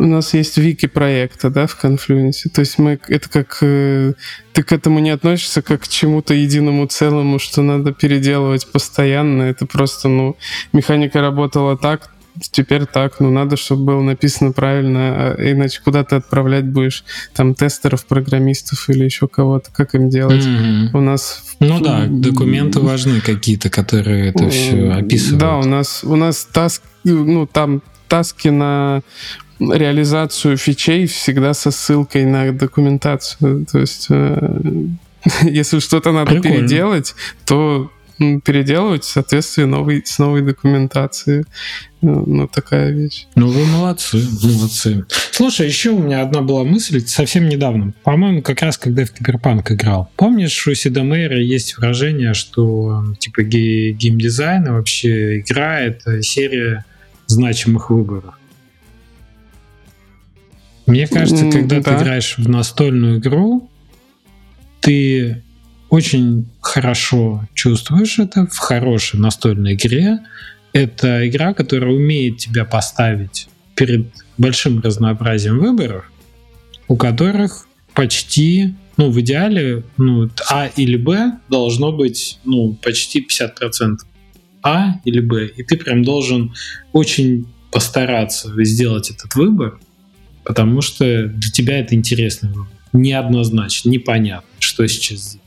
у 0.00 0.06
нас 0.06 0.34
есть 0.34 0.56
вики 0.56 0.86
проекта, 0.86 1.50
да, 1.50 1.66
в 1.66 1.78
Confluence. 1.82 2.48
То 2.52 2.60
есть 2.60 2.78
мы 2.78 2.98
это 3.08 3.28
как 3.28 3.58
э, 3.60 4.14
ты 4.52 4.62
к 4.62 4.72
этому 4.72 4.98
не 4.98 5.10
относишься 5.10 5.60
как 5.60 5.82
к 5.82 5.88
чему-то 5.88 6.32
единому 6.32 6.86
целому, 6.86 7.38
что 7.38 7.62
надо 7.62 7.92
переделывать 7.92 8.66
постоянно. 8.72 9.42
Это 9.42 9.66
просто, 9.66 10.08
ну, 10.08 10.36
механика 10.72 11.20
работала 11.20 11.76
так, 11.76 12.10
теперь 12.50 12.86
так, 12.86 13.20
ну 13.20 13.30
надо, 13.30 13.56
чтобы 13.56 13.84
было 13.84 14.00
написано 14.00 14.52
правильно, 14.52 15.00
а 15.00 15.52
иначе 15.52 15.80
куда 15.84 16.02
ты 16.04 16.16
отправлять 16.16 16.64
будешь 16.64 17.04
там 17.34 17.54
тестеров, 17.54 18.06
программистов 18.06 18.88
или 18.88 19.04
еще 19.04 19.28
кого-то, 19.28 19.70
как 19.70 19.94
им 19.94 20.08
делать? 20.08 20.44
Mm-hmm. 20.44 20.90
У 20.94 21.00
нас 21.00 21.42
ну 21.60 21.78
да, 21.80 22.06
документы 22.08 22.80
важны 22.80 23.20
какие-то, 23.20 23.68
которые 23.68 24.30
это 24.30 24.48
все 24.48 24.92
описывают. 24.92 25.40
Да, 25.40 25.58
у 25.58 25.64
нас 25.64 26.02
у 26.04 26.16
нас 26.16 26.48
таск, 26.50 26.82
ну 27.04 27.46
там 27.46 27.82
таски 28.08 28.48
на 28.48 29.02
реализацию 29.60 30.56
фичей 30.56 31.06
всегда 31.06 31.54
со 31.54 31.70
ссылкой 31.70 32.24
на 32.24 32.52
документацию. 32.52 33.66
То 33.70 33.78
есть, 33.78 34.06
э, 34.10 34.60
если 35.42 35.78
что-то 35.78 36.12
надо 36.12 36.32
Прикольно. 36.32 36.58
переделать, 36.58 37.14
то 37.44 37.90
переделывать 38.44 39.04
в 39.04 39.08
соответствии 39.08 39.64
новой, 39.64 40.02
с 40.04 40.18
новой 40.18 40.42
документацией. 40.42 41.44
Ну, 42.02 42.24
ну, 42.26 42.48
такая 42.48 42.90
вещь. 42.90 43.26
Ну, 43.34 43.48
вы 43.48 43.64
молодцы, 43.64 44.22
молодцы. 44.42 45.04
Слушай, 45.30 45.68
еще 45.68 45.90
у 45.90 45.98
меня 45.98 46.22
одна 46.22 46.42
была 46.42 46.64
мысль 46.64 47.00
совсем 47.06 47.48
недавно. 47.48 47.94
По-моему, 48.04 48.42
как 48.42 48.60
раз 48.62 48.76
когда 48.76 49.04
в 49.04 49.12
Киберпанк 49.12 49.70
играл. 49.72 50.10
Помнишь, 50.16 50.66
у 50.66 50.74
Сидомейра 50.74 51.40
есть 51.40 51.76
выражение, 51.78 52.34
что 52.34 53.04
типа 53.18 53.42
гей 53.42 53.92
геймдизайн 53.92 54.70
вообще 54.70 55.40
игра— 55.40 55.80
это 55.80 56.22
серия 56.22 56.84
значимых 57.26 57.90
выборов. 57.90 58.34
Мне 60.90 61.06
кажется, 61.06 61.50
когда 61.50 61.80
да. 61.80 61.82
ты 61.82 62.02
играешь 62.02 62.34
в 62.36 62.48
настольную 62.48 63.18
игру, 63.18 63.70
ты 64.80 65.42
очень 65.88 66.46
хорошо 66.60 67.46
чувствуешь 67.54 68.18
это 68.18 68.46
в 68.46 68.58
хорошей 68.58 69.18
настольной 69.20 69.74
игре. 69.74 70.18
Это 70.72 71.28
игра, 71.28 71.52
которая 71.54 71.92
умеет 71.92 72.38
тебя 72.38 72.64
поставить 72.64 73.48
перед 73.74 74.06
большим 74.38 74.80
разнообразием 74.80 75.58
выборов, 75.58 76.10
у 76.86 76.96
которых 76.96 77.66
почти, 77.94 78.74
ну, 78.96 79.10
в 79.10 79.20
идеале, 79.20 79.82
ну, 79.96 80.30
А 80.48 80.66
или 80.76 80.96
Б 80.96 81.38
должно 81.48 81.92
быть, 81.92 82.38
ну, 82.44 82.74
почти 82.82 83.26
50%. 83.26 83.98
А 84.62 84.94
или 85.04 85.20
Б. 85.20 85.46
И 85.56 85.62
ты 85.62 85.76
прям 85.76 86.04
должен 86.04 86.54
очень 86.92 87.46
постараться 87.72 88.52
сделать 88.64 89.10
этот 89.10 89.34
выбор, 89.34 89.78
потому 90.50 90.80
что 90.80 91.28
для 91.28 91.50
тебя 91.52 91.78
это 91.78 91.94
интересный 91.94 92.48
выбор. 92.48 92.66
Неоднозначно, 92.92 93.88
непонятно, 93.88 94.48
что 94.58 94.84
сейчас. 94.88 95.38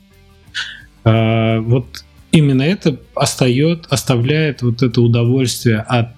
А, 1.04 1.60
вот 1.60 2.06
именно 2.32 2.62
это 2.62 2.98
остает, 3.14 3.86
оставляет 3.90 4.62
вот 4.62 4.82
это 4.82 5.02
удовольствие 5.02 5.80
от 5.80 6.14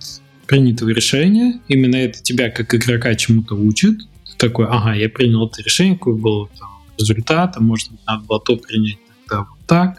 принятого 0.45 0.89
решения. 0.89 1.59
Именно 1.67 1.95
это 1.95 2.21
тебя 2.21 2.51
как 2.51 2.75
игрока 2.75 3.15
чему-то 3.15 3.55
учит. 3.55 4.01
такой, 4.37 4.67
ага, 4.67 4.93
я 4.93 5.09
принял 5.09 5.47
это 5.47 5.63
решение, 5.63 5.95
какой 5.95 6.13
был 6.13 6.47
там, 6.59 6.69
результат, 6.99 7.57
а 7.57 7.61
может 7.61 7.89
быть, 7.89 8.01
надо 8.05 8.23
было 8.25 8.39
то 8.39 8.55
принять 8.55 8.99
тогда 9.27 9.47
вот 9.49 9.65
так. 9.65 9.97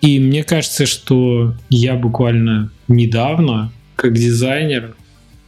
И 0.00 0.18
мне 0.18 0.44
кажется, 0.44 0.86
что 0.86 1.54
я 1.68 1.94
буквально 1.94 2.70
недавно, 2.88 3.70
как 3.96 4.14
дизайнер, 4.14 4.96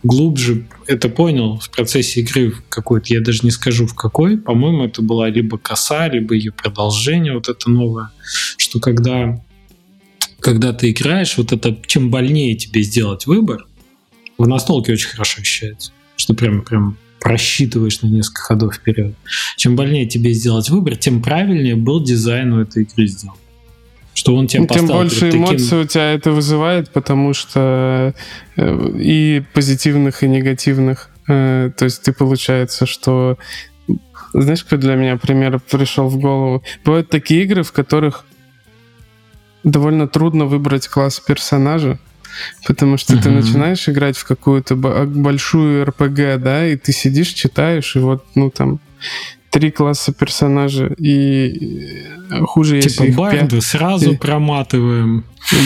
глубже 0.02 0.66
это 0.86 1.08
понял 1.08 1.58
в 1.58 1.70
процессе 1.70 2.20
игры 2.20 2.54
какой-то, 2.68 3.12
я 3.12 3.20
даже 3.20 3.40
не 3.42 3.50
скажу 3.50 3.86
в 3.86 3.94
какой, 3.94 4.38
по-моему, 4.38 4.84
это 4.84 5.02
была 5.02 5.28
либо 5.28 5.58
коса, 5.58 6.08
либо 6.08 6.34
ее 6.34 6.52
продолжение, 6.52 7.34
вот 7.34 7.48
это 7.48 7.70
новое, 7.70 8.10
что 8.56 8.80
когда, 8.80 9.42
когда 10.40 10.72
ты 10.72 10.90
играешь, 10.90 11.36
вот 11.36 11.52
это, 11.52 11.76
чем 11.86 12.10
больнее 12.10 12.54
тебе 12.54 12.82
сделать 12.82 13.26
выбор, 13.26 13.66
в 14.36 14.46
настолке 14.46 14.92
очень 14.92 15.08
хорошо 15.08 15.40
ощущается, 15.40 15.92
что 16.16 16.34
прям, 16.34 16.62
прям 16.62 16.96
просчитываешь 17.20 18.00
на 18.02 18.06
несколько 18.06 18.42
ходов 18.42 18.76
вперед. 18.76 19.16
Чем 19.56 19.74
больнее 19.74 20.06
тебе 20.06 20.32
сделать 20.32 20.70
выбор, 20.70 20.96
тем 20.96 21.20
правильнее 21.20 21.74
был 21.74 22.02
дизайн 22.02 22.52
у 22.52 22.60
этой 22.60 22.84
игры 22.84 23.08
сделан 23.08 23.34
что 24.18 24.34
он 24.34 24.48
тебя 24.48 24.66
Тем 24.66 24.86
больше 24.86 25.30
эмоций 25.30 25.58
таким... 25.58 25.80
у 25.80 25.84
тебя 25.84 26.12
это 26.12 26.32
вызывает, 26.32 26.90
потому 26.90 27.34
что 27.34 28.14
э, 28.56 28.90
и 28.98 29.44
позитивных, 29.54 30.24
и 30.24 30.28
негативных. 30.28 31.10
Э, 31.28 31.70
то 31.76 31.84
есть 31.84 32.02
ты 32.02 32.12
получается, 32.12 32.84
что... 32.84 33.38
Знаешь, 34.34 34.64
какой 34.64 34.78
для 34.78 34.96
меня 34.96 35.16
пример 35.16 35.60
пришел 35.60 36.08
в 36.08 36.18
голову? 36.18 36.64
Бывают 36.84 37.08
такие 37.10 37.44
игры, 37.44 37.62
в 37.62 37.70
которых 37.70 38.24
довольно 39.62 40.08
трудно 40.08 40.46
выбрать 40.46 40.88
класс 40.88 41.20
персонажа, 41.20 42.00
потому 42.66 42.96
что 42.96 43.14
uh-huh. 43.14 43.22
ты 43.22 43.30
начинаешь 43.30 43.88
играть 43.88 44.16
в 44.16 44.24
какую-то 44.26 44.74
большую 44.74 45.86
РПГ, 45.86 46.42
да, 46.42 46.66
и 46.66 46.76
ты 46.76 46.92
сидишь, 46.92 47.28
читаешь, 47.28 47.94
и 47.94 48.00
вот, 48.00 48.24
ну, 48.34 48.50
там, 48.50 48.80
три 49.50 49.70
класса 49.70 50.12
персонажа, 50.12 50.94
и 50.98 52.04
э, 52.30 52.40
хуже, 52.42 52.80
типа 52.80 53.02
если 53.02 53.16
барды 53.16 53.56
пять... 53.56 53.64
сразу 53.64 54.16
проматываем. 54.16 55.24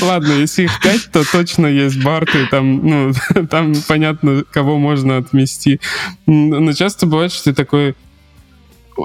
Ладно, 0.00 0.32
если 0.32 0.64
их 0.64 0.80
пять, 0.80 1.10
то 1.12 1.22
точно 1.30 1.66
есть 1.66 2.02
барты, 2.02 2.46
там, 2.50 2.86
ну, 2.86 3.12
там 3.50 3.74
понятно, 3.86 4.44
кого 4.50 4.78
можно 4.78 5.18
отмести. 5.18 5.80
Но 6.26 6.72
часто 6.72 7.06
бывает, 7.06 7.32
что 7.32 7.44
ты 7.44 7.54
такой, 7.54 7.94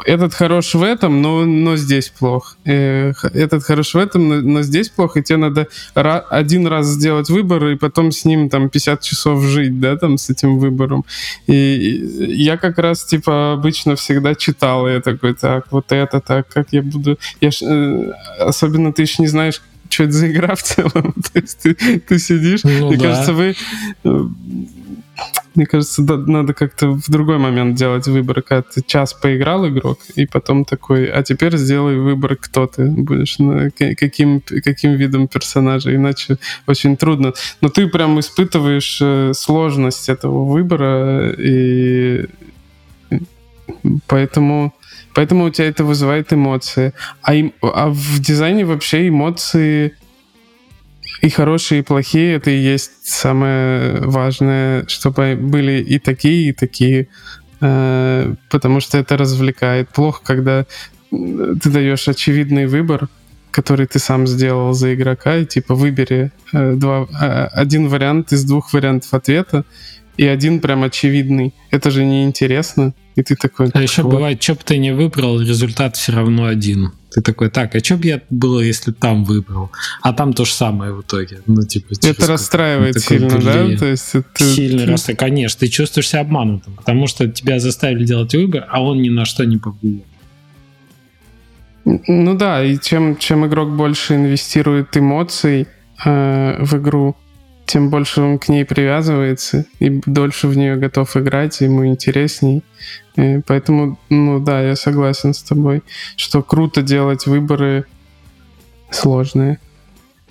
этот 0.02 0.34
хорош 0.34 0.74
в 0.74 0.84
этом, 0.84 1.22
но, 1.22 1.46
но 1.46 1.78
здесь 1.78 2.10
плох. 2.10 2.58
Э, 2.66 3.12
этот 3.34 3.64
хорош 3.64 3.94
в 3.94 3.98
этом, 3.98 4.28
но, 4.28 4.36
но 4.42 4.62
здесь 4.62 4.90
плохо, 4.90 5.20
и 5.20 5.24
тебе 5.24 5.38
надо 5.38 5.68
один 5.94 6.68
раз 6.68 6.88
сделать 6.88 7.30
выбор, 7.30 7.68
и 7.68 7.76
потом 7.76 8.12
с 8.12 8.26
ним 8.26 8.50
там 8.50 8.70
50 8.70 9.02
часов 9.02 9.44
жить, 9.44 9.80
да, 9.80 9.96
там 9.98 10.18
с 10.18 10.30
этим 10.30 10.58
выбором. 10.58 11.06
И, 11.48 11.54
и 11.54 12.44
я 12.44 12.58
как 12.58 12.80
раз, 12.80 13.06
типа, 13.06 13.54
обычно 13.54 13.96
всегда 13.96 14.36
читал, 14.36 14.88
и 14.88 14.94
я 14.94 15.02
такой, 15.02 15.34
так, 15.34 15.68
вот 15.72 15.92
это, 15.92 16.20
так, 16.20 16.48
как 16.48 16.68
я 16.72 16.82
буду... 16.82 17.20
Я 17.42 17.52
ж, 17.52 17.62
э, 17.62 18.12
особенно 18.40 18.94
ты 18.94 19.04
еще 19.04 19.22
не 19.22 19.28
знаешь, 19.28 19.62
что 19.90 20.04
это 20.04 20.14
за 20.14 20.32
игра 20.32 20.56
в 20.56 20.64
целом. 20.64 21.14
То 21.34 21.40
есть 21.40 21.60
ты, 21.62 21.76
ты 21.76 22.20
сидишь, 22.20 22.64
ну, 22.64 22.88
мне 22.88 22.98
да. 22.98 23.10
кажется, 23.10 23.34
вы 23.34 23.56
э, 24.04 24.26
мне 25.56 25.66
кажется, 25.66 26.02
да, 26.02 26.18
надо 26.18 26.54
как-то 26.54 26.90
в 26.92 27.10
другой 27.10 27.38
момент 27.38 27.76
делать 27.76 28.08
выбор, 28.08 28.42
когда 28.42 28.62
ты 28.64 28.82
час 28.86 29.14
поиграл 29.14 29.68
игрок, 29.68 30.00
и 30.16 30.26
потом 30.26 30.66
такой, 30.66 31.06
а 31.06 31.24
теперь 31.24 31.58
сделай 31.58 31.98
выбор, 31.98 32.36
кто 32.36 32.68
ты 32.68 32.86
будешь, 32.86 33.38
каким, 33.96 34.42
каким 34.42 34.94
видом 34.94 35.28
персонажа, 35.28 35.94
иначе 35.96 36.38
очень 36.68 36.98
трудно. 36.98 37.34
Но 37.62 37.70
ты 37.70 37.88
прям 37.88 38.20
испытываешь 38.20 39.00
э, 39.02 39.34
сложность 39.34 40.10
этого 40.10 40.44
выбора, 40.46 41.32
и 41.38 42.26
поэтому, 44.08 44.74
поэтому 45.14 45.46
у 45.46 45.50
тебя 45.50 45.68
это 45.68 45.84
вызывает 45.84 46.34
эмоции. 46.34 46.94
А, 47.22 47.34
им, 47.34 47.54
а 47.62 47.90
в 47.90 48.20
дизайне 48.20 48.66
вообще 48.66 49.08
эмоции 49.08 49.94
и 51.24 51.30
хорошие, 51.30 51.80
и 51.80 51.84
плохие, 51.84 52.36
это 52.36 52.52
и 52.52 52.58
есть 52.58 52.92
самое 53.04 54.02
важное, 54.02 54.86
чтобы 54.88 55.38
были 55.40 55.82
и 55.82 55.98
такие, 55.98 56.50
и 56.50 56.52
такие, 56.52 57.08
э, 57.62 58.36
потому 58.50 58.82
что 58.82 58.98
это 58.98 59.16
развлекает. 59.16 59.88
Плохо, 59.88 60.20
когда 60.22 60.66
ты 61.10 61.70
даешь 61.70 62.10
очевидный 62.10 62.66
выбор, 62.66 63.08
который 63.52 63.86
ты 63.86 64.00
сам 64.00 64.28
сделал 64.28 64.74
за 64.74 64.94
игрока, 64.94 65.38
и 65.38 65.46
типа 65.46 65.76
выбери 65.76 66.34
э, 66.52 66.74
два, 66.74 67.08
э, 67.22 67.46
один 67.54 67.88
вариант 67.88 68.34
из 68.34 68.44
двух 68.44 68.74
вариантов 68.74 69.14
ответа, 69.14 69.64
и 70.18 70.26
один 70.26 70.60
прям 70.60 70.84
очевидный. 70.84 71.54
Это 71.72 71.90
же 71.90 72.04
неинтересно. 72.04 72.94
И 73.16 73.24
ты 73.24 73.38
такой... 73.38 73.70
А 73.74 73.82
еще 73.82 74.04
бывает, 74.04 74.44
что 74.44 74.56
бы 74.56 74.62
ты 74.66 74.78
не 74.78 74.94
выбрал, 74.94 75.40
результат 75.40 75.96
все 75.96 76.12
равно 76.12 76.48
один. 76.48 76.92
Ты 77.14 77.22
такой, 77.22 77.50
так, 77.52 77.76
а 77.76 77.84
что 77.84 77.98
бы 77.98 78.08
я 78.08 78.22
было, 78.32 78.60
если 78.60 78.92
там 78.92 79.24
выбрал? 79.24 79.72
А 80.02 80.14
там 80.14 80.34
то 80.34 80.46
же 80.46 80.52
самое 80.52 80.94
в 80.94 81.02
итоге. 81.02 81.42
Ну, 81.46 81.62
типа, 81.62 81.94
это 82.02 82.28
расстраивает 82.28 83.00
сильно, 83.00 83.40
да? 83.40 83.78
То 83.78 83.86
есть 83.86 84.16
это... 84.16 84.44
Сильно 84.44 84.88
расстраивает, 84.88 85.20
конечно. 85.20 85.60
Ты 85.60 85.68
чувствуешь 85.68 86.10
себя 86.10 86.22
обманутым, 86.22 86.74
потому 86.74 87.06
что 87.06 87.28
тебя 87.28 87.60
заставили 87.60 88.04
делать 88.04 88.34
выбор, 88.34 88.66
а 88.70 88.82
он 88.82 89.02
ни 89.02 89.10
на 89.10 89.26
что 89.26 89.46
не 89.46 89.58
повлиял. 89.58 90.06
Ну 91.86 92.36
да, 92.36 92.64
и 92.64 92.80
чем, 92.80 93.18
чем 93.18 93.46
игрок 93.46 93.70
больше 93.76 94.16
инвестирует 94.16 94.96
эмоций 94.98 95.68
э, 96.04 96.64
в 96.64 96.78
игру, 96.78 97.16
тем 97.66 97.90
больше 97.90 98.22
он 98.22 98.40
к 98.40 98.50
ней 98.50 98.66
привязывается 98.66 99.66
и 99.80 100.02
дольше 100.06 100.48
в 100.48 100.58
нее 100.58 100.76
готов 100.76 101.16
играть, 101.18 101.62
ему 101.62 101.86
интересней. 101.86 102.64
И 103.16 103.40
поэтому, 103.46 104.00
ну 104.10 104.40
да, 104.40 104.62
я 104.62 104.76
согласен 104.76 105.34
с 105.34 105.42
тобой, 105.42 105.84
что 106.16 106.42
круто 106.42 106.82
делать 106.82 107.26
выборы 107.26 107.86
сложные. 108.92 109.60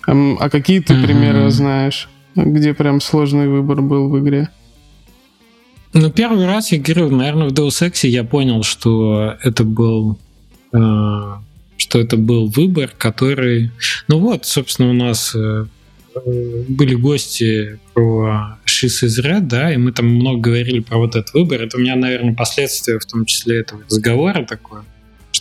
А, 0.05 0.13
а 0.39 0.49
какие 0.49 0.79
ты 0.79 0.93
mm-hmm. 0.93 1.03
примеры 1.03 1.49
знаешь, 1.49 2.09
где 2.35 2.73
прям 2.73 3.01
сложный 3.01 3.47
выбор 3.47 3.81
был 3.81 4.09
в 4.09 4.19
игре? 4.19 4.49
Ну, 5.93 6.09
первый 6.11 6.45
раз 6.45 6.71
я 6.71 6.79
говорю, 6.79 7.15
наверное, 7.15 7.49
в 7.49 7.53
Deus 7.53 7.87
Ex 7.87 8.07
я 8.07 8.23
понял, 8.23 8.63
что 8.63 9.35
это 9.43 9.63
был 9.63 10.17
э, 10.73 11.33
что 11.77 11.99
это 11.99 12.17
был 12.17 12.47
выбор, 12.47 12.91
который... 12.97 13.71
Ну 14.07 14.19
вот, 14.19 14.45
собственно, 14.45 14.89
у 14.89 14.93
нас 14.93 15.33
э, 15.35 15.65
были 16.15 16.95
гости 16.95 17.79
про 17.93 18.57
Шис 18.65 19.03
из 19.03 19.19
Red, 19.19 19.41
да, 19.41 19.73
и 19.73 19.77
мы 19.77 19.91
там 19.91 20.07
много 20.07 20.39
говорили 20.39 20.79
про 20.79 20.97
вот 20.97 21.15
этот 21.15 21.33
выбор. 21.33 21.61
Это 21.61 21.77
у 21.77 21.79
меня, 21.79 21.95
наверное, 21.95 22.35
последствия 22.35 22.99
в 22.99 23.05
том 23.05 23.25
числе 23.25 23.59
этого 23.59 23.83
разговора 23.89 24.45
такое 24.45 24.83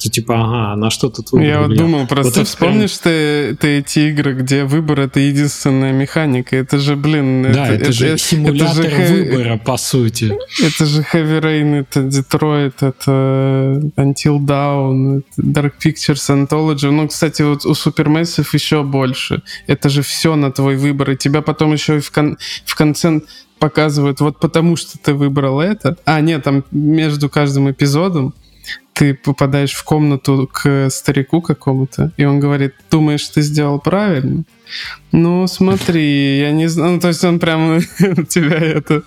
что 0.02 0.10
типа, 0.10 0.34
ага, 0.34 0.76
на 0.76 0.90
что 0.90 1.08
тут 1.08 1.30
выбор? 1.32 1.46
Я 1.46 1.60
вот 1.60 1.76
думал, 1.76 2.06
просто 2.06 2.40
вот 2.40 2.48
вспомнишь 2.48 2.98
прям... 2.98 3.14
ты, 3.14 3.56
ты 3.60 3.78
эти 3.78 4.10
игры, 4.10 4.34
где 4.34 4.64
выбор— 4.64 5.00
это 5.02 5.20
единственная 5.20 5.92
механика. 5.92 6.56
Это 6.56 6.78
же, 6.78 6.96
блин... 6.96 7.42
Да, 7.52 7.66
это, 7.66 7.74
это, 7.74 7.84
это 7.84 7.92
же 7.92 8.18
симулятор 8.18 8.84
это 8.84 9.06
же 9.06 9.14
выбора, 9.14 9.58
по 9.58 9.76
сути. 9.76 10.36
Это 10.60 10.86
же 10.86 11.02
Heavy 11.12 11.40
Rain, 11.40 11.80
это 11.80 12.00
Detroit, 12.00 12.74
это 12.80 13.80
Until 13.96 14.38
Dawn, 14.38 15.22
Dark 15.38 15.74
Pictures 15.84 16.28
Anthology. 16.28 16.90
Ну, 16.90 17.06
кстати, 17.06 17.42
вот 17.42 17.64
у 17.64 17.72
Supermassive 17.72 18.48
еще 18.52 18.82
больше. 18.82 19.42
Это 19.68 19.88
же 19.88 20.02
все 20.02 20.34
на 20.34 20.50
твой 20.50 20.76
выбор, 20.76 21.12
и 21.12 21.16
тебя 21.16 21.42
потом 21.42 21.72
еще 21.72 21.98
и 21.98 22.00
в, 22.00 22.10
кон 22.10 22.38
в 22.64 22.74
конце 22.74 23.20
показывают, 23.60 24.20
вот 24.20 24.40
потому 24.40 24.74
что 24.74 24.98
ты 24.98 25.14
выбрал 25.14 25.60
это. 25.60 25.96
А, 26.04 26.20
нет, 26.20 26.42
там 26.42 26.64
между 26.72 27.28
каждым 27.28 27.70
эпизодом 27.70 28.34
ты 28.93 29.14
попадаешь 29.14 29.73
в 29.73 29.85
комнату 29.85 30.48
к 30.52 30.90
старику 30.90 31.40
какому-то, 31.40 32.12
и 32.16 32.24
он 32.24 32.40
говорит, 32.40 32.74
думаешь, 32.90 33.27
ты 33.28 33.43
сделал 33.43 33.81
правильно? 33.81 34.44
Ну, 35.12 35.47
смотри, 35.47 36.39
я 36.39 36.52
не 36.52 36.69
знаю, 36.69 36.93
ну, 36.93 37.01
то 37.01 37.09
есть 37.09 37.23
он 37.23 37.39
прям 37.39 37.81
тебя 38.28 38.56
это 38.56 39.02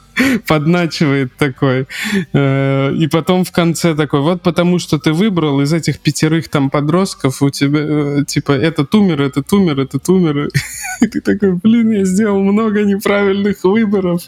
подначивает 0.48 1.36
такой. 1.36 1.88
Э, 2.32 2.94
и 2.94 3.08
потом 3.08 3.44
в 3.44 3.52
конце 3.52 3.96
такой, 3.96 4.22
вот 4.22 4.44
потому 4.44 4.78
что 4.78 5.00
ты 5.00 5.14
выбрал 5.14 5.62
из 5.62 5.74
этих 5.74 6.00
пятерых 6.00 6.50
там 6.50 6.70
подростков, 6.70 7.42
у 7.42 7.50
тебя, 7.50 7.80
э, 7.82 8.24
типа, 8.28 8.52
этот 8.52 8.94
умер, 8.94 9.24
этот 9.24 9.52
умер, 9.52 9.80
этот 9.80 10.08
умер. 10.10 10.50
И 11.02 11.08
ты 11.08 11.22
такой, 11.22 11.54
блин, 11.54 11.92
я 11.92 12.06
сделал 12.06 12.42
много 12.42 12.84
неправильных 12.84 13.64
выборов. 13.64 14.22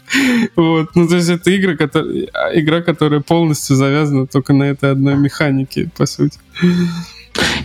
Вот. 0.56 0.90
Ну, 0.96 1.08
то 1.08 1.16
есть 1.16 1.30
это 1.30 1.56
игра, 1.56 1.76
которая, 1.76 2.28
игра, 2.54 2.82
которая 2.82 3.20
полностью 3.20 3.76
завязана 3.76 4.26
только 4.26 4.52
на 4.52 4.64
этой 4.64 4.90
одной 4.90 5.14
механике, 5.14 5.47
по 5.96 6.06
сути. 6.06 6.38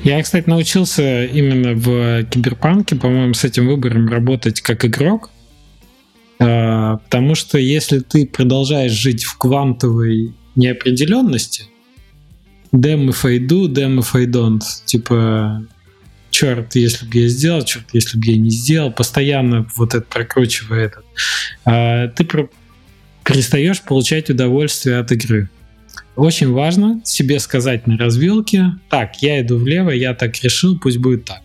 Я, 0.04 0.22
кстати, 0.22 0.50
научился 0.50 1.26
именно 1.26 1.74
в 1.74 2.24
Киберпанке, 2.26 2.96
по-моему, 2.96 3.34
с 3.34 3.44
этим 3.44 3.68
выбором 3.68 4.08
работать 4.08 4.62
как 4.62 4.86
игрок. 4.86 5.32
А, 6.40 6.98
потому 6.98 7.36
что 7.36 7.58
если 7.58 8.00
ты 8.00 8.26
продолжаешь 8.26 8.92
жить 8.92 9.24
в 9.24 9.38
квантовой 9.38 10.34
неопределенности, 10.56 11.66
damn 12.74 13.08
if 13.08 13.26
I 13.26 13.38
do, 13.38 13.68
damn 13.68 14.00
if 14.00 14.10
I 14.14 14.26
don't, 14.26 14.62
типа, 14.86 15.66
черт, 16.30 16.76
если 16.76 17.06
бы 17.06 17.20
я 17.20 17.28
сделал, 17.28 17.64
черт, 17.64 17.86
если 17.94 18.18
бы 18.18 18.26
я 18.26 18.38
не 18.38 18.50
сделал, 18.50 18.92
постоянно 18.92 19.68
вот 19.76 19.94
это 19.96 20.06
прокручивая 20.06 20.86
этот, 20.86 21.06
а, 21.66 22.08
ты 22.10 22.28
перестаешь 23.24 23.82
получать 23.82 24.30
удовольствие 24.30 25.00
от 25.00 25.12
игры. 25.12 25.50
Очень 26.16 26.52
важно 26.52 27.02
себе 27.04 27.40
сказать 27.40 27.88
на 27.88 27.98
развилке, 27.98 28.74
так, 28.90 29.22
я 29.22 29.42
иду 29.42 29.58
влево, 29.58 29.90
я 29.90 30.14
так 30.14 30.36
решил, 30.44 30.78
пусть 30.78 30.98
будет 30.98 31.26
так. 31.26 31.42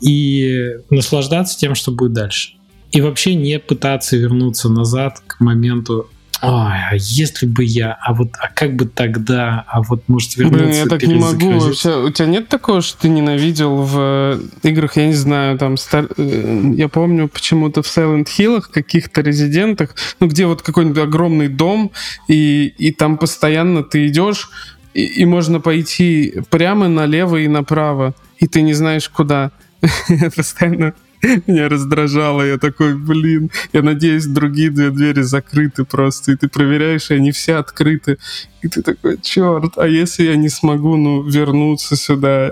И 0.00 0.76
наслаждаться 0.90 1.58
тем, 1.58 1.74
что 1.74 1.92
будет 1.92 2.12
дальше. 2.12 2.50
И 2.92 3.00
вообще 3.00 3.34
не 3.34 3.58
пытаться 3.58 4.16
вернуться 4.16 4.68
назад 4.68 5.20
к 5.26 5.40
моменту 5.40 6.08
Ой, 6.42 6.50
а 6.52 6.94
если 6.94 7.46
бы 7.46 7.64
я, 7.64 7.92
а 7.92 8.12
вот, 8.12 8.28
а 8.38 8.48
как 8.48 8.76
бы 8.76 8.84
тогда, 8.86 9.64
а 9.66 9.80
вот 9.80 10.06
может 10.06 10.36
вернуться 10.36 10.66
Блин, 10.66 10.74
я 10.74 10.86
так 10.86 11.02
не 11.02 11.14
могу 11.14 11.58
вообще. 11.58 12.04
У 12.04 12.10
тебя 12.10 12.26
нет 12.26 12.48
такого, 12.48 12.82
что 12.82 13.00
ты 13.02 13.08
ненавидел 13.08 13.76
в 13.82 13.96
э, 13.98 14.40
играх, 14.62 14.96
я 14.96 15.06
не 15.06 15.14
знаю, 15.14 15.58
там, 15.58 15.78
стар... 15.78 16.08
Э, 16.16 16.72
я 16.74 16.88
помню 16.88 17.28
почему-то 17.28 17.82
в 17.82 17.86
Silent 17.86 18.26
Hill 18.26 18.62
каких-то 18.70 19.22
резидентах, 19.22 19.94
ну, 20.20 20.26
где 20.26 20.46
вот 20.46 20.60
какой-нибудь 20.60 21.02
огромный 21.02 21.48
дом, 21.48 21.92
и, 22.28 22.66
и 22.66 22.92
там 22.92 23.16
постоянно 23.16 23.82
ты 23.82 24.06
идешь, 24.06 24.50
и, 24.92 25.04
и 25.04 25.24
можно 25.24 25.60
пойти 25.60 26.42
прямо 26.50 26.88
налево 26.88 27.36
и 27.36 27.48
направо, 27.48 28.14
и 28.38 28.46
ты 28.46 28.60
не 28.60 28.74
знаешь 28.74 29.08
куда. 29.08 29.52
Постоянно 30.36 30.94
меня 31.46 31.68
раздражало. 31.68 32.42
Я 32.42 32.58
такой, 32.58 32.94
блин, 32.94 33.50
я 33.72 33.82
надеюсь, 33.82 34.26
другие 34.26 34.70
две 34.70 34.90
двери 34.90 35.22
закрыты 35.22 35.84
просто. 35.84 36.32
И 36.32 36.36
ты 36.36 36.48
проверяешь, 36.48 37.10
и 37.10 37.14
они 37.14 37.32
все 37.32 37.56
открыты. 37.56 38.18
И 38.66 38.68
ты 38.68 38.82
такой, 38.82 39.16
черт, 39.22 39.78
а 39.78 39.86
если 39.86 40.24
я 40.24 40.34
не 40.34 40.48
смогу, 40.48 40.96
ну, 40.96 41.22
вернуться 41.22 41.94
сюда? 41.94 42.50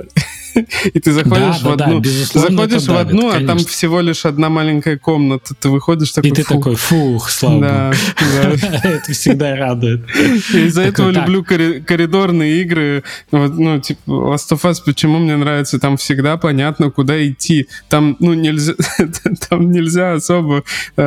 И 0.92 1.00
ты 1.00 1.12
заходишь 1.12 1.60
да, 1.60 1.70
в 1.70 1.76
да, 1.76 1.84
одну, 1.84 2.00
да, 2.00 2.10
заходишь 2.32 2.86
в 2.86 2.96
одну, 2.96 3.32
давит, 3.32 3.44
а 3.44 3.46
там 3.46 3.58
всего 3.58 4.00
лишь 4.00 4.24
одна 4.24 4.48
маленькая 4.48 4.98
комната. 4.98 5.54
Ты 5.58 5.68
выходишь 5.68 6.12
такой. 6.12 6.30
И 6.30 6.32
ты 6.32 6.42
фух. 6.42 6.56
такой, 6.56 6.74
фух, 6.76 7.30
слава 7.30 7.60
да, 7.60 7.92
да. 8.18 8.80
Это 8.84 9.12
всегда 9.12 9.56
радует. 9.56 10.04
Из-за 10.52 10.82
этого 10.82 11.10
люблю 11.10 11.44
коридорные 11.44 12.62
игры. 12.62 13.02
Ну, 13.32 13.80
типа, 13.80 14.00
Last 14.06 14.52
of 14.52 14.62
Us, 14.62 14.76
почему 14.84 15.18
мне 15.18 15.36
нравится? 15.36 15.78
Там 15.78 15.96
всегда 15.96 16.36
понятно, 16.36 16.90
куда 16.90 17.26
идти. 17.26 17.68
Там, 17.88 18.16
ну, 18.20 18.34
нельзя, 18.34 18.74
там 19.48 19.70
нельзя 19.70 20.14
особо 20.14 20.62
э, 20.96 21.02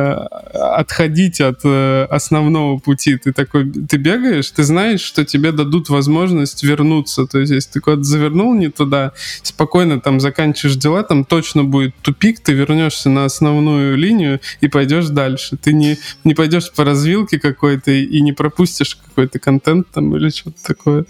отходить 0.52 1.40
от 1.40 1.60
э, 1.64 2.06
основного 2.10 2.78
пути. 2.78 3.16
Ты 3.16 3.32
такой, 3.32 3.70
ты 3.70 3.96
бегаешь, 3.96 4.50
ты 4.50 4.62
знаешь, 4.62 4.97
что 5.00 5.24
тебе 5.24 5.52
дадут 5.52 5.88
возможность 5.88 6.62
вернуться. 6.62 7.26
То 7.26 7.38
есть, 7.38 7.52
если 7.52 7.72
ты 7.72 7.80
куда-то 7.80 8.02
завернул 8.04 8.54
не 8.54 8.68
туда, 8.68 9.12
спокойно 9.42 10.00
там 10.00 10.20
заканчиваешь 10.20 10.76
дела, 10.76 11.02
там 11.02 11.24
точно 11.24 11.64
будет 11.64 11.94
тупик, 12.02 12.40
ты 12.40 12.52
вернешься 12.52 13.10
на 13.10 13.24
основную 13.24 13.96
линию 13.96 14.40
и 14.60 14.68
пойдешь 14.68 15.08
дальше. 15.08 15.56
Ты 15.56 15.72
не, 15.72 15.98
не 16.24 16.34
пойдешь 16.34 16.72
по 16.72 16.84
развилке 16.84 17.38
какой-то 17.38 17.90
и 17.90 18.20
не 18.20 18.32
пропустишь 18.32 18.96
какой-то 18.96 19.38
контент 19.38 19.88
там 19.92 20.14
или 20.16 20.30
что-то 20.30 20.62
такое. 20.64 21.04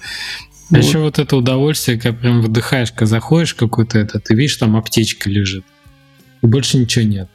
А 0.70 0.74
вот. 0.74 0.84
еще 0.84 0.98
вот 0.98 1.18
это 1.18 1.36
удовольствие, 1.36 1.98
когда 1.98 2.18
прям 2.18 2.42
выдыхаешь, 2.42 2.92
когда 2.92 3.06
заходишь 3.06 3.54
какой-то 3.54 3.98
это, 3.98 4.20
ты 4.20 4.34
видишь, 4.34 4.56
там 4.56 4.76
аптечка 4.76 5.30
лежит, 5.30 5.64
и 6.42 6.46
больше 6.46 6.76
ничего 6.76 7.06
нет. 7.06 7.30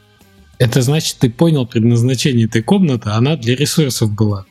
Это 0.59 0.83
значит, 0.83 1.17
ты 1.19 1.31
понял 1.31 1.65
предназначение 1.65 2.45
этой 2.45 2.61
комнаты, 2.61 3.09
она 3.09 3.35
для 3.35 3.55
ресурсов 3.55 4.11
была. 4.11 4.45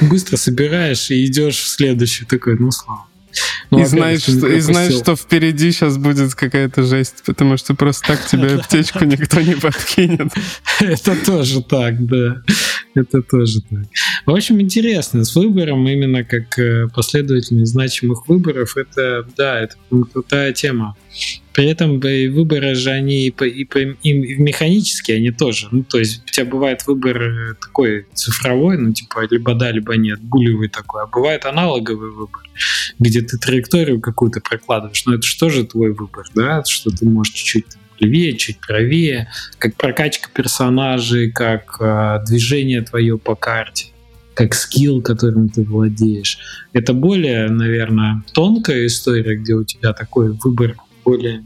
Быстро 0.00 0.36
собираешь 0.36 1.10
и 1.10 1.24
идешь 1.26 1.58
в 1.58 1.68
следующий 1.68 2.24
такой, 2.24 2.58
ну 2.58 2.70
слава. 2.70 3.06
Ну, 3.70 3.80
и 3.80 3.84
знаешь, 3.84 4.22
что, 4.22 4.48
и 4.48 4.58
знаешь, 4.58 4.94
что 4.94 5.14
впереди 5.14 5.70
сейчас 5.70 5.96
будет 5.96 6.34
какая-то 6.34 6.82
жесть, 6.82 7.22
потому 7.24 7.56
что 7.56 7.74
просто 7.74 8.08
так 8.08 8.26
тебе 8.26 8.54
аптечку 8.56 9.04
никто 9.04 9.40
не 9.40 9.54
подкинет. 9.54 10.32
Это 10.80 11.14
тоже 11.24 11.62
так, 11.62 12.04
да. 12.04 12.42
Это 12.94 13.22
тоже 13.22 13.60
так. 13.62 13.84
В 14.26 14.34
общем, 14.34 14.60
интересно. 14.60 15.24
С 15.24 15.36
выбором 15.36 15.86
именно 15.88 16.24
как 16.24 16.58
э, 16.58 16.88
последовательность 16.92 17.70
значимых 17.70 18.28
выборов, 18.28 18.76
это, 18.76 19.24
да, 19.36 19.60
это 19.60 19.76
крутая 20.12 20.52
тема. 20.52 20.96
При 21.52 21.66
этом 21.66 21.98
выборы 22.00 22.74
же 22.74 22.90
они 22.90 23.26
и, 23.26 23.30
и, 23.30 23.64
и 24.02 24.12
механические, 24.12 25.18
они 25.18 25.30
тоже. 25.30 25.68
Ну, 25.70 25.82
то 25.82 25.98
есть 25.98 26.22
у 26.24 26.30
тебя 26.30 26.46
бывает 26.46 26.86
выбор 26.86 27.22
э, 27.22 27.54
такой 27.60 28.06
цифровой, 28.14 28.78
ну, 28.78 28.92
типа, 28.92 29.26
либо 29.30 29.54
да, 29.54 29.70
либо 29.72 29.96
нет, 29.96 30.20
булевый 30.20 30.68
такой. 30.68 31.02
А 31.02 31.06
бывает 31.06 31.44
аналоговый 31.46 32.10
выбор, 32.10 32.42
где 32.98 33.20
ты 33.22 33.36
траекторию 33.36 34.00
какую-то 34.00 34.40
прокладываешь. 34.40 35.04
Но 35.06 35.14
это 35.14 35.50
же 35.50 35.66
твой 35.66 35.92
выбор, 35.92 36.24
да? 36.34 36.62
Что 36.64 36.90
ты 36.90 37.04
можешь 37.04 37.34
чуть-чуть 37.34 37.66
левее, 37.98 38.36
чуть 38.36 38.58
правее, 38.60 39.28
как 39.58 39.74
прокачка 39.76 40.30
персонажей, 40.32 41.30
как 41.30 41.76
э, 41.80 42.20
движение 42.26 42.82
твое 42.82 43.18
по 43.18 43.34
карте 43.34 43.88
как 44.32 44.54
скилл, 44.54 45.02
которым 45.02 45.50
ты 45.50 45.64
владеешь. 45.64 46.38
Это 46.72 46.94
более, 46.94 47.50
наверное, 47.50 48.22
тонкая 48.32 48.86
история, 48.86 49.36
где 49.36 49.52
у 49.52 49.64
тебя 49.64 49.92
такой 49.92 50.32
выбор 50.32 50.76
более 51.04 51.44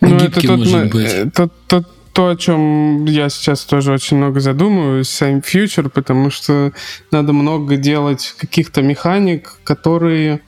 ну, 0.00 0.16
это 0.16 0.40
тот, 0.40 0.58
может 0.58 0.92
быть. 0.92 1.12
Э, 1.12 1.30
тот, 1.34 1.52
тот, 1.66 1.86
то, 2.12 2.28
о 2.28 2.36
чем 2.36 3.04
я 3.06 3.28
сейчас 3.28 3.64
тоже 3.64 3.92
очень 3.92 4.16
много 4.16 4.40
задумываюсь, 4.40 5.08
сам 5.08 5.38
Future, 5.38 5.88
потому 5.88 6.30
что 6.30 6.72
надо 7.10 7.32
много 7.32 7.76
делать 7.76 8.34
каких-то 8.38 8.82
механик, 8.82 9.58
которые 9.64 10.40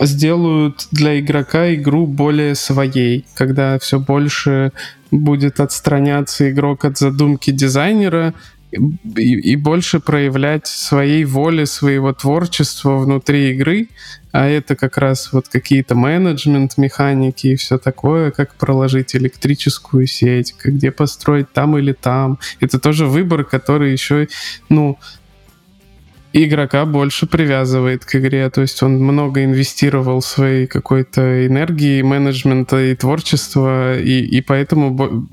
сделают 0.00 0.86
для 0.92 1.18
игрока 1.18 1.74
игру 1.74 2.06
более 2.06 2.54
своей, 2.54 3.24
когда 3.34 3.78
все 3.78 3.98
больше 3.98 4.72
будет 5.10 5.60
отстраняться 5.60 6.50
игрок 6.50 6.84
от 6.84 6.98
задумки 6.98 7.50
дизайнера 7.50 8.34
и, 8.70 9.34
и 9.34 9.56
больше 9.56 9.98
проявлять 9.98 10.66
своей 10.66 11.24
воли, 11.24 11.64
своего 11.64 12.12
творчества 12.12 12.98
внутри 12.98 13.50
игры, 13.52 13.88
а 14.32 14.46
это 14.46 14.76
как 14.76 14.98
раз 14.98 15.32
вот 15.32 15.48
какие-то 15.48 15.94
менеджмент, 15.94 16.76
механики 16.76 17.48
и 17.48 17.56
все 17.56 17.78
такое, 17.78 18.30
как 18.30 18.54
проложить 18.54 19.16
электрическую 19.16 20.06
сеть, 20.06 20.54
где 20.62 20.90
построить 20.90 21.52
там 21.52 21.78
или 21.78 21.92
там. 21.92 22.38
Это 22.60 22.78
тоже 22.78 23.06
выбор, 23.06 23.44
который 23.44 23.92
еще, 23.92 24.28
ну, 24.68 24.98
игрока 26.32 26.84
больше 26.84 27.26
привязывает 27.26 28.04
к 28.04 28.14
игре, 28.16 28.48
то 28.50 28.60
есть 28.60 28.82
он 28.82 29.02
много 29.02 29.44
инвестировал 29.44 30.20
своей 30.20 30.66
какой-то 30.66 31.46
энергии, 31.46 32.02
менеджмента 32.02 32.80
и 32.80 32.94
творчества, 32.94 33.98
и, 33.98 34.20
и 34.20 34.40
поэтому 34.42 35.26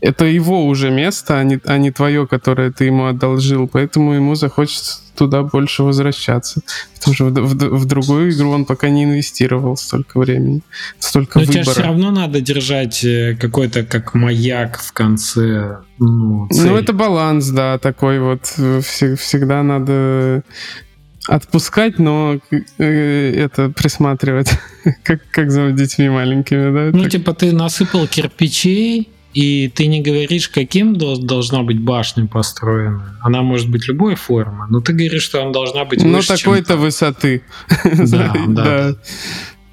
это 0.00 0.24
его 0.24 0.66
уже 0.66 0.90
место, 0.90 1.38
а 1.38 1.44
не, 1.44 1.60
а 1.64 1.78
не 1.78 1.90
твое, 1.90 2.26
которое 2.26 2.70
ты 2.70 2.84
ему 2.84 3.06
одолжил. 3.06 3.68
Поэтому 3.68 4.12
ему 4.12 4.34
захочется 4.34 5.00
туда 5.14 5.42
больше 5.42 5.82
возвращаться. 5.82 6.60
Потому 6.94 7.14
что 7.14 7.24
в, 7.26 7.30
в, 7.30 7.80
в 7.80 7.84
другую 7.84 8.32
игру 8.32 8.50
он 8.50 8.64
пока 8.64 8.88
не 8.88 9.04
инвестировал 9.04 9.76
столько 9.76 10.18
времени, 10.18 10.62
столько 10.98 11.38
Но 11.38 11.44
выбора. 11.44 11.64
тебе 11.64 11.72
все 11.72 11.82
равно 11.82 12.10
надо 12.10 12.40
держать 12.40 13.04
э, 13.04 13.36
какой-то 13.38 13.84
как 13.84 14.14
маяк 14.14 14.78
в 14.78 14.92
конце. 14.92 15.78
Ну, 15.98 16.48
цель. 16.50 16.66
ну 16.66 16.76
это 16.76 16.92
баланс, 16.92 17.48
да, 17.48 17.78
такой 17.78 18.20
вот. 18.20 18.46
Всегда 18.46 19.62
надо 19.62 20.42
отпускать, 21.28 21.98
но 21.98 22.38
э, 22.78 23.34
это 23.36 23.68
присматривать, 23.70 24.50
как, 25.02 25.20
как 25.30 25.50
за 25.50 25.72
детьми 25.72 26.08
маленькими, 26.08 26.72
да? 26.72 26.96
Ну, 26.96 27.02
так. 27.04 27.12
типа 27.12 27.34
ты 27.34 27.52
насыпал 27.52 28.06
кирпичей, 28.06 29.08
и 29.34 29.68
ты 29.68 29.86
не 29.86 30.02
говоришь, 30.02 30.48
каким 30.48 30.96
должна 30.96 31.62
быть 31.62 31.80
башня 31.80 32.26
построена. 32.26 33.18
Она 33.22 33.42
может 33.42 33.70
быть 33.70 33.88
любой 33.88 34.14
формы, 34.14 34.66
но 34.68 34.80
ты 34.80 34.92
говоришь, 34.92 35.22
что 35.22 35.42
она 35.42 35.52
должна 35.52 35.84
быть 35.84 36.04
Ну, 36.04 36.20
такой-то 36.20 36.76
высоты. 36.76 37.42
Да, 38.12 38.34
да. 38.48 38.94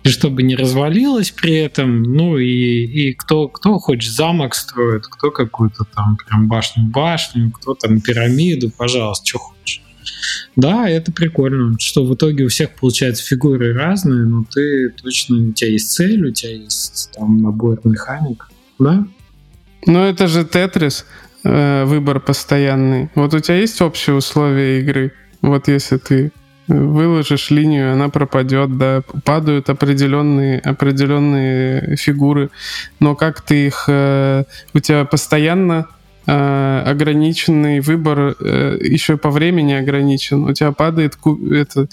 И 0.04 0.10
чтобы 0.10 0.44
не 0.44 0.56
развалилась 0.56 1.30
при 1.32 1.56
этом, 1.56 2.04
ну 2.04 2.38
и, 2.38 2.48
и 2.48 3.14
кто, 3.14 3.50
кто 3.50 3.80
хочет 3.80 4.14
замок 4.14 4.56
строит, 4.56 5.06
кто 5.06 5.30
какую-то 5.30 5.84
там 5.94 6.18
прям 6.18 6.48
башню-башню, 6.48 7.52
кто 7.52 7.74
там 7.74 8.00
пирамиду, 8.00 8.72
пожалуйста, 8.72 9.28
что 9.28 9.40
хочешь. 9.40 9.82
Да, 10.56 10.90
это 10.90 11.12
прикольно, 11.12 11.76
что 11.80 12.06
в 12.06 12.16
итоге 12.16 12.46
у 12.46 12.48
всех 12.48 12.76
получается 12.76 13.26
фигуры 13.26 13.74
разные, 13.74 14.26
но 14.26 14.46
ты 14.50 14.90
точно, 14.90 15.50
у 15.50 15.52
тебя 15.52 15.72
есть 15.72 15.92
цель, 15.92 16.26
у 16.26 16.32
тебя 16.32 16.54
есть 16.54 17.12
там 17.14 17.42
набор 17.42 17.82
механик, 17.84 18.50
да? 18.80 19.06
Ну, 19.86 20.04
это 20.04 20.28
же 20.28 20.46
Тетрис, 20.46 21.06
э, 21.44 21.86
выбор 21.86 22.20
постоянный. 22.20 23.10
Вот 23.16 23.34
у 23.34 23.40
тебя 23.40 23.58
есть 23.58 23.82
общие 23.82 24.16
условия 24.16 24.80
игры? 24.80 25.14
Вот 25.42 25.68
если 25.68 25.98
ты 25.98 26.32
выложишь 26.70 27.50
линию, 27.50 27.94
она 27.94 28.10
пропадет, 28.10 28.78
да, 28.78 29.02
падают 29.24 29.70
определенные, 29.70 30.60
определенные 30.60 31.96
фигуры, 31.96 32.52
но 33.00 33.16
как 33.16 33.42
ты 33.42 33.68
их, 33.68 33.86
э, 33.88 34.44
у 34.74 34.80
тебя 34.80 35.06
постоянно 35.06 35.88
э, 36.28 36.84
ограниченный 36.86 37.80
выбор, 37.80 38.36
э, 38.40 38.78
еще 38.82 39.18
по 39.18 39.32
времени 39.32 39.74
ограничен, 39.74 40.44
у 40.44 40.54
тебя 40.54 40.72
падает 40.72 41.18
это, 41.52 41.88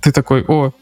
ты 0.00 0.12
такой, 0.12 0.44
о, 0.46 0.72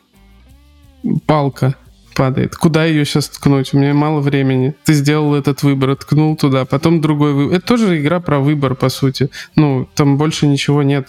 палка, 1.27 1.75
падает. 2.19 2.57
Куда 2.57 2.85
ее 2.85 3.05
сейчас 3.05 3.29
ткнуть? 3.29 3.73
У 3.73 3.79
меня 3.79 3.95
мало 3.95 4.19
времени. 4.21 4.75
Ты 4.85 4.93
сделал 4.93 5.37
этот 5.37 5.63
выбор, 5.63 5.95
ткнул 5.95 6.37
туда, 6.37 6.65
потом 6.65 7.01
другой 7.01 7.33
выбор. 7.33 7.57
Это 7.57 7.67
тоже 7.67 8.01
игра 8.01 8.19
про 8.19 8.41
выбор, 8.41 8.75
по 8.75 8.89
сути. 8.89 9.31
Ну, 9.55 9.89
там 9.95 10.19
больше 10.19 10.49
ничего 10.49 10.83
нет. 10.83 11.07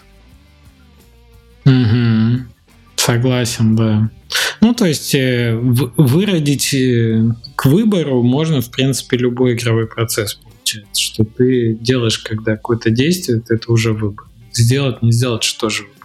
Угу. 1.66 2.44
Согласен, 2.96 3.76
да. 3.76 4.12
Ну, 4.62 4.76
то 4.76 4.86
есть 4.86 5.16
э, 5.16 5.58
выродить 5.60 6.76
э, 6.76 7.24
к 7.56 7.66
выбору 7.66 8.22
можно, 8.22 8.62
в 8.62 8.70
принципе, 8.70 9.18
любой 9.18 9.56
игровой 9.56 9.88
процесс, 9.88 10.36
получается, 10.36 11.02
что 11.02 11.24
ты 11.24 11.76
делаешь, 11.82 12.20
когда 12.20 12.56
какое-то 12.56 12.92
действие, 12.92 13.42
это 13.50 13.72
уже 13.72 13.94
выбор. 13.94 14.28
Сделать, 14.54 15.02
не 15.02 15.12
сделать, 15.12 15.44
что 15.44 15.70
же 15.70 15.84
выбор. 15.84 15.96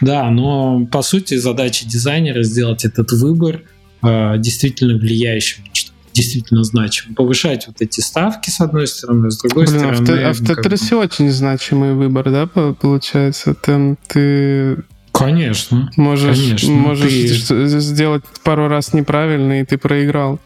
Да, 0.00 0.30
но 0.30 0.86
по 0.86 1.02
сути 1.02 1.34
задача 1.38 1.84
дизайнера 1.88 2.44
сделать 2.44 2.84
этот 2.84 3.10
выбор 3.10 3.62
действительно 4.02 4.98
влияющим 4.98 5.64
действительно 6.12 6.64
значимым. 6.64 7.14
Повышать 7.14 7.68
вот 7.68 7.80
эти 7.80 8.00
ставки, 8.00 8.50
с 8.50 8.60
одной 8.60 8.88
стороны, 8.88 9.30
с 9.30 9.38
другой 9.38 9.66
Блин, 9.66 9.78
стороны... 9.78 10.22
А 10.24 10.32
в, 10.32 10.40
а 10.40 10.42
в 10.42 10.46
Тетресе 10.46 10.88
как 10.90 10.98
бы... 10.98 11.04
очень 11.04 11.30
значимый 11.30 11.94
выбор, 11.94 12.30
да, 12.30 12.46
получается? 12.46 13.54
Там 13.54 13.96
ты 14.08 14.78
Конечно. 15.18 15.90
Можешь, 15.96 16.38
конечно. 16.38 16.70
можешь 16.70 17.46
ты... 17.48 17.80
сделать 17.80 18.24
пару 18.44 18.68
раз 18.68 18.92
неправильно, 18.92 19.60
и 19.60 19.64
ты 19.64 19.76
проиграл. 19.76 20.38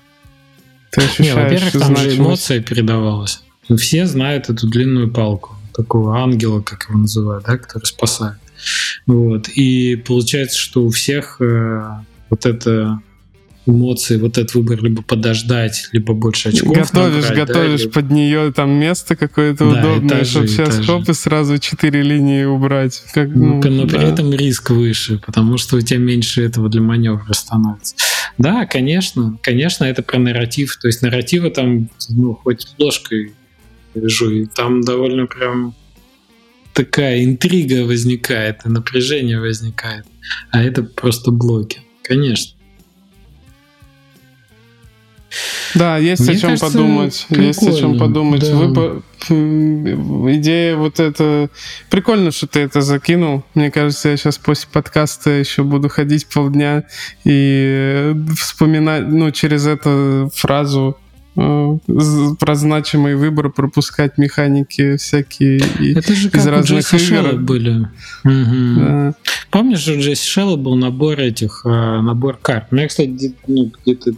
Ты 0.91 1.03
ощущаешь 1.03 1.35
Не, 1.35 1.43
во-первых, 1.43 1.73
там 1.73 1.97
же 1.97 2.17
эмоция 2.17 2.61
передавалась. 2.63 3.43
Все 3.77 4.07
знают 4.07 4.49
эту 4.51 4.69
длинную 4.69 5.11
палку, 5.11 5.57
такого 5.75 6.19
ангела, 6.19 6.61
как 6.61 6.89
его 6.89 6.99
называют, 6.99 7.45
да, 7.47 7.57
который 7.57 7.85
спасает. 7.85 8.37
Вот. 9.07 9.49
И 9.49 9.97
получается, 9.97 10.59
что 10.59 10.85
у 10.85 10.91
всех 10.91 11.37
э, 11.41 11.83
вот 12.31 12.47
это 12.47 13.01
эмоции, 13.67 14.17
вот 14.17 14.39
этот 14.39 14.55
выбор 14.55 14.83
либо 14.83 15.03
подождать, 15.03 15.89
либо 15.93 16.15
больше 16.15 16.49
очков 16.49 16.75
Готовишь, 16.75 17.29
набрать, 17.29 17.49
готовишь 17.49 17.85
да, 17.85 17.91
под 17.91 18.11
нее 18.11 18.53
там 18.53 18.71
место 18.71 19.15
какое-то 19.15 19.71
да, 19.71 19.81
удобное, 19.81 20.25
чтобы 20.25 20.49
сейчас 20.49 20.85
хоп 20.85 21.09
и 21.09 21.13
сразу 21.13 21.59
четыре 21.59 22.03
линии 22.03 22.45
убрать. 22.45 23.03
Как, 23.15 23.29
ну, 23.29 23.61
но, 23.63 23.71
но 23.71 23.85
да. 23.85 23.99
при 23.99 24.09
этом 24.09 24.33
риск 24.33 24.71
выше, 24.71 25.21
потому 25.25 25.59
что 25.59 25.77
у 25.77 25.81
тебя 25.81 26.01
меньше 26.01 26.43
этого 26.43 26.69
для 26.69 26.81
маневра 26.81 27.33
становится. 27.33 27.95
Да, 28.39 28.67
конечно, 28.67 29.39
конечно, 29.43 29.85
это 29.85 30.03
про 30.03 30.19
нарратив. 30.19 30.77
То 30.79 30.89
есть 30.89 31.03
нарратива 31.03 31.51
там, 31.51 31.89
ну, 32.09 32.35
хоть 32.35 32.67
ложкой 32.79 33.33
жуй, 33.95 34.49
там 34.55 34.81
довольно 34.81 35.27
прям 35.27 35.75
такая 36.73 37.25
интрига 37.25 37.85
возникает, 37.85 38.65
и 38.65 38.69
напряжение 38.69 39.39
возникает. 39.39 40.07
А 40.51 40.63
это 40.63 40.83
просто 40.83 41.31
блоки. 41.31 41.81
Конечно. 42.03 42.57
Да, 45.75 45.99
есть 45.99 46.23
Мне 46.23 46.33
о 46.33 46.37
чем 46.37 46.51
кажется, 46.51 46.67
подумать. 46.67 47.27
Прикольно. 47.29 47.47
Есть 47.47 47.63
о 47.69 47.73
чем 47.73 47.99
подумать. 47.99 48.41
Да. 48.41 48.57
Выбор... 48.57 49.03
Идея 49.29 50.77
вот 50.77 51.01
это... 51.01 51.49
Прикольно, 51.91 52.33
что 52.33 52.47
ты 52.47 52.61
это 52.61 52.81
закинул. 52.81 53.45
Мне 53.55 53.71
кажется, 53.71 54.09
я 54.09 54.17
сейчас 54.17 54.39
после 54.39 54.69
подкаста 54.73 55.31
еще 55.31 55.63
буду 55.63 55.89
ходить 55.89 56.27
полдня 56.27 56.85
и 57.25 58.15
вспоминать, 58.37 59.07
ну, 59.09 59.31
через 59.31 59.67
эту 59.67 60.31
фразу 60.35 60.99
э, 61.37 61.79
про 62.39 62.55
значимый 62.55 63.15
выбор 63.15 63.51
пропускать 63.51 64.19
механики 64.19 64.97
всякие 64.97 65.61
Это 65.95 66.15
же 66.15 66.29
как 66.29 66.41
из 66.41 66.47
разных 66.47 66.93
у 66.93 66.97
игр. 66.97 67.37
были. 67.37 67.89
Угу. 68.25 68.81
Да. 68.81 69.15
Помнишь, 69.51 69.87
у 69.89 69.99
Джесси 69.99 70.29
Шелла 70.29 70.57
был 70.57 70.77
набор 70.77 71.21
этих, 71.21 71.63
э, 71.65 71.69
набор 71.69 72.39
карт. 72.43 72.67
У 72.71 72.75
меня, 72.75 72.89
кстати, 72.89 73.35
ну, 73.47 73.71
где-то 73.85 74.15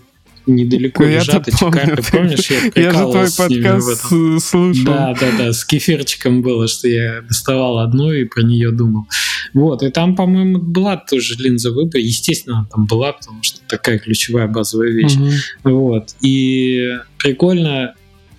недалеко 0.47 1.05
я 1.05 1.21
лежат 1.21 1.49
эти 1.49 1.59
помню. 1.59 1.73
карты. 1.73 2.03
Помнишь, 2.13 2.51
я 2.51 2.83
Я 2.83 2.93
же 2.93 2.99
твой 2.99 3.29
подкаст 3.37 4.07
слушал. 4.45 4.85
Да, 4.85 5.15
да, 5.19 5.31
да, 5.39 5.53
с 5.53 5.65
кефирчиком 5.65 6.43
было, 6.43 6.69
что 6.69 6.89
я 6.89 7.23
доставал 7.23 7.79
одну 7.79 8.13
и 8.13 8.25
про 8.25 8.43
нее 8.43 8.71
думал. 8.71 9.07
Вот, 9.53 9.83
и 9.83 9.91
там, 9.91 10.17
по-моему, 10.17 10.59
была 10.59 10.97
тоже 10.97 11.35
линза 11.39 11.71
выбора. 11.71 12.01
Естественно, 12.01 12.67
там 12.73 12.87
была, 12.87 13.13
потому 13.13 13.43
что 13.43 13.61
такая 13.69 13.99
ключевая 13.99 14.49
базовая 14.49 14.91
вещь. 14.91 15.15
Угу. 15.15 15.31
Вот. 15.73 16.15
И 16.21 16.99
прикольно 17.19 17.95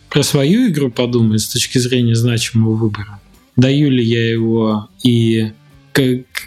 про 0.10 0.24
свою 0.24 0.70
игру 0.70 0.92
подумать 0.92 1.42
с 1.42 1.48
точки 1.48 1.78
зрения 1.78 2.16
значимого 2.16 2.76
выбора. 2.76 3.20
Даю 3.56 3.90
ли 3.90 4.04
я 4.04 4.30
его 4.30 4.90
и 5.04 5.52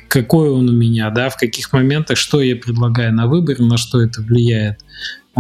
какой 0.08 0.50
он 0.50 0.68
у 0.68 0.72
меня, 0.72 1.10
да, 1.10 1.30
в 1.30 1.36
каких 1.36 1.72
моментах, 1.72 2.18
что 2.18 2.42
я 2.42 2.54
предлагаю 2.54 3.14
на 3.14 3.26
выбор, 3.26 3.58
на 3.60 3.78
что 3.78 4.00
это 4.00 4.20
влияет. 4.20 4.78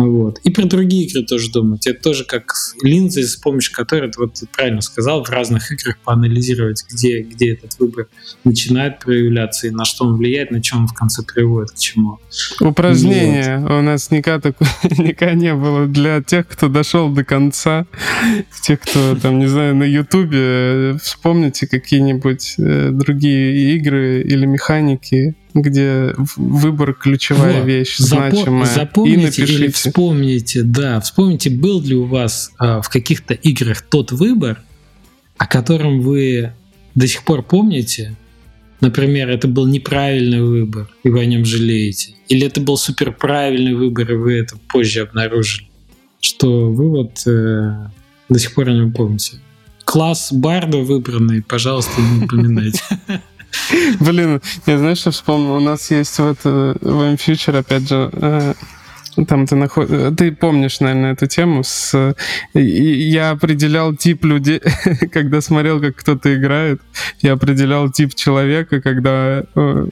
Вот. 0.06 0.38
И 0.44 0.50
про 0.50 0.64
другие 0.64 1.06
игры 1.06 1.24
тоже 1.24 1.50
думать. 1.50 1.86
Это 1.86 2.00
тоже 2.02 2.24
как 2.24 2.52
линзы, 2.82 3.22
с 3.22 3.36
помощью 3.36 3.74
которой, 3.74 4.10
вот 4.16 4.34
ты 4.34 4.46
правильно 4.46 4.80
сказал, 4.80 5.24
в 5.24 5.30
разных 5.30 5.70
играх 5.72 5.98
поанализировать, 6.04 6.84
где, 6.90 7.22
где 7.22 7.54
этот 7.54 7.78
выбор 7.78 8.08
начинает 8.44 9.00
проявляться 9.00 9.66
и 9.66 9.70
на 9.70 9.84
что 9.84 10.04
он 10.04 10.16
влияет, 10.16 10.50
на 10.50 10.62
чем 10.62 10.80
он 10.80 10.86
в 10.88 10.94
конце 10.94 11.22
приводит, 11.22 11.72
к 11.72 11.78
чему. 11.78 12.18
Упражнение. 12.60 13.58
Вот. 13.58 13.72
У 13.72 13.82
нас 13.82 14.10
никогда, 14.10 14.50
никогда 14.82 15.34
не 15.34 15.54
было 15.54 15.86
для 15.86 16.22
тех, 16.22 16.46
кто 16.46 16.68
дошел 16.68 17.08
до 17.08 17.24
конца, 17.24 17.86
тех, 18.62 18.80
кто 18.80 19.16
там, 19.16 19.38
не 19.38 19.46
знаю, 19.46 19.74
на 19.76 19.84
Ютубе, 19.84 20.96
вспомните 21.02 21.66
какие-нибудь 21.66 22.54
э, 22.58 22.90
другие 22.92 23.76
игры 23.76 24.22
или 24.22 24.46
механики, 24.46 25.34
где 25.62 26.14
выбор 26.36 26.94
ключевая 26.94 27.60
вот. 27.60 27.66
вещь, 27.66 27.96
значимая. 27.98 28.66
Запомните 28.66 29.14
и 29.14 29.24
напишите. 29.24 29.52
или 29.54 29.68
вспомните, 29.68 30.62
да, 30.62 31.00
вспомните, 31.00 31.50
был 31.50 31.82
ли 31.82 31.94
у 31.94 32.04
вас 32.04 32.52
а, 32.58 32.80
в 32.80 32.88
каких-то 32.88 33.34
играх 33.34 33.82
тот 33.82 34.12
выбор, 34.12 34.60
о 35.36 35.46
котором 35.46 36.00
вы 36.00 36.52
до 36.94 37.06
сих 37.06 37.24
пор 37.24 37.42
помните, 37.42 38.16
например, 38.80 39.30
это 39.30 39.48
был 39.48 39.66
неправильный 39.66 40.42
выбор, 40.42 40.88
и 41.04 41.08
вы 41.08 41.20
о 41.20 41.26
нем 41.26 41.44
жалеете, 41.44 42.14
или 42.28 42.46
это 42.46 42.60
был 42.60 42.76
суперправильный 42.76 43.74
выбор, 43.74 44.12
и 44.12 44.16
вы 44.16 44.34
это 44.34 44.56
позже 44.68 45.00
обнаружили, 45.00 45.68
что 46.20 46.70
вы 46.70 46.88
вот 46.88 47.26
э, 47.26 47.88
до 48.28 48.38
сих 48.38 48.54
пор 48.54 48.68
о 48.68 48.72
нем 48.72 48.92
помните. 48.92 49.40
Класс 49.84 50.32
Барда 50.32 50.78
выбранный, 50.78 51.42
пожалуйста, 51.42 52.00
не 52.00 52.24
упоминайте. 52.24 52.82
Блин, 54.00 54.40
я 54.66 54.78
знаешь, 54.78 54.98
что 54.98 55.10
вспомнил? 55.10 55.54
У 55.54 55.60
нас 55.60 55.90
есть 55.90 56.18
вот 56.18 56.38
в 56.44 56.76
M-Future, 56.82 57.58
опять 57.58 57.88
же, 57.88 58.10
э, 58.12 58.54
там 59.26 59.46
ты 59.46 59.56
наход... 59.56 59.88
Ты 60.16 60.32
помнишь, 60.32 60.80
наверное, 60.80 61.12
эту 61.12 61.26
тему. 61.26 61.62
С... 61.64 62.14
Я 62.54 63.30
определял 63.30 63.94
тип 63.94 64.24
людей, 64.24 64.60
когда 65.12 65.40
смотрел, 65.40 65.80
как 65.80 65.96
кто-то 65.96 66.34
играет. 66.34 66.80
Я 67.20 67.32
определял 67.32 67.90
тип 67.90 68.14
человека, 68.14 68.80
когда... 68.80 69.44
Э, 69.54 69.86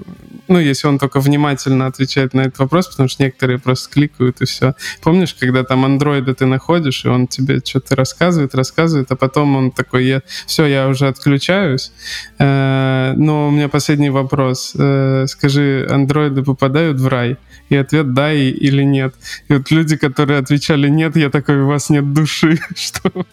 ну, 0.49 0.59
если 0.59 0.87
он 0.87 0.99
только 0.99 1.21
внимательно 1.21 1.87
отвечает 1.87 2.35
на 2.35 2.43
этот 2.43 2.59
вопрос, 2.59 2.87
потому 2.89 3.09
что 3.09 3.25
некоторые 3.25 3.59
просто 3.59 3.93
кликают 3.93 4.41
и 4.41 4.45
все. 4.45 4.75
Помнишь, 5.03 5.35
когда 5.35 5.65
там 5.65 5.85
андроида 5.85 6.35
ты 6.35 6.47
находишь, 6.47 7.05
и 7.05 7.09
он 7.09 7.27
тебе 7.27 7.61
что-то 7.65 7.97
рассказывает, 7.97 8.55
рассказывает, 8.55 9.11
а 9.11 9.17
потом 9.17 9.57
он 9.57 9.71
такой, 9.73 10.07
я... 10.07 10.23
все, 10.47 10.67
я 10.67 10.89
уже 10.89 11.09
отключаюсь. 11.09 11.93
Э, 12.39 13.15
но 13.17 13.49
у 13.49 13.51
меня 13.51 13.69
последний 13.69 14.11
вопрос. 14.11 14.73
Э, 14.79 15.27
скажи, 15.27 15.87
андроиды 15.91 16.43
попадают 16.43 17.01
в 17.01 17.09
рай? 17.09 17.37
И 17.69 17.75
ответ 17.75 18.15
да 18.15 18.33
или 18.33 18.85
нет. 18.85 19.16
И 19.49 19.53
вот 19.53 19.71
люди, 19.71 19.97
которые 19.97 20.39
отвечали 20.39 20.89
нет, 20.89 21.17
я 21.17 21.31
такой, 21.31 21.63
у 21.63 21.67
вас 21.67 21.91
нет 21.91 22.13
души. 22.13 22.59
Что 22.77 23.11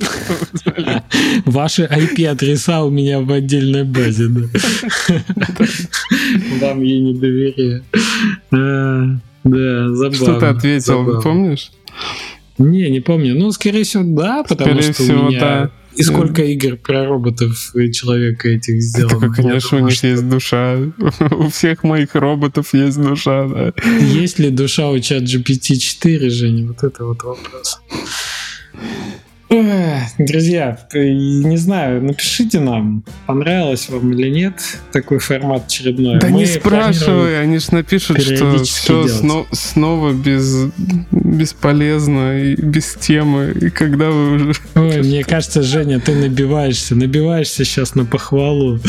Ваши 1.45 1.83
IP-адреса 1.83 2.83
у 2.83 2.89
меня 2.89 3.19
в 3.19 3.31
отдельной 3.31 3.83
базе, 3.83 4.27
да. 4.27 4.47
Вам 6.61 6.81
я 6.81 6.99
не 6.99 7.13
доверяю. 7.13 7.83
Да, 8.51 9.93
забавно. 9.93 10.15
Что 10.15 10.39
ты 10.39 10.45
ответил, 10.45 11.21
помнишь? 11.21 11.71
Не, 12.57 12.89
не 12.89 12.99
помню. 12.99 13.35
Ну, 13.35 13.51
скорее 13.51 13.83
всего, 13.83 14.03
да, 14.03 14.43
потому 14.43 14.81
скорее 14.81 14.93
что 14.93 15.03
всего, 15.03 15.25
у 15.25 15.29
меня... 15.29 15.39
Да. 15.39 15.71
И 15.95 16.03
сколько 16.03 16.43
игр 16.43 16.77
про 16.77 17.05
роботов 17.05 17.75
и 17.75 17.91
человека 17.91 18.49
этих 18.49 18.81
сделано? 18.81 19.19
Так, 19.19 19.35
конечно, 19.35 19.69
думаю, 19.69 19.83
у 19.83 19.87
них 19.87 19.97
что... 19.97 20.07
есть 20.07 20.27
душа. 20.27 20.77
у 21.31 21.49
всех 21.49 21.83
моих 21.83 22.15
роботов 22.15 22.73
есть 22.73 23.01
душа, 23.01 23.47
да. 23.47 23.73
Есть 23.99 24.39
ли 24.39 24.49
душа 24.49 24.89
у 24.89 24.99
чат 24.99 25.23
GPT-4, 25.23 26.29
Женя? 26.29 26.67
Вот 26.67 26.83
это 26.83 27.05
вот 27.05 27.23
вопрос. 27.23 27.79
Друзья, 30.17 30.79
не 30.93 31.57
знаю, 31.57 32.03
напишите 32.03 32.59
нам, 32.59 33.03
понравилось 33.27 33.89
вам 33.89 34.11
или 34.13 34.29
нет 34.29 34.53
такой 34.91 35.19
формат 35.19 35.67
очередной. 35.67 36.19
Да 36.19 36.29
Мы 36.29 36.39
не 36.39 36.45
спрашивай, 36.45 37.41
они 37.41 37.59
же 37.59 37.67
напишут, 37.71 38.21
что 38.21 38.63
все 38.63 39.07
сно- 39.07 39.45
снова 39.51 40.13
без, 40.13 40.71
бесполезно 41.11 42.39
и 42.41 42.55
без 42.55 42.95
темы, 42.95 43.53
и 43.59 43.69
когда 43.69 44.09
вы 44.09 44.35
уже... 44.35 44.55
Ой, 44.75 45.01
мне 45.01 45.23
кажется, 45.23 45.61
Женя, 45.61 45.99
ты 45.99 46.15
набиваешься, 46.15 46.95
набиваешься 46.95 47.65
сейчас 47.65 47.95
на 47.95 48.05
похвалу. 48.05 48.79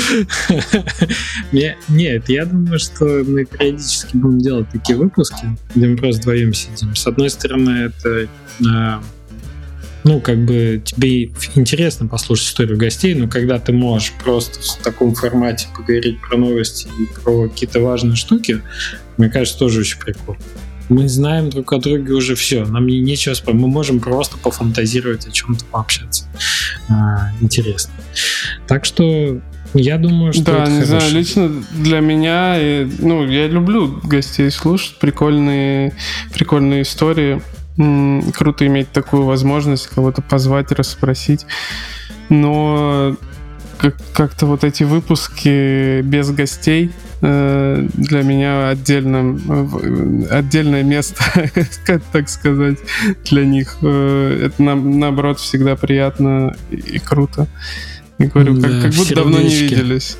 Нет, 1.52 2.28
я 2.28 2.46
думаю, 2.46 2.78
что 2.78 3.04
мы 3.26 3.44
периодически 3.44 4.16
будем 4.16 4.38
делать 4.38 4.68
такие 4.70 4.96
выпуски, 4.96 5.46
где 5.74 5.86
мы 5.88 5.96
просто 5.96 6.22
вдвоем 6.22 6.54
сидим. 6.54 6.94
С 6.94 7.06
одной 7.06 7.30
стороны, 7.30 7.70
это 7.70 8.28
а, 8.66 9.02
ну, 10.04 10.20
как 10.20 10.38
бы 10.38 10.82
тебе 10.84 11.24
интересно 11.54 12.06
послушать 12.06 12.48
историю 12.48 12.76
гостей, 12.76 13.14
но 13.14 13.28
когда 13.28 13.58
ты 13.58 13.72
можешь 13.72 14.12
просто 14.12 14.60
в 14.60 14.82
таком 14.82 15.14
формате 15.14 15.68
поговорить 15.74 16.20
про 16.20 16.36
новости 16.36 16.88
и 16.98 17.06
про 17.06 17.48
какие-то 17.48 17.80
важные 17.80 18.16
штуки, 18.16 18.60
мне 19.16 19.30
кажется, 19.30 19.58
тоже 19.58 19.80
очень 19.80 19.98
прикольно. 19.98 20.42
Мы 20.90 21.08
знаем 21.08 21.48
друг 21.48 21.72
о 21.72 21.78
друге 21.78 22.12
уже 22.12 22.34
все, 22.34 22.66
нам 22.66 22.86
не, 22.86 23.00
нечего 23.00 23.32
спорить, 23.32 23.58
мы 23.58 23.68
можем 23.68 24.00
просто 24.00 24.36
пофантазировать 24.36 25.26
о 25.26 25.30
чем-то, 25.30 25.64
пообщаться. 25.64 26.26
А, 26.90 27.30
интересно. 27.40 27.94
Так 28.66 28.84
что 28.84 29.40
я 29.72 29.96
думаю, 29.96 30.34
что 30.34 30.44
да, 30.44 30.62
это 30.64 30.70
не 30.70 30.82
хорошо. 30.82 31.00
знаю, 31.00 31.14
лично 31.14 31.64
для 31.72 32.00
меня, 32.00 32.86
ну, 32.98 33.26
я 33.26 33.48
люблю 33.48 33.98
гостей 34.04 34.50
слушать, 34.50 34.96
прикольные, 34.98 35.94
прикольные 36.34 36.82
истории 36.82 37.40
круто 37.76 38.66
иметь 38.66 38.90
такую 38.92 39.24
возможность 39.24 39.88
кого-то 39.88 40.22
позвать, 40.22 40.72
расспросить. 40.72 41.46
Но 42.28 43.16
как-то 44.14 44.46
вот 44.46 44.64
эти 44.64 44.84
выпуски 44.84 46.00
без 46.02 46.30
гостей 46.30 46.90
э, 47.20 47.86
для 47.94 48.22
меня 48.22 48.70
отдельно, 48.70 49.38
отдельное 50.30 50.82
место, 50.82 51.22
как 51.84 52.02
так 52.12 52.28
сказать, 52.28 52.78
для 53.24 53.44
них. 53.44 53.76
Э, 53.82 54.46
это 54.46 54.62
наоборот 54.62 55.40
всегда 55.40 55.76
приятно 55.76 56.56
и 56.70 56.98
круто. 56.98 57.46
И 58.18 58.24
говорю, 58.24 58.54
да, 58.54 58.68
как, 58.68 58.82
как 58.82 58.94
будто 58.94 59.14
давно 59.14 59.40
не 59.40 59.54
виделись. 59.54 60.16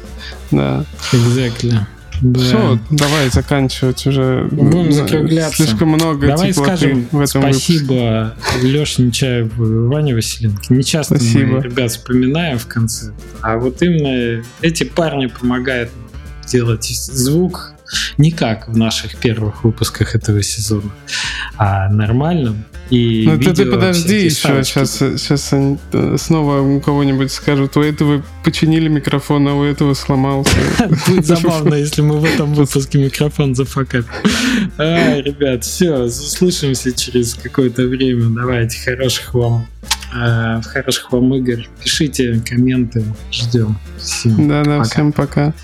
Да. 0.50 0.84
Exactly. 1.12 1.78
Да. 2.20 2.40
Все, 2.40 2.78
давай 2.90 3.30
заканчивать 3.30 4.06
уже. 4.06 4.48
Будем 4.50 4.92
закругляться. 4.92 5.64
Слишком 5.64 5.88
много 5.88 6.28
Давай 6.28 6.52
скажем 6.52 7.06
в 7.10 7.20
этом 7.20 7.42
спасибо 7.42 8.34
Леше 8.62 9.02
Нечаеву 9.02 9.64
и 9.64 9.88
Ване 9.88 10.14
Василенко. 10.14 10.72
Не 10.72 10.84
часто 10.84 11.16
спасибо. 11.16 11.56
мы 11.56 11.62
ребят 11.62 11.90
вспоминаем 11.90 12.58
в 12.58 12.66
конце. 12.66 13.12
А 13.42 13.58
вот 13.58 13.82
именно 13.82 14.42
эти 14.62 14.84
парни 14.84 15.26
помогают 15.26 15.90
делать 16.46 16.86
звук 16.86 17.74
не 18.18 18.30
как 18.30 18.68
в 18.68 18.76
наших 18.76 19.16
первых 19.16 19.64
выпусках 19.64 20.14
этого 20.14 20.42
сезона, 20.42 20.90
а 21.56 21.88
нормальным. 21.88 22.64
И 22.90 23.24
ну 23.26 23.38
ты, 23.38 23.54
ты 23.54 23.66
подожди 23.66 24.26
еще, 24.26 24.62
сейчас, 24.62 24.98
сейчас 24.98 25.52
они 25.54 25.78
э, 25.92 26.16
снова 26.18 26.60
у 26.60 26.80
кого-нибудь 26.80 27.32
скажут, 27.32 27.76
у 27.76 27.80
этого 27.80 28.22
починили 28.44 28.88
микрофон, 28.88 29.48
а 29.48 29.54
у 29.54 29.64
этого 29.64 29.94
сломался. 29.94 30.56
Будет 31.06 31.24
забавно, 31.24 31.74
если 31.74 32.02
мы 32.02 32.18
в 32.18 32.24
этом 32.24 32.52
выпуске 32.52 32.98
микрофон 32.98 33.54
зафакапим. 33.54 34.06
А, 34.76 35.18
ребят, 35.20 35.64
все, 35.64 35.94
услышимся 35.94 36.92
через 36.92 37.34
какое-то 37.34 37.86
время. 37.86 38.28
Давайте, 38.34 38.78
хороших 38.78 39.32
вам 39.32 39.66
э, 40.14 40.60
хороших 40.62 41.12
вам 41.12 41.34
игр. 41.34 41.64
Пишите 41.82 42.40
комменты, 42.46 43.04
ждем. 43.32 43.78
Да-да, 44.24 44.82
всем 44.84 45.12
пока. 45.12 45.54